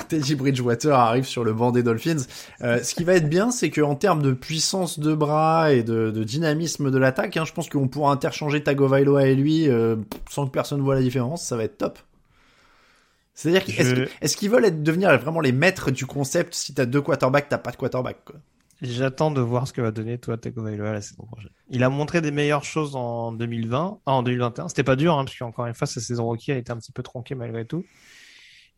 Teddy 0.08 0.36
Bridgewater 0.36 0.94
arrive 0.94 1.26
sur 1.26 1.44
le 1.44 1.54
banc 1.54 1.72
des 1.72 1.82
Dolphins. 1.82 2.28
Euh, 2.62 2.82
ce 2.84 2.94
qui 2.94 3.04
va 3.04 3.16
être 3.16 3.28
bien, 3.28 3.50
c'est 3.50 3.72
qu'en 3.72 3.96
termes 3.96 4.22
de 4.22 4.32
puissance 4.32 5.00
de 5.00 5.14
bras 5.16 5.74
et 5.74 5.82
de, 5.82 6.12
de 6.12 6.24
dynamisme 6.24 6.92
de 6.92 6.98
l'attaque, 6.98 7.36
hein, 7.36 7.44
je 7.44 7.52
pense 7.52 7.68
qu'on 7.68 7.88
pourra 7.88 8.12
interchanger 8.12 8.62
Tagovailoa 8.68 9.28
et 9.28 9.36
lui 9.36 9.70
euh, 9.70 9.96
sans 10.30 10.46
que 10.46 10.52
personne 10.52 10.82
voit 10.82 10.96
la 10.96 11.02
différence. 11.02 11.46
Ça 11.46 11.56
va 11.56 11.64
être 11.64 11.78
top. 11.78 12.00
C'est-à-dire, 13.34 13.62
est-ce 14.22 14.36
qu'ils 14.36 14.50
veulent 14.50 14.66
être, 14.66 14.84
devenir 14.84 15.18
vraiment 15.20 15.40
les 15.40 15.54
maîtres 15.54 15.90
du 15.90 16.06
concept 16.06 16.54
Si 16.54 16.74
t'as 16.74 16.86
deux 16.86 17.02
quarterbacks, 17.02 17.48
t'as 17.48 17.60
pas 17.60 17.72
de 17.72 17.78
quarterback. 17.78 18.26
Quoi? 18.26 18.36
J'attends 18.82 19.32
de 19.32 19.40
voir 19.40 19.68
ce 19.68 19.74
que 19.74 19.80
va 19.80 19.92
donner 19.92 20.18
toi 20.18 20.38
Tagovailoa 20.38 20.92
la 20.92 21.02
saison 21.02 21.24
prochaine. 21.24 21.52
Il 21.70 21.84
a 21.84 21.90
montré 21.90 22.20
des 22.20 22.32
meilleures 22.32 22.66
choses 22.66 22.96
en 22.96 23.32
2020, 23.32 24.00
ah, 24.06 24.12
en 24.12 24.22
2021. 24.22 24.68
C'était 24.68 24.84
pas 24.84 24.98
dur, 24.98 25.18
hein, 25.18 25.24
parce 25.24 25.38
qu'encore 25.38 25.66
une 25.68 25.74
fois, 25.74 25.88
sa 25.88 26.02
saison 26.02 26.26
rookie 26.26 26.52
a 26.52 26.58
été 26.58 26.72
un 26.72 26.78
petit 26.78 26.92
peu 26.92 27.04
tronquée 27.04 27.36
malgré 27.36 27.66
tout. 27.66 27.86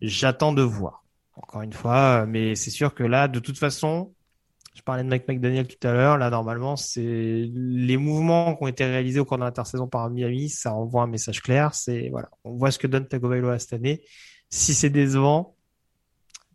J'attends 0.01 0.53
de 0.53 0.61
voir. 0.61 1.03
Encore 1.35 1.61
une 1.61 1.73
fois, 1.73 2.25
mais 2.27 2.53
c'est 2.55 2.69
sûr 2.69 2.93
que 2.93 3.03
là, 3.03 3.27
de 3.27 3.39
toute 3.39 3.57
façon, 3.57 4.13
je 4.75 4.81
parlais 4.81 5.03
de 5.03 5.09
Mike 5.09 5.27
McDaniel 5.27 5.67
tout 5.67 5.87
à 5.87 5.93
l'heure. 5.93 6.17
Là, 6.17 6.29
normalement, 6.29 6.75
c'est 6.75 7.01
les 7.53 7.97
mouvements 7.97 8.55
qui 8.55 8.63
ont 8.63 8.67
été 8.67 8.85
réalisés 8.85 9.19
au 9.19 9.25
cours 9.25 9.37
de 9.37 9.43
l'intersaison 9.43 9.87
par 9.87 10.09
Miami. 10.09 10.49
Ça 10.49 10.73
envoie 10.73 11.03
un 11.03 11.07
message 11.07 11.41
clair. 11.41 11.73
C'est 11.73 12.09
voilà, 12.09 12.29
on 12.43 12.55
voit 12.55 12.71
ce 12.71 12.79
que 12.79 12.87
donne 12.87 13.07
Tagovailoa 13.07 13.59
cette 13.59 13.73
année. 13.73 14.01
Si 14.49 14.73
c'est 14.73 14.89
décevant, 14.89 15.55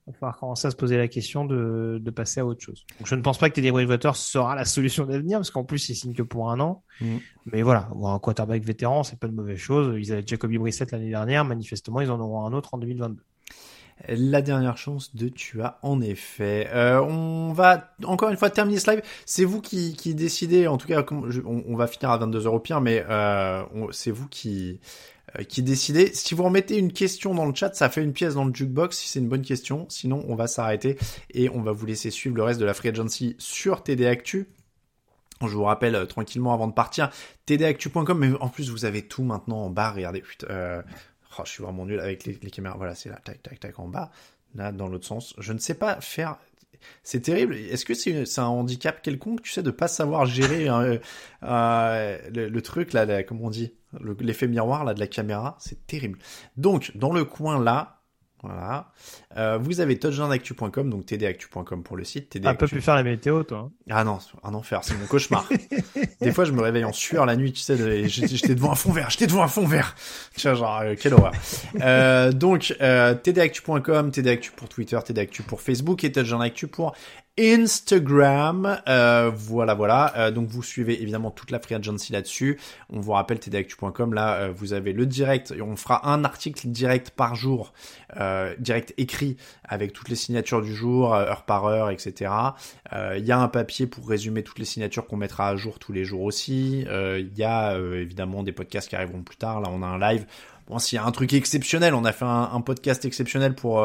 il 0.07 0.12
va 0.12 0.19
falloir 0.19 0.39
commencer 0.39 0.66
à 0.66 0.70
se 0.70 0.77
poser 0.77 0.97
la 0.99 1.09
question 1.09 1.45
de, 1.45 1.99
de 2.03 2.11
passer 2.11 2.41
à 2.41 2.47
autre 2.47 2.61
chose. 2.61 2.85
Donc, 2.99 3.07
je 3.07 3.15
ne 3.15 3.23
pense 3.23 3.39
pas 3.39 3.49
que 3.49 3.55
Teddy 3.55 3.70
Bridgewater 3.70 4.15
sera 4.16 4.55
la 4.55 4.65
solution 4.66 5.07
d'avenir, 5.07 5.39
parce 5.39 5.51
qu'en 5.51 5.65
plus, 5.65 5.89
il 5.89 5.95
signe 5.95 6.12
que 6.12 6.23
pour 6.23 6.51
un 6.51 6.61
an. 6.61 6.82
Mm. 7.01 7.16
Mais 7.47 7.62
voilà, 7.62 7.89
un 8.05 8.19
quarterback 8.19 8.62
vétéran, 8.62 9.03
c'est 9.03 9.19
pas 9.19 9.28
de 9.28 9.32
mauvaise 9.32 9.57
chose. 9.57 9.95
Ils 9.99 10.12
avaient 10.12 10.24
Jacoby 10.27 10.59
Brissett 10.59 10.91
l'année 10.91 11.09
dernière. 11.09 11.45
Manifestement, 11.45 12.01
ils 12.03 12.11
en 12.11 12.20
auront 12.20 12.45
un 12.45 12.53
autre 12.53 12.74
en 12.74 12.78
2022. 12.78 13.23
La 14.09 14.43
dernière 14.43 14.77
chance 14.77 15.15
de 15.15 15.29
tu 15.29 15.62
as 15.62 15.79
en 15.83 16.01
effet. 16.01 16.69
Euh, 16.73 17.01
on 17.01 17.53
va 17.53 17.95
encore 18.05 18.29
une 18.29 18.37
fois 18.37 18.51
terminer 18.51 18.79
ce 18.79 18.91
live. 18.91 19.03
C'est 19.25 19.45
vous 19.45 19.61
qui, 19.61 19.95
qui 19.95 20.15
décidez. 20.15 20.66
En 20.66 20.77
tout 20.77 20.89
cas, 20.89 21.05
on, 21.11 21.77
va 21.77 21.87
finir 21.87 22.11
à 22.11 22.19
22h 22.19 22.47
au 22.49 22.61
pire, 22.61 22.81
mais 22.81 23.05
euh, 23.09 23.62
c'est 23.93 24.11
vous 24.11 24.29
qui 24.29 24.81
euh, 25.39 25.43
qui 25.43 25.62
décidait. 25.62 26.11
Si 26.12 26.35
vous 26.35 26.43
remettez 26.43 26.79
une 26.79 26.93
question 26.93 27.35
dans 27.35 27.47
le 27.47 27.55
chat, 27.55 27.75
ça 27.75 27.89
fait 27.89 28.03
une 28.03 28.12
pièce 28.12 28.35
dans 28.35 28.45
le 28.45 28.55
jukebox 28.55 28.97
si 28.97 29.09
c'est 29.09 29.21
une 29.21 29.29
bonne 29.29 29.43
question. 29.43 29.87
Sinon, 29.89 30.25
on 30.29 30.35
va 30.35 30.47
s'arrêter 30.47 30.99
et 31.33 31.49
on 31.49 31.62
va 31.62 31.73
vous 31.73 31.87
laisser 31.87 32.11
suivre 32.11 32.37
le 32.37 32.43
reste 32.43 32.61
de 32.61 32.65
la 32.65 32.75
free 32.75 32.91
agency 32.91 33.35
sur 33.39 33.83
TD 33.83 34.07
Actu. 34.07 34.49
Je 35.41 35.57
vous 35.57 35.65
rappelle 35.65 35.95
euh, 35.95 36.07
tranquillement 36.07 36.55
avant 36.55 36.69
de 36.69 36.73
partir, 36.73 37.11
tdactu.com, 37.47 38.19
mais 38.19 38.33
en 38.41 38.49
plus 38.49 38.71
vous 38.71 38.85
avez 38.85 39.03
tout 39.03 39.25
maintenant 39.25 39.62
en 39.62 39.71
bas. 39.71 39.91
Regardez, 39.91 40.21
putain, 40.21 40.47
euh, 40.51 40.83
oh, 41.39 41.43
je 41.44 41.51
suis 41.51 41.62
vraiment 41.62 41.86
nul 41.86 42.01
avec 42.01 42.24
les, 42.24 42.36
caméras. 42.36 42.77
Voilà, 42.77 42.94
c'est 42.94 43.09
là, 43.09 43.19
tac, 43.24 43.43
tac, 43.43 43.61
tac, 43.61 43.78
en 43.78 43.89
bas. 43.89 44.11
Là, 44.55 44.70
dans 44.70 44.86
l'autre 44.86 45.06
sens. 45.06 45.35
Je 45.39 45.52
ne 45.52 45.59
sais 45.59 45.74
pas 45.74 46.01
faire 46.01 46.39
c'est 47.02 47.20
terrible. 47.20 47.56
Est-ce 47.56 47.85
que 47.85 47.94
c'est 47.94 48.39
un 48.39 48.44
handicap 48.44 49.02
quelconque, 49.02 49.43
tu 49.43 49.51
sais, 49.51 49.62
de 49.62 49.70
pas 49.70 49.89
savoir 49.89 50.27
gérer 50.27 50.69
euh, 50.69 50.98
euh, 51.43 52.19
le, 52.31 52.62
truc 52.62 52.93
là, 52.93 53.05
là, 53.05 53.23
comme 53.23 53.40
on 53.40 53.51
dit, 53.51 53.73
l'effet 54.20 54.48
miroir 54.48 54.85
là 54.85 54.94
de 54.94 55.01
la 55.01 55.06
caméra, 55.06 55.56
c'est 55.61 55.86
terrible. 55.86 56.19
Donc 56.56 56.93
dans 56.97 57.12
le 57.12 57.24
coin 57.24 57.62
là, 57.62 58.02
voilà. 58.45 58.91
Euh, 59.37 59.59
vous 59.59 59.81
avez 59.81 59.99
touchdownactu.com, 59.99 60.91
donc 60.91 61.07
tdactu.com 61.07 61.83
pour 61.83 61.97
le 61.97 62.05
site. 62.05 62.31
TD 62.31 62.47
Un 62.47 62.55
peu 62.55 62.66
plus 62.66 62.81
faire 62.81 62.95
la 62.95 63.03
météo, 63.03 63.43
toi. 63.43 63.71
Hein. 63.71 63.73
Ah 63.91 64.05
non, 64.05 64.19
un 64.43 64.55
enfer, 64.55 64.81
c'est 64.83 64.95
mon 64.99 65.07
cauchemar. 65.07 65.49
Des 66.21 66.33
fois, 66.33 66.45
je 66.45 66.53
me 66.53 66.61
réveille 66.61 66.85
en 66.85 66.93
sueur 66.93 67.27
la 67.27 67.37
nuit, 67.37 67.53
tu 67.53 67.61
sais, 67.61 68.09
j'étais 68.09 68.55
devant 68.55 68.73
un 68.73 68.77
fond 68.77 68.93
vert, 68.93 69.11
j'étais 69.11 69.27
devant 69.27 69.43
un 69.43 69.49
fond 69.49 69.66
vert. 69.66 69.95
Tu 70.37 70.47
vois, 70.47 70.55
genre, 70.55 70.81
euh, 70.81 70.95
quelle 70.99 71.15
horreur. 71.15 71.33
Euh, 71.81 72.33
donc, 72.33 72.75
euh, 72.81 73.15
tdactu.com, 73.15 74.11
tdactu 74.11 74.51
pour 74.53 74.69
Twitter, 74.69 74.99
tdactu 75.05 75.43
pour 75.43 75.61
Facebook 75.61 76.05
et 76.05 76.12
touchdownactu 76.12 76.66
pour 76.66 76.95
Instagram. 77.39 78.81
Euh, 78.89 79.31
voilà, 79.35 79.74
voilà. 79.74 80.12
Euh, 80.16 80.31
donc 80.31 80.48
vous 80.48 80.62
suivez 80.62 81.02
évidemment 81.02 81.31
toute 81.31 81.51
la 81.51 81.59
free 81.59 81.74
agency 81.74 82.12
là-dessus. 82.12 82.61
On 82.90 83.01
vous 83.01 83.12
rappelle 83.12 83.40
tdactu.com. 83.40 84.15
Là, 84.15 84.35
euh, 84.35 84.52
vous 84.55 84.73
avez 84.73 84.93
le 84.93 85.05
direct. 85.05 85.52
Et 85.56 85.61
on 85.61 85.77
fera 85.77 86.09
un 86.09 86.24
article 86.24 86.69
direct 86.69 87.11
par 87.11 87.35
jour, 87.35 87.73
direct 88.59 88.94
écrit 88.97 89.36
avec 89.65 89.93
toutes 89.93 90.09
les 90.09 90.16
signatures 90.16 90.62
du 90.62 90.74
jour, 90.74 91.15
heure 91.15 91.44
par 91.44 91.66
heure, 91.66 91.90
etc. 91.90 92.31
Il 92.93 93.24
y 93.24 93.32
a 93.32 93.39
un 93.39 93.48
papier 93.48 93.86
pour 93.86 94.09
résumer 94.09 94.43
toutes 94.43 94.59
les 94.59 94.65
signatures 94.65 95.06
qu'on 95.06 95.16
mettra 95.16 95.48
à 95.48 95.56
jour 95.56 95.78
tous 95.78 95.93
les 95.93 96.05
jours 96.05 96.23
aussi. 96.23 96.82
Il 96.82 97.36
y 97.36 97.43
a 97.43 97.77
évidemment 97.77 98.43
des 98.43 98.52
podcasts 98.52 98.89
qui 98.89 98.97
arriveront 98.97 99.23
plus 99.23 99.36
tard. 99.36 99.61
Là, 99.61 99.69
on 99.73 99.82
a 99.82 99.86
un 99.86 99.98
live. 99.98 100.27
Bon, 100.69 100.78
s'il 100.78 100.97
y 100.97 100.98
a 100.98 101.05
un 101.05 101.12
truc 101.12 101.32
exceptionnel, 101.32 101.94
on 101.94 102.05
a 102.05 102.12
fait 102.12 102.24
un, 102.24 102.51
un 102.52 102.61
podcast 102.61 103.05
exceptionnel 103.05 103.55
pour 103.55 103.85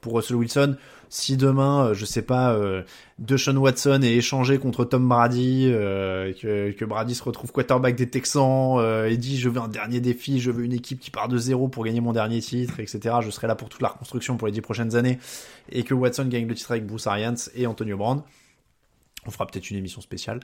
pour 0.00 0.14
Russell 0.14 0.36
Wilson 0.36 0.76
si 1.10 1.36
demain, 1.36 1.86
euh, 1.86 1.94
je 1.94 2.04
sais 2.04 2.22
pas, 2.22 2.54
euh, 2.54 2.82
Deshaun 3.18 3.56
Watson 3.56 4.00
est 4.02 4.14
échangé 4.14 4.58
contre 4.58 4.84
Tom 4.84 5.08
Brady, 5.08 5.68
euh, 5.68 6.32
que, 6.32 6.84
Brady 6.84 7.16
se 7.16 7.24
retrouve 7.24 7.50
quarterback 7.50 7.96
des 7.96 8.08
Texans 8.08 8.78
euh, 8.78 9.10
et 9.10 9.16
dit 9.16 9.38
je 9.38 9.48
veux 9.48 9.60
un 9.60 9.68
dernier 9.68 10.00
défi, 10.00 10.38
je 10.38 10.52
veux 10.52 10.64
une 10.64 10.72
équipe 10.72 11.00
qui 11.00 11.10
part 11.10 11.26
de 11.26 11.36
zéro 11.36 11.66
pour 11.66 11.84
gagner 11.84 12.00
mon 12.00 12.12
dernier 12.12 12.40
titre, 12.40 12.78
etc. 12.78 13.16
Je 13.22 13.30
serai 13.30 13.48
là 13.48 13.56
pour 13.56 13.68
toute 13.68 13.82
la 13.82 13.88
reconstruction 13.88 14.36
pour 14.36 14.46
les 14.46 14.52
dix 14.52 14.60
prochaines 14.60 14.94
années 14.94 15.18
et 15.72 15.82
que 15.82 15.94
Watson 15.94 16.26
gagne 16.26 16.46
le 16.46 16.54
titre 16.54 16.70
avec 16.70 16.86
Bruce 16.86 17.08
Arians 17.08 17.34
et 17.56 17.66
Antonio 17.66 17.96
Brown. 17.96 18.22
On 19.26 19.30
fera 19.30 19.46
peut-être 19.46 19.70
une 19.70 19.76
émission 19.76 20.00
spéciale. 20.00 20.40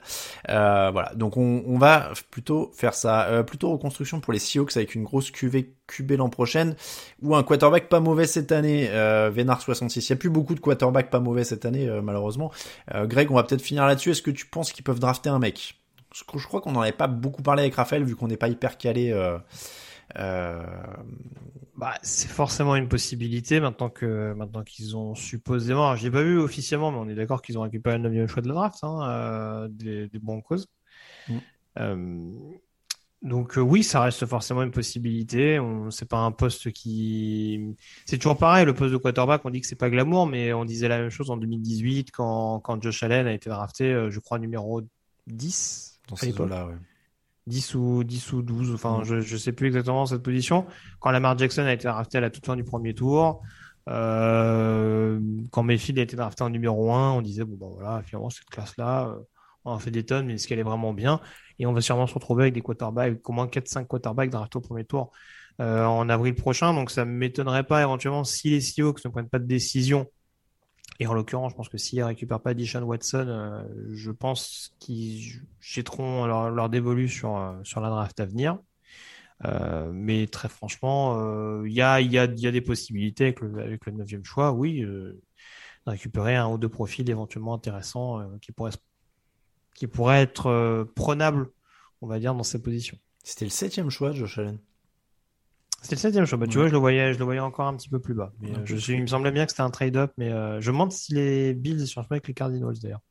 Euh, 0.49 0.91
voilà, 0.91 1.13
donc 1.15 1.35
on, 1.37 1.77
va 1.77 2.11
plutôt 2.29 2.71
faire 2.75 2.93
ça. 2.93 3.27
Euh, 3.27 3.43
plutôt 3.43 3.71
reconstruction 3.71 4.19
pour 4.19 4.33
les 4.33 4.39
Seahawks 4.39 4.77
avec 4.77 4.93
une 4.93 5.03
grosse 5.03 5.31
QV 5.31 5.73
QB 5.87 6.11
l'an 6.11 6.29
prochain 6.29 6.75
ou 7.21 7.35
un 7.35 7.43
quarterback 7.43 7.89
pas 7.89 7.99
mauvais 7.99 8.27
cette 8.27 8.51
année. 8.51 8.89
Euh, 8.91 9.31
Vénard 9.33 9.61
66. 9.61 10.07
Il 10.07 10.11
n'y 10.11 10.15
a 10.15 10.19
plus 10.19 10.29
beaucoup 10.29 10.53
de 10.53 10.59
quarterbacks 10.59 11.09
pas 11.09 11.19
mauvais 11.19 11.43
cette 11.43 11.65
année, 11.65 11.87
euh, 11.87 12.01
malheureusement. 12.01 12.51
Greg, 12.93 13.31
on 13.31 13.35
va 13.35 13.43
peut-être 13.43 13.61
finir 13.61 13.85
là-dessus. 13.85 14.11
Est-ce 14.11 14.21
que 14.21 14.31
tu 14.31 14.45
penses 14.45 14.71
qu'ils 14.71 14.83
peuvent 14.83 14.99
drafter 14.99 15.29
un 15.29 15.39
mec? 15.39 15.79
Je 16.13 16.23
crois 16.23 16.61
qu'on 16.61 16.71
n'en 16.71 16.81
avait 16.81 16.91
pas 16.91 17.07
beaucoup 17.07 17.41
parlé 17.41 17.63
avec 17.63 17.75
Raphaël 17.75 18.03
vu 18.03 18.15
qu'on 18.15 18.27
n'est 18.27 18.37
pas 18.37 18.47
hyper 18.47 18.77
calé. 18.77 19.11
Euh, 20.15 20.63
bah, 21.77 21.93
c'est 22.01 22.27
forcément 22.29 22.75
une 22.75 22.87
possibilité 22.87 23.59
maintenant 23.59 23.89
que 23.89 24.33
maintenant 24.33 24.63
qu'ils 24.63 24.97
ont 24.97 25.13
supposément, 25.13 25.95
je 25.95 26.05
l'ai 26.05 26.11
pas 26.11 26.23
vu 26.23 26.39
officiellement, 26.39 26.91
mais 26.91 26.97
on 26.97 27.07
est 27.07 27.13
d'accord 27.13 27.43
qu'ils 27.43 27.59
ont 27.59 27.61
récupéré 27.61 27.99
le 27.99 28.09
9 28.09 28.31
choix 28.31 28.41
de 28.41 28.47
la 28.47 28.55
draft 28.55 28.79
hein, 28.83 29.07
euh, 29.07 29.67
des, 29.69 30.07
des 30.07 30.19
causes 30.43 30.67
mm. 31.29 31.37
euh, 31.79 32.31
donc 33.21 33.57
euh, 33.57 33.61
oui, 33.61 33.83
ça 33.83 34.01
reste 34.01 34.25
forcément 34.25 34.63
une 34.63 34.71
possibilité. 34.71 35.59
On 35.59 35.89
c'est 35.91 36.07
pas 36.07 36.17
un 36.17 36.31
poste 36.31 36.71
qui 36.71 37.75
c'est 38.05 38.17
toujours 38.17 38.37
pareil. 38.37 38.65
Le 38.65 38.75
poste 38.75 38.93
de 38.93 38.97
quarterback, 38.97 39.41
on 39.43 39.49
dit 39.49 39.59
que 39.59 39.67
c'est 39.67 39.75
pas 39.75 39.89
glamour, 39.89 40.27
mais 40.27 40.53
on 40.53 40.65
disait 40.65 40.87
la 40.87 40.99
même 40.99 41.09
chose 41.09 41.31
en 41.31 41.37
2018 41.37 42.11
quand 42.11 42.59
quand 42.59 42.81
Josh 42.81 43.01
Allen 43.03 43.25
a 43.25 43.33
été 43.33 43.49
drafté, 43.49 44.07
je 44.09 44.19
crois 44.19 44.37
numéro 44.37 44.81
10 45.25 45.99
dans 46.09 46.15
ces 46.15 46.31
là 46.31 46.67
ouais. 46.67 46.75
10 47.47 47.75
ou 47.75 48.03
10 48.03 48.33
ou 48.33 48.41
12, 48.41 48.73
enfin 48.73 49.01
je 49.03 49.21
je 49.21 49.37
sais 49.37 49.53
plus 49.53 49.67
exactement 49.67 50.05
cette 50.05 50.21
position. 50.21 50.65
Quand 50.99 51.11
Lamar 51.11 51.37
Jackson 51.37 51.63
a 51.63 51.73
été 51.73 51.87
drafté 51.87 52.17
à 52.19 52.21
la 52.21 52.29
toute 52.29 52.45
fin 52.45 52.55
du 52.55 52.63
premier 52.63 52.93
tour, 52.93 53.41
euh, 53.89 55.19
quand 55.51 55.63
Mayfield 55.63 55.99
a 55.99 56.01
été 56.03 56.15
drafté 56.15 56.43
en 56.43 56.49
numéro 56.49 56.93
1, 56.93 57.13
on 57.13 57.21
disait 57.21 57.45
bon 57.45 57.55
ben 57.57 57.73
voilà, 57.73 58.03
finalement 58.03 58.29
cette 58.29 58.49
classe 58.49 58.75
là, 58.77 59.07
euh, 59.07 59.19
on 59.65 59.71
en 59.71 59.79
fait 59.79 59.91
des 59.91 60.05
tonnes 60.05 60.27
mais 60.27 60.33
est-ce 60.35 60.47
qu'elle 60.47 60.59
est 60.59 60.63
vraiment 60.63 60.93
bien? 60.93 61.21
Et 61.59 61.65
on 61.65 61.73
va 61.73 61.81
sûrement 61.81 62.05
se 62.05 62.13
retrouver 62.13 62.43
avec 62.43 62.53
des 62.53 62.61
quarterbacks 62.61 63.07
avec 63.07 63.29
au 63.29 63.33
moins 63.33 63.47
4 63.47 63.67
5 63.67 63.87
quarterbacks 63.87 64.29
draftés 64.29 64.57
au 64.57 64.61
premier 64.61 64.83
tour 64.85 65.11
euh, 65.61 65.85
en 65.85 66.09
avril 66.09 66.35
prochain. 66.35 66.73
Donc 66.73 66.91
ça 66.91 67.05
m'étonnerait 67.05 67.63
pas 67.63 67.81
éventuellement 67.81 68.23
si 68.23 68.49
les 68.51 68.61
Seahawks 68.61 69.03
ne 69.05 69.09
prennent 69.09 69.29
pas 69.29 69.39
de 69.39 69.45
décision 69.45 70.07
et 70.99 71.07
en 71.07 71.13
l'occurrence, 71.13 71.51
je 71.51 71.55
pense 71.55 71.69
que 71.69 71.77
s'ils 71.77 72.03
récupèrent 72.03 72.41
pas 72.41 72.53
Dishon 72.53 72.81
Watson, 72.81 73.27
euh, 73.27 73.63
je 73.91 74.11
pense 74.11 74.73
qu'ils 74.79 75.41
jetteront 75.59 76.25
leur, 76.25 76.49
leur 76.49 76.69
dévolu 76.69 77.07
sur, 77.07 77.37
euh, 77.37 77.53
sur 77.63 77.81
la 77.81 77.89
draft 77.89 78.19
à 78.19 78.25
venir. 78.25 78.57
Euh, 79.45 79.91
mais 79.93 80.25
très 80.25 80.49
franchement, 80.49 81.63
il 81.63 81.71
y, 81.71 81.81
a, 81.81 82.01
y, 82.01 82.17
a, 82.17 82.25
y 82.25 82.47
a 82.47 82.51
des 82.51 82.61
possibilités 82.61 83.25
avec 83.25 83.41
le, 83.41 83.61
avec 83.61 83.85
le 83.85 83.91
neuvième 83.91 84.23
choix, 84.23 84.51
oui, 84.51 84.81
de 84.81 85.21
récupérer 85.85 86.35
un 86.35 86.47
ou 86.49 86.57
deux 86.57 86.69
profils 86.69 87.07
éventuellement 87.07 87.53
intéressants 87.53 88.27
qui 88.41 88.51
pourraient 88.51 88.71
qui 89.75 89.85
pourraient 89.85 90.23
être 90.23 90.87
prenables, 90.95 91.51
on 92.01 92.07
va 92.07 92.17
dire, 92.17 92.33
dans 92.33 92.41
ces 92.41 92.59
positions. 92.59 92.97
C'était 93.23 93.45
le 93.45 93.51
septième 93.51 93.91
choix, 93.91 94.11
Josh 94.11 94.39
Allen. 94.39 94.57
C'était 95.81 95.95
le 95.95 95.99
septième 95.99 96.25
choix. 96.25 96.37
Bah, 96.37 96.47
tu 96.47 96.57
vois, 96.57 96.67
je 96.67 96.71
le 96.71 96.79
voyais, 96.79 97.13
je 97.13 97.19
le 97.19 97.25
voyais 97.25 97.39
encore 97.39 97.67
un 97.67 97.75
petit 97.75 97.89
peu 97.89 97.99
plus 97.99 98.13
bas. 98.13 98.33
Mais, 98.41 98.51
euh, 98.51 98.65
je, 98.65 98.91
il 98.91 99.01
me 99.01 99.07
semblait 99.07 99.31
bien 99.31 99.45
que 99.45 99.51
c'était 99.51 99.61
un 99.61 99.69
trade-up, 99.69 100.11
mais 100.17 100.31
euh, 100.31 100.59
je 100.59 100.71
me 100.71 100.75
demande 100.75 100.91
si 100.91 101.13
les 101.13 101.53
Bills 101.53 101.87
sont 101.87 102.03
avec 102.09 102.27
les 102.27 102.33
Cardinals 102.33 102.75
d'ailleurs. 102.81 103.01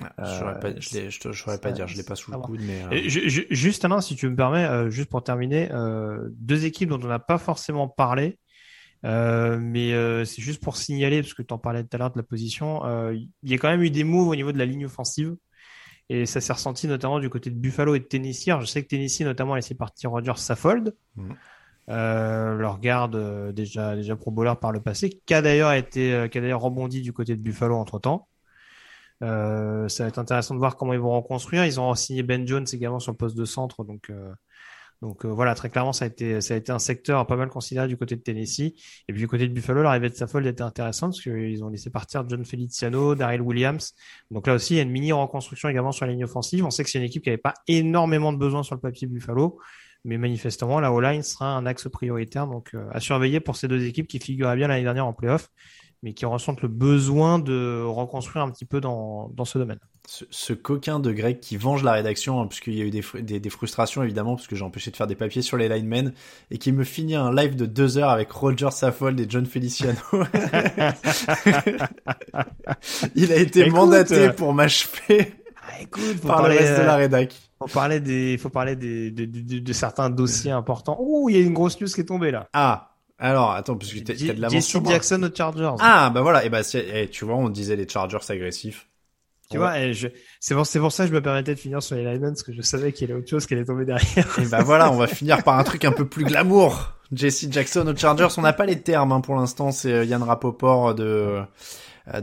je 0.00 0.24
saurais 0.24 0.60
pas, 0.60 0.78
je, 0.78 1.10
je, 1.10 1.32
saurais 1.32 1.58
pas 1.58 1.72
dire, 1.72 1.88
je 1.88 1.96
l'ai 1.96 2.04
pas 2.04 2.14
sous 2.14 2.30
le 2.30 2.38
coude, 2.38 2.60
mais. 2.62 2.82
Euh... 2.84 3.08
juste 3.50 3.84
un 3.84 4.00
si 4.00 4.16
tu 4.16 4.28
me 4.28 4.36
permets, 4.36 4.64
euh, 4.64 4.90
juste 4.90 5.10
pour 5.10 5.22
terminer, 5.22 5.70
euh, 5.72 6.28
deux 6.32 6.64
équipes 6.64 6.90
dont 6.90 7.00
on 7.02 7.08
n'a 7.08 7.18
pas 7.18 7.38
forcément 7.38 7.88
parlé, 7.88 8.38
euh, 9.04 9.58
mais 9.60 9.92
euh, 9.92 10.24
c'est 10.24 10.42
juste 10.42 10.62
pour 10.62 10.76
signaler, 10.76 11.20
parce 11.20 11.34
que 11.34 11.42
tu 11.42 11.52
en 11.52 11.58
parlais 11.58 11.82
tout 11.82 11.90
à 11.92 11.98
l'heure 11.98 12.12
de 12.12 12.18
la 12.18 12.22
position, 12.22 12.82
il 13.12 13.50
y 13.50 13.54
a 13.54 13.58
quand 13.58 13.68
même 13.68 13.82
eu 13.82 13.90
des 13.90 14.04
moves 14.04 14.28
au 14.28 14.36
niveau 14.36 14.52
de 14.52 14.58
la 14.58 14.66
ligne 14.66 14.86
offensive. 14.86 15.36
Et 16.10 16.24
ça 16.24 16.40
s'est 16.40 16.54
ressenti 16.54 16.86
notamment 16.88 17.20
du 17.20 17.28
côté 17.28 17.50
de 17.50 17.54
Buffalo 17.54 17.94
et 17.94 18.00
de 18.00 18.04
Tennessee. 18.04 18.48
Alors, 18.48 18.62
je 18.62 18.66
sais 18.66 18.82
que 18.82 18.88
Tennessee 18.88 19.20
notamment 19.20 19.52
a 19.52 19.56
laissé 19.56 19.74
partir 19.74 20.10
Roger 20.10 20.32
Saffold. 20.36 20.94
Mmh. 21.16 21.32
Euh, 21.90 22.54
leur 22.54 22.80
garde 22.80 23.16
euh, 23.16 23.50
déjà 23.50 23.96
déjà 23.96 24.14
pro 24.14 24.30
bowler 24.30 24.52
par 24.60 24.72
le 24.72 24.80
passé, 24.80 25.22
qui 25.24 25.32
a 25.32 25.40
d'ailleurs 25.40 25.72
été 25.72 26.12
euh, 26.12 26.28
qui 26.28 26.36
a 26.36 26.40
d'ailleurs 26.42 26.60
rebondi 26.60 27.00
du 27.00 27.14
côté 27.14 27.34
de 27.34 27.40
Buffalo 27.40 27.76
entre 27.76 27.98
temps. 27.98 28.28
Euh, 29.22 29.88
ça 29.88 30.04
va 30.04 30.08
être 30.08 30.18
intéressant 30.18 30.54
de 30.54 30.60
voir 30.60 30.76
comment 30.76 30.92
ils 30.92 31.00
vont 31.00 31.16
reconstruire. 31.16 31.64
Ils 31.64 31.80
ont 31.80 31.94
signé 31.94 32.22
Ben 32.22 32.46
Jones 32.46 32.66
également 32.72 33.00
sur 33.00 33.12
le 33.12 33.16
poste 33.16 33.36
de 33.36 33.44
centre, 33.44 33.84
donc 33.84 34.12
donc 35.00 35.24
voilà 35.24 35.54
très 35.54 35.70
clairement 35.70 35.92
ça 35.92 36.06
a 36.06 36.08
été 36.08 36.40
ça 36.40 36.54
a 36.54 36.56
été 36.56 36.72
un 36.72 36.80
secteur 36.80 37.24
pas 37.26 37.36
mal 37.36 37.48
considéré 37.50 37.86
du 37.86 37.96
côté 37.96 38.16
de 38.16 38.20
Tennessee 38.20 38.74
et 39.08 39.12
puis 39.12 39.20
du 39.20 39.28
côté 39.28 39.46
de 39.46 39.54
Buffalo 39.54 39.82
l'arrivée 39.82 40.10
de 40.10 40.14
Saffold 40.14 40.44
était 40.44 40.62
intéressante 40.62 41.12
parce 41.12 41.22
qu'ils 41.22 41.62
ont 41.62 41.68
laissé 41.68 41.88
partir 41.88 42.28
John 42.28 42.44
Feliciano, 42.44 43.14
Daryl 43.14 43.40
Williams. 43.40 43.94
Donc 44.32 44.48
là 44.48 44.54
aussi 44.54 44.74
il 44.74 44.76
y 44.78 44.80
a 44.80 44.82
une 44.82 44.90
mini 44.90 45.12
reconstruction 45.12 45.68
également 45.68 45.92
sur 45.92 46.04
la 46.04 46.12
ligne 46.12 46.24
offensive. 46.24 46.66
On 46.66 46.70
sait 46.70 46.82
que 46.82 46.90
c'est 46.90 46.98
une 46.98 47.04
équipe 47.04 47.22
qui 47.22 47.28
avait 47.30 47.38
pas 47.38 47.54
énormément 47.68 48.32
de 48.32 48.38
besoins 48.38 48.64
sur 48.64 48.74
le 48.74 48.80
papier 48.80 49.06
Buffalo 49.06 49.60
mais 50.04 50.18
manifestement, 50.18 50.80
la 50.80 50.92
O-line 50.92 51.22
sera 51.22 51.56
un 51.56 51.66
axe 51.66 51.88
prioritaire. 51.88 52.46
Donc, 52.46 52.70
euh, 52.74 52.88
à 52.92 53.00
surveiller 53.00 53.40
pour 53.40 53.56
ces 53.56 53.68
deux 53.68 53.84
équipes 53.84 54.08
qui 54.08 54.18
figuraient 54.18 54.56
bien 54.56 54.68
l'année 54.68 54.84
dernière 54.84 55.06
en 55.06 55.12
playoff, 55.12 55.50
mais 56.02 56.14
qui 56.14 56.24
ressentent 56.24 56.62
le 56.62 56.68
besoin 56.68 57.38
de 57.38 57.82
reconstruire 57.84 58.44
un 58.44 58.50
petit 58.50 58.64
peu 58.64 58.80
dans, 58.80 59.28
dans 59.34 59.44
ce 59.44 59.58
domaine. 59.58 59.80
Ce, 60.06 60.54
coquin 60.54 61.00
de 61.00 61.12
Greg 61.12 61.40
qui 61.40 61.58
venge 61.58 61.82
la 61.82 61.92
rédaction, 61.92 62.40
hein, 62.40 62.46
puisqu'il 62.46 62.74
y 62.74 62.80
a 62.80 62.84
eu 62.84 62.90
des, 62.90 63.02
des, 63.20 63.40
des, 63.40 63.50
frustrations 63.50 64.02
évidemment, 64.02 64.36
parce 64.36 64.46
que 64.46 64.56
j'ai 64.56 64.64
empêché 64.64 64.90
de 64.90 64.96
faire 64.96 65.06
des 65.06 65.16
papiers 65.16 65.42
sur 65.42 65.58
les 65.58 65.68
linemen, 65.68 66.14
et 66.50 66.56
qui 66.56 66.72
me 66.72 66.84
finit 66.84 67.16
un 67.16 67.34
live 67.34 67.56
de 67.56 67.66
deux 67.66 67.98
heures 67.98 68.08
avec 68.08 68.30
Roger 68.30 68.70
Saffold 68.70 69.20
et 69.20 69.26
John 69.28 69.44
Feliciano. 69.44 69.98
Il 73.14 73.32
a 73.32 73.36
été 73.36 73.68
mandaté 73.68 74.30
pour 74.30 74.54
m'achever 74.54 75.34
ah, 75.70 75.82
écoute, 75.82 76.20
par 76.20 76.48
le 76.48 76.56
reste 76.56 76.78
de 76.78 76.84
la 76.84 76.96
rédac. 76.96 77.47
Faut 77.58 77.66
parler 77.66 78.00
des, 78.00 78.38
faut 78.38 78.50
parler 78.50 78.76
des, 78.76 79.10
de, 79.10 79.24
de, 79.24 79.58
de, 79.58 79.72
certains 79.72 80.10
dossiers 80.10 80.52
importants. 80.52 80.96
Ouh, 81.00 81.28
il 81.28 81.36
y 81.36 81.38
a 81.38 81.42
une 81.42 81.54
grosse 81.54 81.80
news 81.80 81.88
qui 81.88 82.00
est 82.00 82.04
tombée 82.04 82.30
là. 82.30 82.48
Ah, 82.52 82.94
alors 83.18 83.50
attends, 83.50 83.76
parce 83.76 83.92
que 83.92 83.98
t'as 83.98 84.14
de 84.14 84.40
la 84.40 84.48
Jesse 84.48 84.76
Jackson 84.84 85.22
aux 85.24 85.34
Chargers. 85.34 85.74
Ah, 85.80 86.10
bah 86.10 86.22
voilà, 86.22 86.44
et 86.44 86.50
bah 86.50 86.60
et 86.74 87.08
tu 87.08 87.24
vois, 87.24 87.34
on 87.34 87.48
disait 87.48 87.74
les 87.74 87.88
Chargers 87.88 88.18
agressifs. 88.28 88.86
Tu 89.50 89.56
vois, 89.56 89.72
c'est 90.40 90.54
pour, 90.54 90.66
c'est 90.66 90.78
pour 90.78 90.92
ça 90.92 91.04
que 91.04 91.08
je 91.08 91.14
me 91.14 91.22
permettais 91.22 91.54
de 91.54 91.58
finir 91.58 91.82
sur 91.82 91.96
les 91.96 92.04
Lions, 92.04 92.20
parce 92.20 92.42
que 92.42 92.52
je 92.52 92.60
savais 92.60 92.92
qu'il 92.92 93.08
y 93.08 93.10
avait 93.10 93.18
autre 93.18 93.30
chose 93.30 93.46
qui 93.46 93.54
allait 93.54 93.64
tomber 93.64 93.86
derrière. 93.86 94.38
Et 94.38 94.46
bah 94.46 94.62
voilà, 94.62 94.92
on 94.92 94.96
va 94.96 95.06
finir 95.06 95.42
par 95.42 95.58
un 95.58 95.64
truc 95.64 95.86
un 95.86 95.92
peu 95.92 96.06
plus 96.06 96.24
glamour. 96.24 96.92
Jesse 97.12 97.50
Jackson 97.50 97.86
aux 97.86 97.96
Chargers, 97.96 98.28
on 98.36 98.42
n'a 98.42 98.52
pas 98.52 98.66
les 98.66 98.82
termes 98.82 99.10
hein, 99.10 99.22
pour 99.22 99.36
l'instant, 99.36 99.72
c'est 99.72 100.06
Yann 100.06 100.22
Rapoport 100.22 100.94
de 100.94 101.04
euh, 101.04 101.42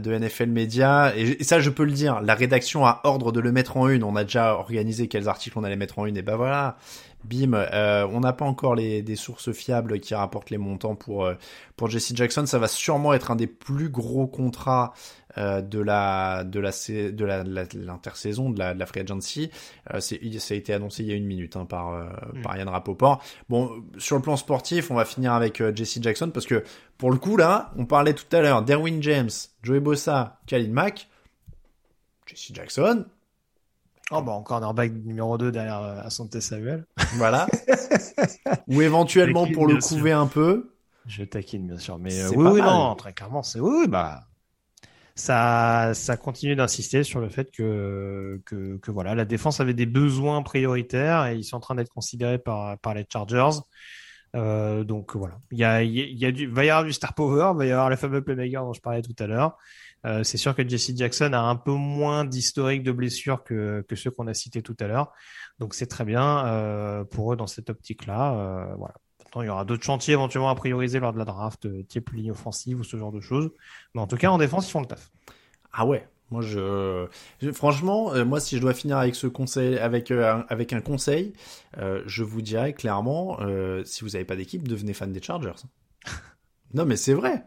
de 0.00 0.18
NFL 0.18 0.46
Media. 0.46 1.12
Et, 1.16 1.42
ça, 1.44 1.60
je 1.60 1.70
peux 1.70 1.84
le 1.84 1.92
dire, 1.92 2.20
la 2.20 2.34
rédaction 2.34 2.86
a 2.86 3.00
ordre 3.04 3.32
de 3.32 3.40
le 3.40 3.52
mettre 3.52 3.76
en 3.76 3.88
une. 3.88 4.04
On 4.04 4.16
a 4.16 4.24
déjà 4.24 4.54
organisé 4.54 5.08
quels 5.08 5.28
articles 5.28 5.58
on 5.58 5.64
allait 5.64 5.76
mettre 5.76 5.98
en 5.98 6.06
une. 6.06 6.16
Et 6.16 6.22
ben 6.22 6.36
voilà, 6.36 6.76
bim. 7.24 7.54
Euh, 7.54 8.06
on 8.10 8.20
n'a 8.20 8.32
pas 8.32 8.44
encore 8.44 8.74
les, 8.74 9.02
des 9.02 9.16
sources 9.16 9.52
fiables 9.52 10.00
qui 10.00 10.14
rapportent 10.14 10.50
les 10.50 10.58
montants 10.58 10.94
pour 10.94 11.24
euh, 11.24 11.34
pour 11.76 11.88
Jesse 11.88 12.14
Jackson. 12.14 12.46
Ça 12.46 12.58
va 12.58 12.68
sûrement 12.68 13.12
être 13.14 13.30
un 13.30 13.36
des 13.36 13.46
plus 13.46 13.88
gros 13.88 14.26
contrats 14.26 14.92
euh, 15.38 15.60
de 15.60 15.80
la 15.80 16.44
de 16.44 16.60
la 16.60 16.70
de 16.70 17.24
la 17.26 17.44
l'intersaison 17.74 18.48
de 18.48 18.58
la, 18.58 18.72
de 18.72 18.78
la 18.78 18.86
free 18.86 19.00
agency. 19.00 19.50
Euh, 19.92 20.00
c'est 20.00 20.18
ça 20.38 20.54
a 20.54 20.56
été 20.56 20.72
annoncé 20.72 21.02
il 21.02 21.10
y 21.10 21.12
a 21.12 21.14
une 21.14 21.26
minute 21.26 21.56
hein, 21.56 21.66
par 21.66 21.92
euh, 21.92 22.06
mm. 22.32 22.42
par 22.42 22.56
Yann 22.56 22.68
Rapoport. 22.68 23.22
Bon, 23.50 23.84
sur 23.98 24.16
le 24.16 24.22
plan 24.22 24.36
sportif, 24.36 24.90
on 24.90 24.94
va 24.94 25.04
finir 25.04 25.34
avec 25.34 25.62
Jesse 25.74 26.00
Jackson 26.00 26.30
parce 26.32 26.46
que 26.46 26.64
pour 26.96 27.10
le 27.10 27.18
coup 27.18 27.36
là, 27.36 27.70
on 27.76 27.84
parlait 27.84 28.14
tout 28.14 28.24
à 28.34 28.40
l'heure 28.40 28.62
Derwin 28.62 29.02
James, 29.02 29.28
Joey 29.62 29.80
Bossa, 29.80 30.40
Khalid 30.46 30.72
Mack, 30.72 31.08
Jesse 32.26 32.52
Jackson. 32.54 33.04
Oh 34.10 34.22
bah 34.22 34.32
encore 34.32 34.64
un 34.64 34.72
back 34.72 34.92
numéro 35.04 35.36
2 35.36 35.52
derrière 35.52 35.82
Asante 36.02 36.40
Samuel. 36.40 36.86
Voilà. 37.16 37.46
Ou 38.68 38.80
éventuellement 38.80 39.46
pour 39.52 39.66
le 39.66 39.76
couver 39.76 40.12
un 40.12 40.28
peu. 40.28 40.70
Je 41.06 41.24
taquine 41.24 41.66
bien 41.66 41.78
sûr, 41.78 41.98
mais 41.98 42.26
oui, 42.28 42.46
oui 42.52 42.60
non, 42.62 42.94
très 42.94 43.12
clairement 43.12 43.42
c'est 43.42 43.60
oui, 43.60 43.86
bah 43.86 44.24
ça, 45.16 45.92
ça 45.94 46.16
continue 46.16 46.54
d'insister 46.54 47.02
sur 47.02 47.20
le 47.20 47.28
fait 47.28 47.50
que, 47.50 48.40
que, 48.44 48.76
que, 48.76 48.90
voilà, 48.90 49.14
la 49.14 49.24
défense 49.24 49.60
avait 49.60 49.74
des 49.74 49.86
besoins 49.86 50.42
prioritaires 50.42 51.26
et 51.26 51.36
ils 51.36 51.44
sont 51.44 51.56
en 51.56 51.60
train 51.60 51.74
d'être 51.74 51.88
considérés 51.88 52.38
par, 52.38 52.78
par 52.78 52.94
les 52.94 53.06
Chargers. 53.10 53.58
Euh, 54.34 54.84
donc 54.84 55.16
voilà, 55.16 55.38
il 55.50 55.58
y 55.58 55.64
a, 55.64 55.82
il 55.82 56.18
y 56.18 56.26
a 56.26 56.32
du, 56.32 56.46
va 56.46 56.64
y 56.66 56.70
avoir 56.70 56.84
du 56.84 56.92
star 56.92 57.14
power, 57.14 57.52
va 57.56 57.64
y 57.64 57.70
avoir 57.72 57.88
le 57.88 57.96
fameux 57.96 58.22
playmaker 58.22 58.62
dont 58.62 58.74
je 58.74 58.82
parlais 58.82 59.00
tout 59.00 59.16
à 59.18 59.26
l'heure. 59.26 59.56
Euh, 60.04 60.22
c'est 60.22 60.36
sûr 60.36 60.54
que 60.54 60.68
Jesse 60.68 60.94
Jackson 60.94 61.32
a 61.32 61.40
un 61.40 61.56
peu 61.56 61.72
moins 61.72 62.24
d'historique 62.26 62.82
de 62.82 62.92
blessures 62.92 63.42
que, 63.42 63.84
que 63.88 63.96
ceux 63.96 64.10
qu'on 64.10 64.26
a 64.26 64.34
cités 64.34 64.62
tout 64.62 64.76
à 64.80 64.86
l'heure. 64.86 65.12
Donc 65.58 65.74
c'est 65.74 65.86
très 65.86 66.04
bien 66.04 66.46
euh, 66.46 67.04
pour 67.04 67.32
eux 67.32 67.36
dans 67.36 67.46
cette 67.46 67.70
optique-là. 67.70 68.34
Euh, 68.34 68.76
il 69.42 69.46
y 69.46 69.48
aura 69.48 69.64
d'autres 69.64 69.84
chantiers 69.84 70.14
éventuellement 70.14 70.50
à 70.50 70.54
prioriser 70.54 71.00
lors 71.00 71.12
de 71.12 71.18
la 71.18 71.24
draft, 71.24 71.66
euh, 71.66 71.82
type 71.82 72.10
ligne 72.10 72.30
offensive 72.30 72.80
ou 72.80 72.84
ce 72.84 72.96
genre 72.96 73.12
de 73.12 73.20
choses. 73.20 73.50
Mais 73.94 74.00
en 74.00 74.06
tout 74.06 74.16
cas, 74.16 74.30
en 74.30 74.38
défense, 74.38 74.68
ils 74.68 74.72
font 74.72 74.80
le 74.80 74.86
taf. 74.86 75.10
Ah 75.72 75.86
ouais. 75.86 76.06
Moi, 76.30 76.42
je, 76.42 77.06
franchement, 77.52 78.12
euh, 78.12 78.24
moi, 78.24 78.40
si 78.40 78.56
je 78.56 78.60
dois 78.60 78.74
finir 78.74 78.98
avec 78.98 79.14
ce 79.14 79.28
conseil, 79.28 79.78
avec 79.78 80.10
euh, 80.10 80.42
avec 80.48 80.72
un 80.72 80.80
conseil, 80.80 81.34
je 81.76 82.24
vous 82.24 82.42
dirais 82.42 82.72
clairement, 82.72 83.38
si 83.84 84.02
vous 84.02 84.10
n'avez 84.10 84.24
pas 84.24 84.34
d'équipe, 84.34 84.66
devenez 84.66 84.92
fan 84.92 85.12
des 85.12 85.22
Chargers. 85.22 85.62
non, 86.74 86.84
mais 86.84 86.96
c'est 86.96 87.14
vrai. 87.14 87.44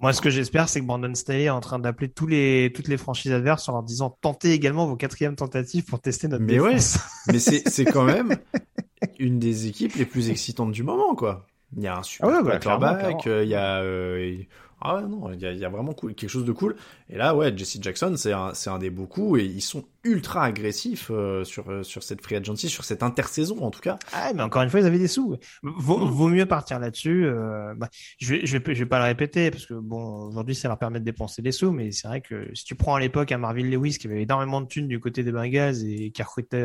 Moi, 0.00 0.14
ce 0.14 0.22
que 0.22 0.30
j'espère, 0.30 0.68
c'est 0.68 0.80
que 0.80 0.86
Brandon 0.86 1.14
Staley 1.14 1.44
est 1.44 1.50
en 1.50 1.60
train 1.60 1.78
d'appeler 1.78 2.08
tous 2.08 2.26
les, 2.26 2.72
toutes 2.74 2.88
les 2.88 2.96
franchises 2.96 3.32
adverses 3.32 3.68
en 3.68 3.72
leur 3.72 3.82
disant 3.82 4.16
tentez 4.22 4.52
également 4.52 4.86
vos 4.86 4.96
quatrièmes 4.96 5.36
tentatives 5.36 5.84
pour 5.84 6.00
tester 6.00 6.26
notre 6.26 6.42
mais 6.42 6.54
défense. 6.54 6.96
Ouais, 7.26 7.32
mais 7.34 7.38
c'est, 7.38 7.84
quand 7.84 8.04
même 8.04 8.36
une 9.18 9.38
des 9.38 9.66
équipes 9.66 9.94
les 9.96 10.06
plus 10.06 10.30
excitantes 10.30 10.72
du 10.72 10.82
moment, 10.82 11.14
quoi. 11.14 11.46
Il 11.76 11.82
y 11.82 11.86
a 11.86 11.98
un 11.98 12.02
super 12.02 12.30
ah 12.30 12.42
ouais, 12.42 12.50
quarterback, 12.50 13.26
euh, 13.26 13.44
il 13.44 13.50
y 13.50 13.54
a, 13.54 13.80
euh, 13.80 14.36
ah 14.82 14.96
ouais, 14.96 15.02
non, 15.02 15.30
il 15.32 15.40
y 15.40 15.46
a, 15.46 15.52
y 15.52 15.64
a, 15.64 15.68
vraiment 15.68 15.92
quelque 15.92 16.28
chose 16.28 16.44
de 16.44 16.52
cool. 16.52 16.74
Et 17.10 17.16
là, 17.16 17.34
ouais, 17.34 17.56
Jesse 17.56 17.78
Jackson, 17.80 18.14
c'est 18.16 18.32
un, 18.32 18.52
un 18.66 18.78
des 18.78 18.88
beaux 18.88 19.06
coups 19.06 19.40
et 19.40 19.44
ils 19.44 19.60
sont 19.60 19.84
ultra 20.04 20.44
agressifs 20.44 21.10
euh, 21.10 21.44
sur, 21.44 21.70
euh, 21.70 21.82
sur 21.82 22.02
cette 22.02 22.22
free 22.22 22.36
agency, 22.36 22.70
sur 22.70 22.84
cette 22.84 23.02
intersaison 23.02 23.62
en 23.62 23.70
tout 23.70 23.80
cas. 23.80 23.98
Ah, 24.12 24.32
mais 24.34 24.42
encore 24.42 24.62
une 24.62 24.70
fois, 24.70 24.80
ils 24.80 24.86
avaient 24.86 24.98
des 24.98 25.08
sous. 25.08 25.36
Vaut, 25.62 26.28
mieux 26.28 26.46
partir 26.46 26.78
là-dessus. 26.78 27.26
Euh, 27.26 27.74
bah, 27.76 27.90
je, 28.18 28.34
vais, 28.34 28.46
je, 28.46 28.56
vais, 28.56 28.86
pas 28.86 28.98
le 28.98 29.04
répéter 29.04 29.50
parce 29.50 29.66
que 29.66 29.74
bon, 29.74 30.28
aujourd'hui, 30.28 30.54
ça 30.54 30.68
leur 30.68 30.78
permet 30.78 31.00
de 31.00 31.04
dépenser 31.04 31.42
des 31.42 31.52
sous, 31.52 31.72
mais 31.72 31.92
c'est 31.92 32.08
vrai 32.08 32.22
que 32.22 32.48
si 32.54 32.64
tu 32.64 32.74
prends 32.74 32.94
à 32.94 33.00
l'époque 33.00 33.32
un 33.32 33.38
Marvin 33.38 33.64
Lewis 33.64 33.98
qui 33.98 34.06
avait 34.06 34.22
énormément 34.22 34.62
de 34.62 34.66
thunes 34.66 34.88
du 34.88 34.98
côté 34.98 35.22
des 35.22 35.32
Bengals 35.32 35.84
et 35.84 36.10
qui 36.10 36.22
recrutait 36.22 36.64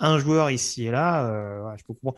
un 0.00 0.18
joueur 0.18 0.50
ici 0.50 0.86
et 0.86 0.90
là, 0.90 1.26
euh, 1.26 1.76
je 1.76 1.84
peux 1.84 1.94
comprendre. 1.94 2.16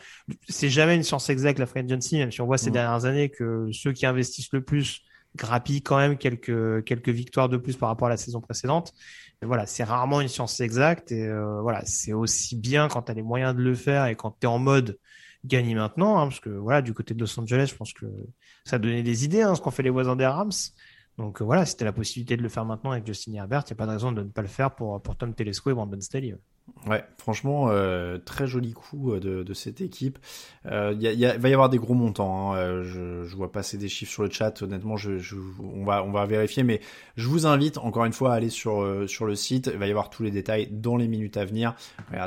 C'est 0.49 0.71
jamais 0.71 0.97
une 0.97 1.03
science 1.03 1.29
exacte 1.29 1.59
la 1.59 1.67
free 1.67 1.81
agency, 1.81 2.19
même 2.19 2.33
si 2.33 2.41
on 2.41 2.47
voit 2.47 2.59
ces 2.59 2.71
mm. 2.71 2.75
dernières 2.75 3.05
années 3.05 3.29
que 3.29 3.69
ceux 3.73 3.93
qui 3.93 4.07
investissent 4.07 4.53
le 4.53 4.63
plus 4.63 5.03
grappillent 5.37 5.83
quand 5.83 5.99
même 5.99 6.17
quelques 6.17 6.85
quelques 6.85 7.11
victoires 7.11 7.49
de 7.49 7.59
plus 7.59 7.77
par 7.77 7.91
rapport 7.91 8.07
à 8.07 8.11
la 8.11 8.17
saison 8.17 8.41
précédente. 8.41 8.93
Mais 9.41 9.47
voilà, 9.47 9.67
c'est 9.67 9.85
rarement 9.85 10.21
une 10.21 10.29
science 10.29 10.61
exacte 10.61 11.13
et 11.13 11.27
euh, 11.27 11.61
voilà, 11.61 11.83
c'est 11.85 12.13
aussi 12.15 12.57
bien 12.57 12.89
quand 12.89 13.03
tu 13.03 13.13
as 13.13 13.15
les 13.15 13.23
moyens 13.23 13.55
de 13.55 13.63
le 13.63 13.75
faire 13.75 14.07
et 14.07 14.17
quand 14.17 14.37
tu 14.41 14.47
es 14.47 14.47
en 14.47 14.59
mode 14.59 14.99
gagner 15.45 15.75
maintenant, 15.75 16.19
hein, 16.19 16.29
parce 16.29 16.41
que 16.41 16.51
voilà, 16.51 16.83
du 16.83 16.93
côté 16.95 17.15
de 17.15 17.21
Los 17.21 17.39
Angeles, 17.39 17.69
je 17.71 17.77
pense 17.77 17.93
que 17.93 18.07
ça 18.65 18.77
a 18.77 18.79
donné 18.79 19.03
des 19.03 19.25
idées, 19.25 19.43
hein, 19.43 19.55
ce 19.55 19.61
qu'ont 19.61 19.71
fait 19.71 19.83
les 19.83 19.91
voisins 19.91 20.17
des 20.17 20.27
Rams. 20.27 20.51
Donc 21.19 21.41
euh, 21.41 21.45
voilà, 21.45 21.67
c'était 21.67 21.85
la 21.85 21.93
possibilité 21.93 22.37
de 22.37 22.43
le 22.43 22.49
faire 22.49 22.65
maintenant 22.65 22.91
avec 22.91 23.07
Justin 23.07 23.35
Herbert, 23.35 23.65
il 23.67 23.73
n'y 23.73 23.73
a 23.75 23.77
pas 23.77 23.87
de 23.87 23.93
raison 23.93 24.13
de 24.13 24.23
ne 24.23 24.29
pas 24.29 24.43
le 24.43 24.49
faire 24.49 24.75
pour, 24.75 25.01
pour 25.03 25.17
Tom 25.17 25.35
Telesco 25.35 25.71
et 25.71 25.75
Brandon 25.75 26.01
Staley. 26.01 26.33
Ouais, 26.33 26.41
franchement, 27.19 27.67
euh, 27.71 28.19
très 28.19 28.47
joli 28.47 28.73
coup 28.73 29.13
euh, 29.13 29.45
de, 29.45 29.55
cette 29.55 29.81
équipe. 29.81 30.19
Euh, 30.67 30.95
y 30.99 31.27
a, 31.27 31.37
va 31.37 31.49
y 31.49 31.53
avoir 31.53 31.69
des 31.69 31.79
gros 31.79 31.95
montants. 31.95 32.53
Hein. 32.53 32.59
Euh, 32.59 33.25
je, 33.25 33.35
vois 33.35 33.51
passer 33.51 33.79
des 33.79 33.89
chiffres 33.89 34.13
sur 34.13 34.23
le 34.23 34.31
chat. 34.31 34.63
Honnêtement, 34.63 34.97
on 35.59 35.85
va 35.85 36.27
vérifier, 36.27 36.63
mais 36.63 36.81
je 37.17 37.29
vous 37.29 37.47
invite 37.47 37.79
encore 37.79 38.05
une 38.05 38.13
fois 38.13 38.33
à 38.33 38.37
aller 38.37 38.51
sur 38.51 38.83
euh, 38.83 39.07
le 39.21 39.35
site. 39.35 39.71
Il 39.73 39.79
va 39.79 39.87
y 39.87 39.91
avoir 39.91 40.11
tous 40.11 40.23
les 40.23 40.31
détails 40.31 40.69
dans 40.71 40.97
les 40.97 41.09
minutes 41.09 41.37
à 41.37 41.45
venir. 41.45 41.75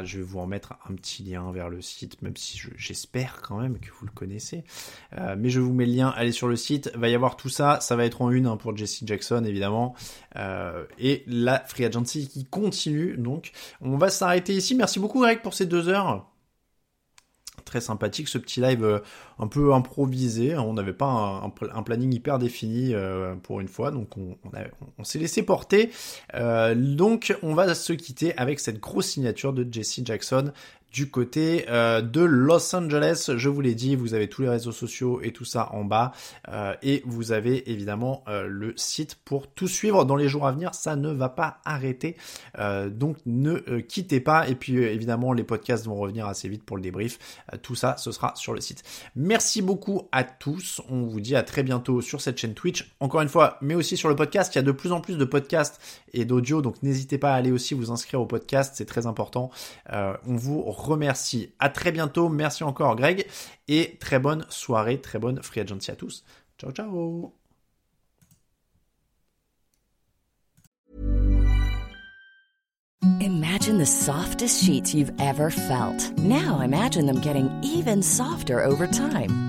Je 0.04 0.18
vais 0.18 0.24
vous 0.24 0.40
en 0.40 0.48
mettre 0.48 0.74
un 0.90 0.94
petit 0.96 1.24
lien 1.24 1.52
vers 1.52 1.70
le 1.70 1.82
site, 1.82 2.22
même 2.22 2.36
si 2.36 2.62
j'espère 2.76 3.42
quand 3.42 3.60
même 3.60 3.80
que 3.80 3.90
vous 4.00 4.06
le 4.06 4.12
connaissez. 4.12 4.64
mais 5.38 5.50
je 5.50 5.60
vous 5.60 5.74
mets 5.74 5.86
le 5.86 5.94
lien. 5.94 6.10
Allez 6.10 6.32
sur 6.32 6.48
le 6.48 6.56
site. 6.56 6.92
Il 6.94 7.00
va 7.00 7.10
y 7.10 7.16
avoir 7.16 7.38
tout 7.38 7.50
ça. 7.50 7.80
Ça 7.82 7.96
va 7.96 8.06
être 8.06 8.22
en 8.22 8.32
une 8.32 8.48
hein, 8.48 8.58
pour 8.58 8.76
Jesse 8.76 9.04
Jackson 9.06 9.44
évidemment. 9.46 9.96
et 11.00 11.24
la 11.28 11.60
free 11.66 11.86
agency 11.86 12.28
qui 12.28 12.46
continue. 12.46 13.18
Donc, 13.18 13.52
on 13.82 13.98
va 13.98 14.10
s'arrêter 14.10 14.29
ici. 14.38 14.76
Merci 14.76 15.00
beaucoup 15.00 15.22
Greg 15.22 15.42
pour 15.42 15.54
ces 15.54 15.66
deux 15.66 15.90
heures. 15.90 16.26
très 17.66 17.82
sympathique 17.82 18.28
ce 18.28 18.38
petit 18.38 18.62
live 18.62 19.02
un 19.38 19.48
peu 19.48 19.74
improvisé. 19.74 20.58
On 20.58 20.74
n'avait 20.74 20.94
pas 20.94 21.44
un, 21.74 21.84
planning 21.84 22.14
hyper 22.14 22.40
défini 22.40 22.94
pour 23.44 23.60
une 23.60 23.68
fois, 23.68 23.92
donc 23.92 24.18
on, 24.18 24.38
on 24.98 25.04
s'est 25.04 25.20
laissé 25.20 25.44
porter. 25.44 25.92
donc 26.34 27.38
on 27.44 27.54
va 27.54 27.74
se 27.76 27.94
quitter 27.94 28.36
avec 28.38 28.60
cette 28.60 28.80
grosse 28.80 29.08
signature 29.08 29.54
de 29.54 29.68
Jesse 29.72 30.02
Jackson 30.04 30.52
du 30.92 31.10
côté 31.10 31.66
euh, 31.70 32.02
de 32.02 32.22
Los 32.22 32.76
Angeles. 32.76 33.32
Je 33.36 33.50
vous 33.50 33.62
l'ai 33.62 33.76
dit, 33.76 33.96
vous 33.96 34.14
avez 34.14 34.28
tous 34.28 34.42
les 34.42 34.50
réseaux 34.50 34.72
sociaux 34.72 35.22
et 35.22 35.32
tout 35.32 35.46
ça 35.46 35.70
en 35.74 35.84
bas. 35.84 36.12
Euh, 36.48 36.74
et 36.82 37.04
vous 37.06 37.32
avez 37.32 37.72
évidemment 37.72 38.24
euh, 38.28 38.48
le 38.48 38.74
site 38.76 39.16
pour 39.24 39.48
tout 39.48 39.68
suivre 39.68 40.06
dans 40.06 40.16
les 40.16 40.28
jours 40.28 40.48
à 40.48 40.52
venir. 40.52 40.74
Ça 40.74 40.96
ne 40.96 41.12
va 41.12 41.30
pas 41.30 41.58
arrêter. 41.66 42.18
donc 42.90 43.18
ne 43.26 43.80
quittez 43.80 44.20
pas. 44.20 44.48
Et 44.48 44.56
puis 44.56 44.78
évidemment, 44.78 45.34
les 45.34 45.44
podcasts 45.44 45.86
vont 45.86 45.96
revenir 45.96 46.28
assez 46.28 46.50
vite 46.50 46.64
pour 46.64 46.78
le 46.78 46.84
débrief. 46.84 47.20
tout 47.62 47.76
ça, 47.76 47.96
ce 47.98 48.12
sera 48.12 48.34
sur 48.36 48.54
le 48.54 48.62
site. 48.62 48.84
Merci 49.16 49.62
beaucoup 49.62 50.08
à 50.12 50.24
tous. 50.24 50.82
On 50.90 51.04
vous 51.04 51.20
dit 51.22 51.36
à 51.36 51.44
très 51.44 51.64
bientôt 51.64 52.02
sur 52.02 52.22
cette 52.22 52.38
chaîne 52.38 52.54
Twitch. 52.54 52.96
Encore 53.00 53.22
une 53.22 53.30
fois, 53.30 53.58
mais 53.62 53.76
aussi 53.76 53.98
sur 53.98 54.10
le 54.10 54.16
podcast. 54.16 54.54
Il 54.56 54.58
y 54.58 54.60
a 54.60 54.64
de 54.64 54.72
plus 54.72 54.92
en 54.92 55.02
plus 55.02 55.18
de 55.18 55.26
podcasts 55.26 55.80
et 56.14 56.26
d'audio. 56.26 56.62
Donc 56.62 56.82
n'hésitez 56.84 57.18
pas 57.18 57.34
à 57.34 57.36
aller 57.36 57.52
aussi 57.52 57.74
vous 57.74 57.92
inscrire 57.92 58.22
au 58.22 58.26
podcast. 58.26 58.74
C'est 58.76 58.86
très 58.86 59.06
important. 59.06 59.52
on 59.92 60.36
vous 60.36 60.62
remercie. 60.80 61.54
À 61.60 61.70
très 61.70 61.92
bientôt. 61.92 62.30
Merci 62.30 62.64
encore 62.64 62.96
Greg. 62.96 63.28
Et 63.68 63.98
très 64.00 64.20
bonne 64.20 64.46
soirée, 64.50 65.00
très 65.00 65.20
bonne 65.20 65.42
free 65.44 65.62
agency 65.62 65.92
à 65.92 65.96
tous. 65.96 66.24
Ciao, 66.58 66.72
ciao. 66.72 67.34
Imagine 73.22 73.78
the 73.78 73.86
softest 73.86 74.64
sheets 74.64 74.94
you've 74.94 75.12
ever 75.20 75.50
felt. 75.50 76.18
Now 76.18 76.60
imagine 76.62 77.06
them 77.06 77.22
getting 77.22 77.50
even 77.64 78.02
softer 78.02 78.64
over 78.64 78.88
time. 78.88 79.49